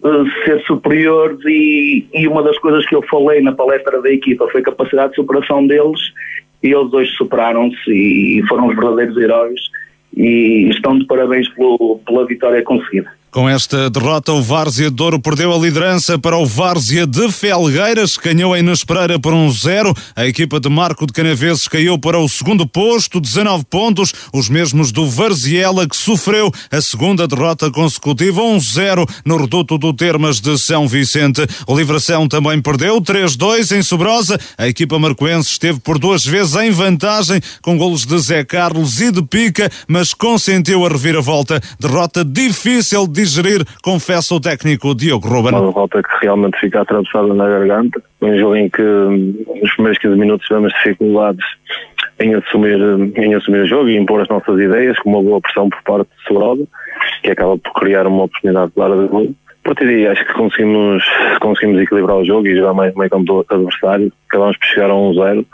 uh, 0.04 0.44
ser 0.44 0.62
superiores 0.62 1.40
e, 1.44 2.06
e 2.14 2.28
uma 2.28 2.44
das 2.44 2.56
coisas 2.58 2.86
que 2.86 2.94
eu 2.94 3.02
falei 3.10 3.40
na 3.40 3.52
palestra 3.52 4.00
da 4.00 4.12
equipa 4.12 4.46
foi 4.52 4.60
a 4.60 4.64
capacidade 4.64 5.10
de 5.10 5.16
superação 5.16 5.66
deles 5.66 6.00
e 6.62 6.72
eles 6.72 6.92
hoje 6.92 7.10
superaram-se 7.16 7.90
e 7.90 8.46
foram 8.46 8.68
os 8.68 8.76
verdadeiros 8.76 9.16
heróis 9.16 9.60
e 10.16 10.68
estão 10.70 10.98
de 10.98 11.06
parabéns 11.06 11.48
pelo, 11.48 12.00
pela 12.06 12.26
vitória 12.26 12.62
conseguida. 12.62 13.10
Com 13.32 13.48
esta 13.48 13.88
derrota, 13.88 14.30
o 14.30 14.42
Várzea 14.42 14.90
de 14.90 14.96
Douro 14.96 15.18
perdeu 15.18 15.54
a 15.54 15.56
liderança 15.56 16.18
para 16.18 16.36
o 16.36 16.44
Várzea 16.44 17.06
de 17.06 17.32
Felgueiras, 17.32 18.14
que 18.18 18.28
ganhou 18.28 18.54
em 18.54 18.62
Nespereira 18.62 19.18
por 19.18 19.32
um 19.32 19.50
zero. 19.50 19.94
A 20.14 20.26
equipa 20.26 20.60
de 20.60 20.68
Marco 20.68 21.06
de 21.06 21.14
Canaveses 21.14 21.66
caiu 21.66 21.98
para 21.98 22.18
o 22.18 22.28
segundo 22.28 22.66
posto, 22.66 23.18
19 23.18 23.64
pontos, 23.64 24.12
os 24.34 24.50
mesmos 24.50 24.92
do 24.92 25.08
Varziela, 25.08 25.88
que 25.88 25.96
sofreu 25.96 26.52
a 26.70 26.78
segunda 26.82 27.26
derrota 27.26 27.70
consecutiva, 27.70 28.42
1-0 28.42 29.08
no 29.24 29.38
reduto 29.38 29.78
do 29.78 29.94
Termas 29.94 30.38
de 30.38 30.58
São 30.58 30.86
Vicente. 30.86 31.40
O 31.66 31.74
Livração 31.74 32.28
também 32.28 32.60
perdeu 32.60 33.00
3-2 33.00 33.74
em 33.74 33.82
Sobrosa. 33.82 34.38
A 34.58 34.68
equipa 34.68 34.98
marcoense 34.98 35.52
esteve 35.52 35.80
por 35.80 35.98
duas 35.98 36.22
vezes 36.22 36.54
em 36.56 36.70
vantagem, 36.70 37.40
com 37.62 37.78
golos 37.78 38.04
de 38.04 38.18
Zé 38.18 38.44
Carlos 38.44 39.00
e 39.00 39.10
de 39.10 39.22
Pica, 39.22 39.70
mas 39.88 40.12
consentiu 40.12 40.84
a 40.84 40.90
reviravolta. 40.90 41.62
Derrota 41.80 42.22
difícil 42.22 43.06
de 43.06 43.21
digerir, 43.22 43.64
confessa 43.82 44.34
o 44.34 44.40
técnico 44.40 44.94
Diogo 44.94 45.28
Ruben. 45.28 45.52
Uma 45.52 45.66
derrota 45.66 46.02
que 46.02 46.26
realmente 46.26 46.58
fica 46.58 46.80
atravessada 46.82 47.32
na 47.34 47.48
garganta. 47.48 48.02
Um 48.20 48.36
jogo 48.38 48.56
em 48.56 48.68
que 48.68 48.82
nos 48.82 49.74
primeiros 49.74 49.98
15 49.98 50.16
minutos 50.18 50.46
tivemos 50.46 50.72
dificuldades 50.72 51.44
em 52.20 52.34
assumir, 52.34 52.78
em 53.16 53.34
assumir 53.34 53.62
o 53.62 53.66
jogo 53.66 53.88
e 53.88 53.96
impor 53.96 54.20
as 54.20 54.28
nossas 54.28 54.58
ideias, 54.58 54.98
com 55.00 55.10
uma 55.10 55.22
boa 55.22 55.40
pressão 55.40 55.68
por 55.68 55.82
parte 55.82 56.08
de 56.08 56.24
Sobrosa, 56.26 56.66
que 57.22 57.30
acaba 57.30 57.58
por 57.58 57.72
criar 57.74 58.06
uma 58.06 58.24
oportunidade 58.24 58.70
clara 58.72 59.02
de 59.02 59.08
gol. 59.08 59.34
A 59.64 59.68
partir 59.68 59.84
daí 59.84 60.06
acho 60.08 60.26
que 60.26 60.32
conseguimos, 60.32 61.04
conseguimos 61.40 61.80
equilibrar 61.80 62.16
o 62.16 62.24
jogo 62.24 62.48
e 62.48 62.56
jogar 62.56 62.74
mais 62.74 62.92
meio 62.96 63.08
campo 63.08 63.24
do 63.24 63.46
adversário. 63.48 64.12
Acabamos 64.28 64.56
por 64.56 64.66
chegar 64.66 64.90
a 64.90 64.94
1-0 64.94 65.46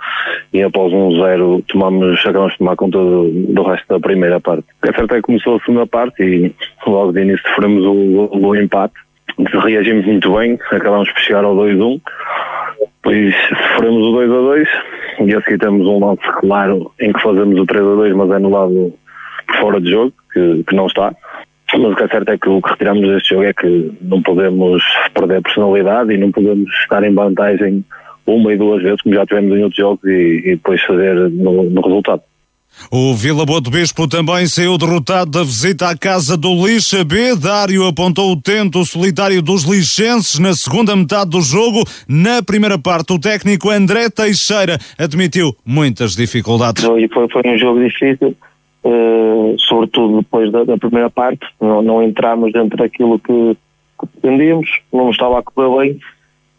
e 0.54 0.62
após 0.62 0.92
1-0 0.92 1.64
tomamos, 1.68 2.18
acabamos 2.20 2.52
de 2.52 2.58
tomar 2.58 2.76
conta 2.76 2.98
do, 2.98 3.28
do, 3.30 3.62
resto 3.64 3.86
da 3.86 4.00
primeira 4.00 4.40
parte. 4.40 4.64
É 4.82 4.92
certo 4.92 5.12
é 5.12 5.16
que 5.16 5.22
começou 5.22 5.56
a 5.56 5.60
segunda 5.60 5.86
parte 5.86 6.22
e 6.22 6.54
logo 6.86 7.12
de 7.12 7.20
início 7.20 7.46
sofremos 7.48 7.84
o, 7.84 7.92
o, 7.92 8.46
o 8.46 8.56
empate. 8.56 8.94
Reagimos 9.38 10.06
muito 10.06 10.34
bem, 10.34 10.58
acabamos 10.72 11.12
por 11.12 11.20
chegar 11.20 11.44
ao 11.44 11.54
2-1. 11.54 12.00
Depois 12.80 13.34
sofremos 13.48 14.02
o 14.06 14.12
2-2 14.16 14.68
e 15.26 15.34
a 15.34 15.42
seguir 15.42 15.58
temos 15.58 15.86
um 15.86 16.02
lance 16.02 16.22
claro 16.40 16.92
em 16.98 17.12
que 17.12 17.20
fazemos 17.20 17.58
o 17.58 17.66
3-2 17.66 18.14
mas 18.14 18.30
é 18.30 18.36
anulado 18.36 18.94
por 19.46 19.56
fora 19.56 19.80
de 19.80 19.90
jogo, 19.90 20.14
que, 20.32 20.64
que 20.66 20.74
não 20.74 20.86
está. 20.86 21.12
Mas 21.76 21.92
o 21.92 21.96
que 21.96 22.04
é 22.04 22.08
certo 22.08 22.28
é 22.30 22.38
que 22.38 22.48
o 22.48 22.62
que 22.62 22.70
retiramos 22.70 23.08
deste 23.08 23.30
jogo 23.30 23.44
é 23.44 23.52
que 23.52 23.92
não 24.00 24.22
podemos 24.22 24.82
perder 25.14 25.42
personalidade 25.42 26.12
e 26.12 26.18
não 26.18 26.32
podemos 26.32 26.70
estar 26.82 27.02
em 27.04 27.14
vantagem 27.14 27.84
uma 28.26 28.52
e 28.52 28.56
duas 28.56 28.82
vezes, 28.82 29.00
como 29.02 29.14
já 29.14 29.26
tivemos 29.26 29.56
em 29.56 29.62
outros 29.62 29.76
jogos, 29.76 30.04
e, 30.04 30.42
e 30.44 30.50
depois 30.56 30.82
fazer 30.82 31.14
no, 31.30 31.64
no 31.64 31.80
resultado. 31.80 32.22
O 32.92 33.14
Vila 33.14 33.44
Boa 33.44 33.60
do 33.60 33.70
Bispo 33.70 34.06
também 34.06 34.46
saiu 34.46 34.78
derrotado 34.78 35.30
da 35.30 35.42
visita 35.42 35.88
à 35.88 35.98
casa 35.98 36.36
do 36.36 36.54
Lixa 36.64 37.02
B. 37.02 37.34
Dário 37.34 37.86
apontou 37.86 38.30
o 38.30 38.40
tento 38.40 38.84
solitário 38.84 39.42
dos 39.42 39.64
lixenses 39.64 40.38
na 40.38 40.54
segunda 40.54 40.94
metade 40.94 41.30
do 41.30 41.40
jogo. 41.40 41.82
Na 42.08 42.42
primeira 42.42 42.78
parte, 42.78 43.12
o 43.12 43.18
técnico 43.18 43.70
André 43.70 44.08
Teixeira 44.08 44.78
admitiu 44.96 45.54
muitas 45.66 46.14
dificuldades. 46.14 46.84
Foi, 46.84 47.08
foi, 47.08 47.28
foi 47.28 47.42
um 47.46 47.58
jogo 47.58 47.80
difícil 47.82 48.36
sobretudo 49.58 50.18
depois 50.18 50.50
da, 50.50 50.64
da 50.64 50.78
primeira 50.78 51.10
parte, 51.10 51.46
não, 51.60 51.82
não 51.82 52.02
entramos 52.02 52.52
dentro 52.52 52.76
daquilo 52.76 53.18
que, 53.18 53.56
que 54.00 54.06
pretendíamos, 54.06 54.80
não 54.92 55.10
estava 55.10 55.38
a 55.38 55.42
correr 55.42 55.78
bem. 55.78 56.00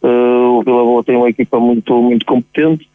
Uh, 0.02 0.58
o 0.58 0.62
Vila 0.62 0.82
Boa 0.82 1.04
tem 1.04 1.16
uma 1.16 1.28
equipa 1.28 1.60
muito, 1.60 1.94
muito 2.00 2.24
competente, 2.24 2.88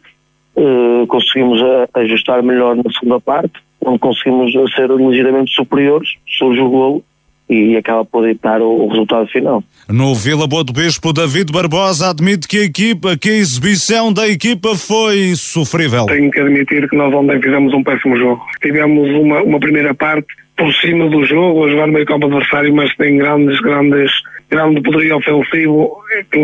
uh, 0.56 1.06
conseguimos 1.06 1.60
ajustar 1.94 2.42
melhor 2.42 2.74
na 2.76 2.90
segunda 2.90 3.20
parte, 3.20 3.54
onde 3.84 3.98
conseguimos 3.98 4.52
ser 4.74 4.90
ligeiramente 4.90 5.54
superiores, 5.54 6.16
surge 6.26 6.60
o 6.60 6.68
golo 6.68 7.04
e 7.48 7.76
acaba 7.76 8.04
por 8.04 8.28
editar 8.28 8.60
o, 8.60 8.84
o, 8.84 8.88
resultado 8.88 9.26
final. 9.28 9.62
No 9.88 10.14
Vila 10.14 10.46
Boa 10.46 10.64
do 10.64 10.72
Bispo, 10.72 11.12
David 11.12 11.52
Barbosa 11.52 12.10
admite 12.10 12.48
que 12.48 12.58
a 12.58 12.64
equipa, 12.64 13.16
que 13.16 13.30
a 13.30 13.34
exibição 13.34 14.12
da 14.12 14.28
equipa 14.28 14.74
foi 14.74 15.34
sofrível. 15.36 16.06
Tenho 16.06 16.30
que 16.30 16.40
admitir 16.40 16.88
que 16.88 16.96
nós 16.96 17.14
ontem 17.14 17.40
fizemos 17.40 17.72
um 17.72 17.84
péssimo 17.84 18.16
jogo. 18.16 18.42
Tivemos 18.60 19.08
uma, 19.10 19.42
uma 19.42 19.60
primeira 19.60 19.94
parte 19.94 20.26
por 20.56 20.72
cima 20.74 21.08
do 21.08 21.24
jogo, 21.24 21.66
a 21.66 21.70
jogar 21.70 21.86
no 21.86 21.92
meio 21.92 22.06
campo 22.06 22.26
adversário, 22.26 22.74
mas 22.74 22.94
tem 22.96 23.18
grandes, 23.18 23.60
grandes, 23.60 24.10
grande 24.50 24.80
poderio 24.80 25.16
ofensivo, 25.16 25.96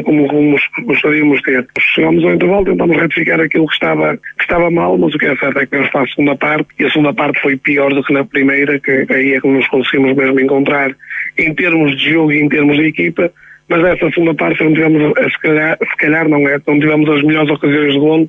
como, 0.04 0.26
como 0.26 0.56
gostaríamos 0.84 1.38
de 1.38 1.44
ter. 1.44 1.66
Chegamos 1.94 2.24
ao 2.24 2.34
intervalo, 2.34 2.64
tentamos 2.64 2.96
retificar 2.96 3.40
aquilo 3.40 3.66
que 3.66 3.74
estava, 3.74 4.16
que 4.16 4.42
estava 4.42 4.70
mal, 4.70 4.98
mas 4.98 5.14
o 5.14 5.18
que 5.18 5.26
é 5.26 5.36
certo 5.36 5.58
é 5.58 5.66
que 5.66 5.76
nós 5.76 5.90
para 5.90 6.02
a 6.02 6.08
segunda 6.08 6.36
parte, 6.36 6.68
e 6.78 6.84
a 6.84 6.90
segunda 6.90 7.14
parte 7.14 7.40
foi 7.40 7.56
pior 7.56 7.92
do 7.92 8.02
que 8.02 8.12
na 8.12 8.24
primeira, 8.24 8.78
que 8.80 9.06
aí 9.10 9.34
é 9.34 9.40
que 9.40 9.48
nos 9.48 9.66
conseguimos 9.68 10.16
mesmo 10.16 10.40
encontrar 10.40 10.94
em 11.38 11.54
termos 11.54 11.96
de 11.96 12.12
jogo 12.12 12.32
e 12.32 12.40
em 12.40 12.48
termos 12.48 12.76
de 12.76 12.86
equipa, 12.86 13.30
mas 13.68 13.84
essa 13.84 14.10
segunda 14.10 14.34
parte 14.34 14.62
não 14.62 14.74
tivemos, 14.74 15.12
se 15.32 15.40
calhar, 15.40 15.78
se 15.78 15.96
calhar 15.96 16.28
não 16.28 16.48
é, 16.48 16.60
não 16.66 16.80
tivemos 16.80 17.08
as 17.08 17.22
melhores 17.22 17.50
ocasiões 17.50 17.92
de 17.92 17.98
golo, 17.98 18.28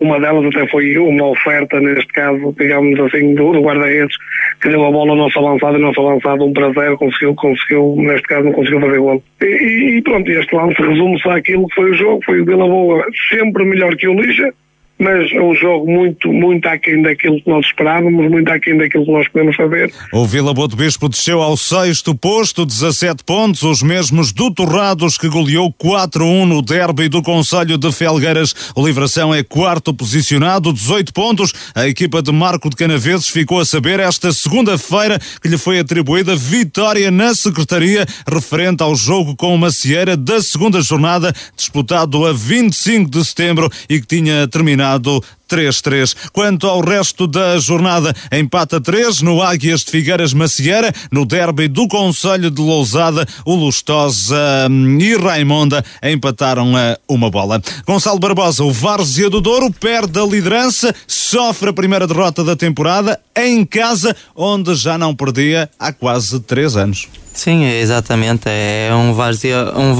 uma 0.00 0.20
delas 0.20 0.46
até 0.46 0.66
foi 0.68 0.96
uma 0.98 1.28
oferta, 1.28 1.80
neste 1.80 2.12
caso, 2.12 2.54
digamos 2.58 2.98
assim, 3.00 3.34
do, 3.34 3.52
do 3.52 3.60
guarda-redes, 3.60 4.16
que 4.60 4.68
deu 4.68 4.84
a 4.84 4.90
bola 4.90 5.12
ao 5.12 5.16
nosso 5.16 5.38
avançado, 5.38 5.78
e 5.78 5.80
nosso 5.80 6.00
avançado 6.00 6.44
um 6.44 6.52
para 6.52 6.72
zero, 6.72 6.98
conseguiu, 6.98 7.34
conseguiu, 7.34 7.94
neste 7.98 8.26
caso 8.28 8.44
não 8.44 8.52
conseguiu 8.52 8.80
fazer 8.80 8.98
gol. 8.98 9.22
E, 9.42 9.96
e 9.96 10.02
pronto, 10.02 10.30
este 10.30 10.54
lance 10.54 10.80
resume-se 10.82 11.28
àquilo 11.28 11.68
que 11.68 11.74
foi 11.74 11.90
o 11.90 11.94
jogo, 11.94 12.24
foi 12.24 12.40
o 12.40 12.44
Vila 12.44 12.66
Boa 12.66 13.04
sempre 13.30 13.64
melhor 13.64 13.94
que 13.96 14.08
o 14.08 14.14
Lixa, 14.14 14.52
mas 14.98 15.30
é 15.32 15.40
um 15.40 15.54
jogo 15.54 15.90
muito, 15.90 16.32
muito 16.32 16.66
aquém 16.66 17.02
daquilo 17.02 17.40
que 17.40 17.48
nós 17.48 17.66
esperávamos, 17.66 18.30
muito 18.30 18.48
aquém 18.48 18.76
daquilo 18.76 19.04
que 19.04 19.10
nós 19.10 19.28
podemos 19.28 19.56
saber. 19.56 19.92
O 20.12 20.24
Vila 20.24 20.54
Boa 20.54 20.68
do 20.68 20.76
Bispo 20.76 21.08
desceu 21.08 21.42
ao 21.42 21.56
sexto 21.56 22.14
posto, 22.14 22.64
17 22.64 23.24
pontos, 23.24 23.62
os 23.62 23.82
mesmos 23.82 24.32
do 24.32 24.52
Torrados, 24.52 25.18
que 25.18 25.28
goleou 25.28 25.72
4-1 25.72 26.46
no 26.46 26.62
derby 26.62 27.08
do 27.08 27.22
Conselho 27.22 27.76
de 27.76 27.90
Felgueiras. 27.90 28.54
O 28.76 28.86
Livração 28.86 29.34
é 29.34 29.42
quarto 29.42 29.92
posicionado, 29.92 30.72
18 30.72 31.12
pontos. 31.12 31.52
A 31.74 31.88
equipa 31.88 32.22
de 32.22 32.30
Marco 32.30 32.70
de 32.70 32.76
Canaveses 32.76 33.28
ficou 33.28 33.58
a 33.58 33.64
saber 33.64 33.98
esta 33.98 34.32
segunda-feira 34.32 35.18
que 35.42 35.48
lhe 35.48 35.58
foi 35.58 35.80
atribuída 35.80 36.36
vitória 36.36 37.10
na 37.10 37.34
Secretaria 37.34 38.06
referente 38.30 38.82
ao 38.82 38.94
jogo 38.94 39.34
com 39.34 39.54
o 39.54 39.58
Macieira 39.58 40.16
da 40.16 40.40
segunda 40.40 40.80
jornada, 40.80 41.32
disputado 41.56 42.24
a 42.24 42.32
25 42.32 43.10
de 43.10 43.24
setembro 43.24 43.68
e 43.88 44.00
que 44.00 44.06
tinha 44.06 44.46
terminado 44.46 44.83
terminado 44.84 45.22
3-3. 45.48 46.14
Quanto 46.32 46.66
ao 46.66 46.80
resto 46.80 47.26
da 47.26 47.58
jornada, 47.58 48.14
empata 48.30 48.80
3 48.80 49.22
no 49.22 49.42
Águias 49.42 49.80
de 49.80 49.90
Figueiras 49.90 50.32
Macieira, 50.32 50.92
no 51.10 51.24
derby 51.24 51.68
do 51.68 51.88
Conselho 51.88 52.50
de 52.50 52.60
Lousada, 52.60 53.26
o 53.44 53.54
Lustosa 53.54 54.36
hum, 54.70 54.98
e 55.00 55.16
Raimonda 55.16 55.84
empataram 56.02 56.76
a 56.76 56.98
uma 57.08 57.30
bola. 57.30 57.62
Gonçalo 57.86 58.18
Barbosa, 58.18 58.64
o 58.64 58.72
Várzea 58.72 59.30
do 59.30 59.40
Douro, 59.40 59.72
perde 59.72 60.18
a 60.18 60.24
liderança, 60.24 60.94
sofre 61.06 61.70
a 61.70 61.72
primeira 61.72 62.06
derrota 62.06 62.44
da 62.44 62.56
temporada 62.56 63.20
em 63.36 63.64
casa, 63.64 64.14
onde 64.34 64.74
já 64.74 64.98
não 64.98 65.14
perdia 65.14 65.70
há 65.78 65.92
quase 65.92 66.40
3 66.40 66.76
anos. 66.76 67.08
Sim, 67.32 67.64
exatamente. 67.64 68.44
É 68.46 68.90
um 68.94 69.12
Várzea, 69.12 69.72
um 69.76 69.94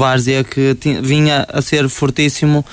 que 0.45 0.77
vinha 1.01 1.45
a 1.51 1.61
ser 1.61 1.89
fortíssimo 1.89 2.65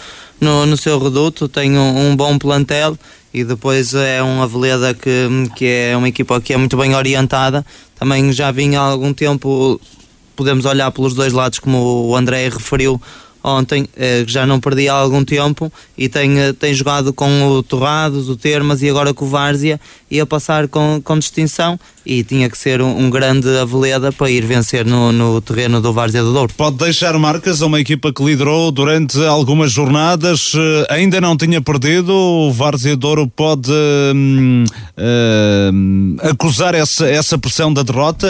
no, 0.43 0.67
no 0.67 0.77
seu 0.77 0.99
reduto, 0.99 1.49
tem 1.49 1.79
um, 1.79 2.11
um 2.11 2.17
bom 2.17 2.37
plantel 2.37 2.99
e 3.33 3.45
depois 3.45 3.95
é 3.95 4.21
um 4.21 4.43
Aveleda 4.43 4.93
que, 4.93 5.29
que 5.55 5.65
é 5.65 5.97
uma 5.97 6.09
equipa 6.09 6.41
que 6.41 6.53
é 6.53 6.57
muito 6.57 6.77
bem 6.77 6.97
orientada. 6.97 7.65
Também 7.95 8.33
já 8.33 8.51
vinha 8.51 8.81
há 8.81 8.83
algum 8.83 9.13
tempo, 9.13 9.81
podemos 10.35 10.65
olhar 10.65 10.91
pelos 10.91 11.15
dois 11.15 11.33
lados, 11.33 11.61
como 11.61 12.09
o 12.09 12.17
André 12.17 12.49
referiu 12.49 13.01
ontem, 13.43 13.89
eh, 13.97 14.25
já 14.27 14.45
não 14.45 14.59
perdia 14.59 14.93
há 14.93 14.97
algum 14.97 15.25
tempo 15.25 15.73
e 15.97 16.09
tem, 16.09 16.39
eh, 16.39 16.53
tem 16.53 16.75
jogado 16.75 17.13
com 17.13 17.49
o 17.49 17.63
Torrados, 17.63 18.29
o 18.29 18.37
Termas 18.37 18.83
e 18.83 18.91
agora 18.91 19.15
com 19.15 19.25
o 19.25 19.29
Várzea 19.29 19.81
e 20.11 20.21
a 20.21 20.27
passar 20.27 20.69
com, 20.69 21.01
com 21.03 21.19
distinção 21.19 21.79
e 22.05 22.25
tinha 22.25 22.49
que 22.49 22.59
ser 22.59 22.83
um, 22.83 22.99
um 22.99 23.11
grande 23.11 23.49
Aveleda 23.59 24.13
para 24.13 24.31
ir 24.31 24.45
vencer 24.45 24.85
no, 24.85 25.13
no 25.13 25.41
terreno 25.41 25.81
do 25.81 25.93
Várzea 25.93 26.23
do 26.23 26.33
Douro. 26.33 26.53
Pode 26.57 26.77
deixar 26.77 27.17
marcas 27.19 27.63
a 27.63 27.67
uma 27.67 27.81
equipa 27.81 28.13
que 28.13 28.23
liderou 28.23 28.71
durante 28.71 29.23
algumas 29.25 29.73
jornadas, 29.73 30.53
eh, 30.55 30.87
ainda 30.95 31.21
não 31.21 31.37
tinha 31.37 31.61
perdido, 31.61 32.13
o 32.13 32.53
Várzea 32.53 32.97
do 32.97 33.01
Douro 33.01 33.29
pode 33.29 33.71
hum, 33.71 34.65
hum, 35.73 36.17
acusar 36.23 36.75
essa, 36.75 37.07
essa 37.07 37.39
pressão 37.39 37.73
da 37.73 37.83
derrota 37.83 38.29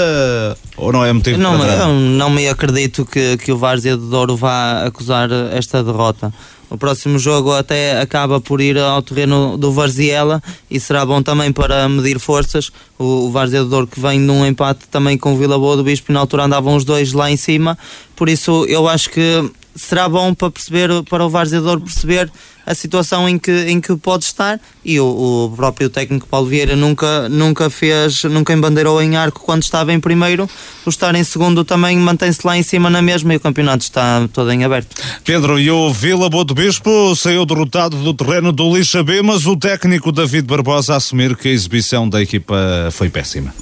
ou 0.76 0.92
não 0.92 1.04
é 1.04 1.12
motivo 1.12 1.38
não, 1.38 1.58
para 1.58 1.72
eu 1.72 1.88
não 1.88 2.30
me 2.30 2.48
acredito 2.48 3.04
que, 3.04 3.36
que 3.36 3.52
o 3.52 3.58
Várzea 3.58 3.96
do 3.96 4.08
Douro 4.08 4.36
vá 4.36 4.84
acusar 4.84 5.28
esta 5.52 5.82
derrota. 5.82 6.32
O 6.72 6.78
próximo 6.78 7.18
jogo 7.18 7.52
até 7.52 8.00
acaba 8.00 8.40
por 8.40 8.58
ir 8.58 8.78
ao 8.78 9.02
terreno 9.02 9.58
do 9.58 9.70
Varziela 9.70 10.42
e 10.70 10.80
será 10.80 11.04
bom 11.04 11.22
também 11.22 11.52
para 11.52 11.86
medir 11.86 12.18
forças. 12.18 12.72
O, 12.98 13.26
o 13.26 13.30
Várzea 13.30 13.62
do 13.62 13.68
Douro 13.68 13.86
que 13.86 14.00
vem 14.00 14.18
num 14.18 14.46
empate 14.46 14.88
também 14.90 15.18
com 15.18 15.34
o 15.34 15.36
Vila 15.36 15.58
Boa 15.58 15.76
do 15.76 15.84
Bispo 15.84 16.10
na 16.12 16.20
altura 16.20 16.44
andavam 16.44 16.74
os 16.74 16.82
dois 16.82 17.12
lá 17.12 17.30
em 17.30 17.36
cima. 17.36 17.76
Por 18.16 18.26
isso 18.26 18.64
eu 18.70 18.88
acho 18.88 19.10
que 19.10 19.50
será 19.74 20.08
bom 20.08 20.34
para 20.34 20.50
perceber 20.50 20.88
para 21.08 21.24
o 21.24 21.30
Várzea 21.30 21.60
do 21.60 21.66
Douro 21.66 21.80
perceber 21.80 22.30
a 22.64 22.74
situação 22.74 23.28
em 23.28 23.38
que, 23.38 23.50
em 23.68 23.80
que 23.80 23.94
pode 23.96 24.24
estar 24.24 24.60
e 24.84 25.00
o, 25.00 25.04
o, 25.50 25.56
próprio 25.56 25.90
técnico 25.90 26.28
Paulo 26.28 26.46
Vieira 26.46 26.76
nunca, 26.76 27.28
nunca 27.28 27.68
fez, 27.68 28.22
nunca 28.24 28.52
embandeirou 28.52 29.02
em 29.02 29.16
arco 29.16 29.40
quando 29.40 29.62
estava 29.62 29.92
em 29.92 29.98
primeiro, 29.98 30.48
o 30.86 30.90
estar 30.90 31.14
em 31.14 31.24
segundo 31.24 31.64
também 31.64 31.96
mantém-se 31.98 32.46
lá 32.46 32.56
em 32.56 32.62
cima 32.62 32.88
na 32.88 33.02
mesma 33.02 33.34
e 33.34 33.36
o 33.36 33.40
campeonato 33.40 33.82
está 33.82 34.28
todo 34.32 34.50
em 34.52 34.64
aberto. 34.64 34.94
Pedro, 35.24 35.58
e 35.58 35.70
o 35.70 35.92
Vila 35.92 36.28
Boa 36.28 36.44
do 36.44 36.54
Bispo 36.54 37.14
saiu 37.16 37.44
derrotado 37.44 37.96
do 37.96 38.14
terreno 38.14 38.52
do 38.52 38.76
Lixa 38.76 39.02
B, 39.02 39.22
mas 39.22 39.46
o 39.46 39.56
técnico 39.56 40.12
David 40.12 40.46
Barbosa 40.46 40.96
assumir 40.96 41.36
que 41.36 41.48
a 41.48 41.52
exibição 41.52 42.08
da 42.08 42.22
equipa 42.22 42.88
foi 42.92 43.08
péssima. 43.08 43.52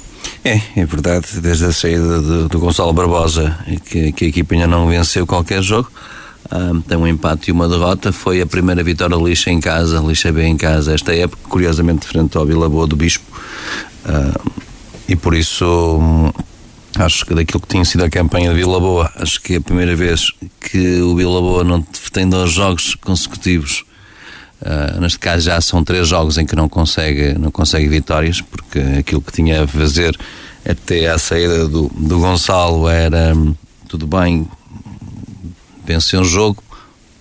É, 0.43 0.59
é 0.75 0.85
verdade, 0.85 1.39
desde 1.39 1.65
a 1.65 1.71
saída 1.71 2.47
do, 2.47 2.59
Gonçalo 2.59 2.91
Barbosa, 2.93 3.57
que, 3.85 4.11
que 4.11 4.25
a 4.25 4.27
equipa 4.27 4.55
ainda 4.55 4.67
não 4.67 4.87
venceu 4.87 5.27
qualquer 5.27 5.61
jogo, 5.61 5.91
um, 6.51 6.81
tem 6.81 6.97
um 6.97 7.07
empate 7.07 7.49
e 7.49 7.51
uma 7.51 7.67
derrota. 7.67 8.11
Foi 8.11 8.41
a 8.41 8.45
primeira 8.45 8.83
vitória 8.83 9.15
lixa 9.15 9.51
em 9.51 9.59
casa, 9.59 9.99
lixa 9.99 10.31
B 10.31 10.43
em 10.43 10.57
casa, 10.57 10.93
esta 10.93 11.15
época, 11.15 11.41
curiosamente 11.47 12.05
frente 12.05 12.37
ao 12.37 12.45
Vila 12.45 12.67
Boa 12.67 12.87
do 12.87 12.95
Bispo. 12.95 13.25
Uh, 14.05 14.51
e 15.07 15.15
por 15.15 15.35
isso 15.35 15.65
hum, 15.99 16.31
acho 16.97 17.25
que 17.25 17.33
daquilo 17.33 17.59
que 17.59 17.67
tinha 17.67 17.85
sido 17.85 18.03
a 18.03 18.09
campanha 18.09 18.49
de 18.49 18.55
Vila 18.55 18.79
Boa, 18.79 19.11
acho 19.15 19.41
que 19.41 19.53
é 19.53 19.57
a 19.57 19.61
primeira 19.61 19.95
vez 19.95 20.31
que 20.59 21.01
o 21.01 21.15
Vila 21.15 21.39
Boa 21.39 21.63
não 21.63 21.81
tem 22.11 22.27
dois 22.27 22.51
jogos 22.51 22.95
consecutivos. 22.95 23.85
Uh, 24.61 25.01
neste 25.01 25.17
caso 25.17 25.45
já 25.45 25.59
são 25.59 25.83
três 25.83 26.07
jogos 26.07 26.37
em 26.37 26.45
que 26.45 26.55
não 26.55 26.69
consegue, 26.69 27.33
não 27.33 27.49
consegue 27.49 27.87
vitórias, 27.87 28.41
porque 28.41 28.79
aquilo 28.99 29.21
que 29.21 29.31
tinha 29.31 29.63
a 29.63 29.67
fazer 29.67 30.15
até 30.63 31.07
a 31.07 31.17
saída 31.17 31.67
do, 31.67 31.91
do 31.95 32.19
Gonçalo 32.19 32.87
era 32.87 33.33
hum, 33.35 33.55
tudo 33.87 34.05
bem, 34.05 34.47
venceu 35.83 36.21
um 36.21 36.23
jogo, 36.23 36.63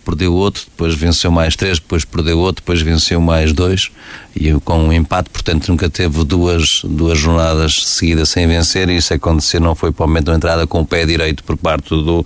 perdeu 0.05 0.35
outro, 0.35 0.65
depois 0.65 0.95
venceu 0.95 1.31
mais 1.31 1.57
três, 1.57 1.79
depois 1.79 2.05
perdeu 2.05 2.39
outro, 2.39 2.63
depois 2.63 2.83
venceu 2.83 3.21
mais 3.21 3.53
dois 3.55 3.91
e 4.35 4.53
com 4.61 4.79
um 4.79 4.93
empate, 4.93 5.31
portanto 5.31 5.69
nunca 5.69 5.91
teve 5.91 6.25
duas, 6.25 6.83
duas 6.85 7.19
jornadas 7.19 7.83
seguidas 7.87 8.29
sem 8.29 8.47
vencer 8.47 8.89
e 8.89 8.97
isso 8.97 9.13
aconteceu, 9.13 9.61
não 9.61 9.75
foi 9.75 9.93
para 9.93 10.05
o 10.05 10.09
momento 10.09 10.27
da 10.27 10.35
entrada 10.35 10.67
com 10.67 10.81
o 10.81 10.87
pé 10.87 11.05
direito 11.05 11.43
por 11.45 11.57
parte 11.57 11.91
do, 11.91 12.25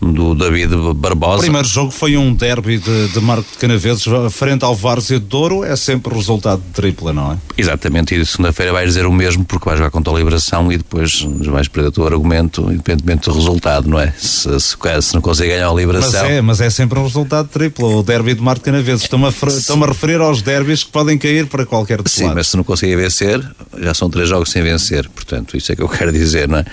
do 0.00 0.34
David 0.34 0.74
Barbosa. 0.94 1.38
O 1.38 1.40
primeiro 1.40 1.66
jogo 1.66 1.90
foi 1.90 2.16
um 2.16 2.34
derby 2.34 2.78
de, 2.78 3.08
de 3.08 3.20
Marco 3.20 3.50
de 3.50 3.58
Canaveses 3.58 4.04
frente 4.30 4.64
ao 4.64 4.74
Várzea 4.74 5.18
de 5.18 5.26
Douro, 5.26 5.64
é 5.64 5.74
sempre 5.76 6.14
resultado 6.14 6.60
de 6.60 6.68
tripla, 6.68 7.12
não 7.12 7.32
é? 7.32 7.38
Exatamente, 7.56 8.14
e 8.14 8.24
segunda-feira 8.24 8.72
vais 8.72 8.88
dizer 8.88 9.06
o 9.06 9.12
mesmo 9.12 9.44
porque 9.44 9.64
vais 9.64 9.78
jogar 9.78 9.90
contra 9.90 10.12
a 10.12 10.16
Liberação 10.16 10.70
e 10.70 10.76
depois 10.76 11.22
vais 11.46 11.68
perder 11.68 11.88
o 11.88 11.92
teu 11.92 12.06
argumento, 12.06 12.62
independentemente 12.70 13.28
do 13.28 13.34
resultado, 13.34 13.88
não 13.88 13.98
é? 13.98 14.12
Se, 14.18 14.60
se, 14.60 14.76
se 15.02 15.14
não 15.14 15.20
consegue 15.22 15.50
ganhar 15.50 15.70
a 15.70 15.74
Liberação... 15.74 16.22
Mas 16.22 16.30
é, 16.30 16.42
mas 16.42 16.60
é 16.60 16.70
sempre 16.70 16.98
um 16.98 17.04
resultado 17.04 17.46
de 17.46 17.52
tripla, 17.52 17.88
o 17.88 18.02
derby 18.02 18.34
de 18.34 18.42
Marco 18.42 18.60
de 18.60 18.70
Canaveses. 18.70 19.02
Estou-me 19.02 19.26
a, 19.26 19.28
estou 19.28 19.82
a 19.82 19.86
referir 19.86 20.20
aos 20.20 20.42
derbys 20.42 20.84
que 20.84 20.90
podem 20.90 21.16
cair 21.16 21.29
para 21.46 21.66
qualquer 21.66 22.00
Sim, 22.06 22.24
lado. 22.24 22.34
mas 22.36 22.48
se 22.48 22.56
não 22.56 22.64
conseguir 22.64 22.96
vencer, 22.96 23.40
já 23.78 23.94
são 23.94 24.10
três 24.10 24.28
jogos 24.28 24.50
sem 24.50 24.62
vencer. 24.62 25.08
Portanto, 25.08 25.56
isso 25.56 25.72
é 25.72 25.76
que 25.76 25.82
eu 25.82 25.88
quero 25.90 26.12
dizer, 26.12 26.48
não 26.48 26.58
é? 26.58 26.64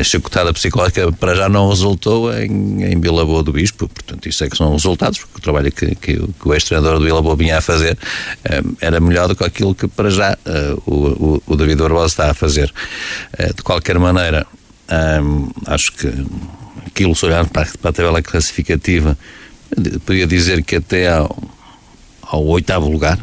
A 0.00 0.04
chacotada 0.04 0.52
psicológica 0.52 1.10
para 1.12 1.34
já 1.34 1.48
não 1.48 1.68
resultou 1.68 2.32
em, 2.36 2.84
em 2.84 3.00
do 3.00 3.52
Bispo. 3.52 3.88
Portanto, 3.88 4.28
isso 4.28 4.44
é 4.44 4.48
que 4.48 4.56
são 4.56 4.72
resultados, 4.72 5.18
porque 5.18 5.38
o 5.38 5.40
trabalho 5.40 5.72
que, 5.72 5.94
que, 5.94 6.16
que 6.16 6.48
o 6.48 6.54
ex-treinador 6.54 6.98
do 6.98 7.04
Vila 7.04 7.22
Boa 7.22 7.36
vinha 7.36 7.58
a 7.58 7.60
fazer 7.60 7.98
um, 8.48 8.74
era 8.80 9.00
melhor 9.00 9.28
do 9.28 9.36
que 9.36 9.44
aquilo 9.44 9.74
que 9.74 9.88
para 9.88 10.10
já 10.10 10.32
uh, 10.46 10.82
o, 10.86 10.94
o, 10.94 11.42
o, 11.46 11.56
David 11.56 11.76
Barbosa 11.76 12.06
está 12.06 12.30
a 12.30 12.34
fazer. 12.34 12.72
Uh, 13.38 13.54
de 13.54 13.62
qualquer 13.62 13.98
maneira, 13.98 14.46
acho 15.66 15.92
que 15.92 16.12
aquilo, 16.86 17.14
se 17.14 17.24
olhar 17.26 17.46
para, 17.48 17.68
para 17.80 17.90
a 17.90 17.92
tabela 17.92 18.22
classificativa, 18.22 19.16
podia 20.04 20.26
dizer 20.26 20.64
que 20.64 20.76
até 20.76 21.08
ao 21.08 21.50
ao 22.30 22.46
oitavo 22.46 22.88
lugar, 22.88 23.18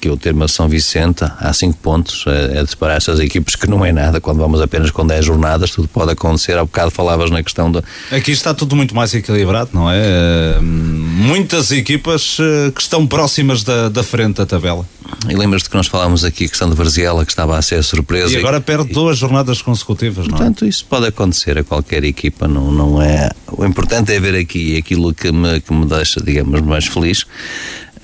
que 0.00 0.08
é 0.08 0.10
o 0.10 0.16
termo 0.16 0.48
São 0.48 0.68
Vicente, 0.68 1.24
há 1.38 1.52
cinco 1.52 1.78
pontos. 1.78 2.24
É, 2.26 2.58
é 2.58 2.64
de 2.64 2.70
separar 2.70 2.96
essas 2.96 3.20
equipes 3.20 3.56
que 3.56 3.68
não 3.68 3.84
é 3.84 3.92
nada, 3.92 4.20
quando 4.20 4.38
vamos 4.38 4.60
apenas 4.60 4.90
com 4.90 5.06
10 5.06 5.24
jornadas, 5.24 5.70
tudo 5.70 5.88
pode 5.88 6.12
acontecer. 6.12 6.56
Há 6.56 6.64
bocado 6.64 6.90
falavas 6.90 7.30
na 7.30 7.42
questão 7.42 7.70
da. 7.70 7.82
Aqui 8.10 8.32
está 8.32 8.52
tudo 8.54 8.76
muito 8.76 8.94
mais 8.94 9.14
equilibrado, 9.14 9.70
não 9.72 9.90
é? 9.90 10.58
Muitas 10.60 11.72
equipas 11.72 12.38
eh, 12.40 12.70
que 12.70 12.80
estão 12.80 13.06
próximas 13.06 13.62
da, 13.62 13.88
da 13.88 14.02
frente 14.02 14.36
da 14.36 14.46
tabela. 14.46 14.86
E 15.28 15.34
lembras-te 15.34 15.70
que 15.70 15.76
nós 15.76 15.86
falámos 15.86 16.24
aqui 16.24 16.44
a 16.44 16.48
questão 16.48 16.68
de 16.68 16.76
Varziela, 16.76 17.24
que 17.24 17.32
estava 17.32 17.56
a 17.56 17.62
ser 17.62 17.82
surpresa. 17.82 18.32
E 18.32 18.36
agora 18.36 18.60
perde 18.60 18.90
e, 18.90 18.92
duas 18.92 19.18
jornadas 19.18 19.62
consecutivas, 19.62 20.26
não 20.26 20.34
é? 20.34 20.36
Portanto, 20.36 20.66
isso 20.66 20.84
pode 20.84 21.06
acontecer 21.06 21.58
a 21.58 21.64
qualquer 21.64 22.04
equipa, 22.04 22.46
não, 22.46 22.70
não 22.70 23.02
é. 23.02 23.30
O 23.50 23.64
importante 23.64 24.12
é 24.12 24.20
ver 24.20 24.36
aqui 24.36 24.76
aquilo 24.76 25.14
que 25.14 25.32
me, 25.32 25.60
que 25.60 25.72
me 25.72 25.86
deixa, 25.86 26.20
digamos, 26.20 26.60
mais 26.60 26.86
feliz 26.86 27.26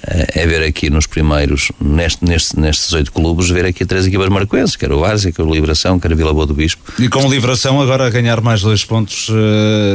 é 0.07 0.47
ver 0.47 0.63
aqui 0.63 0.91
nos 0.91 1.07
primeiros, 1.07 1.73
neste, 1.81 2.25
neste, 2.25 2.59
nestes 2.59 2.93
oito 2.93 3.13
clubes, 3.13 3.49
ver 3.49 3.65
aqui 3.65 3.85
três 3.85 4.07
equipas 4.07 4.29
marcoenses, 4.29 4.77
quer 4.77 4.93
o 4.93 5.01
Várzea, 5.01 5.33
quer 5.33 5.43
o 5.43 5.53
Liberação, 5.53 5.99
quer 5.99 6.13
a 6.13 6.15
Vila 6.15 6.33
Boa 6.33 6.47
do 6.47 6.55
Bispo. 6.55 6.93
E 6.99 7.09
com 7.09 7.25
o 7.25 7.31
Liberação 7.31 7.81
agora 7.81 8.07
a 8.07 8.11
ganhar 8.11 8.41
mais 8.41 8.63
dois 8.63 8.85
pontos 8.85 9.29
uh, 9.29 9.35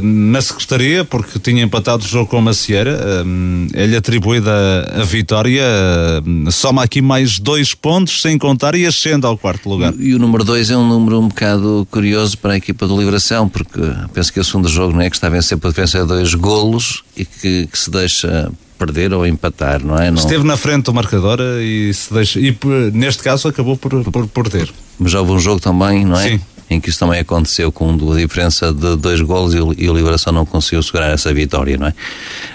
na 0.04 0.42
Secretaria, 0.42 1.06
porque 1.06 1.40
tinha 1.40 1.64
empatado 1.64 2.04
o 2.04 2.08
jogo 2.08 2.30
com 2.30 2.38
a 2.38 2.42
Macieira, 2.42 2.98
uh, 2.98 3.68
é-lhe 3.74 3.96
atribuída 3.96 4.52
a, 5.00 5.04
vitória, 5.04 5.64
uh, 5.66 6.52
soma 6.52 6.84
aqui 6.84 7.02
mais 7.02 7.40
dois 7.40 7.74
pontos, 7.74 8.22
sem 8.22 8.38
contar, 8.38 8.76
e 8.76 8.86
ascende 8.86 9.26
ao 9.26 9.38
quarto 9.38 9.70
lugar. 9.70 9.94
E, 9.98 10.10
e 10.10 10.16
o 10.16 10.20
número 10.20 10.44
dois 10.44 10.72
é 10.72 10.78
um 10.78 10.88
número 10.88 11.20
um 11.20 11.28
bocado 11.28 11.88
curioso 11.92 12.38
para 12.38 12.54
a 12.54 12.58
equipa 12.58 12.88
do 12.88 12.98
Liberação, 12.98 13.48
porque 13.48 13.80
penso 14.14 14.34
que 14.34 14.40
é 14.40 14.42
o 14.42 14.46
segundo 14.46 14.68
jogo, 14.68 14.94
não 14.94 15.02
é? 15.02 15.10
Que 15.10 15.16
está 15.16 15.28
a 15.28 15.30
vencer 15.30 15.58
por 15.58 15.70
diferença 15.70 16.00
de 16.02 16.08
dois 16.08 16.34
golos 16.34 17.04
e 17.16 17.26
que, 17.26 17.68
que 17.68 17.78
se 17.78 17.92
deixa 17.92 18.52
perder 18.80 19.14
ou 19.14 19.28
empatar, 19.28 19.86
não 19.86 20.00
é? 20.00 20.10
Não... 20.10 20.18
Esteve 20.18 20.46
na 20.46 20.56
frente 20.56 20.86
do 20.86 20.94
marcador 20.94 21.40
e 21.62 21.94
se 21.94 22.14
deixa, 22.14 22.40
e 22.40 22.58
neste 22.94 23.22
caso 23.22 23.50
acabou 23.50 23.76
por, 23.76 24.04
por 24.10 24.28
perder. 24.28 24.72
Mas 24.98 25.12
já 25.12 25.20
houve 25.20 25.34
um 25.34 25.40
jogo 25.40 25.60
também, 25.60 26.06
não 26.06 26.18
é? 26.18 26.30
Sim. 26.30 26.42
Em 26.72 26.80
que 26.80 26.90
isso 26.90 27.00
também 27.00 27.20
aconteceu 27.20 27.72
com 27.72 27.92
a 27.92 28.16
diferença 28.16 28.72
de 28.72 28.96
dois 28.96 29.20
golos 29.22 29.56
e, 29.56 29.60
o 29.60 29.94
Liberação 29.94 30.32
não 30.32 30.46
conseguiu 30.46 30.84
segurar 30.84 31.08
essa 31.08 31.34
vitória, 31.34 31.76
não 31.78 31.88
é? 31.88 31.94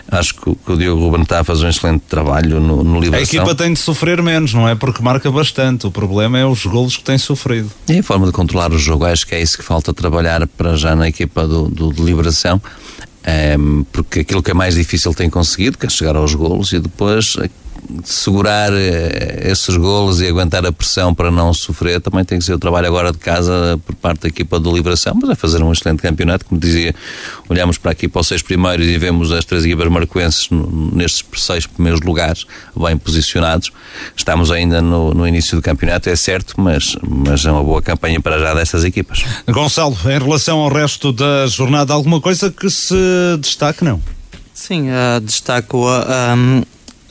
Acho 0.09 0.37
que, 0.37 0.55
que 0.55 0.73
o 0.73 0.77
Diogo 0.77 1.01
Ruben 1.01 1.23
está 1.23 1.41
a 1.41 1.45
fazer 1.45 1.67
um 1.67 1.69
excelente 1.69 2.03
trabalho 2.09 2.61
no, 2.61 2.85
no 2.85 3.01
Liberação. 3.01 3.41
A 3.41 3.43
equipa 3.43 3.55
tem 3.57 3.73
de 3.73 3.81
sofrer 3.81 4.23
menos, 4.23 4.55
não 4.55 4.69
é? 4.69 4.77
Porque 4.77 5.03
marca 5.03 5.29
bastante. 5.33 5.89
O 5.89 5.91
problema 5.91 6.39
é 6.39 6.47
os 6.47 6.65
golos 6.65 6.97
que 6.97 7.03
tem 7.03 7.19
sofrido. 7.19 7.69
E 7.89 7.99
a 7.99 8.03
forma 8.05 8.27
de 8.27 8.33
controlar 8.33 8.73
o 8.73 8.79
jogo, 8.79 9.05
acho 9.05 9.27
que 9.27 9.35
é 9.35 9.43
isso 9.43 9.59
que 9.59 9.65
falta 9.65 9.93
trabalhar 9.93 10.47
para 10.47 10.77
já 10.77 10.95
na 10.95 11.09
equipa 11.09 11.45
do, 11.49 11.69
do 11.69 11.93
de 11.93 12.01
Liberação 12.01 12.63
porque 13.93 14.21
aquilo 14.21 14.43
que 14.43 14.51
é 14.51 14.55
mais 14.55 14.75
difícil 14.75 15.15
tem 15.15 15.31
conseguido, 15.31 15.79
que 15.79 15.87
é 15.87 15.89
chegar 15.89 16.17
aos 16.17 16.35
golos 16.35 16.73
e 16.73 16.79
depois 16.79 17.37
segurar 18.05 18.73
eh, 18.73 19.51
esses 19.51 19.77
golos 19.77 20.21
e 20.21 20.27
aguentar 20.27 20.65
a 20.65 20.73
pressão 20.73 21.15
para 21.15 21.31
não 21.31 21.53
sofrer 21.53 22.01
também 22.01 22.25
tem 22.25 22.39
que 22.39 22.45
ser 22.45 22.55
o 22.55 22.59
trabalho 22.59 22.87
agora 22.87 23.13
de 23.13 23.19
casa 23.19 23.79
por 23.85 23.95
parte 23.97 24.23
da 24.23 24.29
equipa 24.29 24.59
do 24.59 24.75
Liberação, 24.75 25.17
mas 25.21 25.31
é 25.31 25.35
fazer 25.35 25.63
um 25.63 25.73
excelente 25.73 26.03
campeonato, 26.03 26.45
como 26.47 26.61
dizia, 26.61 26.95
olhamos 27.49 27.79
para 27.79 27.93
aqui 27.93 28.09
para 28.09 28.21
os 28.21 28.27
seis 28.27 28.43
primeiros 28.43 28.87
e 28.87 28.99
vemos 28.99 29.33
as 29.33 29.45
três 29.45 29.65
equipas 29.65 29.89
marcoenses 29.89 30.49
nestes 30.93 31.25
seis 31.43 31.67
primeiros 31.67 32.01
lugares, 32.01 32.47
bem 32.77 32.97
posicionados. 32.97 33.71
Estamos 34.17 34.51
ainda 34.51 34.81
no, 34.81 35.15
no 35.15 35.27
início 35.27 35.57
do 35.57 35.63
campeonato, 35.63 36.09
é 36.09 36.17
certo, 36.17 36.55
mas, 36.59 36.97
mas 37.03 37.45
é 37.45 37.51
uma 37.51 37.63
boa 37.63 37.83
campanha 37.83 38.21
para 38.21 38.39
já 38.39 38.55
dessas 38.55 38.85
equipas. 38.85 39.25
Gonçalo, 39.49 39.97
em 40.07 40.19
relação 40.19 40.59
ao 40.59 40.69
resto 40.69 41.13
da 41.13 41.47
jornada, 41.47 41.93
alguma 41.93 42.21
coisa 42.21 42.51
que 42.51 42.69
se 42.71 42.95
destaque, 43.41 43.85
não? 43.85 44.01
Sim, 44.55 44.89
uh, 44.91 45.21
destaco 45.21 45.89
a, 45.89 46.35
um, 46.37 46.63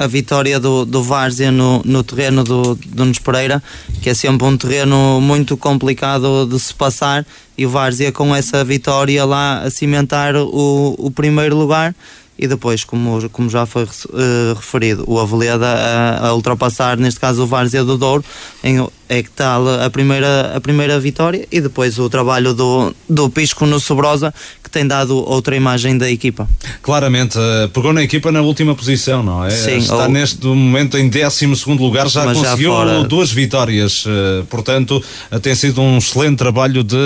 a 0.04 0.08
vitória 0.08 0.60
do, 0.60 0.86
do 0.86 1.02
Várzea 1.02 1.52
no, 1.52 1.82
no 1.86 2.04
terreno 2.04 2.44
do, 2.44 2.76
do 2.76 3.04
Nunes 3.04 3.20
Pereira, 3.20 3.64
que 4.02 4.10
é 4.10 4.14
sempre 4.14 4.46
um 4.46 4.58
terreno 4.58 5.20
muito 5.22 5.56
complicado 5.56 6.46
de 6.46 6.60
se 6.60 6.74
passar, 6.74 7.26
e 7.58 7.66
o 7.66 7.70
Várzea 7.70 8.12
com 8.12 8.36
essa 8.36 8.64
vitória 8.64 9.24
lá 9.26 9.62
a 9.62 9.70
cimentar 9.70 10.36
o, 10.36 10.96
o 10.98 11.12
primeiro 11.12 11.56
lugar. 11.56 11.96
E 12.38 12.48
depois, 12.48 12.84
como, 12.84 13.30
como 13.30 13.48
já 13.48 13.66
foi 13.66 13.84
uh, 13.84 14.54
referido, 14.56 15.04
o 15.08 15.20
Aveleda 15.20 15.68
a, 15.68 16.28
a, 16.28 16.34
ultrapassar, 16.34 16.98
neste 16.98 17.20
caso 17.20 17.44
o 17.44 17.48
Várzea 17.48 17.84
do 17.84 17.96
Douro, 17.96 18.26
em, 18.64 18.86
é 19.14 19.22
que 19.22 19.30
tal 19.30 19.68
a 19.70 19.90
primeira, 19.92 20.54
a 20.56 20.60
primeira 20.60 21.00
vitória 21.00 21.48
e 21.52 21.62
depois 21.62 22.00
o 22.00 22.10
trabalho 22.10 22.54
do, 22.54 22.94
do 23.08 23.30
Pisco 23.30 23.66
no 23.68 23.80
Sobrosa, 23.80 24.34
que 24.64 24.70
tem 24.70 24.88
dado 24.88 25.16
outra 25.16 25.56
imagem 25.56 25.98
da 25.98 26.10
equipa. 26.10 26.50
Claramente, 26.82 27.38
uh, 27.38 27.70
pegou 27.70 27.94
na 27.94 28.02
equipa 28.02 28.32
na 28.32 28.42
última 28.42 28.74
posição, 28.74 29.22
não 29.22 29.46
é? 29.46 29.52
Sim, 29.52 29.78
Está 29.78 30.06
ou... 30.06 30.10
neste 30.10 30.46
momento 30.48 30.98
em 30.98 31.08
12 31.08 31.46
lugar, 31.78 32.10
já 32.10 32.26
Mas 32.26 32.40
conseguiu 32.40 32.72
já 32.72 32.78
fora... 32.78 33.04
duas 33.04 33.32
vitórias, 33.32 34.04
uh, 34.06 34.44
portanto, 34.50 35.04
uh, 35.32 35.40
tem 35.40 35.54
sido 35.54 35.80
um 35.80 36.00
excelente 36.00 36.38
trabalho 36.38 36.84
de, 36.84 36.98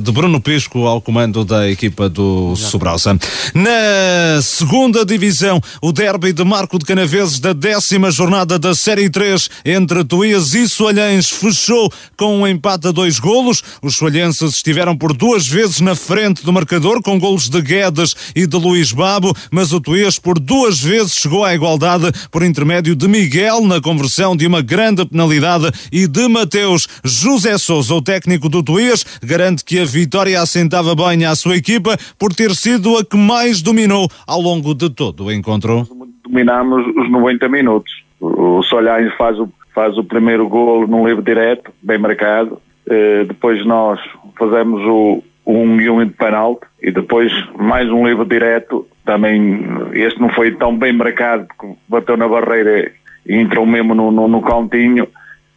de 0.00 0.12
Bruno 0.12 0.40
Pisco 0.40 0.86
ao 0.86 1.00
comando 1.00 1.44
da 1.44 1.68
equipa 1.68 2.08
do 2.08 2.54
já. 2.54 2.68
Sobrosa. 2.68 3.18
Na 3.54 4.40
segunda 4.40 5.04
divisão, 5.04 5.60
o 5.82 5.90
derby 5.92 6.32
de 6.32 6.44
Marco 6.44 6.78
de 6.78 6.84
Canaveses 6.84 7.40
da 7.40 7.52
décima 7.52 8.10
jornada 8.10 8.56
da 8.56 8.72
Série 8.72 9.10
3 9.10 9.50
entre 9.64 10.04
Tuías 10.04 10.54
e 10.54 10.68
Soalhães 10.68 11.39
fechou 11.40 11.90
com 12.16 12.40
um 12.40 12.46
empate 12.46 12.88
a 12.88 12.92
dois 12.92 13.18
golos. 13.18 13.62
Os 13.82 13.96
soalhenses 13.96 14.54
estiveram 14.54 14.96
por 14.96 15.14
duas 15.14 15.48
vezes 15.48 15.80
na 15.80 15.94
frente 15.94 16.44
do 16.44 16.52
marcador, 16.52 17.02
com 17.02 17.18
golos 17.18 17.48
de 17.48 17.60
Guedes 17.62 18.14
e 18.36 18.46
de 18.46 18.56
Luís 18.56 18.92
Babo, 18.92 19.34
mas 19.50 19.72
o 19.72 19.80
Tuías 19.80 20.18
por 20.18 20.38
duas 20.38 20.80
vezes 20.80 21.14
chegou 21.14 21.44
à 21.44 21.54
igualdade 21.54 22.12
por 22.30 22.42
intermédio 22.42 22.94
de 22.94 23.08
Miguel 23.08 23.64
na 23.66 23.80
conversão 23.80 24.36
de 24.36 24.46
uma 24.46 24.60
grande 24.60 25.04
penalidade 25.06 25.70
e 25.90 26.06
de 26.06 26.28
Mateus. 26.28 26.86
José 27.02 27.56
Souza, 27.56 27.94
o 27.94 28.02
técnico 28.02 28.48
do 28.48 28.62
Tuías, 28.62 29.04
garante 29.22 29.64
que 29.64 29.78
a 29.78 29.84
vitória 29.84 30.40
assentava 30.40 30.94
bem 30.94 31.24
à 31.24 31.34
sua 31.34 31.56
equipa 31.56 31.96
por 32.18 32.34
ter 32.34 32.54
sido 32.54 32.98
a 32.98 33.04
que 33.04 33.16
mais 33.16 33.62
dominou 33.62 34.08
ao 34.26 34.40
longo 34.40 34.74
de 34.74 34.90
todo 34.90 35.24
o 35.24 35.32
encontro. 35.32 35.88
Dominámos 36.24 36.84
os 36.96 37.10
90 37.10 37.48
minutos. 37.48 38.09
O 38.20 38.62
Solhães 38.62 39.12
faz 39.16 39.38
o 39.38 39.48
faz 39.74 39.96
o 39.96 40.04
primeiro 40.04 40.48
golo 40.48 40.86
num 40.86 41.06
livre 41.06 41.22
direto, 41.22 41.72
bem 41.82 41.98
marcado. 41.98 42.60
Uh, 42.86 43.24
depois 43.26 43.64
nós 43.64 44.00
fazemos 44.38 44.82
o, 44.82 45.22
o 45.44 45.52
1 45.52 45.80
e 45.80 45.90
1 45.90 46.06
de 46.06 46.12
penalti 46.12 46.66
e 46.82 46.90
depois 46.90 47.32
mais 47.56 47.88
um 47.90 48.06
livre 48.06 48.26
direto. 48.26 48.86
Também 49.04 49.64
este 49.92 50.20
não 50.20 50.28
foi 50.30 50.52
tão 50.52 50.76
bem 50.76 50.92
marcado 50.92 51.46
porque 51.46 51.74
bateu 51.88 52.16
na 52.16 52.28
barreira 52.28 52.90
e 53.26 53.36
entrou 53.36 53.64
mesmo 53.64 53.94
no, 53.94 54.10
no, 54.10 54.28
no 54.28 54.42
cantinho. 54.42 55.06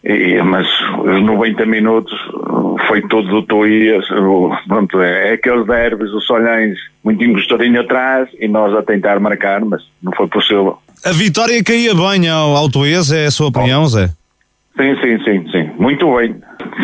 E, 0.04 0.42
mas 0.42 0.68
os 1.00 1.24
90 1.24 1.66
minutos 1.66 2.14
foi 2.88 3.02
todo 3.04 3.28
do 3.30 3.42
Toias, 3.44 4.06
pronto, 4.68 5.00
é, 5.00 5.30
é 5.30 5.34
aqueles 5.34 5.66
derbys, 5.66 6.12
os 6.12 6.26
Solhães 6.26 6.78
muito 7.02 7.24
encostadinho 7.24 7.80
atrás 7.80 8.30
e 8.38 8.48
nós 8.50 8.76
a 8.76 8.84
tentar 8.84 9.20
marcar, 9.22 9.64
mas 9.64 9.82
não 10.02 10.12
foi 10.12 10.28
possível. 10.28 10.78
A 11.06 11.12
vitória 11.12 11.62
caía 11.62 11.94
bem 11.94 12.30
ao, 12.30 12.70
Tuês, 12.70 13.12
é 13.12 13.26
a 13.26 13.32
sua 13.32 13.48
opinião, 13.48 13.86
Zé? 13.88 14.08
Sim, 14.78 14.96
sim, 15.02 15.24
sim, 15.24 15.52
sim. 15.52 15.70
Muito 15.78 16.16
bem, 16.16 16.36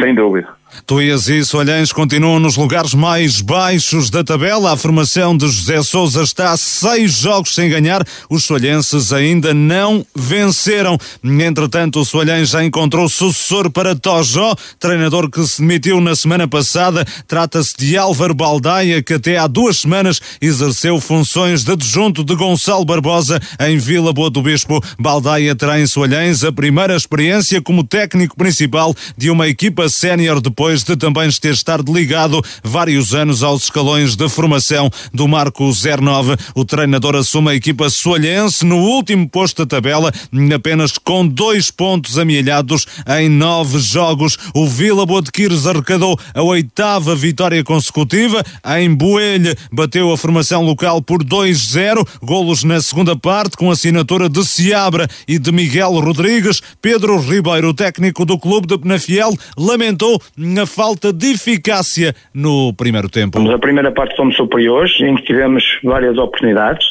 sem 0.02 0.14
dúvida. 0.14 0.59
Tuías 0.86 1.28
e 1.28 1.44
Soalhães 1.44 1.92
continuam 1.92 2.40
nos 2.40 2.56
lugares 2.56 2.94
mais 2.94 3.42
baixos 3.42 4.10
da 4.10 4.24
tabela. 4.24 4.74
A 4.74 4.78
formação 4.78 5.36
de 5.36 5.48
José 5.48 5.82
Souza 5.84 6.22
está 6.24 6.52
a 6.52 6.58
seis 6.58 7.14
jogos 7.14 7.54
sem 7.54 7.70
ganhar. 7.70 8.06
Os 8.30 8.44
soalhenses 8.44 9.12
ainda 9.12 9.54
não 9.54 10.06
venceram. 10.16 10.98
Entretanto, 11.24 12.00
o 12.00 12.06
Soalhães 12.06 12.50
já 12.50 12.64
encontrou 12.64 13.10
sucessor 13.10 13.70
para 13.72 13.96
Tojó, 13.96 14.56
treinador 14.80 15.30
que 15.30 15.46
se 15.46 15.62
demitiu 15.62 16.00
na 16.00 16.16
semana 16.16 16.48
passada. 16.48 17.06
Trata-se 17.28 17.76
de 17.78 17.98
Álvaro 17.98 18.34
Baldaia, 18.34 19.02
que 19.02 19.16
até 19.16 19.38
há 19.38 19.48
duas 19.48 19.80
semanas 19.80 20.20
exerceu 20.42 21.00
funções 21.02 21.64
de 21.64 21.72
adjunto 21.72 22.24
de 22.24 22.36
Gonçalo 22.36 22.86
Barbosa 22.86 23.40
em 23.60 23.78
Vila 23.78 24.14
Boa 24.14 24.30
do 24.30 24.42
Bispo. 24.42 24.84
Baldaia 25.00 25.56
terá 25.56 25.80
em 25.80 25.88
Soalhães 25.88 26.44
a 26.44 26.52
primeira 26.52 26.96
experiência 26.96 27.62
como 27.62 27.84
técnico 27.84 28.36
principal 28.36 28.96
de 29.18 29.30
uma 29.30 29.48
equipa 29.48 29.90
sénior 29.90 30.42
de 30.42 30.50
depois 30.60 30.84
de 30.84 30.98
também 30.98 31.30
ter 31.40 31.54
estado 31.54 31.94
ligado 31.94 32.42
vários 32.62 33.14
anos 33.14 33.44
aos 33.44 33.64
escalões 33.64 34.18
de 34.18 34.28
formação 34.28 34.92
do 35.14 35.26
Marco 35.26 35.72
09. 35.72 36.36
O 36.54 36.66
treinador 36.66 37.16
assume 37.16 37.52
a 37.52 37.56
equipa 37.56 37.90
soalhense 37.90 38.66
no 38.66 38.76
último 38.76 39.30
posto 39.30 39.64
da 39.64 39.78
tabela, 39.78 40.12
apenas 40.54 40.98
com 40.98 41.26
dois 41.26 41.72
pontos 41.72 42.20
amealhados 42.20 42.86
em 43.20 43.30
nove 43.30 43.80
jogos. 43.80 44.38
O 44.54 44.68
Vila 44.68 45.06
Boa 45.06 45.22
de 45.22 45.32
Quires 45.32 45.66
arrecadou 45.66 46.20
a 46.34 46.42
oitava 46.42 47.16
vitória 47.16 47.64
consecutiva. 47.64 48.44
Em 48.80 48.94
Boelho 48.94 49.56
bateu 49.72 50.12
a 50.12 50.18
formação 50.18 50.62
local 50.66 51.02
por 51.02 51.24
2-0. 51.24 52.06
Golos 52.22 52.66
na 52.66 52.82
segunda 52.82 53.16
parte 53.16 53.56
com 53.56 53.72
assinatura 53.72 54.28
de 54.28 54.44
Seabra 54.44 55.08
e 55.26 55.40
de 55.40 55.54
Miguel 55.54 56.02
Rodrigues. 56.02 56.62
Pedro 56.82 57.18
Ribeiro, 57.18 57.74
técnico 57.74 58.26
do 58.26 58.38
clube 58.38 58.68
de 58.68 58.78
Penafiel, 58.78 59.32
lamentou 59.58 60.22
na 60.50 60.66
falta 60.66 61.14
de 61.14 61.34
eficácia 61.34 62.14
no 62.34 62.74
primeiro 62.74 63.10
tempo? 63.10 63.40
Na 63.40 63.60
primeira 63.60 63.92
parte 63.92 64.16
fomos 64.16 64.36
superiores, 64.36 65.00
em 65.00 65.16
que 65.16 65.24
tivemos 65.24 65.64
várias 65.84 66.18
oportunidades. 66.18 66.86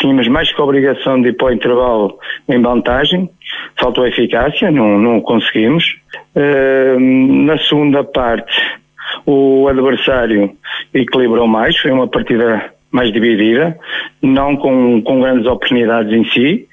Tínhamos 0.00 0.28
mais 0.28 0.52
que 0.52 0.60
a 0.60 0.64
obrigação 0.64 1.20
de 1.20 1.28
ir 1.28 1.36
para 1.36 1.48
o 1.48 1.52
intervalo 1.52 2.18
em 2.48 2.60
vantagem. 2.60 3.28
Faltou 3.78 4.06
eficácia, 4.06 4.70
não, 4.70 4.98
não 4.98 5.20
conseguimos. 5.20 5.84
Uh, 6.34 6.98
na 7.44 7.58
segunda 7.58 8.02
parte, 8.02 8.52
o 9.26 9.68
adversário 9.68 10.56
equilibrou 10.94 11.46
mais, 11.46 11.76
foi 11.78 11.90
uma 11.90 12.08
partida 12.08 12.72
mais 12.92 13.12
dividida, 13.12 13.76
não 14.22 14.56
com, 14.56 15.02
com 15.02 15.20
grandes 15.20 15.46
oportunidades 15.46 16.12
em 16.12 16.24
si. 16.30 16.68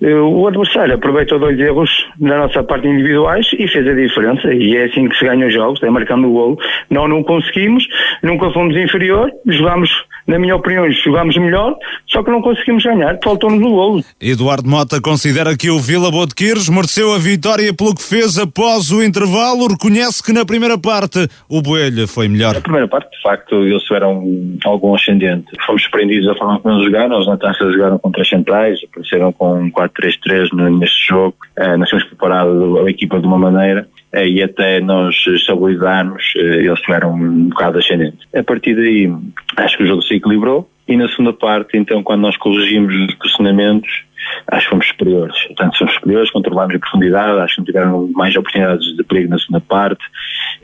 Eh, 0.00 0.14
o 0.14 0.46
adversário 0.46 0.94
aproveitou 0.94 1.38
dois 1.38 1.58
erros 1.58 1.90
da 2.18 2.38
nossa 2.38 2.62
parte 2.64 2.88
individuais 2.88 3.46
e 3.58 3.68
fez 3.68 3.86
a 3.86 3.94
diferença. 3.94 4.52
E 4.52 4.76
é 4.76 4.84
assim 4.84 5.08
que 5.08 5.16
se 5.16 5.24
ganha 5.24 5.46
os 5.46 5.52
jogos, 5.52 5.82
é 5.82 5.90
marcando 5.90 6.28
o 6.28 6.32
golo. 6.32 6.58
Nós 6.90 7.08
não 7.08 7.22
conseguimos, 7.22 7.86
nunca 8.22 8.50
fomos 8.50 8.74
inferior, 8.76 9.30
jogámos 9.46 9.90
na 10.28 10.38
minha 10.38 10.54
opinião, 10.54 10.88
jogámos 10.92 11.36
melhor, 11.38 11.74
só 12.06 12.22
que 12.22 12.30
não 12.30 12.42
conseguimos 12.42 12.84
ganhar, 12.84 13.18
faltou-nos 13.24 13.62
o 13.62 13.70
golo. 13.70 14.04
Eduardo 14.20 14.68
Mota 14.68 15.00
considera 15.00 15.56
que 15.56 15.70
o 15.70 15.80
Vila 15.80 16.10
Boa 16.10 16.26
de 16.26 16.34
Quires 16.34 16.68
mereceu 16.68 17.14
a 17.14 17.18
vitória 17.18 17.72
pelo 17.72 17.94
que 17.94 18.02
fez 18.02 18.38
após 18.38 18.90
o 18.90 19.02
intervalo, 19.02 19.68
reconhece 19.68 20.22
que 20.22 20.30
na 20.30 20.44
primeira 20.44 20.76
parte 20.76 21.26
o 21.48 21.62
Boelho 21.62 22.06
foi 22.06 22.28
melhor. 22.28 22.52
Na 22.54 22.60
primeira 22.60 22.86
parte, 22.86 23.10
de 23.10 23.22
facto, 23.22 23.54
eles 23.54 23.82
tiveram 23.84 24.22
algum 24.66 24.94
ascendente. 24.94 25.48
Fomos 25.66 25.82
surpreendidos 25.82 26.26
da 26.26 26.34
forma 26.34 26.60
como 26.60 26.74
eles 26.74 26.86
jogaram, 26.86 27.18
os 27.18 27.26
na 27.26 27.36
taça 27.36 27.70
jogaram 27.72 27.98
contra 27.98 28.22
as 28.22 28.28
centrais, 28.28 28.80
apareceram 28.84 29.32
com 29.32 29.60
um 29.60 29.70
4-3-3 29.70 30.78
neste 30.78 31.08
jogo, 31.08 31.36
uh, 31.58 31.76
nós 31.76 31.88
tínhamos 31.88 32.08
preparado 32.08 32.86
a 32.86 32.90
equipa 32.90 33.20
de 33.20 33.26
uma 33.26 33.38
maneira 33.38 33.88
eh, 34.12 34.26
e 34.26 34.42
até 34.42 34.80
nós 34.80 35.14
estabilizarmos, 35.26 36.32
eh, 36.36 36.64
eles 36.64 36.80
tiveram 36.80 37.14
um 37.14 37.48
bocado 37.50 37.78
ascendente. 37.78 38.18
A 38.34 38.42
partir 38.42 38.74
daí, 38.74 39.12
acho 39.56 39.76
que 39.76 39.84
o 39.84 39.86
jogo 39.86 40.02
se 40.02 40.14
equilibrou 40.14 40.68
e 40.86 40.96
na 40.96 41.08
segunda 41.08 41.34
parte, 41.34 41.76
então, 41.76 42.02
quando 42.02 42.22
nós 42.22 42.36
corrigimos 42.38 42.94
os 42.94 43.14
posicionamentos, 43.16 44.04
acho 44.46 44.64
que 44.64 44.70
fomos 44.70 44.88
superiores. 44.88 45.38
Portanto, 45.48 45.76
somos 45.76 45.94
superiores, 45.94 46.30
controlámos 46.30 46.74
a 46.74 46.78
profundidade, 46.78 47.40
acho 47.40 47.54
que 47.54 47.60
não 47.60 47.66
tiveram 47.66 48.10
mais 48.14 48.34
oportunidades 48.34 48.96
de 48.96 49.04
perigo 49.04 49.30
na 49.30 49.38
segunda 49.38 49.60
parte 49.60 50.02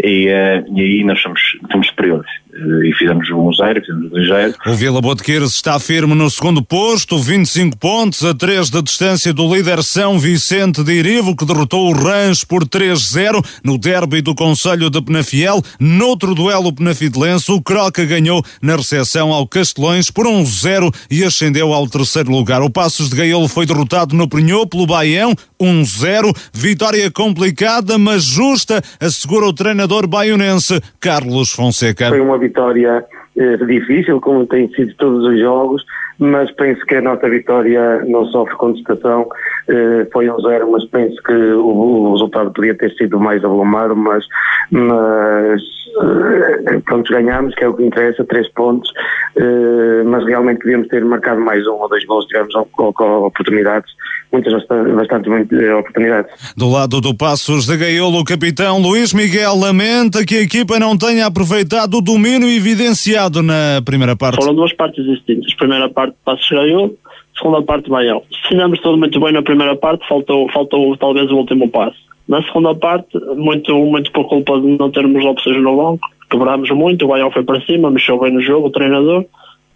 e, 0.03 0.27
e 0.27 0.81
aí 0.81 1.05
nós 1.05 1.21
somos, 1.21 1.41
somos 1.71 1.87
superiores. 1.89 2.31
Uh, 2.56 2.85
e 2.85 2.93
fizemos 2.93 3.28
um 3.31 3.52
zero, 3.52 3.81
fizemos 3.81 4.12
um 4.12 4.24
zero. 4.26 4.55
O 4.64 4.74
Vila 4.74 5.01
Botequeiros 5.01 5.56
está 5.56 5.76
firme 5.81 6.14
no 6.14 6.31
segundo 6.31 6.62
posto, 6.62 7.18
25 7.18 7.76
pontos, 7.76 8.24
a 8.24 8.32
3 8.32 8.70
da 8.70 8.81
distância 8.81 9.32
do 9.32 9.52
líder 9.52 9.82
São 9.82 10.20
Vicente 10.20 10.85
de 10.85 10.93
Irivo, 10.93 11.35
que 11.35 11.44
derrotou 11.44 11.89
o 11.89 11.93
Rãs 11.93 12.44
por 12.44 12.64
3-0 12.64 13.44
no 13.64 13.76
derby 13.76 14.22
do 14.22 14.36
Conselho 14.36 14.89
de 14.89 15.02
Penafiel. 15.02 15.60
Noutro 15.81 16.32
duelo 16.32 16.72
penafidelense, 16.72 17.51
o 17.51 17.60
Croca 17.60 18.05
ganhou 18.05 18.40
na 18.62 18.76
recepção 18.76 19.32
ao 19.32 19.48
Castelões 19.48 20.09
por 20.09 20.26
1-0 20.26 20.94
e 21.10 21.24
ascendeu 21.24 21.72
ao 21.72 21.89
terceiro 21.89 22.31
lugar. 22.31 22.62
O 22.62 22.70
Passos 22.70 23.09
de 23.09 23.16
Gaiolo 23.16 23.48
foi 23.48 23.66
derrotado 23.66 24.14
no 24.14 24.28
Prenhou 24.28 24.64
pelo 24.64 24.86
Baião, 24.86 25.35
1-0. 25.60 26.32
Vitória 26.52 27.10
complicada, 27.10 27.98
mas 27.98 28.22
justa, 28.22 28.81
assegura 29.01 29.47
o 29.47 29.52
treinador 29.52 30.06
baionense 30.06 30.81
Carlos 31.01 31.51
Fonseca. 31.51 32.10
Foi 32.10 32.20
uma 32.20 32.44
vitória 32.45 33.05
eh, 33.37 33.57
difícil, 33.66 34.21
como 34.21 34.47
tem 34.47 34.69
sido 34.75 34.95
todos 34.97 35.25
os 35.25 35.41
jogos. 35.41 35.85
Mas 36.19 36.51
penso 36.53 36.85
que 36.86 36.97
a 36.97 37.03
nossa 37.03 37.28
vitória 37.28 38.05
não 38.05 38.24
sofre 38.27 38.55
contestação. 38.57 39.28
Eh, 39.66 40.07
foi 40.12 40.28
um 40.31 40.39
zero, 40.41 40.70
mas 40.70 40.85
penso 40.86 41.16
que 41.23 41.32
o, 41.32 41.66
o 41.66 42.12
resultado 42.12 42.53
podia 42.53 42.74
ter 42.74 42.93
sido 42.95 43.19
mais 43.19 43.43
avolumado, 43.43 43.97
mas, 43.97 44.24
mas 44.70 45.62
eh, 46.03 46.81
pronto, 46.85 47.11
ganhámos, 47.11 47.55
que 47.55 47.65
é 47.65 47.69
o 47.69 47.74
que 47.74 47.85
interessa, 47.85 48.24
três 48.24 48.47
pontos, 48.53 48.91
eh, 49.36 50.03
mas 50.05 50.24
realmente 50.27 50.59
podíamos 50.59 50.89
ter 50.89 51.03
marcado 51.05 51.41
mais 51.41 51.66
um 51.66 51.74
ou 51.74 51.89
dois 51.89 52.05
gols, 52.05 52.27
tivemos 52.27 52.55
oportunidades, 52.55 53.91
muitas, 54.31 54.53
bastante, 54.53 54.93
bastante 54.93 55.31
oportunidades. 55.70 56.55
Do 56.55 56.69
lado 56.69 57.01
do 57.01 57.16
Passos 57.16 57.66
de 57.66 57.77
Gaiolo, 57.77 58.19
o 58.19 58.24
capitão 58.24 58.82
Luís 58.82 59.15
Miguel 59.15 59.55
lamenta 59.57 60.27
que 60.27 60.36
a 60.36 60.43
equipa 60.43 60.78
não 60.78 60.99
tenha 60.99 61.27
aproveitado 61.27 61.95
o 61.95 62.03
domínio 62.03 62.51
evidenciado 62.51 63.43
na 63.43 63.81
primeira 63.82 64.15
parte. 64.15 64.36
Foram 64.36 64.55
duas 64.55 64.74
partes 64.74 65.03
distintas. 65.07 65.55
Primeira 65.55 65.89
parte, 65.89 66.03
Passos 66.24 66.47
de 66.47 66.55
Gaiolo, 66.55 66.94
segunda 67.36 67.62
parte, 67.62 67.90
Baião. 67.90 68.22
Fizemos 68.48 68.81
tudo 68.81 68.98
muito 68.98 69.18
bem 69.20 69.32
na 69.32 69.43
primeira 69.43 69.76
parte, 69.76 70.06
faltou, 70.09 70.48
faltou 70.51 70.97
talvez 70.97 71.31
o 71.31 71.36
último 71.36 71.68
passo. 71.68 71.97
Na 72.28 72.43
segunda 72.43 72.74
parte, 72.74 73.18
muito, 73.36 73.76
muito 73.76 74.10
por 74.12 74.26
culpa 74.28 74.59
de 74.60 74.66
não 74.78 74.90
termos 74.90 75.24
opções 75.24 75.62
no 75.62 75.76
banco, 75.76 76.09
quebrámos 76.31 76.70
muito, 76.70 77.05
o 77.05 77.09
Baião 77.09 77.31
foi 77.31 77.44
para 77.44 77.60
cima, 77.62 77.90
mexeu 77.90 78.18
bem 78.18 78.32
no 78.32 78.40
jogo, 78.40 78.68
o 78.68 78.70
treinador, 78.70 79.24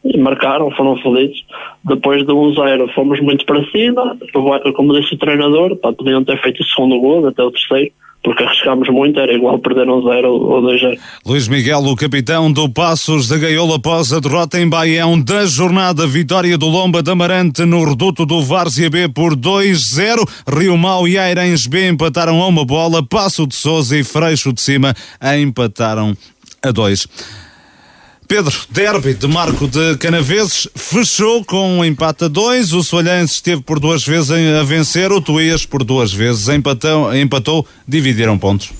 e 0.04 0.16
marcaram, 0.16 0.70
foram 0.70 0.96
felizes. 0.96 1.44
Depois 1.84 2.24
de 2.24 2.32
1-0 2.32 2.92
fomos 2.94 3.20
muito 3.20 3.44
para 3.44 3.64
cima, 3.70 4.16
como 4.74 4.98
disse 4.98 5.14
o 5.14 5.18
treinador, 5.18 5.76
podiam 5.76 6.24
ter 6.24 6.40
feito 6.40 6.60
o 6.60 6.64
segundo 6.64 6.98
gol, 6.98 7.26
até 7.26 7.42
o 7.42 7.50
terceiro, 7.50 7.92
porque 8.22 8.42
arriscámos 8.42 8.88
muito, 8.88 9.18
era 9.20 9.32
igual 9.32 9.58
perder 9.58 9.88
um 9.88 10.02
0 10.02 10.28
ou 10.28 10.62
2-0. 10.62 10.98
Luís 11.24 11.48
Miguel, 11.48 11.80
o 11.80 11.96
capitão 11.96 12.52
do 12.52 12.68
Passos 12.68 13.28
da 13.28 13.38
Gaiola 13.38 13.76
após 13.76 14.12
a 14.12 14.20
derrota 14.20 14.60
em 14.60 14.68
Baião 14.68 15.20
da 15.20 15.46
jornada, 15.46 16.06
vitória 16.06 16.58
do 16.58 16.66
Lomba 16.66 17.02
da 17.02 17.12
Amarante 17.12 17.64
no 17.64 17.84
reduto 17.84 18.26
do 18.26 18.42
Várzea 18.42 18.90
B 18.90 19.08
por 19.08 19.36
2-0, 19.36 20.28
Rio 20.48 20.76
Mau 20.76 21.06
e 21.06 21.16
Airens 21.16 21.66
B 21.66 21.88
empataram 21.88 22.42
a 22.42 22.46
uma 22.46 22.64
bola, 22.64 23.06
Passo 23.06 23.46
de 23.46 23.54
Souza 23.54 23.96
e 23.96 24.04
Freixo 24.04 24.52
de 24.52 24.60
Cima 24.60 24.94
empataram 25.40 26.16
a 26.62 26.70
dois. 26.70 27.06
Pedro, 28.28 28.54
derby 28.70 29.14
de 29.14 29.26
Marco 29.26 29.66
de 29.66 29.96
Canaveses, 29.96 30.68
fechou 30.76 31.42
com 31.42 31.78
um 31.78 31.84
empate 31.84 32.24
a 32.24 32.28
dois. 32.28 32.74
O 32.74 32.82
Solhense 32.82 33.36
esteve 33.36 33.62
por 33.62 33.80
duas 33.80 34.06
vezes 34.06 34.30
a 34.30 34.62
vencer, 34.62 35.10
o 35.10 35.18
Tuías 35.18 35.64
por 35.64 35.82
duas 35.82 36.12
vezes 36.12 36.46
empatou, 36.48 37.16
empatou 37.16 37.66
dividiram 37.86 38.38
pontos. 38.38 38.70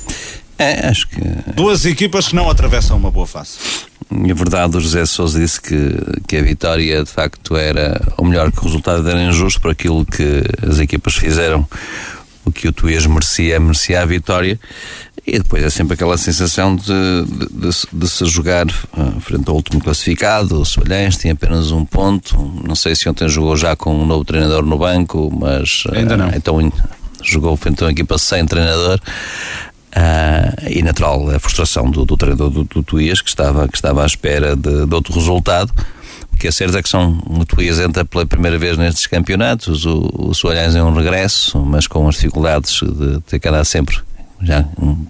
É, 0.58 0.86
acho 0.86 1.08
que. 1.08 1.20
Duas 1.54 1.86
equipas 1.86 2.28
que 2.28 2.36
não 2.36 2.50
atravessam 2.50 2.98
uma 2.98 3.10
boa 3.10 3.26
fase. 3.26 3.52
É 4.10 4.34
verdade, 4.34 4.76
o 4.76 4.80
José 4.80 5.06
Sousa 5.06 5.40
disse 5.40 5.58
que, 5.60 5.96
que 6.26 6.36
a 6.36 6.42
vitória 6.42 7.02
de 7.02 7.10
facto 7.10 7.56
era, 7.56 7.98
ou 8.18 8.26
melhor, 8.26 8.52
que 8.52 8.58
o 8.58 8.64
resultado 8.64 9.08
era 9.08 9.22
injusto 9.22 9.62
por 9.62 9.70
aquilo 9.70 10.04
que 10.04 10.42
as 10.68 10.78
equipas 10.78 11.14
fizeram. 11.14 11.66
O 12.44 12.52
que 12.52 12.68
o 12.68 12.72
Tuías 12.72 13.06
merecia, 13.06 13.58
merecia 13.58 14.02
a 14.02 14.04
vitória. 14.04 14.60
E 15.30 15.38
depois 15.38 15.62
é 15.62 15.68
sempre 15.68 15.92
aquela 15.92 16.16
sensação 16.16 16.74
de, 16.74 16.86
de, 16.86 17.48
de, 17.48 17.68
de 17.92 18.08
se 18.08 18.24
jogar 18.24 18.66
uh, 18.66 19.20
frente 19.20 19.46
ao 19.46 19.56
último 19.56 19.78
classificado, 19.78 20.58
o 20.58 20.64
Solhães 20.64 21.18
tem 21.18 21.30
apenas 21.30 21.70
um 21.70 21.84
ponto. 21.84 22.34
Não 22.66 22.74
sei 22.74 22.96
se 22.96 23.06
ontem 23.10 23.28
jogou 23.28 23.54
já 23.54 23.76
com 23.76 23.94
um 23.94 24.06
novo 24.06 24.24
treinador 24.24 24.64
no 24.64 24.78
banco, 24.78 25.30
mas 25.38 25.84
uh, 25.84 25.94
Ainda 25.94 26.16
não. 26.16 26.30
então 26.30 26.72
jogou 27.22 27.54
frente 27.58 27.82
a 27.82 27.86
uma 27.86 27.92
equipa 27.92 28.16
sem 28.16 28.46
treinador. 28.46 28.98
Uh, 29.88 30.70
e 30.70 30.82
natural 30.82 31.28
a 31.28 31.38
frustração 31.38 31.90
do, 31.90 32.06
do 32.06 32.16
treinador 32.16 32.48
do, 32.48 32.64
do 32.64 32.82
Tuías 32.82 33.20
que 33.20 33.28
estava, 33.28 33.68
que 33.68 33.76
estava 33.76 34.04
à 34.04 34.06
espera 34.06 34.56
de, 34.56 34.86
de 34.86 34.94
outro 34.94 35.12
resultado 35.12 35.72
que 36.38 36.46
é 36.46 36.52
certo 36.52 36.76
é 36.76 36.82
que 36.82 36.88
são 36.88 37.18
o 37.26 37.44
Tuías 37.44 37.80
entra 37.80 38.04
pela 38.04 38.24
primeira 38.24 38.56
vez 38.56 38.78
nestes 38.78 39.06
campeonatos, 39.06 39.84
o, 39.84 40.08
o 40.14 40.34
Soalhães 40.34 40.76
é 40.76 40.82
um 40.82 40.94
regresso, 40.94 41.58
mas 41.58 41.88
com 41.88 42.06
as 42.06 42.14
dificuldades 42.14 42.78
de 42.80 43.20
ter 43.22 43.40
que 43.40 43.48
andar 43.48 43.64
sempre 43.64 43.98
já 44.40 44.64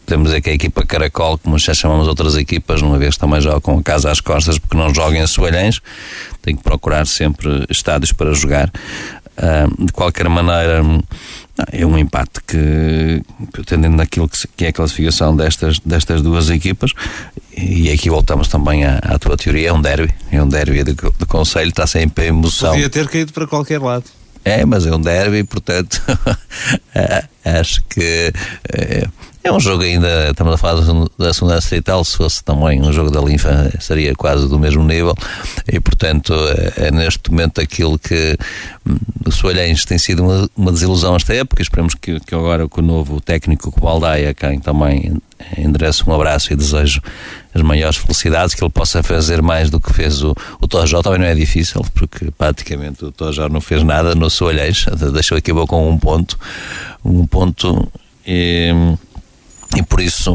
temos 0.07 0.33
aqui 0.33 0.51
a 0.51 0.55
equipa 0.55 0.87
Caracol, 0.87 1.39
como 1.39 1.59
já 1.59 1.75
chamamos 1.75 2.09
outras 2.09 2.37
equipas, 2.37 2.81
uma 2.81 2.99
vez 2.99 3.17
também 3.17 3.41
já 3.41 3.61
com 3.61 3.79
a 3.79 3.83
casa 3.83 4.11
às 4.11 4.21
costas, 4.21 4.59
porque 4.59 4.77
não 4.77 4.95
jogam 4.95 5.23
em 5.23 5.27
Soalhães, 5.27 5.81
tem 6.41 6.57
que 6.57 6.63
procurar 6.63 7.07
sempre 7.07 7.67
estádios 7.69 8.13
para 8.13 8.33
jogar. 8.33 8.71
Uh, 9.39 9.85
de 9.87 9.93
qualquer 9.93 10.29
maneira, 10.29 10.83
é 11.71 11.87
um 11.87 11.97
empate 11.97 12.41
que, 12.45 13.23
atendendo 13.57 13.97
naquilo 13.97 14.29
que, 14.29 14.49
que, 14.57 14.65
é 14.65 14.69
a 14.69 14.73
classificação 14.73 15.37
destas, 15.37 15.79
destas 15.79 16.23
duas 16.23 16.51
equipas, 16.51 16.93
e 17.57 17.89
aqui 17.91 18.11
voltamos 18.11 18.49
também 18.49 18.85
à, 18.85 18.99
à 18.99 19.19
tua 19.19 19.37
teoria, 19.37 19.69
é 19.69 19.73
um 19.73 19.81
derby, 19.81 20.13
é 20.33 20.43
um 20.43 20.49
derby 20.49 20.83
de, 20.83 20.95
de 20.95 21.27
conselho, 21.27 21.69
está 21.69 21.87
sempre 21.87 22.25
em 22.25 22.29
emoção. 22.29 22.73
Podia 22.73 22.91
ter 22.91 23.07
caído 23.09 23.33
para 23.33 23.47
qualquer 23.47 23.81
lado. 23.81 24.05
É, 24.49 24.65
mas 24.65 24.87
é 24.87 24.97
um 24.97 25.01
derby, 25.01 25.45
portanto, 25.45 26.01
é, 26.95 27.25
acho 27.45 27.83
que 27.85 28.33
é, 28.73 29.07
é, 29.45 29.53
um 29.53 29.61
jogo 29.61 29.83
ainda, 29.83 30.31
estamos 30.31 30.55
a 30.55 30.57
falar 30.57 30.81
da 31.19 31.35
segunda 31.35 31.59
distrital, 31.59 32.03
se 32.03 32.17
fosse 32.17 32.43
também 32.43 32.81
um 32.81 32.91
jogo 32.91 33.11
da 33.11 33.21
Linfa, 33.21 33.71
seria 33.79 34.15
quase 34.15 34.49
do 34.49 34.59
mesmo 34.59 34.83
nível, 34.83 35.15
e 35.71 35.79
portanto, 35.79 36.33
é, 36.79 36.87
é 36.87 36.91
neste 36.91 37.31
momento 37.31 37.61
aquilo 37.61 37.99
que 37.99 38.39
hum, 38.89 38.97
o 39.27 39.31
Soalhães 39.31 39.85
tem 39.85 39.99
sido 39.99 40.25
uma, 40.25 40.49
uma, 40.57 40.73
desilusão 40.73 41.15
esta 41.15 41.35
época, 41.35 41.61
esperemos 41.61 41.95
que, 41.95 42.19
que 42.19 42.35
agora 42.35 42.67
com 42.67 42.81
o 42.81 42.85
novo 42.85 43.21
técnico, 43.21 43.71
com 43.71 43.81
o 43.81 43.85
Baldaia, 43.85 44.33
quem 44.33 44.59
também 44.61 45.19
endereço 45.57 46.09
um 46.09 46.15
abraço 46.15 46.53
e 46.53 46.57
desejo 46.57 47.01
as 47.55 47.63
maiores 47.63 47.97
felicidades, 47.97 48.55
que 48.55 48.63
ele 48.63 48.71
possa 48.71 49.03
fazer 49.03 49.43
mais 49.43 49.71
do 49.71 49.81
que 49.81 49.93
fez 49.93 50.23
o, 50.23 50.35
o 50.61 50.69
Tojó. 50.69 51.03
Também 51.03 51.19
não 51.21 51.27
é 51.27 51.35
difícil, 51.35 51.85
porque 51.95 52.31
praticamente 52.31 53.05
o 53.05 53.13
Tojó 53.13 53.49
não 53.49 53.61
fez 53.61 53.83
nada 53.83 54.15
no 54.15 54.29
Soalhães, 54.29 54.87
deixou 55.13 55.39
aqui 55.39 55.53
com 55.53 55.91
um 55.91 55.99
ponto, 55.99 56.39
um 57.05 57.27
ponto 57.27 57.91
e, 58.27 58.71
e 59.77 59.83
por 59.83 60.01
isso 60.01 60.33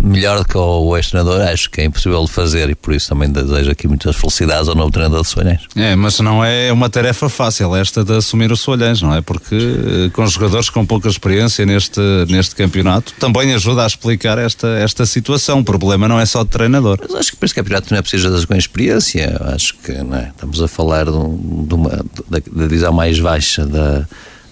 melhor 0.00 0.38
do 0.38 0.44
que 0.44 0.56
o 0.56 0.96
ex-treinador, 0.96 1.42
acho 1.48 1.70
que 1.70 1.80
é 1.80 1.84
impossível 1.84 2.24
de 2.24 2.30
fazer 2.30 2.70
e 2.70 2.74
por 2.74 2.94
isso 2.94 3.08
também 3.08 3.30
desejo 3.30 3.70
aqui 3.70 3.86
muitas 3.86 4.16
felicidades 4.16 4.68
ao 4.68 4.74
novo 4.74 4.90
treinador 4.90 5.22
de 5.22 5.28
Soalhães. 5.28 5.62
É, 5.76 5.94
mas 5.94 6.18
não 6.20 6.44
é 6.44 6.72
uma 6.72 6.88
tarefa 6.88 7.28
fácil 7.28 7.74
esta 7.76 8.04
de 8.04 8.16
assumir 8.16 8.50
o 8.50 8.56
Soalhães, 8.56 9.02
não 9.02 9.14
é? 9.14 9.20
Porque 9.20 9.54
eh, 9.54 10.10
com 10.12 10.26
jogadores 10.26 10.70
com 10.70 10.84
pouca 10.86 11.08
experiência 11.08 11.66
neste, 11.66 12.00
neste 12.28 12.54
campeonato 12.54 13.12
também 13.18 13.52
ajuda 13.54 13.84
a 13.84 13.86
explicar 13.86 14.38
esta, 14.38 14.68
esta 14.78 15.04
situação. 15.04 15.60
O 15.60 15.64
problema 15.64 16.08
não 16.08 16.18
é 16.18 16.26
só 16.26 16.42
de 16.42 16.50
treinador. 16.50 16.98
Mas 17.02 17.14
acho 17.14 17.30
que 17.32 17.36
para 17.36 17.46
este 17.46 17.54
campeonato 17.54 17.88
não 17.90 17.98
é 17.98 18.02
preciso 18.02 18.30
das 18.30 18.44
com 18.44 18.54
experiência. 18.54 19.36
Acho 19.54 19.74
que 19.74 19.92
não 19.92 20.16
é? 20.16 20.28
estamos 20.28 20.62
a 20.62 20.68
falar 20.68 21.04
de, 21.04 21.12
de 21.12 21.74
uma, 21.74 22.04
da, 22.28 22.38
divisão 22.38 22.92
mais 22.92 23.18
baixa 23.20 23.66
da, 23.66 24.06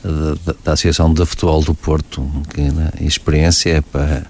da, 0.05 0.55
da 0.65 0.73
Associação 0.73 1.13
de 1.13 1.25
Futebol 1.25 1.63
do 1.63 1.75
Porto, 1.75 2.29
que 2.53 2.61
né, 2.61 2.91
experiência 3.01 3.71
é 3.71 3.81
para 3.81 4.27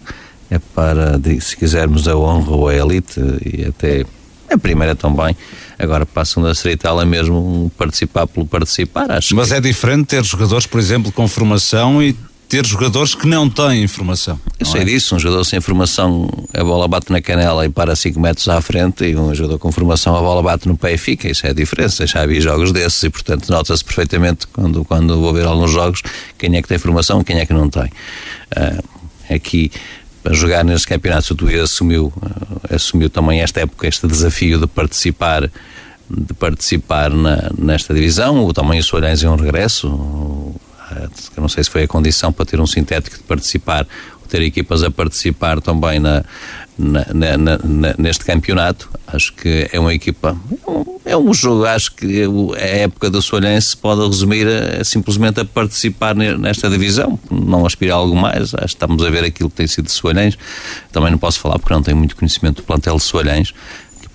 é 0.50 0.58
para, 0.58 1.20
se 1.40 1.56
quisermos, 1.56 2.08
a 2.08 2.16
honra 2.16 2.52
ou 2.52 2.68
a 2.68 2.74
elite 2.74 3.20
e 3.44 3.64
até 3.66 4.04
a 4.50 4.58
primeira 4.58 4.94
também. 4.94 5.36
Agora 5.78 6.06
passam 6.06 6.44
a 6.44 6.54
ser 6.54 6.78
é 6.82 7.04
mesmo 7.04 7.70
participar 7.76 8.26
pelo 8.26 8.46
participar. 8.46 9.10
Acho 9.10 9.36
Mas 9.36 9.48
que... 9.48 9.54
é 9.54 9.60
diferente 9.60 10.06
ter 10.06 10.24
jogadores, 10.24 10.66
por 10.66 10.80
exemplo, 10.80 11.12
com 11.12 11.28
formação 11.28 12.02
e 12.02 12.16
ter 12.48 12.66
jogadores 12.66 13.14
que 13.14 13.26
não 13.26 13.48
têm 13.48 13.82
informação. 13.82 14.40
Eu 14.58 14.64
sei 14.64 14.80
é? 14.80 14.84
disso, 14.84 15.14
um 15.14 15.18
jogador 15.18 15.44
sem 15.44 15.60
formação, 15.60 16.30
a 16.54 16.64
bola 16.64 16.88
bate 16.88 17.12
na 17.12 17.20
canela 17.20 17.66
e 17.66 17.68
para 17.68 17.94
5 17.94 18.18
metros 18.18 18.48
à 18.48 18.58
frente, 18.62 19.04
e 19.04 19.14
um 19.14 19.34
jogador 19.34 19.58
com 19.58 19.70
formação, 19.70 20.16
a 20.16 20.20
bola 20.20 20.42
bate 20.42 20.66
no 20.66 20.76
pé 20.76 20.94
e 20.94 20.98
fica. 20.98 21.28
Isso 21.28 21.46
é 21.46 21.50
a 21.50 21.52
diferença. 21.52 22.06
Já 22.06 22.24
vi 22.24 22.40
jogos 22.40 22.72
desses 22.72 23.02
e, 23.02 23.10
portanto, 23.10 23.50
nota-se 23.50 23.84
perfeitamente 23.84 24.46
quando, 24.46 24.82
quando 24.84 25.20
vou 25.20 25.34
ver 25.34 25.44
alguns 25.44 25.70
jogos 25.70 26.02
quem 26.38 26.56
é 26.56 26.62
que 26.62 26.68
tem 26.68 26.78
formação 26.78 27.22
quem 27.22 27.38
é 27.38 27.44
que 27.44 27.52
não 27.52 27.68
tem. 27.68 27.84
Uh, 28.56 28.82
aqui 29.34 29.70
a 30.24 30.32
jogar 30.32 30.64
nestes 30.64 30.84
campeonatos. 30.84 31.30
O 31.30 31.34
Tuíra 31.34 31.62
assumiu, 31.62 32.12
uh, 32.16 32.74
assumiu 32.74 33.08
também 33.08 33.40
esta 33.40 33.60
época 33.60 33.86
este 33.86 34.06
desafio 34.06 34.58
de 34.58 34.66
participar 34.66 35.50
de 36.10 36.32
participar 36.34 37.10
na, 37.10 37.50
nesta 37.58 37.92
divisão. 37.92 38.44
O 38.44 38.52
também 38.52 38.80
o 38.80 38.82
Soalhães 38.82 39.22
é 39.22 39.28
um 39.28 39.36
regresso. 39.36 39.86
Eu 41.36 41.40
não 41.40 41.48
sei 41.48 41.62
se 41.62 41.70
foi 41.70 41.82
a 41.82 41.88
condição 41.88 42.32
para 42.32 42.46
ter 42.46 42.58
um 42.60 42.66
sintético 42.66 43.18
de 43.18 43.22
participar, 43.22 43.86
ter 44.28 44.42
equipas 44.42 44.82
a 44.82 44.90
participar 44.90 45.60
também 45.60 45.98
na, 45.98 46.24
na, 46.78 47.04
na, 47.12 47.36
na, 47.36 47.94
neste 47.98 48.24
campeonato. 48.24 48.88
Acho 49.06 49.32
que 49.32 49.68
é 49.72 49.80
uma 49.80 49.92
equipa, 49.92 50.36
é 51.04 51.16
um 51.16 51.32
jogo. 51.34 51.64
Acho 51.64 51.92
que 51.92 52.22
a 52.56 52.66
época 52.66 53.10
do 53.10 53.20
Soalhense 53.20 53.76
pode 53.76 54.06
resumir 54.06 54.46
a, 54.46 54.80
a, 54.80 54.84
simplesmente 54.84 55.40
a 55.40 55.44
participar 55.44 56.14
nesta 56.14 56.68
divisão, 56.68 57.18
não 57.30 57.66
aspirar 57.66 57.96
algo 57.96 58.14
mais. 58.14 58.54
Acho 58.54 58.58
que 58.58 58.64
estamos 58.66 59.02
a 59.02 59.10
ver 59.10 59.24
aquilo 59.24 59.50
que 59.50 59.56
tem 59.56 59.66
sido 59.66 59.86
de 59.86 59.92
Soalhens. 59.92 60.38
Também 60.92 61.10
não 61.10 61.18
posso 61.18 61.40
falar 61.40 61.58
porque 61.58 61.74
não 61.74 61.82
tenho 61.82 61.96
muito 61.96 62.14
conhecimento 62.14 62.56
do 62.56 62.62
plantel 62.62 62.96
de 62.96 63.02
Soalhens 63.02 63.54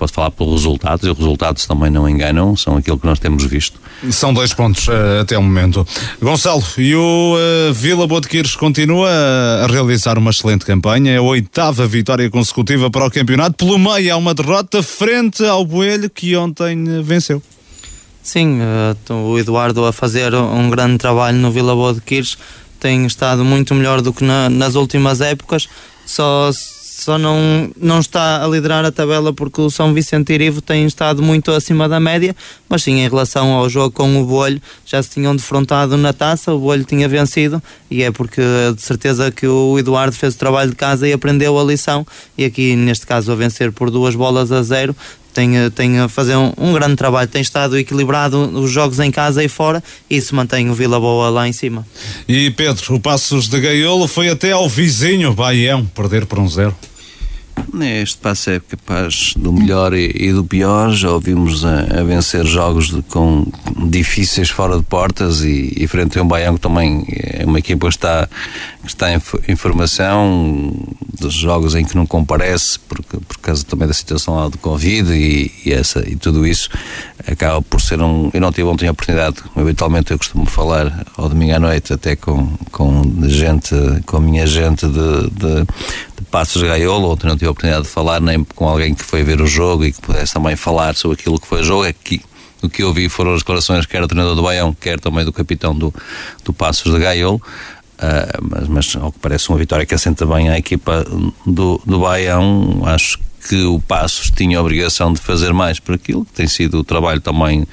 pode 0.03 0.11
falar 0.11 0.31
pelos 0.31 0.63
resultados, 0.63 1.07
e 1.07 1.09
os 1.09 1.17
resultados 1.17 1.65
também 1.65 1.89
não 1.89 2.07
enganam, 2.09 2.55
são 2.57 2.75
aquilo 2.75 2.97
que 2.99 3.05
nós 3.05 3.19
temos 3.19 3.45
visto. 3.45 3.79
São 4.11 4.33
dois 4.33 4.53
pontos 4.53 4.87
uh, 4.87 5.21
até 5.21 5.37
o 5.37 5.41
momento. 5.41 5.87
Gonçalo, 6.21 6.63
e 6.77 6.93
o 6.93 7.35
uh, 7.35 7.73
Vila 7.73 8.05
Boa 8.05 8.19
de 8.19 8.27
Quires 8.27 8.55
continua 8.55 9.09
a 9.63 9.67
realizar 9.67 10.17
uma 10.17 10.31
excelente 10.31 10.65
campanha, 10.65 11.13
é 11.13 11.17
a 11.17 11.21
oitava 11.21 11.87
vitória 11.87 12.29
consecutiva 12.29 12.91
para 12.91 13.05
o 13.05 13.11
campeonato, 13.11 13.55
pelo 13.65 13.79
meio 13.79 14.13
há 14.13 14.17
uma 14.17 14.33
derrota 14.33 14.83
frente 14.83 15.43
ao 15.45 15.65
Boelho 15.65 16.09
que 16.09 16.35
ontem 16.35 17.01
venceu. 17.01 17.41
Sim, 18.21 18.59
uh, 18.59 19.13
o 19.13 19.39
Eduardo 19.39 19.85
a 19.85 19.93
fazer 19.93 20.33
um 20.33 20.69
grande 20.69 20.97
trabalho 20.97 21.37
no 21.37 21.51
Vila 21.51 21.73
Boa 21.73 21.93
de 21.93 22.01
Quires 22.01 22.37
tem 22.79 23.05
estado 23.05 23.45
muito 23.45 23.73
melhor 23.73 24.01
do 24.01 24.11
que 24.11 24.25
na, 24.25 24.49
nas 24.49 24.75
últimas 24.75 25.21
épocas, 25.21 25.69
só, 26.05 26.51
só 26.95 27.17
não, 27.17 27.71
não 27.75 27.99
está 27.99 28.43
a 28.43 28.47
liderar 28.47 28.85
a 28.85 28.91
tabela 28.91 29.33
porque 29.33 29.59
o 29.59 29.69
São 29.69 29.93
Vicente 29.93 30.31
Irivo 30.31 30.61
tem 30.61 30.85
estado 30.85 31.21
muito 31.23 31.51
acima 31.51 31.89
da 31.89 31.99
média, 31.99 32.35
mas 32.69 32.83
sim 32.83 32.99
em 32.99 33.09
relação 33.09 33.51
ao 33.53 33.67
jogo 33.67 33.91
com 33.91 34.21
o 34.21 34.25
Bolho, 34.25 34.61
já 34.85 35.01
se 35.01 35.09
tinham 35.09 35.35
defrontado 35.35 35.97
na 35.97 36.13
taça, 36.13 36.53
o 36.53 36.59
Bolho 36.59 36.85
tinha 36.85 37.09
vencido 37.09 37.61
e 37.89 38.03
é 38.03 38.11
porque 38.11 38.41
de 38.75 38.81
certeza 38.81 39.31
que 39.31 39.47
o 39.47 39.77
Eduardo 39.79 40.15
fez 40.15 40.35
o 40.35 40.37
trabalho 40.37 40.69
de 40.69 40.75
casa 40.75 41.07
e 41.07 41.13
aprendeu 41.13 41.59
a 41.59 41.63
lição 41.63 42.05
e 42.37 42.45
aqui 42.45 42.75
neste 42.75 43.05
caso 43.05 43.31
a 43.31 43.35
vencer 43.35 43.71
por 43.71 43.89
duas 43.89 44.15
bolas 44.15 44.51
a 44.51 44.61
zero 44.61 44.95
tem, 45.33 45.69
tem 45.71 45.99
a 45.99 46.07
fazer 46.07 46.35
um, 46.35 46.53
um, 46.57 46.73
grande 46.73 46.95
trabalho, 46.95 47.27
tem 47.27 47.41
estado 47.41 47.77
equilibrado 47.77 48.37
os 48.59 48.71
jogos 48.71 48.99
em 48.99 49.11
casa 49.11 49.43
e 49.43 49.49
fora 49.49 49.83
e 50.09 50.17
isso 50.17 50.35
mantém 50.35 50.69
o 50.69 50.73
Vila 50.73 50.99
Boa 50.99 51.29
lá 51.29 51.47
em 51.47 51.53
cima. 51.53 51.85
E 52.27 52.51
Pedro, 52.51 52.95
o 52.95 52.99
Passos 52.99 53.47
de 53.47 53.59
Gaiolo 53.59 54.07
foi 54.07 54.29
até 54.29 54.51
ao 54.51 54.69
vizinho 54.69 55.33
Baião 55.33 55.85
perder 55.85 56.25
por 56.25 56.39
um 56.39 56.47
zero. 56.47 56.75
Este 57.81 58.17
passo 58.17 58.51
é 58.51 58.59
capaz 58.59 59.33
do 59.35 59.51
melhor 59.51 59.93
e, 59.93 60.11
e 60.15 60.31
do 60.31 60.43
pior. 60.43 60.91
Já 60.91 61.11
ouvimos 61.11 61.65
a, 61.65 61.99
a 61.99 62.03
vencer 62.03 62.45
jogos 62.45 62.89
de, 62.89 63.01
com 63.03 63.45
difíceis 63.87 64.49
fora 64.49 64.77
de 64.77 64.83
portas 64.83 65.41
e, 65.41 65.73
e, 65.75 65.87
frente 65.87 66.19
a 66.19 66.21
um 66.21 66.27
Baião 66.27 66.55
que 66.55 66.61
também 66.61 67.05
é 67.09 67.43
uma 67.45 67.57
equipa 67.57 67.87
que 67.87 67.93
está, 67.93 68.29
que 68.81 68.87
está 68.87 69.11
em, 69.11 69.19
em 69.47 69.55
formação, 69.55 70.71
dos 71.19 71.33
jogos 71.33 71.73
em 71.73 71.83
que 71.83 71.95
não 71.95 72.05
comparece 72.05 72.77
por, 72.79 73.01
por 73.03 73.37
causa 73.39 73.63
também 73.63 73.87
da 73.87 73.93
situação 73.93 74.35
lá 74.35 74.49
do 74.49 74.57
Covid 74.57 75.11
e, 75.11 75.51
e, 75.65 75.73
essa, 75.73 76.07
e 76.07 76.15
tudo 76.15 76.45
isso 76.45 76.69
acaba 77.27 77.61
por 77.61 77.81
ser 77.81 77.99
um. 78.01 78.29
Eu 78.33 78.41
não 78.41 78.51
tive 78.51 78.67
ontem 78.67 78.87
a 78.87 78.91
oportunidade, 78.91 79.37
habitualmente 79.55 80.11
eu 80.11 80.17
costumo 80.17 80.45
falar 80.45 81.05
ao 81.17 81.27
domingo 81.27 81.55
à 81.55 81.59
noite, 81.59 81.93
até 81.93 82.15
com, 82.15 82.49
com 82.71 83.01
gente, 83.27 83.75
com 84.05 84.17
a 84.17 84.21
minha 84.21 84.45
gente 84.45 84.85
de, 84.85 85.29
de 85.31 85.65
Passos 86.33 86.63
Gaiolo, 86.63 87.11
ontem 87.11 87.27
não 87.27 87.37
tive 87.37 87.42
a 87.47 87.51
oportunidade 87.51 87.83
de 87.83 87.89
falar 87.89 88.21
nem 88.21 88.43
com 88.43 88.67
alguém 88.67 88.93
que 88.93 89.03
foi 89.03 89.23
ver 89.23 89.41
o 89.41 89.47
jogo 89.47 89.85
e 89.85 89.91
que 89.91 90.01
pudesse 90.01 90.33
também 90.33 90.55
falar 90.55 90.95
sobre 90.95 91.19
aquilo 91.19 91.39
que 91.39 91.47
foi 91.47 91.61
o 91.61 91.63
jogo. 91.63 91.83
Aqui, 91.85 92.21
é 92.61 92.65
o 92.65 92.69
que 92.69 92.83
eu 92.83 92.93
vi 92.93 93.09
foram 93.09 93.33
as 93.33 93.41
declarações 93.41 93.85
quer 93.85 94.01
do 94.01 94.07
treinador 94.07 94.35
do 94.35 94.41
Baião, 94.41 94.73
quer 94.73 94.99
também 94.99 95.25
do 95.25 95.33
capitão 95.33 95.75
do, 95.75 95.93
do 96.43 96.53
Passos 96.53 96.93
de 96.93 96.99
Gaiolo. 96.99 97.41
Uh, 97.95 98.41
mas, 98.41 98.67
mas, 98.67 98.95
ao 98.95 99.11
que 99.11 99.19
parece, 99.19 99.49
uma 99.49 99.57
vitória 99.57 99.85
que 99.85 99.93
assenta 99.93 100.25
bem 100.25 100.49
a 100.49 100.57
equipa 100.57 101.05
do, 101.45 101.81
do 101.85 101.99
Baião. 101.99 102.81
Acho 102.85 103.19
que 103.47 103.63
o 103.63 103.79
Passos 103.79 104.31
tinha 104.31 104.57
a 104.57 104.61
obrigação 104.61 105.13
de 105.13 105.19
fazer 105.19 105.53
mais 105.53 105.79
por 105.79 105.95
aquilo, 105.95 106.25
que 106.25 106.31
tem 106.31 106.47
sido 106.47 106.79
o 106.79 106.83
trabalho 106.83 107.19
também 107.19 107.67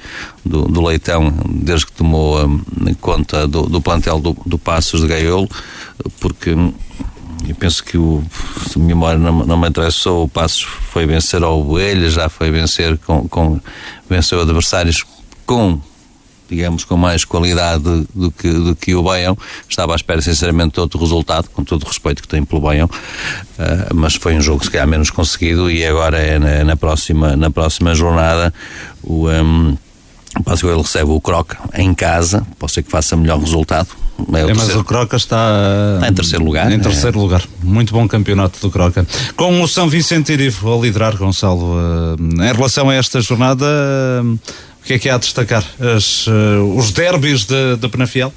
do, 0.45 0.63
do 0.67 0.85
Leitão, 0.85 1.33
desde 1.49 1.85
que 1.85 1.93
tomou 1.93 2.45
um, 2.45 2.61
conta 2.99 3.47
do, 3.47 3.63
do 3.63 3.81
plantel 3.81 4.19
do, 4.19 4.35
do 4.45 4.57
Passos 4.57 5.01
de 5.01 5.07
Gaiolo, 5.07 5.49
porque 6.19 6.55
eu 7.47 7.55
penso 7.55 7.83
que 7.83 7.97
o, 7.97 8.23
se 8.69 8.79
a 8.79 8.81
memória 8.81 9.17
não, 9.17 9.45
não 9.45 9.57
me 9.57 9.67
interessou, 9.67 10.23
o 10.23 10.27
Passos 10.27 10.61
foi 10.61 11.05
vencer 11.05 11.43
ao 11.43 11.63
Boelha, 11.63 12.09
já 12.09 12.29
foi 12.29 12.51
vencer 12.51 12.97
com, 12.99 13.27
com 13.27 13.59
venceu 14.09 14.41
adversários 14.41 15.05
com 15.45 15.79
digamos, 16.51 16.83
com 16.83 16.97
mais 16.97 17.23
qualidade 17.23 18.05
do 18.13 18.29
que, 18.29 18.51
do 18.51 18.75
que 18.75 18.93
o 18.93 19.01
Baião. 19.01 19.37
Estava 19.69 19.93
à 19.93 19.95
espera, 19.95 20.21
sinceramente, 20.21 20.73
de 20.73 20.81
outro 20.81 20.99
resultado, 20.99 21.49
com 21.49 21.63
todo 21.63 21.83
o 21.83 21.87
respeito 21.87 22.21
que 22.21 22.27
tenho 22.27 22.45
pelo 22.45 22.59
Baião, 22.59 22.87
uh, 22.87 23.95
mas 23.95 24.15
foi 24.15 24.35
um 24.35 24.41
jogo, 24.41 24.61
se 24.61 24.69
calhar, 24.69 24.85
menos 24.85 25.09
conseguido 25.09 25.71
e 25.71 25.85
agora 25.85 26.17
é 26.17 26.37
na, 26.37 26.65
na 26.65 26.75
próxima, 26.75 27.37
na 27.37 27.49
próxima 27.49 27.95
jornada 27.95 28.53
o. 29.01 29.29
Um, 29.29 29.77
Que 30.33 30.65
ele 30.65 30.81
recebe 30.81 31.11
o 31.11 31.19
Croca 31.19 31.57
em 31.73 31.93
casa, 31.93 32.45
pode 32.57 32.71
ser 32.71 32.83
que 32.83 32.91
faça 32.91 33.15
melhor 33.15 33.39
resultado, 33.39 33.89
é, 34.33 34.51
é 34.51 34.53
mas 34.53 34.75
o 34.75 34.83
Croca 34.83 35.17
está, 35.17 35.95
está, 35.95 36.07
em 36.07 36.13
terceiro 36.13 36.45
lugar. 36.45 36.71
Em 36.71 36.79
terceiro 36.79 37.17
é. 37.17 37.21
lugar. 37.21 37.43
Muito 37.63 37.93
bom 37.93 38.07
campeonato 38.07 38.59
do 38.59 38.69
Croca. 38.69 39.05
Com 39.35 39.61
o 39.61 39.67
São 39.67 39.89
Vicente 39.89 40.31
Irivo 40.31 40.73
a 40.73 40.81
liderar, 40.81 41.15
Gonçalo, 41.17 41.75
uh, 41.75 42.15
em 42.19 42.53
relação 42.53 42.89
a 42.89 42.93
esta 42.93 43.19
jornada, 43.21 43.65
uh, 43.65 44.33
o 44.33 44.85
que 44.85 44.93
é 44.93 44.99
que 44.99 45.09
há 45.09 45.15
a 45.15 45.17
destacar? 45.17 45.63
As, 45.79 46.27
uh, 46.27 46.31
os 46.75 46.91
derbys 46.91 47.45
de, 47.45 47.77
de 47.77 47.89
Penafiel? 47.89 48.33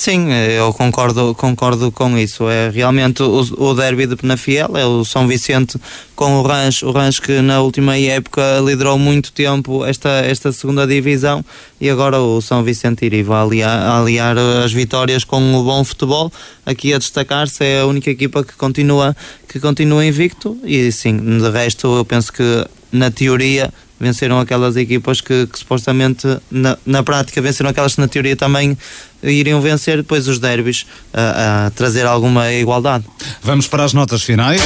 Sim, 0.00 0.32
eu 0.32 0.72
concordo, 0.72 1.34
concordo 1.34 1.92
com 1.92 2.16
isso. 2.16 2.48
É 2.48 2.70
realmente 2.70 3.22
o, 3.22 3.40
o 3.58 3.74
derby 3.74 4.06
de 4.06 4.16
Penafiel, 4.16 4.74
é 4.74 4.86
o 4.86 5.04
São 5.04 5.28
Vicente 5.28 5.78
com 6.16 6.38
o 6.38 6.42
Rancho, 6.42 6.86
o 6.86 6.90
Rancho 6.90 7.20
que 7.20 7.42
na 7.42 7.60
última 7.60 7.98
época 7.98 8.40
liderou 8.64 8.98
muito 8.98 9.30
tempo 9.30 9.84
esta, 9.84 10.08
esta 10.24 10.52
segunda 10.52 10.86
divisão 10.86 11.44
e 11.78 11.90
agora 11.90 12.18
o 12.18 12.40
São 12.40 12.64
Vicente 12.64 13.04
Iriva 13.04 13.42
aliar 13.42 14.38
as 14.64 14.72
vitórias 14.72 15.22
com 15.22 15.54
o 15.54 15.62
bom 15.64 15.84
futebol. 15.84 16.32
Aqui 16.64 16.94
a 16.94 16.98
destacar-se 16.98 17.62
é 17.62 17.80
a 17.80 17.86
única 17.86 18.08
equipa 18.08 18.42
que 18.42 18.54
continua, 18.54 19.14
que 19.46 19.60
continua 19.60 20.02
invicto 20.02 20.56
e 20.64 20.90
sim, 20.90 21.18
de 21.18 21.50
resto 21.50 21.98
eu 21.98 22.06
penso 22.06 22.32
que 22.32 22.66
na 22.90 23.10
teoria 23.10 23.70
venceram 24.00 24.40
aquelas 24.40 24.76
equipas 24.76 25.20
que, 25.20 25.46
que 25.46 25.58
supostamente 25.58 26.26
na, 26.50 26.78
na, 26.86 27.02
prática 27.02 27.40
venceram 27.42 27.68
aquelas 27.68 27.94
que 27.94 28.00
na 28.00 28.08
teoria 28.08 28.34
também 28.34 28.76
iriam 29.22 29.60
vencer 29.60 29.98
depois 29.98 30.26
os 30.26 30.38
derbys 30.38 30.86
a, 31.12 31.66
a 31.66 31.70
trazer 31.70 32.06
alguma 32.06 32.50
igualdade. 32.50 33.04
Vamos 33.42 33.68
para 33.68 33.84
as 33.84 33.92
notas 33.92 34.22
finais. 34.22 34.60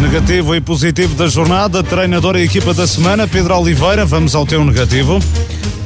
Negativo 0.00 0.54
e 0.54 0.60
positivo 0.60 1.14
da 1.14 1.28
jornada, 1.28 1.82
treinador 1.82 2.36
e 2.36 2.42
equipa 2.42 2.74
da 2.74 2.86
semana, 2.86 3.28
Pedro 3.28 3.56
Oliveira, 3.56 4.04
vamos 4.04 4.34
ao 4.34 4.44
teu 4.44 4.64
negativo. 4.64 5.20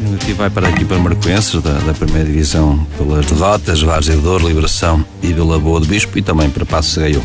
O 0.01 0.05
negativo 0.05 0.39
vai 0.39 0.49
para 0.49 0.69
a 0.69 0.71
equipa 0.71 0.97
Marcoenses 0.97 1.61
da, 1.61 1.73
da 1.73 1.93
primeira 1.93 2.25
divisão 2.25 2.87
pelas 2.97 3.27
derrotas, 3.27 3.83
Várzea 3.83 4.17
de 4.17 4.23
Dor, 4.23 4.43
Liberação 4.43 5.05
e 5.23 5.33
Vila 5.33 5.59
Boa 5.59 5.81
do 5.81 5.87
Bispo 5.87 6.19
e 6.19 6.23
também 6.23 6.49
para 6.49 6.65
Passo 6.65 7.01
Gaiu. 7.01 7.23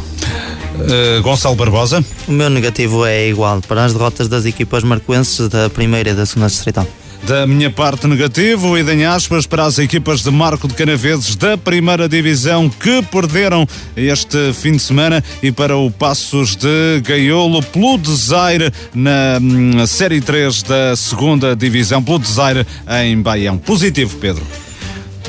Uh, 0.75 1.21
Gonçalo 1.21 1.55
Barbosa. 1.55 2.03
O 2.27 2.31
meu 2.31 2.49
negativo 2.49 3.05
é 3.05 3.27
igual 3.27 3.61
para 3.61 3.85
as 3.85 3.93
derrotas 3.93 4.27
das 4.27 4.45
equipas 4.45 4.83
marcoenses 4.83 5.47
da 5.47 5.69
primeira 5.69 6.11
e 6.11 6.13
da 6.13 6.25
segunda 6.25 6.47
distrital. 6.47 6.87
Da 7.23 7.45
minha 7.45 7.69
parte 7.69 8.07
negativo 8.07 8.77
e 8.77 8.81
em 8.81 9.05
aspas 9.05 9.45
para 9.45 9.63
as 9.63 9.77
equipas 9.77 10.23
de 10.23 10.31
Marco 10.31 10.67
de 10.67 10.73
Canaveses 10.73 11.35
da 11.35 11.55
primeira 11.55 12.09
divisão 12.09 12.67
que 12.67 13.03
perderam 13.03 13.67
este 13.95 14.51
fim 14.53 14.71
de 14.71 14.79
semana 14.79 15.23
e 15.41 15.51
para 15.51 15.77
o 15.77 15.91
Passos 15.91 16.55
de 16.55 16.99
Gaiolo 17.03 17.61
pelo 17.61 17.99
Desaire 17.99 18.71
na 18.93 19.37
hum, 19.39 19.85
Série 19.85 20.19
3 20.19 20.63
da 20.63 20.95
segunda 20.95 21.55
divisão, 21.55 22.01
pelo 22.01 22.17
Desaire 22.17 22.65
em 23.03 23.21
Baião. 23.21 23.57
Positivo, 23.57 24.17
Pedro. 24.17 24.43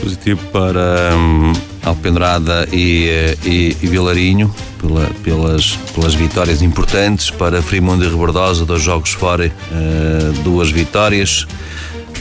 Positivo 0.01 0.41
para 0.51 1.15
hum, 1.15 1.53
Alpendrada 1.85 2.69
e, 2.73 3.09
eh, 3.09 3.37
e, 3.45 3.77
e 3.83 3.87
Vilarinho 3.87 4.55
pela, 4.81 5.07
pelas, 5.23 5.77
pelas 5.95 6.15
vitórias 6.15 6.63
importantes 6.63 7.31
para 7.31 7.63
Frimundo 7.63 8.05
e 8.05 8.09
Rebordosa, 8.09 8.65
dois 8.65 8.83
jogos 8.83 9.13
fora, 9.13 9.47
uh, 9.71 10.33
duas 10.43 10.71
vitórias 10.71 11.47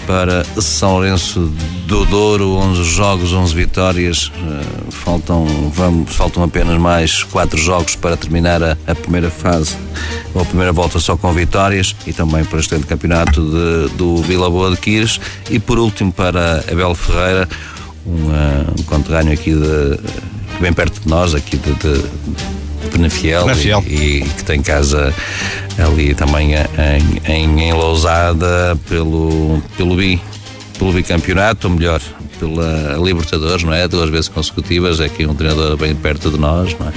para 0.06 0.44
São 0.60 0.94
Lourenço 0.94 1.52
do 1.86 2.06
Douro, 2.06 2.56
11 2.56 2.84
jogos, 2.84 3.34
11 3.34 3.54
vitórias. 3.54 4.28
Uh, 4.28 4.92
faltam, 4.92 5.46
vamos, 5.74 6.14
faltam 6.14 6.44
apenas 6.44 6.80
mais 6.80 7.24
4 7.24 7.58
jogos 7.60 7.96
para 7.96 8.18
terminar 8.18 8.62
a, 8.64 8.78
a, 8.88 8.96
primeira 8.96 9.30
fase, 9.30 9.76
ou 10.34 10.42
a 10.42 10.46
primeira 10.46 10.72
volta 10.72 11.00
só 11.00 11.16
com 11.18 11.32
vitórias, 11.34 11.96
e 12.06 12.14
também 12.14 12.44
para 12.44 12.58
o 12.58 12.60
excelente 12.60 12.88
campeonato 12.88 13.42
de, 13.42 13.96
do 13.96 14.18
Vila 14.18 14.50
Boa 14.50 14.72
de 14.72 14.78
Quires. 14.78 15.20
E 15.50 15.60
por 15.60 15.80
último, 15.80 16.12
para 16.12 16.64
Abel 16.72 16.96
Ferreira, 16.96 17.48
um, 18.06 18.84
conterrâneo 18.84 19.34
aqui 19.34 19.54
de, 19.54 20.00
bem 20.60 20.74
perto 20.74 21.02
de 21.02 21.08
nós, 21.08 21.34
aqui 21.36 21.58
de, 21.58 21.74
de 21.74 22.90
Penafiel, 22.90 23.44
Penafiel. 23.44 23.84
E, 23.88 23.94
e, 23.94 24.22
que 24.22 24.44
tem 24.44 24.62
casa 24.62 25.14
ali 25.78 26.14
também 26.14 26.54
em, 26.54 27.32
em, 27.32 27.62
em 27.62 27.74
Lousada 27.74 28.78
pelo, 28.90 29.62
pelo, 29.78 29.96
bi, 29.96 30.22
pelo 30.78 30.92
bicampeonato, 30.94 31.68
ou 31.68 31.74
melhor, 31.74 32.02
pela 32.40 32.98
Libertadores, 33.04 33.64
não 33.64 33.74
é? 33.74 33.88
Duas 33.88 34.10
vezes 34.10 34.28
consecutivas, 34.28 35.00
é 35.00 35.06
aqui 35.06 35.26
um 35.26 35.36
treinador 35.36 35.78
bem 35.78 35.96
perto 35.96 36.30
de 36.30 36.40
nós, 36.40 36.76
não 36.80 36.88
é? 36.88 36.92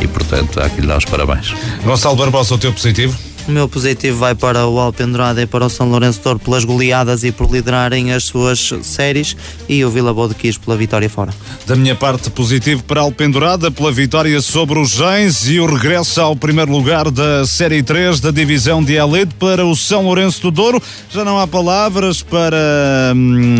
E 0.00 0.06
portanto 0.06 0.60
há 0.60 0.68
que 0.68 0.80
lhe 0.80 0.86
dar 0.86 0.98
os 0.98 1.04
parabéns. 1.04 1.52
Gonçalo 1.84 2.16
Barbosa, 2.16 2.54
o 2.54 2.58
teu 2.58 2.72
positivo? 2.72 3.33
O 3.46 3.50
meu 3.50 3.68
positivo 3.68 4.20
vai 4.20 4.34
para 4.34 4.66
o 4.66 4.80
Alpendurada 4.80 5.42
e 5.42 5.46
para 5.46 5.66
o 5.66 5.68
São 5.68 5.90
Lourenço 5.90 6.18
de 6.18 6.28
Ouro 6.28 6.40
pelas 6.40 6.64
goleadas 6.64 7.24
e 7.24 7.30
por 7.30 7.50
liderarem 7.50 8.10
as 8.10 8.24
suas 8.24 8.72
séries 8.82 9.36
e 9.68 9.84
o 9.84 9.90
Vila 9.90 10.14
Boa 10.14 10.28
de 10.28 10.34
Quis 10.34 10.56
pela 10.56 10.78
vitória 10.78 11.10
fora. 11.10 11.30
Da 11.66 11.76
minha 11.76 11.94
parte, 11.94 12.30
positivo 12.30 12.82
para 12.84 13.00
a 13.00 13.04
Alpendurada 13.04 13.70
pela 13.70 13.92
vitória 13.92 14.40
sobre 14.40 14.78
os 14.78 14.92
Gens 14.92 15.46
e 15.46 15.60
o 15.60 15.66
regresso 15.66 16.22
ao 16.22 16.34
primeiro 16.34 16.72
lugar 16.72 17.10
da 17.10 17.46
Série 17.46 17.82
3 17.82 18.18
da 18.18 18.30
Divisão 18.30 18.82
de 18.82 18.94
Elite 18.94 19.34
para 19.34 19.66
o 19.66 19.76
São 19.76 20.04
Lourenço 20.04 20.40
do 20.40 20.50
Douro. 20.50 20.82
Já 21.10 21.22
não 21.22 21.38
há 21.38 21.46
palavras 21.46 22.22
para 22.22 23.12
hum, 23.14 23.56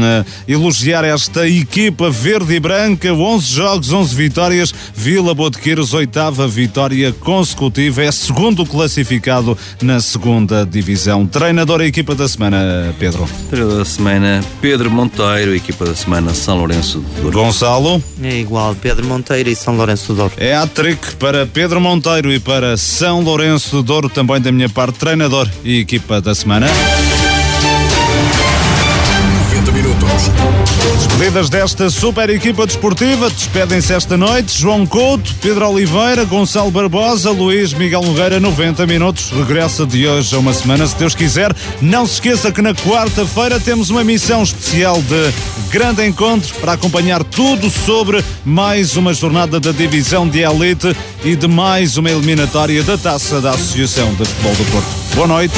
elogiar 0.49 1.05
esta 1.05 1.47
equipa 1.47 2.09
verde 2.09 2.55
e 2.55 2.61
branca. 2.61 3.13
11 3.13 3.53
jogos, 3.53 3.93
11 3.93 4.15
vitórias. 4.15 4.75
Vila 4.95 5.35
Boa 5.35 5.51
de 5.51 5.59
Queiros, 5.59 5.93
oitava 5.93 6.49
vitória 6.49 7.13
consecutiva. 7.13 8.03
É 8.03 8.11
segundo 8.11 8.65
classificado 8.65 9.59
na 9.83 10.01
segunda 10.01 10.65
divisão. 10.65 11.27
Treinador 11.27 11.83
e 11.83 11.87
equipa 11.87 12.15
da 12.15 12.29
semana, 12.29 12.95
Pedro. 12.99 13.29
Treinador 13.51 13.79
da 13.79 13.85
semana, 13.85 14.45
Pedro 14.61 14.91
Monteiro, 14.91 15.55
equipa 15.55 15.85
da 15.85 15.95
semana, 15.95 16.35
São 16.35 16.57
Lourenço 16.59 16.99
do 16.99 17.23
Douro. 17.23 17.39
Gonçalo. 17.39 18.03
É 18.23 18.39
igual, 18.39 18.75
Pedro 18.75 19.07
Monteiro 19.07 19.49
e 19.49 19.57
São 19.57 19.77
Lourenço 19.77 20.09
do 20.09 20.17
Douro. 20.17 20.35
É 20.37 20.55
a 20.55 20.67
trick 20.67 21.17
para 21.17 21.47
Pedro 21.47 21.81
Monteiro 21.81 22.33
e 22.33 22.39
para 22.39 22.77
São 22.77 23.21
Lourenço 23.23 23.77
do 23.77 23.83
Douro, 23.83 24.09
também 24.09 24.41
da 24.41 24.53
minha 24.53 24.69
parte, 24.69 24.99
treinador 24.99 25.49
e 25.65 25.81
equipa 25.81 26.21
da 26.21 26.35
semana. 26.35 26.67
90 30.15 30.43
minutos. 30.43 31.07
Despedidas 31.07 31.51
desta 31.51 31.91
super 31.91 32.31
equipa 32.31 32.67
desportiva, 32.67 33.29
despedem-se 33.31 33.93
esta 33.93 34.17
noite 34.17 34.59
João 34.59 34.87
Couto, 34.87 35.35
Pedro 35.41 35.69
Oliveira, 35.69 36.25
Gonçalo 36.25 36.71
Barbosa, 36.71 37.31
Luís 37.31 37.73
Miguel 37.73 38.03
Nogueira, 38.03 38.39
90 38.39 38.87
minutos. 38.87 39.31
Regressa 39.31 39.85
de 39.87 40.07
hoje 40.07 40.35
a 40.35 40.39
uma 40.39 40.53
semana, 40.53 40.87
se 40.87 40.97
Deus 40.97 41.15
quiser. 41.15 41.55
Não 41.81 42.07
se 42.07 42.15
esqueça 42.15 42.53
que 42.53 42.63
na 42.63 42.75
quarta-feira 42.75 43.59
temos 43.59 43.91
uma 43.91 44.05
missão 44.05 44.43
especial 44.43 45.01
de 45.03 45.33
grande 45.71 46.07
encontro 46.07 46.55
para 46.57 46.73
acompanhar 46.73 47.25
tudo 47.25 47.69
sobre 47.71 48.23
mais 48.45 48.97
uma 48.97 49.13
jornada 49.13 49.59
da 49.59 49.73
divisão 49.73 50.29
de 50.29 50.41
elite 50.41 50.97
e 51.25 51.35
de 51.35 51.49
mais 51.49 51.97
uma 51.97 52.11
eliminatória 52.11 52.83
da 52.83 52.97
taça 52.97 53.41
da 53.41 53.51
Associação 53.51 54.15
de 54.15 54.25
Futebol 54.25 54.55
do 54.55 54.65
Porto. 54.71 54.87
Boa 55.15 55.29
noite. 55.29 55.55